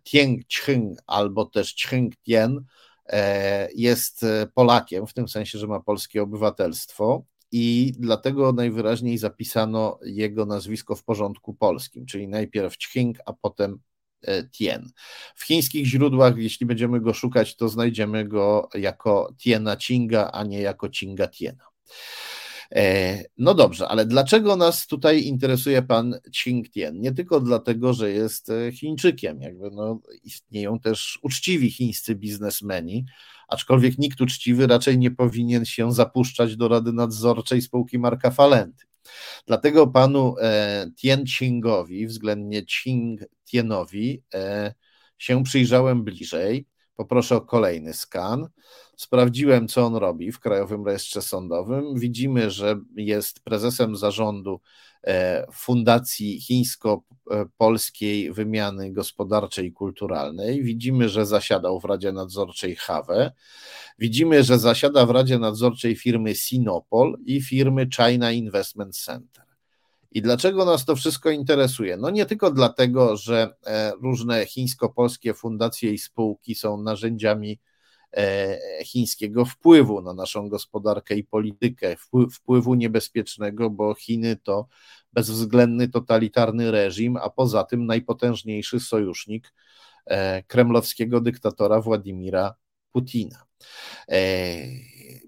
Tien 0.04 0.36
Ching 0.48 0.98
albo 1.06 1.44
też 1.44 1.74
Ching 1.74 2.16
Tien 2.16 2.64
E, 3.06 3.68
jest 3.74 4.22
e, 4.22 4.46
Polakiem, 4.54 5.06
w 5.06 5.14
tym 5.14 5.28
sensie, 5.28 5.58
że 5.58 5.66
ma 5.66 5.80
polskie 5.80 6.22
obywatelstwo 6.22 7.24
i 7.56 7.92
dlatego 7.98 8.52
najwyraźniej 8.52 9.18
zapisano 9.18 9.98
jego 10.04 10.46
nazwisko 10.46 10.96
w 10.96 11.04
porządku 11.04 11.54
polskim, 11.54 12.06
czyli 12.06 12.28
najpierw 12.28 12.76
Ching, 12.78 13.18
a 13.26 13.32
potem 13.32 13.78
e, 14.22 14.48
Tien. 14.48 14.90
W 15.34 15.44
chińskich 15.44 15.86
źródłach, 15.86 16.36
jeśli 16.36 16.66
będziemy 16.66 17.00
go 17.00 17.14
szukać, 17.14 17.56
to 17.56 17.68
znajdziemy 17.68 18.24
go 18.28 18.68
jako 18.74 19.34
Tiena 19.38 19.76
Chinga, 19.76 20.30
a 20.32 20.44
nie 20.44 20.60
jako 20.60 20.88
Chinga 20.90 21.28
Tiena. 21.28 21.64
E, 22.72 23.22
no 23.38 23.54
dobrze, 23.54 23.88
ale 23.88 24.06
dlaczego 24.06 24.56
nas 24.56 24.86
tutaj 24.86 25.22
interesuje 25.22 25.82
pan 25.82 26.20
Qing 26.44 26.70
Tian? 26.70 27.00
Nie 27.00 27.12
tylko 27.12 27.40
dlatego, 27.40 27.92
że 27.92 28.10
jest 28.10 28.50
e, 28.50 28.72
Chińczykiem, 28.72 29.40
jakby 29.40 29.70
no, 29.70 30.00
istnieją 30.24 30.80
też 30.80 31.18
uczciwi 31.22 31.70
chińscy 31.70 32.14
biznesmeni, 32.14 33.04
aczkolwiek 33.54 33.98
nikt 33.98 34.20
uczciwy 34.20 34.66
raczej 34.66 34.98
nie 34.98 35.10
powinien 35.10 35.64
się 35.64 35.92
zapuszczać 35.92 36.56
do 36.56 36.68
rady 36.68 36.92
nadzorczej 36.92 37.62
spółki 37.62 37.98
Marka 37.98 38.30
Falenty. 38.30 38.84
Dlatego 39.46 39.86
panu 39.86 40.34
e, 40.40 40.90
Tien 40.96 41.24
Qingowi, 41.24 42.06
względnie 42.06 42.62
Qing 42.62 43.20
Tienowi, 43.44 44.22
e, 44.34 44.74
się 45.18 45.44
przyjrzałem 45.44 46.04
bliżej. 46.04 46.66
Poproszę 46.96 47.36
o 47.36 47.40
kolejny 47.40 47.94
skan. 47.94 48.48
Sprawdziłem, 48.96 49.68
co 49.68 49.86
on 49.86 49.96
robi 49.96 50.32
w 50.32 50.40
Krajowym 50.40 50.86
Rejestrze 50.86 51.22
Sądowym. 51.22 51.94
Widzimy, 51.94 52.50
że 52.50 52.80
jest 52.96 53.40
prezesem 53.44 53.96
zarządu 53.96 54.60
e, 55.04 55.46
Fundacji 55.52 56.40
Chińsko-Polskiej 56.40 58.32
Wymiany 58.32 58.92
Gospodarczej 58.92 59.66
i 59.66 59.72
Kulturalnej. 59.72 60.62
Widzimy, 60.62 61.08
że 61.08 61.26
zasiadał 61.26 61.80
w 61.80 61.84
Radzie 61.84 62.12
Nadzorczej 62.12 62.76
HAWE. 62.76 63.32
Widzimy, 63.98 64.44
że 64.44 64.58
zasiada 64.58 65.06
w 65.06 65.10
Radzie 65.10 65.38
Nadzorczej 65.38 65.96
firmy 65.96 66.34
Sinopol 66.34 67.16
i 67.24 67.42
firmy 67.42 67.88
China 67.96 68.32
Investment 68.32 68.96
Center. 68.96 69.43
I 70.14 70.22
dlaczego 70.22 70.64
nas 70.64 70.84
to 70.84 70.96
wszystko 70.96 71.30
interesuje? 71.30 71.96
No 71.96 72.10
nie 72.10 72.26
tylko 72.26 72.50
dlatego, 72.50 73.16
że 73.16 73.54
e, 73.66 73.92
różne 74.02 74.46
chińsko-polskie 74.46 75.34
fundacje 75.34 75.92
i 75.92 75.98
spółki 75.98 76.54
są 76.54 76.82
narzędziami 76.82 77.60
e, 78.12 78.58
chińskiego 78.84 79.44
wpływu 79.44 80.02
na 80.02 80.14
naszą 80.14 80.48
gospodarkę 80.48 81.14
i 81.14 81.24
politykę, 81.24 81.96
wpływu 82.32 82.74
niebezpiecznego, 82.74 83.70
bo 83.70 83.94
Chiny 83.94 84.36
to 84.36 84.66
bezwzględny 85.12 85.88
totalitarny 85.88 86.70
reżim, 86.70 87.16
a 87.16 87.30
poza 87.30 87.64
tym 87.64 87.86
najpotężniejszy 87.86 88.80
sojusznik 88.80 89.52
e, 90.06 90.42
kremlowskiego 90.42 91.20
dyktatora 91.20 91.80
Władimira 91.80 92.54
Putina. 92.94 93.44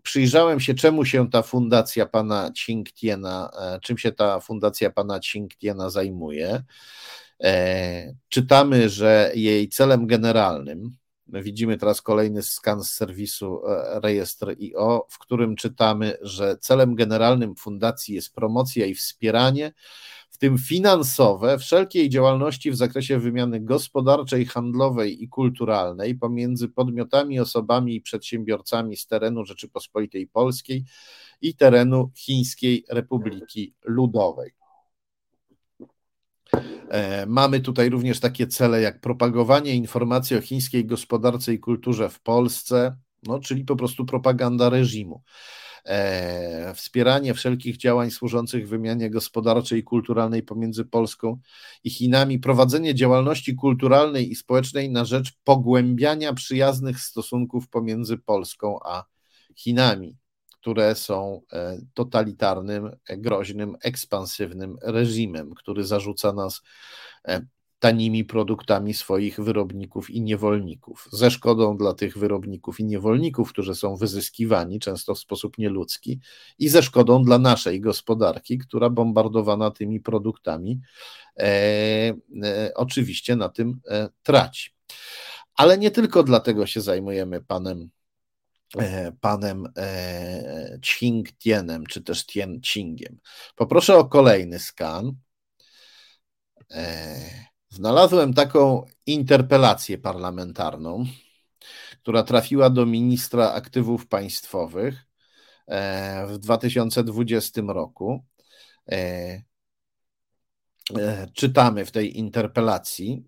Przyjrzałem 0.03 0.61
się, 0.61 0.75
czemu 0.75 1.05
się 1.05 1.31
ta 1.31 1.43
fundacja 1.43 2.07
pana 2.07 2.53
Cinktiena, 2.53 3.51
e, 3.61 3.81
czym 3.81 3.99
się 3.99 4.13
ta 4.13 4.41
fundacja 4.41 4.91
pana 4.91 5.21
Cinktiena 5.21 5.91
zajmuje. 5.91 6.63
E, 7.43 8.15
czytamy, 8.29 8.89
że 8.89 9.33
jej 9.35 9.69
celem 9.69 10.07
generalnym, 10.07 10.97
widzimy 11.27 11.79
teraz 11.79 12.03
kolejny 12.03 12.43
skan 12.43 12.85
z 12.85 12.91
serwisu 12.91 13.67
e, 13.67 14.01
rejestr 14.01 14.55
IO, 14.61 15.07
w 15.11 15.19
którym 15.19 15.57
czytamy, 15.57 16.19
że 16.21 16.57
celem 16.61 16.95
generalnym 16.95 17.57
fundacji 17.57 18.15
jest 18.15 18.35
promocja 18.35 18.87
i 18.87 18.95
wspieranie 18.95 19.73
w 20.37 20.39
tym 20.39 20.59
finansowe, 20.59 21.59
wszelkiej 21.59 22.09
działalności 22.09 22.71
w 22.71 22.77
zakresie 22.77 23.19
wymiany 23.19 23.61
gospodarczej, 23.61 24.47
handlowej 24.47 25.23
i 25.23 25.29
kulturalnej 25.29 26.15
pomiędzy 26.15 26.69
podmiotami, 26.69 27.41
osobami 27.41 27.95
i 27.95 28.01
przedsiębiorcami 28.01 28.97
z 28.97 29.07
terenu 29.07 29.45
Rzeczypospolitej 29.45 30.27
Polskiej 30.27 30.85
i 31.41 31.55
terenu 31.55 32.11
Chińskiej 32.15 32.85
Republiki 32.89 33.75
Ludowej. 33.85 34.53
E, 36.89 37.27
mamy 37.27 37.61
tutaj 37.61 37.91
również 37.91 38.21
takie 38.21 38.47
cele 38.47 38.81
jak 38.81 39.01
propagowanie 39.01 39.75
informacji 39.75 40.37
o 40.37 40.41
chińskiej 40.41 40.87
gospodarce 40.87 41.53
i 41.53 41.59
kulturze 41.59 42.09
w 42.09 42.21
Polsce, 42.21 42.97
no, 43.23 43.41
czyli 43.41 43.65
po 43.65 43.77
prostu 43.77 44.05
propaganda 44.05 44.69
reżimu. 44.71 45.23
E, 45.87 46.75
wspieranie 46.75 47.35
wszelkich 47.35 47.77
działań 47.77 48.11
służących 48.11 48.69
wymianie 48.69 49.11
gospodarczej 49.11 49.81
i 49.81 49.85
kulturalnej 49.85 50.43
pomiędzy 50.43 50.85
Polską 50.85 51.39
i 51.85 51.91
Chinami, 51.91 52.39
prowadzenie 52.39 52.95
działalności 52.95 53.55
kulturalnej 53.55 54.31
i 54.31 54.35
społecznej 54.35 54.91
na 54.91 55.05
rzecz 55.05 55.33
pogłębiania 55.45 56.33
przyjaznych 56.33 57.01
stosunków 57.01 57.69
pomiędzy 57.69 58.19
Polską 58.19 58.79
a 58.85 59.05
Chinami, 59.57 60.17
które 60.51 60.95
są 60.95 61.41
e, 61.53 61.79
totalitarnym, 61.95 62.91
groźnym, 63.09 63.77
ekspansywnym 63.83 64.77
reżimem, 64.83 65.55
który 65.55 65.85
zarzuca 65.85 66.33
nas 66.33 66.63
e, 67.29 67.47
tanimi 67.79 68.25
produktami 68.25 68.95
swoich 68.95 69.41
wyrobników 69.41 70.11
i 70.11 70.21
niewolników, 70.21 71.09
ze 71.13 71.31
szkodą 71.31 71.77
dla 71.77 71.95
tych 71.95 72.19
wyrobników 72.19 72.81
i 72.81 72.85
niewolników, 72.85 73.53
którzy 73.53 73.75
są 73.75 73.97
wyzyskiwani 73.97 74.81
często 74.81 75.15
w 75.15 75.19
sposób 75.19 75.59
nieludzki, 75.59 76.21
i 76.59 76.69
ze 76.69 76.83
szkodą 76.83 77.25
dla 77.25 77.39
naszej 77.39 77.81
gospodarki, 77.81 78.59
która 78.59 78.91
bombardowana 78.91 79.71
tymi 79.71 80.01
produktami 80.01 80.81
e, 81.37 81.45
e, 82.43 82.73
oczywiście 82.75 83.37
na 83.37 83.49
tym 83.49 83.81
e, 83.89 84.09
traci. 84.23 84.71
Ale 85.55 85.79
nie 85.79 85.91
tylko 85.91 86.23
dlatego 86.23 86.67
się 86.67 86.81
zajmujemy 86.81 87.43
panem 87.43 87.91
e, 88.79 89.13
panem 89.21 89.73
e, 89.77 90.79
Ching 90.85 91.33
Tienem, 91.33 91.87
czy 91.87 92.03
też 92.03 92.27
Tien 92.27 92.61
Chingiem. 92.61 93.19
Poproszę 93.57 93.97
o 93.97 94.05
kolejny 94.05 94.59
skan. 94.59 95.13
E, 96.71 97.46
Znalazłem 97.77 98.35
taką 98.35 98.87
interpelację 99.07 99.99
parlamentarną, 99.99 101.05
która 102.03 102.23
trafiła 102.23 102.71
do 102.71 102.87
ministra 102.87 103.53
aktywów 103.53 104.07
państwowych 104.07 105.07
e, 105.67 106.27
w 106.27 106.39
2020 106.39 107.63
roku. 107.69 108.25
E, 108.89 108.97
e, 110.99 111.27
czytamy 111.35 111.85
w 111.85 111.91
tej 111.91 112.19
interpelacji, 112.19 113.25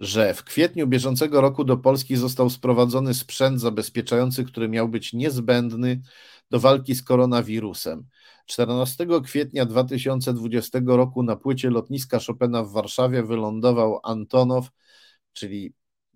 że 0.00 0.34
w 0.34 0.44
kwietniu 0.44 0.86
bieżącego 0.86 1.40
roku 1.40 1.64
do 1.64 1.76
Polski 1.76 2.16
został 2.16 2.50
sprowadzony 2.50 3.14
sprzęt 3.14 3.60
zabezpieczający, 3.60 4.44
który 4.44 4.68
miał 4.68 4.88
być 4.88 5.12
niezbędny 5.12 6.00
do 6.50 6.60
walki 6.60 6.94
z 6.94 7.02
koronawirusem. 7.02 8.06
14 8.46 9.06
kwietnia 9.24 9.66
2020 9.66 10.80
roku 10.86 11.22
na 11.22 11.36
płycie 11.36 11.70
lotniska 11.70 12.18
Chopina 12.26 12.62
w 12.62 12.72
Warszawie 12.72 13.22
wylądował 13.22 14.00
Antonow, 14.02 14.68
czyli 15.32 15.72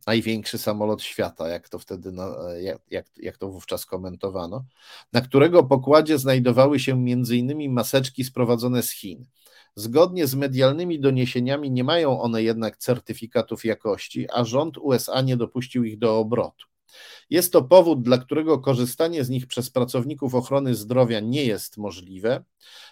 największy 0.06 0.58
samolot 0.58 1.02
świata, 1.02 1.48
jak 1.48 1.68
to 1.68 1.78
wtedy, 1.78 2.12
jak, 2.60 2.78
jak, 2.90 3.06
jak 3.16 3.38
to 3.38 3.48
wówczas 3.48 3.86
komentowano, 3.86 4.64
na 5.12 5.20
którego 5.20 5.62
pokładzie 5.64 6.18
znajdowały 6.18 6.80
się 6.80 6.92
m.in. 6.92 7.72
maseczki 7.72 8.24
sprowadzone 8.24 8.82
z 8.82 8.90
Chin. 8.90 9.26
Zgodnie 9.76 10.26
z 10.26 10.34
medialnymi 10.34 11.00
doniesieniami 11.00 11.70
nie 11.70 11.84
mają 11.84 12.20
one 12.20 12.42
jednak 12.42 12.76
certyfikatów 12.76 13.64
jakości, 13.64 14.26
a 14.32 14.44
rząd 14.44 14.78
USA 14.78 15.20
nie 15.20 15.36
dopuścił 15.36 15.84
ich 15.84 15.98
do 15.98 16.18
obrotu. 16.18 16.66
Jest 17.30 17.52
to 17.52 17.62
powód, 17.62 18.02
dla 18.02 18.18
którego 18.18 18.58
korzystanie 18.58 19.24
z 19.24 19.30
nich 19.30 19.46
przez 19.46 19.70
pracowników 19.70 20.34
ochrony 20.34 20.74
zdrowia 20.74 21.20
nie 21.20 21.44
jest 21.44 21.76
możliwe. 21.76 22.44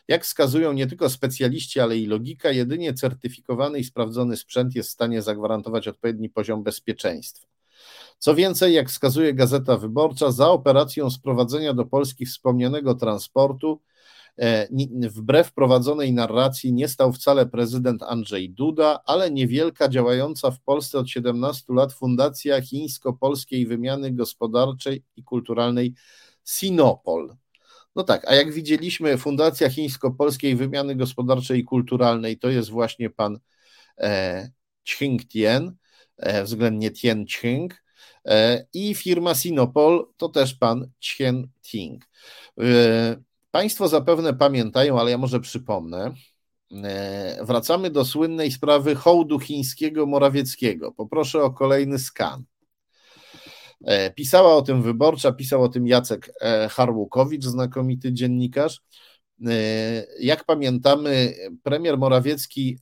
Jak 0.08 0.24
wskazują 0.24 0.72
nie 0.72 0.86
tylko 0.86 1.10
specjaliści, 1.10 1.80
ale 1.80 1.96
i 1.96 2.06
logika, 2.06 2.50
jedynie 2.50 2.94
certyfikowany 2.94 3.78
i 3.78 3.84
sprawdzony 3.84 4.36
sprzęt 4.36 4.74
jest 4.74 4.88
w 4.88 4.92
stanie 4.92 5.22
zagwarantować 5.22 5.88
odpowiedni 5.88 6.30
poziom 6.30 6.62
bezpieczeństwa. 6.62 7.46
Co 8.18 8.34
więcej, 8.34 8.74
jak 8.74 8.88
wskazuje 8.88 9.34
Gazeta 9.34 9.76
Wyborcza, 9.76 10.32
za 10.32 10.50
operacją 10.50 11.10
sprowadzenia 11.10 11.74
do 11.74 11.84
Polski 11.84 12.26
wspomnianego 12.26 12.94
transportu 12.94 13.80
wbrew 15.10 15.52
prowadzonej 15.52 16.12
narracji 16.12 16.72
nie 16.72 16.88
stał 16.88 17.12
wcale 17.12 17.46
prezydent 17.46 18.02
Andrzej 18.02 18.50
Duda, 18.50 19.00
ale 19.06 19.30
niewielka 19.30 19.88
działająca 19.88 20.50
w 20.50 20.60
Polsce 20.60 20.98
od 20.98 21.10
17 21.10 21.64
lat 21.72 21.92
Fundacja 21.92 22.62
Chińsko-Polskiej 22.62 23.66
Wymiany 23.66 24.12
Gospodarczej 24.12 25.04
i 25.16 25.24
Kulturalnej 25.24 25.94
Sinopol. 26.44 27.36
No 27.96 28.02
tak, 28.02 28.30
a 28.30 28.34
jak 28.34 28.52
widzieliśmy, 28.52 29.18
Fundacja 29.18 29.70
Chińsko-Polskiej 29.70 30.56
Wymiany 30.56 30.96
Gospodarczej 30.96 31.60
i 31.60 31.64
Kulturalnej 31.64 32.38
to 32.38 32.48
jest 32.48 32.70
właśnie 32.70 33.10
pan 33.10 33.38
e, 33.98 34.50
Ching 34.84 35.28
Tien, 35.28 35.76
e, 36.16 36.44
względnie 36.44 36.90
Tien 36.90 37.26
Ching, 37.26 37.84
e, 38.26 38.66
i 38.74 38.94
firma 38.94 39.34
Sinopol 39.34 40.06
to 40.16 40.28
też 40.28 40.54
pan 40.54 40.90
Chien 41.00 41.48
Ting. 41.62 42.08
E, 42.60 43.16
państwo 43.52 43.88
zapewne 43.88 44.34
pamiętają, 44.34 45.00
ale 45.00 45.10
ja 45.10 45.18
może 45.18 45.40
przypomnę, 45.40 46.14
e, 46.84 47.44
wracamy 47.44 47.90
do 47.90 48.04
słynnej 48.04 48.52
sprawy 48.52 48.94
hołdu 48.94 49.38
chińskiego 49.38 50.06
Morawieckiego. 50.06 50.92
Poproszę 50.92 51.42
o 51.42 51.50
kolejny 51.50 51.98
skan. 51.98 52.44
E, 53.84 54.10
pisała 54.10 54.54
o 54.54 54.62
tym 54.62 54.82
wyborcza, 54.82 55.32
pisał 55.32 55.62
o 55.62 55.68
tym 55.68 55.86
Jacek 55.86 56.32
e, 56.40 56.68
Harłukowicz, 56.68 57.44
znakomity 57.44 58.12
dziennikarz. 58.12 58.82
Jak 60.20 60.44
pamiętamy, 60.44 61.34
premier 61.62 61.98
Morawiecki 61.98 62.78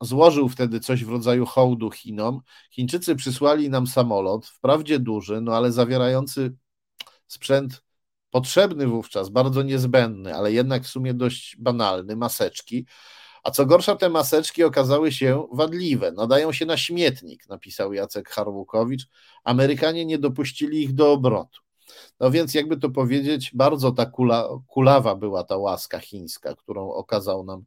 złożył 0.00 0.48
wtedy 0.48 0.80
coś 0.80 1.04
w 1.04 1.10
rodzaju 1.10 1.46
hołdu 1.46 1.90
Chinom. 1.90 2.40
Chińczycy 2.70 3.16
przysłali 3.16 3.70
nam 3.70 3.86
samolot, 3.86 4.46
wprawdzie 4.46 4.98
duży, 4.98 5.40
no 5.40 5.56
ale 5.56 5.72
zawierający 5.72 6.54
sprzęt 7.26 7.82
potrzebny 8.32 8.86
wówczas, 8.86 9.28
bardzo 9.28 9.62
niezbędny, 9.62 10.34
ale 10.34 10.52
jednak 10.52 10.82
w 10.82 10.88
sumie 10.88 11.14
dość 11.14 11.56
banalny, 11.58 12.16
maseczki. 12.16 12.86
A 13.42 13.50
co 13.50 13.66
gorsza, 13.66 13.96
te 13.96 14.08
maseczki 14.08 14.64
okazały 14.64 15.12
się 15.12 15.46
wadliwe, 15.52 16.12
nadają 16.12 16.52
się 16.52 16.66
na 16.66 16.76
śmietnik, 16.76 17.48
napisał 17.48 17.92
Jacek 17.92 18.30
Harłukowicz. 18.30 19.08
Amerykanie 19.44 20.06
nie 20.06 20.18
dopuścili 20.18 20.82
ich 20.82 20.94
do 20.94 21.12
obrotu. 21.12 21.60
No 22.20 22.30
więc, 22.30 22.54
jakby 22.54 22.76
to 22.76 22.90
powiedzieć, 22.90 23.50
bardzo 23.54 23.92
ta 23.92 24.06
kula, 24.06 24.48
kulawa 24.66 25.14
była 25.14 25.44
ta 25.44 25.56
łaska 25.56 25.98
chińska, 25.98 26.54
którą 26.54 26.90
okazał 26.90 27.44
nam 27.44 27.64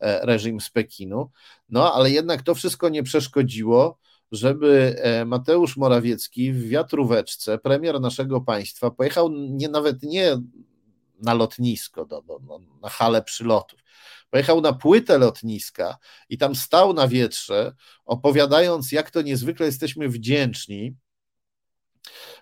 e, 0.00 0.26
reżim 0.26 0.60
z 0.60 0.70
Pekinu. 0.70 1.30
No 1.68 1.94
ale 1.94 2.10
jednak 2.10 2.42
to 2.42 2.54
wszystko 2.54 2.88
nie 2.88 3.02
przeszkodziło, 3.02 3.98
żeby 4.32 4.96
e, 4.98 5.24
Mateusz 5.24 5.76
Morawiecki 5.76 6.52
w 6.52 6.68
wiatróweczce, 6.68 7.58
premier 7.58 8.00
naszego 8.00 8.40
państwa, 8.40 8.90
pojechał 8.90 9.28
nie, 9.32 9.68
nawet 9.68 10.02
nie 10.02 10.36
na 11.22 11.34
lotnisko, 11.34 12.04
do, 12.04 12.22
do, 12.22 12.40
na 12.82 12.88
halę 12.88 13.22
przylotów, 13.22 13.80
Pojechał 14.30 14.60
na 14.60 14.72
płytę 14.72 15.18
lotniska 15.18 15.96
i 16.28 16.38
tam 16.38 16.54
stał 16.54 16.92
na 16.92 17.08
wietrze, 17.08 17.74
opowiadając, 18.04 18.92
jak 18.92 19.10
to 19.10 19.22
niezwykle 19.22 19.66
jesteśmy 19.66 20.08
wdzięczni 20.08 20.96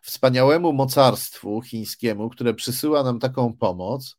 wspaniałemu 0.03 0.73
mocarstwu 0.73 1.61
chińskiemu, 1.61 2.31
które 2.31 2.55
przysyła 2.55 3.03
nam 3.03 3.19
taką 3.19 3.57
pomoc. 3.57 4.17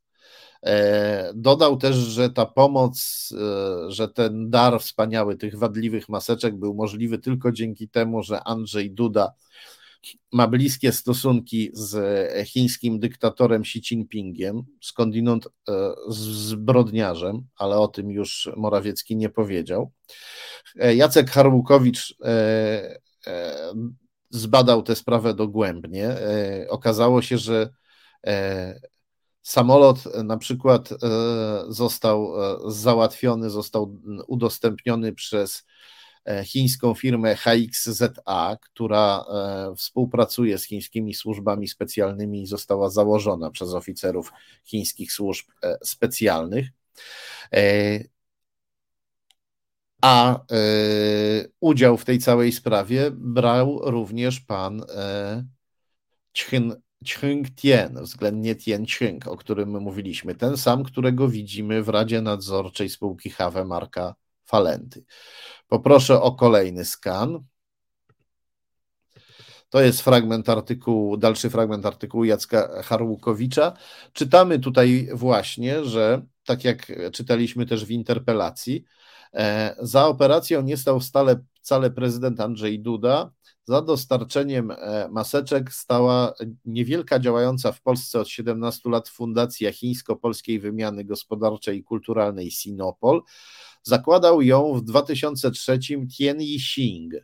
E, 0.62 1.32
dodał 1.34 1.76
też, 1.76 1.96
że 1.96 2.30
ta 2.30 2.46
pomoc, 2.46 3.28
e, 3.32 3.90
że 3.90 4.08
ten 4.08 4.50
dar 4.50 4.80
wspaniały 4.80 5.36
tych 5.36 5.58
wadliwych 5.58 6.08
maseczek 6.08 6.56
był 6.56 6.74
możliwy 6.74 7.18
tylko 7.18 7.52
dzięki 7.52 7.88
temu, 7.88 8.22
że 8.22 8.44
Andrzej 8.44 8.90
Duda 8.90 9.32
ma 10.32 10.46
bliskie 10.48 10.92
stosunki 10.92 11.70
z 11.72 12.46
chińskim 12.48 13.00
dyktatorem 13.00 13.62
Xi 13.62 13.78
Jinpingiem, 13.78 14.62
skądinąd 14.80 15.46
e, 15.46 15.72
zbrodniarzem, 16.08 17.46
ale 17.56 17.78
o 17.78 17.88
tym 17.88 18.10
już 18.10 18.50
Morawiecki 18.56 19.16
nie 19.16 19.28
powiedział. 19.28 19.92
Jacek 20.74 21.30
Harłukowicz 21.30 22.16
zbadał 24.30 24.82
tę 24.82 24.96
sprawę 24.96 25.34
dogłębnie. 25.34 26.16
Okazało 26.68 27.22
się, 27.22 27.38
że 27.38 27.68
samolot 29.48 30.04
na 30.24 30.36
przykład 30.36 30.88
został 31.68 32.32
załatwiony, 32.66 33.50
został 33.50 33.98
udostępniony 34.26 35.12
przez 35.12 35.64
E, 36.26 36.44
chińską 36.44 36.94
firmę 36.94 37.36
HXZA, 37.36 38.56
która 38.60 39.24
e, 39.28 39.74
współpracuje 39.76 40.58
z 40.58 40.64
chińskimi 40.64 41.14
służbami 41.14 41.68
specjalnymi 41.68 42.42
i 42.42 42.46
została 42.46 42.90
założona 42.90 43.50
przez 43.50 43.74
oficerów 43.74 44.32
chińskich 44.64 45.12
służb 45.12 45.46
e, 45.62 45.78
specjalnych. 45.84 46.66
A 50.02 50.40
udział 51.60 51.96
w 51.96 52.04
tej 52.04 52.18
całej 52.18 52.52
sprawie 52.52 53.10
brał 53.10 53.80
również 53.82 54.40
pan 54.40 54.84
Ching 57.04 57.54
Tien, 57.54 57.98
względnie 58.02 58.56
Tien 58.56 58.86
Ching, 58.86 59.26
o 59.26 59.36
którym 59.36 59.80
mówiliśmy. 59.80 60.34
Ten 60.34 60.56
sam, 60.56 60.84
którego 60.84 61.28
widzimy 61.28 61.82
w 61.82 61.88
Radzie 61.88 62.22
Nadzorczej 62.22 62.88
spółki 62.88 63.30
Have 63.30 63.64
Marka 63.64 64.14
Falenty. 64.44 65.04
Poproszę 65.68 66.22
o 66.22 66.32
kolejny 66.32 66.84
skan. 66.84 67.44
To 69.68 69.80
jest 69.80 70.02
fragment 70.02 70.48
artykułu, 70.48 71.16
dalszy 71.16 71.50
fragment 71.50 71.86
artykułu 71.86 72.24
Jacka 72.24 72.82
Harłukowicza. 72.82 73.72
Czytamy 74.12 74.58
tutaj 74.58 75.08
właśnie, 75.12 75.84
że 75.84 76.22
tak 76.44 76.64
jak 76.64 76.92
czytaliśmy 77.12 77.66
też 77.66 77.84
w 77.84 77.90
interpelacji, 77.90 78.84
za 79.78 80.06
operacją 80.06 80.62
nie 80.62 80.76
stał 80.76 81.00
stale, 81.00 81.36
wcale 81.60 81.90
prezydent 81.90 82.40
Andrzej 82.40 82.80
Duda. 82.80 83.30
Za 83.64 83.82
dostarczeniem 83.82 84.70
e, 84.70 85.08
maseczek 85.10 85.72
stała 85.72 86.34
niewielka 86.64 87.18
działająca 87.18 87.72
w 87.72 87.82
Polsce 87.82 88.20
od 88.20 88.28
17 88.28 88.90
lat 88.90 89.08
Fundacja 89.08 89.72
Chińsko-Polskiej 89.72 90.60
Wymiany 90.60 91.04
Gospodarczej 91.04 91.78
i 91.78 91.84
Kulturalnej 91.84 92.50
Sinopol. 92.50 93.22
Zakładał 93.82 94.42
ją 94.42 94.74
w 94.74 94.82
2003 94.82 95.78
Tien 96.16 96.40
Yixing. 96.40 97.14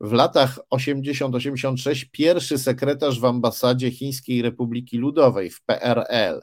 W 0.00 0.12
latach 0.12 0.58
80-86 0.74 2.04
pierwszy 2.12 2.58
sekretarz 2.58 3.20
w 3.20 3.24
ambasadzie 3.24 3.90
Chińskiej 3.90 4.42
Republiki 4.42 4.98
Ludowej 4.98 5.50
w 5.50 5.62
PRL, 5.62 6.42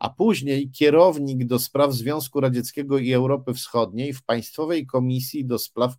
a 0.00 0.10
później 0.10 0.70
kierownik 0.70 1.46
do 1.46 1.58
spraw 1.58 1.92
Związku 1.92 2.40
Radzieckiego 2.40 2.98
i 2.98 3.12
Europy 3.12 3.54
Wschodniej 3.54 4.12
w 4.12 4.22
Państwowej 4.24 4.86
Komisji 4.86 5.44
do 5.44 5.58
Spraw, 5.58 5.94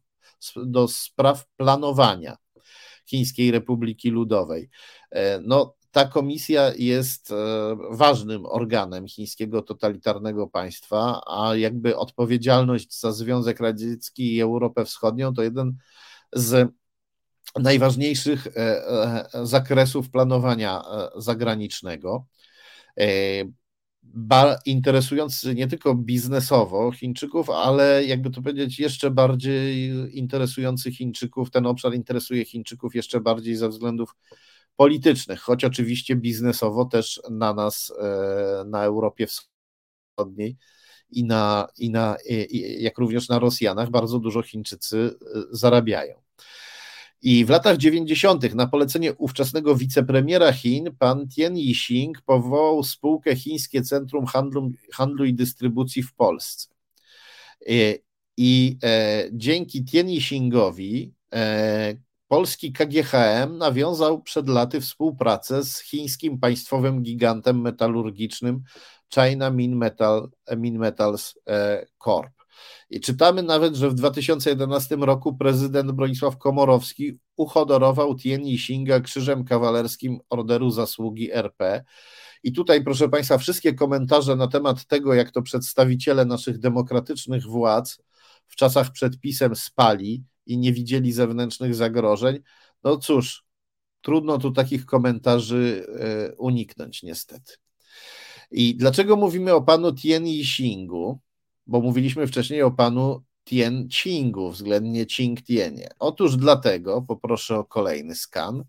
do 0.56 0.88
spraw 0.88 1.46
Planowania 1.58 2.38
Chińskiej 3.06 3.52
Republiki 3.52 4.10
Ludowej. 4.10 4.70
E, 5.12 5.40
no, 5.40 5.76
ta 5.92 6.06
komisja 6.06 6.72
jest 6.78 7.32
e, 7.32 7.36
ważnym 7.92 8.46
organem 8.46 9.08
chińskiego 9.08 9.62
totalitarnego 9.62 10.48
państwa, 10.48 11.22
a 11.28 11.56
jakby 11.56 11.98
odpowiedzialność 11.98 13.00
za 13.00 13.12
Związek 13.12 13.60
Radziecki 13.60 14.36
i 14.36 14.42
Europę 14.42 14.86
Wschodnią 14.86 15.34
to 15.34 15.44
jeden 15.44 15.78
z 16.34 16.70
najważniejszych 17.60 18.48
e, 18.56 19.28
zakresów 19.44 20.10
planowania 20.10 20.84
zagranicznego. 21.16 22.26
Interesujący 24.66 25.56
nie 25.56 25.68
tylko 25.68 25.96
biznesowo 25.96 26.92
Chińczyków, 26.92 27.50
ale 27.50 28.06
jakby 28.06 28.30
to 28.30 28.42
powiedzieć, 28.42 28.80
jeszcze 28.80 29.12
bardziej 29.12 29.90
interesujący 30.18 30.92
Chińczyków. 30.92 31.52
Ten 31.52 31.66
obszar 31.66 31.94
interesuje 31.94 32.46
Chińczyków 32.46 32.96
jeszcze 32.96 33.22
bardziej 33.22 33.56
ze 33.56 33.70
względów 33.70 34.16
politycznych, 34.76 35.40
choć 35.40 35.66
oczywiście 35.66 36.16
biznesowo 36.16 36.86
też 36.86 37.22
na 37.30 37.54
nas, 37.54 37.94
e, 38.00 38.64
na 38.66 38.84
Europie 38.84 39.28
Wschodniej 39.28 40.58
i, 41.10 41.24
na, 41.24 41.68
i 41.78 41.90
na, 41.90 42.18
jak 42.80 42.98
również 42.98 43.30
na 43.30 43.40
Rosjanach 43.40 43.90
bardzo 43.90 44.20
dużo 44.20 44.42
Chińczycy 44.42 45.16
e, 45.22 45.40
zarabiają. 45.52 46.22
I 47.22 47.46
w 47.46 47.50
latach 47.50 47.78
90. 47.78 48.56
na 48.56 48.68
polecenie 48.68 49.14
ówczesnego 49.14 49.76
wicepremiera 49.76 50.54
Chin, 50.54 50.96
pan 51.00 51.28
Tien 51.28 51.58
Yixing 51.58 52.22
powołał 52.22 52.84
spółkę 52.84 53.36
Chińskie 53.36 53.82
Centrum 53.82 54.26
Handlu, 54.26 54.72
Handlu 54.94 55.26
i 55.26 55.34
Dystrybucji 55.34 56.04
w 56.04 56.14
Polsce. 56.14 56.70
I, 57.68 57.82
e, 57.82 57.96
i 58.38 58.78
e, 58.84 59.30
dzięki 59.32 59.86
Tien 59.86 60.10
Yixingowi 60.10 61.14
e, 61.34 61.96
polski 62.28 62.74
KGHM 62.74 63.58
nawiązał 63.58 64.22
przed 64.22 64.50
laty 64.50 64.82
współpracę 64.82 65.64
z 65.64 65.80
chińskim 65.80 66.40
państwowym 66.40 67.04
gigantem 67.04 67.62
metalurgicznym 67.62 68.64
China 69.14 69.50
Min, 69.50 69.76
Metal, 69.76 70.30
Min 70.58 70.78
Metals 70.80 71.34
e, 71.48 71.86
Corp. 72.04 72.41
I 72.92 73.00
czytamy 73.00 73.44
nawet, 73.44 73.76
że 73.76 73.90
w 73.90 73.94
2011 73.94 74.96
roku 74.96 75.36
prezydent 75.36 75.92
Bronisław 75.92 76.38
Komorowski 76.38 77.20
uhodorował 77.36 78.16
Tien 78.16 78.42
Yixinga 78.42 79.00
krzyżem 79.00 79.46
kawalerskim 79.46 80.20
Orderu 80.30 80.70
Zasługi 80.70 81.32
RP. 81.32 81.84
I 82.44 82.52
tutaj, 82.52 82.84
proszę 82.84 83.10
Państwa, 83.10 83.38
wszystkie 83.38 83.74
komentarze 83.74 84.36
na 84.36 84.48
temat 84.48 84.86
tego, 84.86 85.14
jak 85.14 85.32
to 85.32 85.42
przedstawiciele 85.42 86.26
naszych 86.26 86.60
demokratycznych 86.60 87.44
władz 87.44 87.98
w 88.48 88.56
czasach 88.56 88.92
przed 88.92 89.20
pisem 89.20 89.56
spali, 89.56 90.24
i 90.46 90.58
nie 90.58 90.74
widzieli 90.74 91.12
zewnętrznych 91.12 91.76
zagrożeń. 91.76 92.40
No 92.84 92.98
cóż, 92.98 93.44
trudno 94.02 94.38
tu 94.38 94.52
takich 94.52 94.86
komentarzy 94.86 95.86
e, 96.00 96.36
uniknąć, 96.36 97.04
niestety. 97.04 97.54
I 98.52 98.76
dlaczego 98.76 99.16
mówimy 99.16 99.54
o 99.54 99.62
panu 99.62 99.94
Tien 99.94 100.28
Yixingu? 100.28 101.20
Bo 101.68 101.82
mówiliśmy 101.82 102.28
wcześniej 102.28 102.62
o 102.62 102.72
panu 102.72 103.24
Tien 103.44 103.88
Qingu, 103.88 104.52
względnie 104.52 105.06
Qing 105.06 105.42
Tienie. 105.42 105.90
Otóż 106.00 106.38
dlatego, 106.38 107.02
poproszę 107.02 107.58
o 107.58 107.66
kolejny 107.66 108.16
skan. 108.16 108.64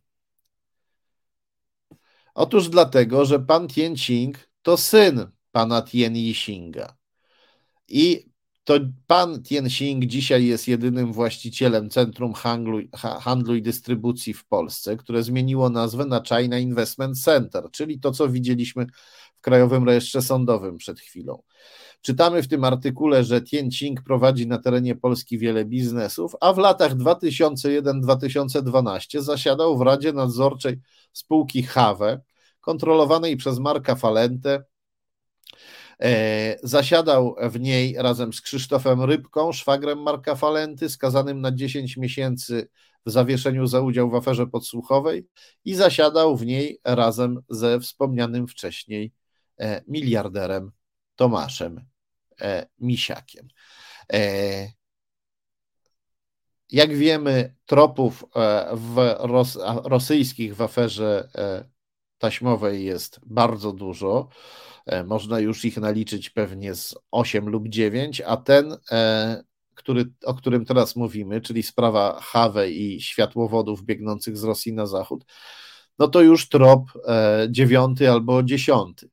Otóż 2.34 2.68
dlatego, 2.68 3.24
że 3.24 3.40
pan 3.40 3.68
Tien 3.68 3.94
Qing 3.94 4.38
to 4.62 4.76
syn 4.76 5.26
pana 5.52 5.82
Tien 5.82 6.16
Yixinga. 6.16 6.96
I 7.88 8.32
to 8.64 8.74
pan 9.06 9.42
Tianxing 9.42 10.04
dzisiaj 10.04 10.46
jest 10.46 10.68
jedynym 10.68 11.12
właścicielem 11.12 11.90
Centrum 11.90 12.32
Handlu, 12.32 12.78
Handlu 13.20 13.54
i 13.54 13.62
Dystrybucji 13.62 14.34
w 14.34 14.44
Polsce, 14.44 14.96
które 14.96 15.22
zmieniło 15.22 15.70
nazwę 15.70 16.04
na 16.04 16.22
China 16.22 16.58
Investment 16.58 17.20
Center, 17.20 17.70
czyli 17.72 18.00
to, 18.00 18.12
co 18.12 18.28
widzieliśmy 18.28 18.86
w 19.34 19.40
Krajowym 19.40 19.84
Rejestrze 19.84 20.22
Sądowym 20.22 20.76
przed 20.76 21.00
chwilą. 21.00 21.42
Czytamy 22.02 22.42
w 22.42 22.48
tym 22.48 22.64
artykule, 22.64 23.24
że 23.24 23.42
Tianxing 23.42 24.02
prowadzi 24.02 24.46
na 24.46 24.58
terenie 24.58 24.96
Polski 24.96 25.38
wiele 25.38 25.64
biznesów, 25.64 26.36
a 26.40 26.52
w 26.52 26.58
latach 26.58 26.96
2001-2012 26.96 29.20
zasiadał 29.20 29.78
w 29.78 29.82
Radzie 29.82 30.12
Nadzorczej 30.12 30.80
spółki 31.12 31.62
Have, 31.62 32.20
kontrolowanej 32.60 33.36
przez 33.36 33.58
Marka 33.58 33.94
Falente, 33.94 34.64
zasiadał 36.62 37.36
w 37.50 37.60
niej 37.60 37.94
razem 37.98 38.32
z 38.32 38.40
Krzysztofem 38.40 39.02
Rybką, 39.02 39.52
szwagrem 39.52 40.02
Marka 40.02 40.34
Falenty, 40.34 40.88
skazanym 40.88 41.40
na 41.40 41.52
10 41.52 41.96
miesięcy 41.96 42.68
w 43.06 43.10
zawieszeniu 43.10 43.66
za 43.66 43.80
udział 43.80 44.10
w 44.10 44.14
aferze 44.14 44.46
podsłuchowej 44.46 45.26
i 45.64 45.74
zasiadał 45.74 46.36
w 46.36 46.46
niej 46.46 46.80
razem 46.84 47.40
ze 47.48 47.80
wspomnianym 47.80 48.48
wcześniej 48.48 49.12
e, 49.60 49.82
miliarderem 49.88 50.72
Tomaszem 51.16 51.91
Misiakiem. 52.78 53.48
Jak 56.70 56.96
wiemy, 56.96 57.54
tropów 57.66 58.24
w 58.72 59.14
rosyjskich 59.84 60.56
w 60.56 60.62
aferze 60.62 61.28
taśmowej 62.22 62.84
jest 62.84 63.20
bardzo 63.26 63.72
dużo. 63.72 64.28
E, 64.86 65.04
można 65.04 65.40
już 65.40 65.64
ich 65.64 65.76
naliczyć 65.76 66.30
pewnie 66.30 66.74
z 66.74 66.94
8 67.10 67.48
lub 67.48 67.68
9, 67.68 68.20
a 68.20 68.36
ten, 68.36 68.76
e, 68.90 69.44
który, 69.74 70.04
o 70.24 70.34
którym 70.34 70.64
teraz 70.64 70.96
mówimy, 70.96 71.40
czyli 71.40 71.62
sprawa 71.62 72.20
Hawe 72.22 72.70
i 72.70 73.00
światłowodów 73.00 73.84
biegnących 73.84 74.36
z 74.36 74.44
Rosji 74.44 74.72
na 74.72 74.86
zachód, 74.86 75.24
no 75.98 76.08
to 76.08 76.20
już 76.20 76.48
trop 76.48 76.82
e, 77.08 77.46
dziewiąty 77.50 78.10
albo 78.10 78.42
dziesiąty. 78.42 79.10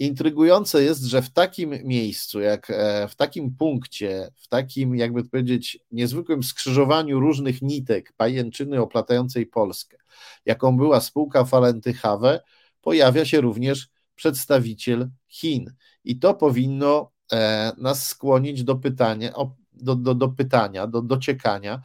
Intrygujące 0.00 0.82
jest, 0.82 1.02
że 1.02 1.22
w 1.22 1.30
takim 1.30 1.70
miejscu, 1.84 2.40
jak 2.40 2.72
w 3.08 3.14
takim 3.16 3.56
punkcie, 3.56 4.30
w 4.36 4.48
takim, 4.48 4.96
jakby 4.96 5.24
powiedzieć, 5.24 5.78
niezwykłym 5.90 6.42
skrzyżowaniu 6.42 7.20
różnych 7.20 7.62
nitek 7.62 8.12
pajęczyny 8.16 8.80
oplatającej 8.80 9.46
Polskę, 9.46 9.96
jaką 10.44 10.76
była 10.76 11.00
spółka 11.00 11.44
Falenty 11.44 11.94
Hawe, 11.94 12.40
pojawia 12.80 13.24
się 13.24 13.40
również 13.40 13.88
przedstawiciel 14.14 15.10
Chin. 15.28 15.74
I 16.04 16.18
to 16.18 16.34
powinno 16.34 17.12
e, 17.32 17.72
nas 17.78 18.06
skłonić 18.06 18.64
do 18.64 18.76
pytania, 18.76 19.32
do, 19.72 19.94
do, 19.96 20.14
do 20.14 20.28
pytania, 20.28 20.86
do 20.86 21.02
dociekania, 21.02 21.80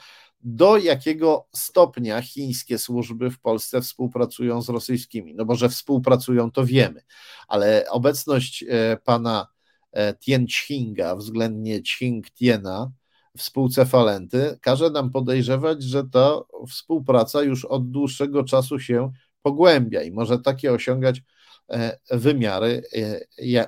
do 0.47 0.77
jakiego 0.77 1.47
stopnia 1.53 2.21
chińskie 2.21 2.77
służby 2.77 3.31
w 3.31 3.39
Polsce 3.39 3.81
współpracują 3.81 4.61
z 4.61 4.69
rosyjskimi. 4.69 5.35
No 5.35 5.45
bo 5.45 5.55
że 5.55 5.69
współpracują, 5.69 6.51
to 6.51 6.65
wiemy, 6.65 7.01
ale 7.47 7.85
obecność 7.89 8.65
e, 8.69 8.97
pana 8.97 9.47
e, 9.91 10.13
Tien 10.13 10.47
Chinga 10.47 11.15
względnie 11.15 11.83
Ching 11.83 12.31
Tiena 12.31 12.91
w 13.37 13.41
spółce 13.41 13.85
Falenty 13.85 14.57
każe 14.61 14.89
nam 14.89 15.11
podejrzewać, 15.11 15.83
że 15.83 16.03
ta 16.03 16.39
współpraca 16.69 17.43
już 17.43 17.65
od 17.65 17.91
dłuższego 17.91 18.43
czasu 18.43 18.79
się 18.79 19.11
pogłębia 19.41 20.03
i 20.03 20.11
może 20.11 20.39
takie 20.39 20.73
osiągać 20.73 21.21
E, 21.69 21.97
wymiary, 22.11 22.83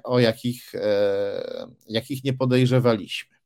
o 0.04 0.20
jakich, 0.20 0.72
jakich 1.88 2.24
nie 2.24 2.34
podejrzewaliśmy. 2.34 3.36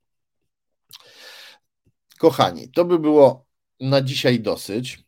Kochani, 2.21 2.69
to 2.69 2.85
by 2.85 2.99
było 2.99 3.45
na 3.79 4.01
dzisiaj 4.01 4.39
dosyć. 4.39 5.03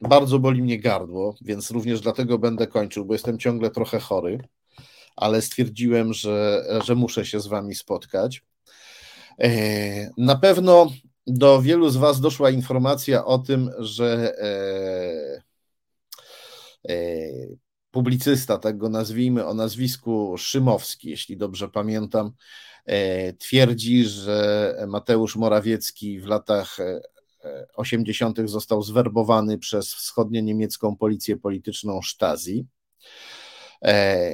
Bardzo 0.00 0.38
boli 0.38 0.62
mnie 0.62 0.80
gardło, 0.80 1.34
więc 1.40 1.70
również 1.70 2.00
dlatego 2.00 2.38
będę 2.38 2.66
kończył, 2.66 3.04
bo 3.04 3.14
jestem 3.14 3.38
ciągle 3.38 3.70
trochę 3.70 4.00
chory, 4.00 4.38
ale 5.16 5.42
stwierdziłem, 5.42 6.12
że, 6.12 6.64
że 6.84 6.94
muszę 6.94 7.26
się 7.26 7.40
z 7.40 7.46
Wami 7.46 7.74
spotkać. 7.74 8.42
Na 10.16 10.36
pewno 10.36 10.90
do 11.26 11.62
wielu 11.62 11.90
z 11.90 11.96
Was 11.96 12.20
doszła 12.20 12.50
informacja 12.50 13.24
o 13.24 13.38
tym, 13.38 13.70
że 13.78 14.34
publicysta, 17.90 18.58
tak 18.58 18.78
go 18.78 18.88
nazwijmy, 18.88 19.46
o 19.46 19.54
nazwisku 19.54 20.34
Szymowski, 20.38 21.10
jeśli 21.10 21.36
dobrze 21.36 21.68
pamiętam, 21.68 22.26
e, 22.26 22.32
twierdzi, 23.38 24.04
że 24.04 24.74
Mateusz 24.88 25.36
Morawiecki 25.36 26.20
w 26.20 26.26
latach 26.26 26.78
80. 27.74 28.38
E, 28.38 28.48
został 28.48 28.82
zwerbowany 28.82 29.58
przez 29.58 29.94
wschodnio-niemiecką 29.94 30.96
policję 30.96 31.36
polityczną 31.36 32.02
Stasi. 32.02 32.66
E, 33.84 34.30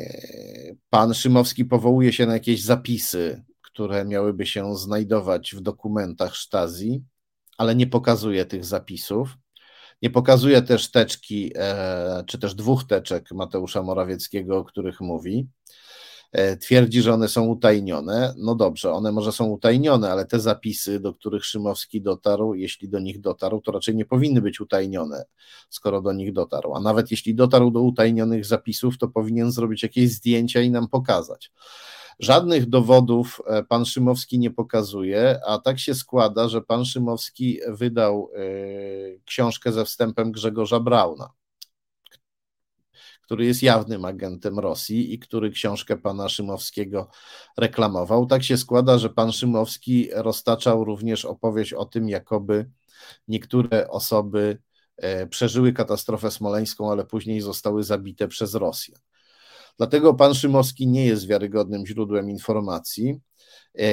pan 0.91 1.15
Szymowski 1.15 1.65
powołuje 1.65 2.13
się 2.13 2.27
na 2.27 2.33
jakieś 2.33 2.63
zapisy, 2.63 3.43
które 3.61 4.05
miałyby 4.05 4.47
się 4.47 4.77
znajdować 4.77 5.55
w 5.55 5.61
dokumentach 5.61 6.37
Stasi, 6.37 7.03
ale 7.59 7.75
nie 7.75 7.87
pokazuje 7.87 8.45
tych 8.45 8.65
zapisów. 8.65 9.29
Nie 10.03 10.11
pokazuje 10.11 10.63
też 10.63 10.91
teczki, 10.91 11.53
e, 11.57 12.25
czy 12.27 12.39
też 12.39 12.55
dwóch 12.55 12.85
teczek 12.85 13.33
Mateusza 13.33 13.83
Morawieckiego, 13.83 14.59
o 14.59 14.65
których 14.65 15.01
mówi. 15.01 15.49
E, 16.35 16.57
twierdzi, 16.57 17.03
że 17.03 17.15
one 17.15 17.29
są 17.29 17.47
utajnione. 17.47 18.35
No 18.37 18.55
dobrze, 18.55 18.93
one 18.93 19.13
może 19.13 19.33
są 19.33 19.47
utajnione, 19.47 20.11
ale 20.13 20.27
te 20.27 20.41
zapisy, 20.41 21.01
do 21.01 21.15
których 21.15 21.45
Szymowski 21.45 22.03
dotarł, 22.03 22.55
jeśli 22.55 22.89
do 22.89 23.01
nich 23.01 23.21
dotarł, 23.21 23.61
to 23.61 23.73
raczej 23.73 23.97
nie 23.97 24.05
powinny 24.05 24.41
być 24.41 24.61
utajnione, 24.61 25.25
skoro 25.71 26.01
do 26.03 26.13
nich 26.13 26.33
dotarł. 26.33 26.75
A 26.75 26.81
nawet 26.81 27.11
jeśli 27.11 27.35
dotarł 27.35 27.71
do 27.71 27.81
utajnionych 27.81 28.45
zapisów, 28.45 28.99
to 28.99 29.09
powinien 29.09 29.53
zrobić 29.53 29.83
jakieś 29.83 30.11
zdjęcia 30.11 30.61
i 30.61 30.71
nam 30.71 30.89
pokazać. 30.89 31.53
Żadnych 32.19 32.69
dowodów 32.69 33.41
e, 33.47 33.63
pan 33.63 33.85
Szymowski 33.85 34.39
nie 34.39 34.51
pokazuje, 34.51 35.41
a 35.47 35.59
tak 35.59 35.79
się 35.79 35.95
składa, 35.95 36.49
że 36.49 36.63
pan 36.63 36.85
Szymowski 36.85 37.61
wydał 37.69 38.31
e, 38.35 38.41
książkę 39.25 39.73
ze 39.73 39.85
wstępem 39.85 40.33
Grzegorza 40.33 40.81
Brauna, 40.81 41.31
który 43.25 43.45
jest 43.45 43.63
jawnym 43.63 44.05
agentem 44.05 44.59
Rosji 44.59 45.15
i 45.15 45.19
który 45.19 45.51
książkę 45.51 45.97
pana 45.97 46.29
Szymowskiego 46.29 47.11
reklamował. 47.57 48.27
Tak 48.27 48.43
się 48.43 48.57
składa, 48.57 48.99
że 48.99 49.11
pan 49.11 49.33
Szymowski 49.33 50.09
roztaczał 50.13 50.85
również 50.85 51.25
opowieść 51.25 51.73
o 51.73 51.85
tym, 51.85 52.09
jakoby 52.09 52.71
niektóre 53.29 53.89
osoby 53.89 54.59
e, 54.97 55.27
przeżyły 55.27 55.73
katastrofę 55.73 56.31
smoleńską, 56.31 56.91
ale 56.91 57.05
później 57.05 57.41
zostały 57.41 57.85
zabite 57.85 58.29
przez 58.29 58.55
Rosjan. 58.55 59.01
Dlatego 59.77 60.15
pan 60.15 60.35
Szymowski 60.35 60.87
nie 60.87 61.07
jest 61.07 61.27
wiarygodnym 61.27 61.87
źródłem 61.87 62.31
informacji. 62.31 63.21
E, 63.79 63.87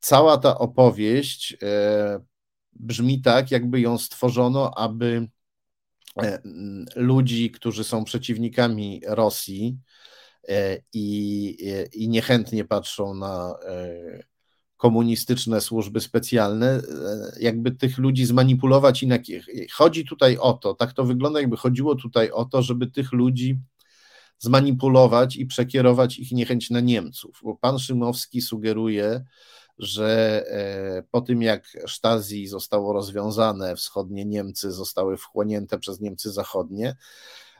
cała 0.00 0.38
ta 0.38 0.58
opowieść 0.58 1.56
e, 1.62 2.20
brzmi 2.72 3.22
tak, 3.22 3.50
jakby 3.50 3.80
ją 3.80 3.98
stworzono, 3.98 4.78
aby 4.78 5.28
ludzi, 6.96 7.50
którzy 7.50 7.84
są 7.84 8.04
przeciwnikami 8.04 9.02
Rosji 9.06 9.78
i, 10.92 11.56
i 11.92 12.08
niechętnie 12.08 12.64
patrzą 12.64 13.14
na 13.14 13.54
komunistyczne 14.76 15.60
służby 15.60 16.00
specjalne, 16.00 16.82
jakby 17.40 17.70
tych 17.70 17.98
ludzi 17.98 18.24
zmanipulować 18.24 19.02
i 19.02 19.08
chodzi 19.72 20.04
tutaj 20.04 20.38
o 20.38 20.52
to, 20.52 20.74
tak 20.74 20.92
to 20.92 21.04
wygląda, 21.04 21.40
jakby 21.40 21.56
chodziło 21.56 21.94
tutaj 21.94 22.30
o 22.30 22.44
to, 22.44 22.62
żeby 22.62 22.86
tych 22.86 23.12
ludzi 23.12 23.58
zmanipulować 24.38 25.36
i 25.36 25.46
przekierować 25.46 26.18
ich 26.18 26.32
niechęć 26.32 26.70
na 26.70 26.80
Niemców, 26.80 27.40
bo 27.42 27.56
pan 27.56 27.78
Szymowski 27.78 28.40
sugeruje, 28.40 29.24
że 29.78 30.44
e, 30.48 31.02
po 31.10 31.20
tym 31.20 31.42
jak 31.42 31.76
Stasi 31.88 32.46
zostało 32.46 32.92
rozwiązane, 32.92 33.76
wschodnie 33.76 34.24
Niemcy 34.24 34.72
zostały 34.72 35.16
wchłonięte 35.16 35.78
przez 35.78 36.00
Niemcy 36.00 36.32
zachodnie, 36.32 36.96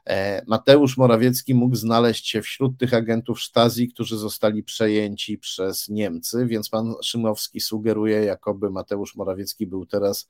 e, 0.06 0.42
Mateusz 0.46 0.96
Morawiecki 0.96 1.54
mógł 1.54 1.76
znaleźć 1.76 2.28
się 2.28 2.42
wśród 2.42 2.78
tych 2.78 2.94
agentów 2.94 3.42
Stasi, 3.42 3.88
którzy 3.88 4.18
zostali 4.18 4.62
przejęci 4.62 5.38
przez 5.38 5.88
Niemcy, 5.88 6.46
więc 6.46 6.68
pan 6.68 6.94
Szymowski 7.02 7.60
sugeruje, 7.60 8.24
jakoby 8.24 8.70
Mateusz 8.70 9.14
Morawiecki 9.16 9.66
był 9.66 9.86
teraz 9.86 10.28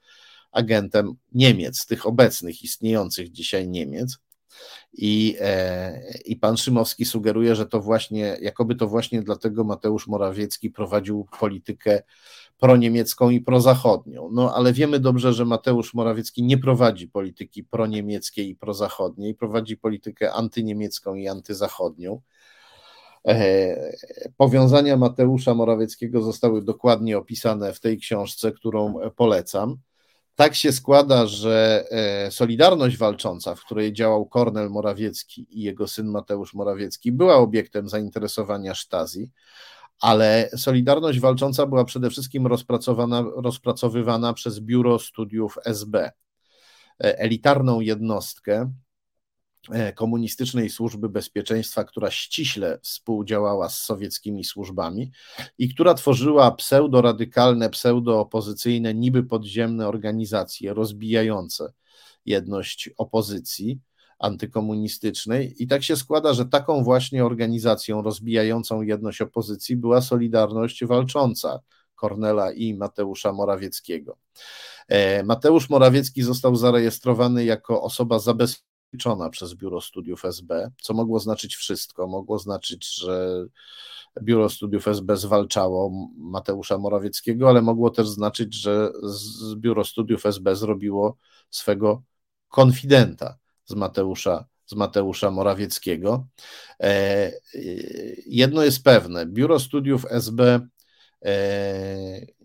agentem 0.52 1.14
Niemiec, 1.32 1.86
tych 1.86 2.06
obecnych, 2.06 2.62
istniejących 2.62 3.32
dzisiaj 3.32 3.68
Niemiec. 3.68 4.18
I, 4.92 5.36
e, 5.40 6.00
I 6.24 6.36
pan 6.36 6.56
Szymowski 6.56 7.04
sugeruje, 7.04 7.54
że 7.56 7.66
to 7.66 7.80
właśnie, 7.80 8.36
jakoby 8.40 8.74
to 8.74 8.86
właśnie 8.86 9.22
dlatego 9.22 9.64
Mateusz 9.64 10.06
Morawiecki 10.06 10.70
prowadził 10.70 11.26
politykę 11.40 12.02
proniemiecką 12.58 13.30
i 13.30 13.40
prozachodnią. 13.40 14.30
No 14.32 14.54
ale 14.54 14.72
wiemy 14.72 15.00
dobrze, 15.00 15.32
że 15.32 15.44
Mateusz 15.44 15.94
Morawiecki 15.94 16.42
nie 16.42 16.58
prowadzi 16.58 17.08
polityki 17.08 17.64
proniemieckiej 17.64 18.48
i 18.48 18.56
prozachodniej, 18.56 19.34
prowadzi 19.34 19.76
politykę 19.76 20.32
antyniemiecką 20.32 21.14
i 21.14 21.28
antyzachodnią. 21.28 22.20
E, 23.28 23.76
powiązania 24.36 24.96
Mateusza 24.96 25.54
Morawieckiego 25.54 26.22
zostały 26.22 26.62
dokładnie 26.62 27.18
opisane 27.18 27.72
w 27.72 27.80
tej 27.80 27.98
książce, 27.98 28.52
którą 28.52 28.94
polecam. 29.16 29.76
Tak 30.34 30.54
się 30.54 30.72
składa, 30.72 31.26
że 31.26 31.84
e, 31.90 32.30
Solidarność 32.30 32.96
Walcząca, 32.96 33.54
w 33.54 33.60
której 33.60 33.92
działał 33.92 34.26
Kornel 34.26 34.70
Morawiecki 34.70 35.46
i 35.50 35.62
jego 35.62 35.88
syn 35.88 36.06
Mateusz 36.06 36.54
Morawiecki, 36.54 37.12
była 37.12 37.36
obiektem 37.36 37.88
zainteresowania 37.88 38.74
Sztazji, 38.74 39.30
ale 40.00 40.50
Solidarność 40.56 41.20
Walcząca 41.20 41.66
była 41.66 41.84
przede 41.84 42.10
wszystkim 42.10 42.46
rozpracowywana 43.36 44.32
przez 44.32 44.60
Biuro 44.60 44.98
Studiów 44.98 45.58
SB, 45.64 46.10
e, 47.04 47.18
elitarną 47.18 47.80
jednostkę, 47.80 48.72
komunistycznej 49.94 50.70
służby 50.70 51.08
bezpieczeństwa, 51.08 51.84
która 51.84 52.10
ściśle 52.10 52.78
współdziałała 52.82 53.68
z 53.68 53.78
sowieckimi 53.78 54.44
służbami 54.44 55.10
i 55.58 55.74
która 55.74 55.94
tworzyła 55.94 56.50
pseudoradykalne, 56.50 57.70
pseudoopozycyjne, 57.70 58.94
niby 58.94 59.22
podziemne 59.22 59.88
organizacje 59.88 60.74
rozbijające 60.74 61.72
jedność 62.26 62.90
opozycji 62.96 63.80
antykomunistycznej. 64.18 65.62
I 65.62 65.66
tak 65.66 65.82
się 65.82 65.96
składa, 65.96 66.34
że 66.34 66.46
taką 66.46 66.84
właśnie 66.84 67.24
organizacją 67.24 68.02
rozbijającą 68.02 68.82
jedność 68.82 69.20
opozycji 69.20 69.76
była 69.76 70.00
Solidarność 70.00 70.84
Walcząca 70.84 71.60
Kornela 71.94 72.52
i 72.52 72.74
Mateusza 72.74 73.32
Morawieckiego. 73.32 74.16
E, 74.88 75.22
Mateusz 75.22 75.70
Morawiecki 75.70 76.22
został 76.22 76.56
zarejestrowany 76.56 77.44
jako 77.44 77.82
osoba 77.82 78.18
zabezpieczona 78.18 78.73
liczona 78.94 79.30
przez 79.30 79.54
Biuro 79.54 79.80
Studiów 79.80 80.24
SB, 80.24 80.70
co 80.82 80.94
mogło 80.94 81.18
znaczyć 81.18 81.56
wszystko. 81.56 82.06
Mogło 82.06 82.38
znaczyć, 82.38 82.94
że 82.94 83.44
Biuro 84.22 84.48
Studiów 84.48 84.88
SB 84.88 85.16
zwalczało 85.16 86.08
Mateusza 86.16 86.78
Morawieckiego, 86.78 87.48
ale 87.48 87.62
mogło 87.62 87.90
też 87.90 88.08
znaczyć, 88.08 88.54
że 88.54 88.92
Biuro 89.56 89.84
Studiów 89.84 90.26
SB 90.26 90.56
zrobiło 90.56 91.16
swego 91.50 92.02
konfidenta 92.48 93.38
z 93.64 93.74
Mateusza, 93.74 94.44
z 94.66 94.74
Mateusza 94.74 95.30
Morawieckiego. 95.30 96.26
E, 96.80 97.32
jedno 98.26 98.62
jest 98.62 98.84
pewne, 98.84 99.26
Biuro 99.26 99.60
Studiów 99.60 100.06
SB 100.10 100.42
E, 100.44 100.60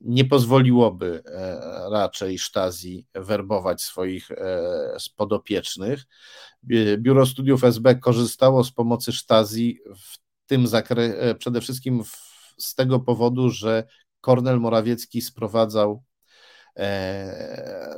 nie 0.01 0.25
pozwoliłoby 0.25 1.23
e, 1.25 1.59
raczej 1.91 2.39
Sztazji 2.39 3.07
werbować 3.13 3.81
swoich 3.81 4.31
e, 4.31 4.97
podopiecznych. 5.15 6.03
Biuro 6.97 7.25
Studiów 7.25 7.63
SB 7.63 7.95
korzystało 7.95 8.63
z 8.63 8.71
pomocy 8.71 9.11
Sztazji 9.11 9.79
w 9.85 10.17
tym 10.45 10.67
zakresie, 10.67 11.35
przede 11.39 11.61
wszystkim 11.61 12.03
z 12.57 12.75
tego 12.75 12.99
powodu, 12.99 13.49
że 13.49 13.83
Kornel 14.21 14.59
Morawiecki 14.59 15.21
sprowadzał 15.21 16.03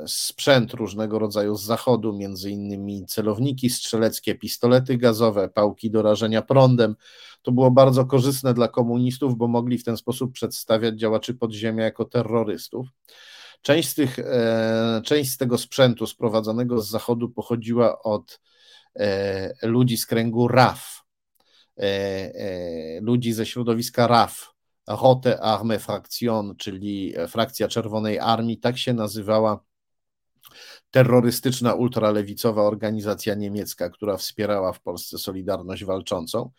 sprzęt 0.06 0.74
różnego 0.74 1.18
rodzaju 1.18 1.56
z 1.56 1.64
zachodu, 1.64 2.12
między 2.12 2.50
innymi 2.50 3.06
celowniki 3.06 3.70
strzeleckie, 3.70 4.34
pistolety 4.34 4.98
gazowe, 4.98 5.48
pałki 5.48 5.90
do 5.90 6.02
rażenia 6.02 6.42
prądem, 6.42 6.96
to 7.42 7.52
było 7.52 7.70
bardzo 7.70 8.04
korzystne 8.04 8.54
dla 8.54 8.68
komunistów, 8.68 9.36
bo 9.36 9.48
mogli 9.48 9.78
w 9.78 9.84
ten 9.84 9.96
sposób 9.96 10.32
przedstawiać 10.32 10.98
działaczy 10.98 11.34
podziemia 11.34 11.84
jako 11.84 12.04
terrorystów. 12.04 12.86
Część 13.62 13.88
z, 13.88 13.94
tych, 13.94 14.18
e, 14.18 15.02
część 15.04 15.30
z 15.30 15.36
tego 15.36 15.58
sprzętu 15.58 16.06
sprowadzonego 16.06 16.80
z 16.80 16.90
zachodu 16.90 17.28
pochodziła 17.28 18.02
od 18.02 18.40
e, 18.96 19.68
ludzi 19.68 19.96
z 19.96 20.06
kręgu 20.06 20.48
RAF, 20.48 21.02
e, 21.76 23.00
ludzi 23.00 23.32
ze 23.32 23.46
środowiska 23.46 24.06
RAF, 24.06 24.54
Rote 24.88 25.40
Armee 25.40 25.78
Fraktion, 25.78 26.56
czyli 26.56 27.14
frakcja 27.28 27.68
Czerwonej 27.68 28.18
Armii, 28.18 28.58
tak 28.58 28.78
się 28.78 28.94
nazywała 28.94 29.64
terrorystyczna, 30.90 31.74
ultralewicowa 31.74 32.62
organizacja 32.62 33.34
niemiecka, 33.34 33.90
która 33.90 34.16
wspierała 34.16 34.72
w 34.72 34.80
Polsce 34.80 35.18
Solidarność 35.18 35.84
Walczącą. 35.84 36.50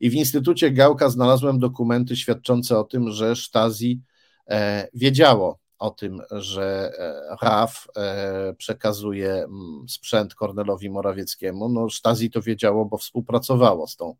I 0.00 0.10
w 0.10 0.14
Instytucie 0.14 0.70
Gałka 0.70 1.10
znalazłem 1.10 1.58
dokumenty 1.58 2.16
świadczące 2.16 2.78
o 2.78 2.84
tym, 2.84 3.10
że 3.10 3.36
Stasi 3.36 4.02
e, 4.50 4.88
wiedziało 4.94 5.58
o 5.78 5.90
tym, 5.90 6.20
że 6.30 6.92
e, 6.98 7.36
RAF 7.42 7.86
e, 7.96 8.54
przekazuje 8.58 9.32
mm, 9.32 9.88
sprzęt 9.88 10.34
Kornelowi 10.34 10.90
Morawieckiemu. 10.90 11.68
No, 11.68 11.90
Stasi 11.90 12.30
to 12.30 12.42
wiedziało, 12.42 12.84
bo 12.84 12.98
współpracowało 12.98 13.86
z 13.86 13.96
tą 13.96 14.16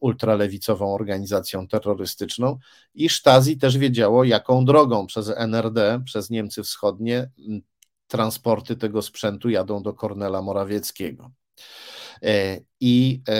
ultralewicową 0.00 0.94
organizacją 0.94 1.68
terrorystyczną 1.68 2.58
i 2.94 3.08
Stasi 3.08 3.58
też 3.58 3.78
wiedziało, 3.78 4.24
jaką 4.24 4.64
drogą 4.64 5.06
przez 5.06 5.32
NRD, 5.36 6.02
przez 6.04 6.30
Niemcy 6.30 6.62
Wschodnie 6.62 7.30
transporty 8.06 8.76
tego 8.76 9.02
sprzętu 9.02 9.50
jadą 9.50 9.82
do 9.82 9.94
Kornela 9.94 10.42
Morawieckiego. 10.42 11.30
E, 12.22 12.60
I 12.80 13.22
e, 13.28 13.34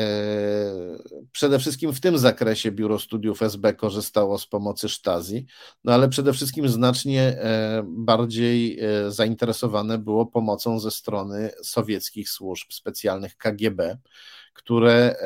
przede 1.32 1.58
wszystkim 1.58 1.92
w 1.92 2.00
tym 2.00 2.18
zakresie 2.18 2.72
Biuro 2.72 2.98
Studiów 2.98 3.42
SB 3.42 3.74
korzystało 3.74 4.38
z 4.38 4.46
pomocy 4.46 4.88
Sztazji, 4.88 5.46
no 5.84 5.92
ale 5.92 6.08
przede 6.08 6.32
wszystkim 6.32 6.68
znacznie 6.68 7.22
e, 7.22 7.82
bardziej 7.86 8.80
zainteresowane 9.08 9.98
było 9.98 10.26
pomocą 10.26 10.80
ze 10.80 10.90
strony 10.90 11.50
sowieckich 11.62 12.30
służb 12.30 12.72
specjalnych 12.72 13.36
KGB, 13.36 13.98
które 14.52 15.16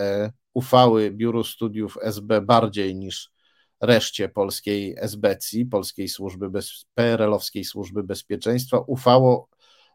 ufały 0.55 1.11
Biuro 1.11 1.45
Studiów 1.45 1.99
SB 2.03 2.41
bardziej 2.41 2.97
niż 2.97 3.35
reszcie 3.81 4.29
polskiej 4.29 4.95
SBC, 4.99 5.65
Polskiej 5.71 6.09
Służby 6.09 6.51
Bez, 6.51 6.85
PRL-owskiej 6.95 7.65
Służby 7.65 8.03
Bezpieczeństwa, 8.03 8.79
ufało 8.79 9.49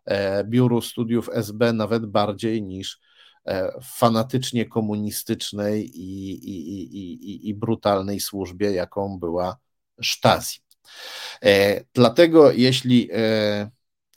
e, 0.06 0.44
Biuru 0.44 0.81
Studiów 0.81 1.30
SB 1.34 1.73
nawet 1.73 2.06
bardziej 2.06 2.64
niż 2.64 2.99
e, 3.48 3.72
fanatycznie 3.84 4.65
komunistycznej 4.65 5.99
i, 5.99 6.31
i, 6.49 6.81
i, 6.98 7.49
i 7.49 7.53
brutalnej 7.53 8.19
służbie, 8.19 8.72
jaką 8.72 9.19
była 9.19 9.57
Stasi. 10.03 10.60
E, 11.45 11.84
dlatego, 11.94 12.52
jeśli 12.52 13.10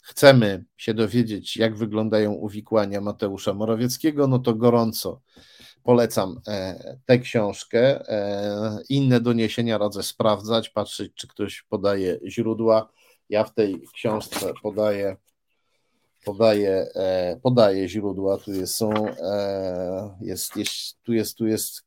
chcemy 0.01 0.65
się 0.77 0.93
dowiedzieć, 0.93 1.57
jak 1.57 1.77
wyglądają 1.77 2.31
uwikłania 2.31 3.01
Mateusza 3.01 3.53
Morawieckiego, 3.53 4.27
no 4.27 4.39
to 4.39 4.55
gorąco 4.55 5.21
Polecam 5.83 6.41
e, 6.47 6.97
tę 7.05 7.19
książkę. 7.19 8.09
E, 8.09 8.79
inne 8.89 9.21
doniesienia 9.21 9.77
radzę 9.77 10.03
sprawdzać, 10.03 10.69
patrzeć, 10.69 11.13
czy 11.15 11.27
ktoś 11.27 11.61
podaje 11.61 12.19
źródła. 12.27 12.89
Ja 13.29 13.43
w 13.43 13.53
tej 13.53 13.81
książce 13.93 14.53
podaję, 14.61 15.17
podaję, 16.25 16.87
e, 16.95 17.39
podaję 17.43 17.89
źródła. 17.89 18.37
Tu 18.37 18.53
jest, 18.53 18.75
są, 18.75 18.93
jest, 20.21 20.55
jest, 20.55 21.01
tu, 21.03 21.13
jest, 21.13 21.37
tu 21.37 21.47
jest 21.47 21.81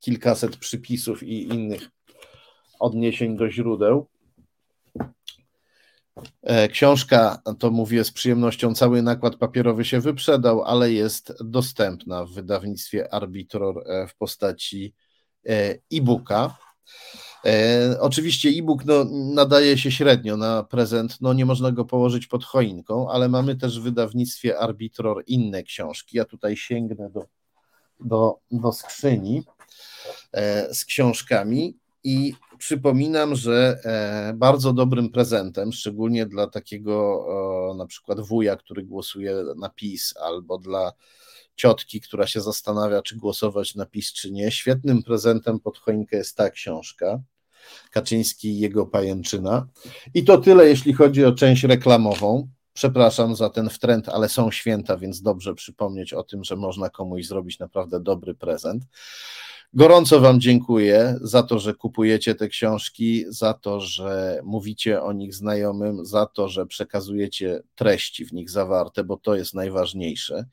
kilkaset 0.00 0.56
przypisów 0.56 1.22
i 1.22 1.48
innych 1.48 1.88
odniesień 2.80 3.36
do 3.36 3.50
źródeł. 3.50 4.06
E, 6.42 6.68
książka, 6.68 7.42
to 7.58 7.70
mówię 7.70 8.04
z 8.04 8.10
przyjemnością, 8.10 8.74
cały 8.74 9.02
nakład 9.02 9.36
papierowy 9.36 9.84
się 9.84 10.00
wyprzedał, 10.00 10.62
ale 10.62 10.92
jest 10.92 11.32
dostępna 11.44 12.24
w 12.24 12.30
wydawnictwie 12.30 13.14
Arbitror 13.14 13.82
e, 13.86 14.06
w 14.06 14.14
postaci 14.14 14.94
e, 15.48 15.78
e-booka. 15.92 16.56
Oczywiście 18.00 18.48
e-book 18.48 18.84
no, 18.84 19.04
nadaje 19.34 19.78
się 19.78 19.90
średnio 19.90 20.36
na 20.36 20.62
prezent, 20.62 21.20
no 21.20 21.32
nie 21.32 21.46
można 21.46 21.72
go 21.72 21.84
położyć 21.84 22.26
pod 22.26 22.44
choinką, 22.44 23.10
ale 23.10 23.28
mamy 23.28 23.56
też 23.56 23.80
w 23.80 23.82
wydawnictwie 23.82 24.58
Arbitror 24.58 25.22
inne 25.26 25.62
książki. 25.62 26.16
Ja 26.16 26.24
tutaj 26.24 26.56
sięgnę 26.56 27.10
do, 27.10 27.26
do, 28.00 28.38
do 28.50 28.72
skrzyni 28.72 29.42
z 30.72 30.84
książkami 30.84 31.76
i 32.04 32.34
przypominam, 32.60 33.34
że 33.34 33.78
e, 33.84 34.32
bardzo 34.36 34.72
dobrym 34.72 35.10
prezentem, 35.10 35.72
szczególnie 35.72 36.26
dla 36.26 36.46
takiego 36.46 37.26
na 37.78 37.86
przykład 37.86 38.20
wuja, 38.20 38.56
który 38.56 38.82
głosuje 38.82 39.36
na 39.56 39.68
PiS, 39.68 40.14
albo 40.16 40.58
dla 40.58 40.92
ciotki, 41.56 42.00
która 42.00 42.26
się 42.26 42.40
zastanawia, 42.40 43.02
czy 43.02 43.16
głosować 43.16 43.74
na 43.74 43.86
PiS, 43.86 44.12
czy 44.12 44.30
nie, 44.30 44.50
świetnym 44.50 45.02
prezentem 45.02 45.60
pod 45.60 45.78
choinkę 45.78 46.16
jest 46.16 46.36
ta 46.36 46.50
książka. 46.50 47.20
Kaczyński 47.90 48.48
i 48.48 48.58
jego 48.58 48.86
pajęczyna. 48.86 49.66
I 50.14 50.24
to 50.24 50.38
tyle, 50.38 50.68
jeśli 50.68 50.92
chodzi 50.92 51.24
o 51.24 51.32
część 51.32 51.64
reklamową. 51.64 52.48
Przepraszam 52.72 53.36
za 53.36 53.50
ten 53.50 53.70
wtręt, 53.70 54.08
ale 54.08 54.28
są 54.28 54.50
święta, 54.50 54.96
więc 54.96 55.22
dobrze 55.22 55.54
przypomnieć 55.54 56.12
o 56.12 56.22
tym, 56.22 56.44
że 56.44 56.56
można 56.56 56.90
komuś 56.90 57.26
zrobić 57.26 57.58
naprawdę 57.58 58.00
dobry 58.00 58.34
prezent. 58.34 58.84
Gorąco 59.74 60.20
Wam 60.20 60.40
dziękuję 60.40 61.18
za 61.20 61.42
to, 61.42 61.58
że 61.58 61.74
kupujecie 61.74 62.34
te 62.34 62.48
książki, 62.48 63.24
za 63.28 63.54
to, 63.54 63.80
że 63.80 64.40
mówicie 64.44 65.02
o 65.02 65.12
nich 65.12 65.34
znajomym, 65.34 66.06
za 66.06 66.26
to, 66.26 66.48
że 66.48 66.66
przekazujecie 66.66 67.62
treści 67.74 68.24
w 68.24 68.32
nich 68.32 68.50
zawarte, 68.50 69.04
bo 69.04 69.16
to 69.16 69.34
jest 69.34 69.54
najważniejsze. 69.54 70.44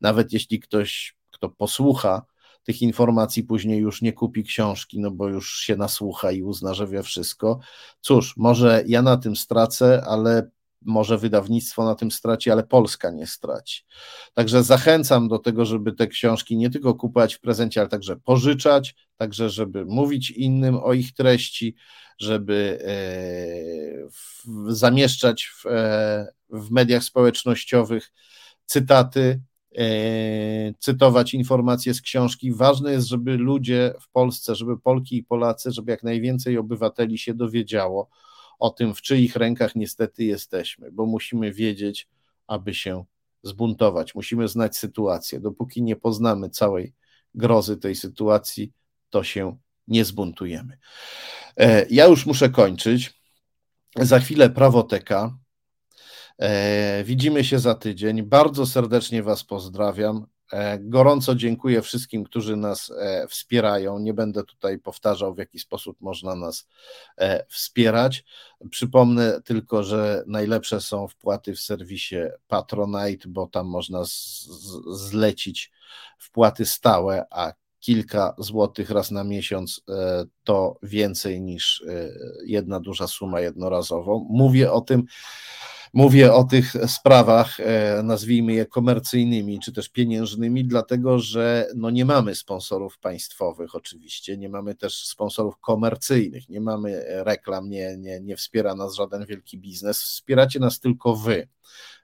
Nawet 0.00 0.32
jeśli 0.32 0.60
ktoś, 0.60 1.16
kto 1.30 1.48
posłucha 1.48 2.22
tych 2.64 2.82
informacji, 2.82 3.44
później 3.44 3.80
już 3.80 4.02
nie 4.02 4.12
kupi 4.12 4.44
książki, 4.44 5.00
no 5.00 5.10
bo 5.10 5.28
już 5.28 5.60
się 5.60 5.76
nasłucha 5.76 6.32
i 6.32 6.42
uzna, 6.42 6.74
że 6.74 6.86
wie 6.86 7.02
wszystko. 7.02 7.58
Cóż, 8.00 8.36
może 8.36 8.84
ja 8.86 9.02
na 9.02 9.16
tym 9.16 9.36
stracę, 9.36 10.02
ale 10.06 10.50
może 10.84 11.18
wydawnictwo 11.18 11.84
na 11.84 11.94
tym 11.94 12.10
straci, 12.10 12.50
ale 12.50 12.62
Polska 12.62 13.10
nie 13.10 13.26
straci. 13.26 13.82
Także 14.34 14.62
zachęcam 14.62 15.28
do 15.28 15.38
tego, 15.38 15.64
żeby 15.64 15.92
te 15.92 16.06
książki 16.06 16.56
nie 16.56 16.70
tylko 16.70 16.94
kupować 16.94 17.34
w 17.34 17.40
prezencie, 17.40 17.80
ale 17.80 17.90
także 17.90 18.16
pożyczać, 18.16 18.94
także 19.16 19.50
żeby 19.50 19.84
mówić 19.84 20.30
innym 20.30 20.76
o 20.76 20.92
ich 20.92 21.14
treści, 21.14 21.74
żeby 22.18 22.78
e, 22.86 24.72
zamieszczać 24.72 25.44
w, 25.44 25.66
e, 25.66 26.32
w 26.50 26.70
mediach 26.70 27.04
społecznościowych 27.04 28.12
cytaty, 28.64 29.40
e, 29.78 29.84
cytować 30.78 31.34
informacje 31.34 31.94
z 31.94 32.00
książki. 32.00 32.52
Ważne 32.52 32.92
jest, 32.92 33.08
żeby 33.08 33.36
ludzie 33.36 33.94
w 34.00 34.10
Polsce, 34.10 34.54
żeby 34.54 34.78
Polki 34.78 35.16
i 35.16 35.24
Polacy, 35.24 35.72
żeby 35.72 35.90
jak 35.90 36.02
najwięcej 36.02 36.58
obywateli 36.58 37.18
się 37.18 37.34
dowiedziało, 37.34 38.08
o 38.62 38.70
tym, 38.70 38.94
w 38.94 39.02
czyich 39.02 39.36
rękach 39.36 39.76
niestety 39.76 40.24
jesteśmy, 40.24 40.92
bo 40.92 41.06
musimy 41.06 41.52
wiedzieć, 41.52 42.08
aby 42.46 42.74
się 42.74 43.04
zbuntować. 43.42 44.14
Musimy 44.14 44.48
znać 44.48 44.76
sytuację. 44.76 45.40
Dopóki 45.40 45.82
nie 45.82 45.96
poznamy 45.96 46.50
całej 46.50 46.92
grozy 47.34 47.76
tej 47.76 47.94
sytuacji, 47.94 48.72
to 49.10 49.24
się 49.24 49.56
nie 49.88 50.04
zbuntujemy. 50.04 50.78
E, 51.56 51.86
ja 51.90 52.06
już 52.06 52.26
muszę 52.26 52.48
kończyć. 52.48 53.22
Za 53.96 54.20
chwilę 54.20 54.50
prawoteka. 54.50 55.38
E, 56.38 57.04
widzimy 57.04 57.44
się 57.44 57.58
za 57.58 57.74
tydzień. 57.74 58.22
Bardzo 58.22 58.66
serdecznie 58.66 59.22
Was 59.22 59.44
pozdrawiam. 59.44 60.26
E, 60.52 60.78
gorąco 60.78 61.34
dziękuję 61.34 61.82
wszystkim, 61.82 62.24
którzy 62.24 62.56
nas 62.56 62.92
e, 62.98 63.26
wspierają. 63.28 63.98
Nie 63.98 64.14
będę 64.14 64.44
tutaj 64.44 64.78
powtarzał, 64.78 65.34
w 65.34 65.38
jaki 65.38 65.58
sposób 65.58 66.00
można 66.00 66.34
nas 66.34 66.66
e, 67.18 67.44
wspierać. 67.48 68.24
Przypomnę 68.70 69.42
tylko, 69.44 69.82
że 69.82 70.24
najlepsze 70.26 70.80
są 70.80 71.08
wpłaty 71.08 71.54
w 71.54 71.60
serwisie 71.60 72.16
Patronite, 72.48 73.28
bo 73.28 73.46
tam 73.46 73.66
można 73.66 74.02
zlecić 74.92 75.70
wpłaty 76.18 76.66
stałe, 76.66 77.24
a 77.30 77.52
kilka 77.80 78.34
złotych 78.38 78.90
raz 78.90 79.10
na 79.10 79.24
miesiąc 79.24 79.80
to 80.44 80.78
więcej 80.82 81.40
niż 81.40 81.84
jedna 82.46 82.80
duża 82.80 83.06
suma 83.06 83.40
jednorazowo. 83.40 84.26
Mówię 84.28 84.72
o 84.72 84.80
tym 84.80 85.04
Mówię 85.92 86.32
o 86.32 86.44
tych 86.44 86.72
sprawach, 86.86 87.60
e, 87.60 88.02
nazwijmy 88.02 88.52
je 88.52 88.66
komercyjnymi 88.66 89.60
czy 89.60 89.72
też 89.72 89.88
pieniężnymi, 89.88 90.64
dlatego 90.64 91.18
że 91.18 91.68
no 91.74 91.90
nie 91.90 92.04
mamy 92.04 92.34
sponsorów 92.34 92.98
państwowych, 92.98 93.74
oczywiście, 93.74 94.36
nie 94.36 94.48
mamy 94.48 94.74
też 94.74 95.06
sponsorów 95.06 95.58
komercyjnych, 95.58 96.48
nie 96.48 96.60
mamy 96.60 97.04
reklam, 97.06 97.68
nie, 97.68 97.96
nie, 97.98 98.20
nie 98.20 98.36
wspiera 98.36 98.74
nas 98.74 98.94
żaden 98.94 99.26
wielki 99.26 99.58
biznes, 99.58 100.02
wspieracie 100.02 100.60
nas 100.60 100.80
tylko 100.80 101.16
wy. 101.16 101.48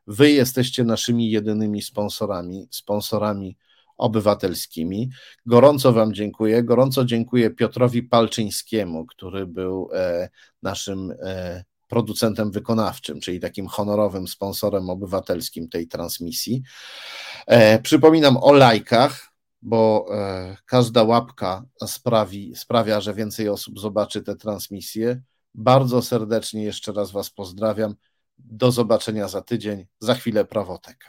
Wy 0.07 0.31
jesteście 0.31 0.85
naszymi 0.85 1.31
jedynymi 1.31 1.83
sponsorami, 1.83 2.69
sponsorami 2.71 3.57
obywatelskimi. 3.97 5.11
Gorąco 5.47 5.93
Wam 5.93 6.15
dziękuję. 6.15 6.63
Gorąco 6.63 7.05
dziękuję 7.05 7.51
Piotrowi 7.51 8.03
Palczyńskiemu, 8.03 9.07
który 9.07 9.47
był 9.47 9.89
e, 9.93 10.29
naszym 10.63 11.15
e, 11.23 11.65
producentem 11.89 12.51
wykonawczym, 12.51 13.21
czyli 13.21 13.41
takim 13.41 13.67
honorowym 13.67 14.29
sponsorem 14.29 14.91
obywatelskim 14.91 15.69
tej 15.69 15.89
transmisji. 15.89 16.63
E, 17.47 17.79
przypominam 17.79 18.37
o 18.37 18.53
lajkach, 18.53 19.29
bo 19.63 20.07
e, 20.11 20.57
każda 20.67 21.03
łapka 21.03 21.65
sprawi, 21.87 22.57
sprawia, 22.57 23.01
że 23.01 23.15
więcej 23.15 23.49
osób 23.49 23.81
zobaczy 23.81 24.23
tę 24.23 24.37
transmisję. 24.37 25.23
Bardzo 25.55 26.03
serdecznie 26.03 26.65
jeszcze 26.65 26.93
raz 26.93 27.11
Was 27.11 27.31
pozdrawiam. 27.31 27.95
Do 28.39 28.73
zobaczenia 28.73 29.29
za 29.29 29.43
tydzień. 29.43 29.87
Za 30.01 30.15
chwilę 30.15 30.45
prawoteka. 30.45 31.07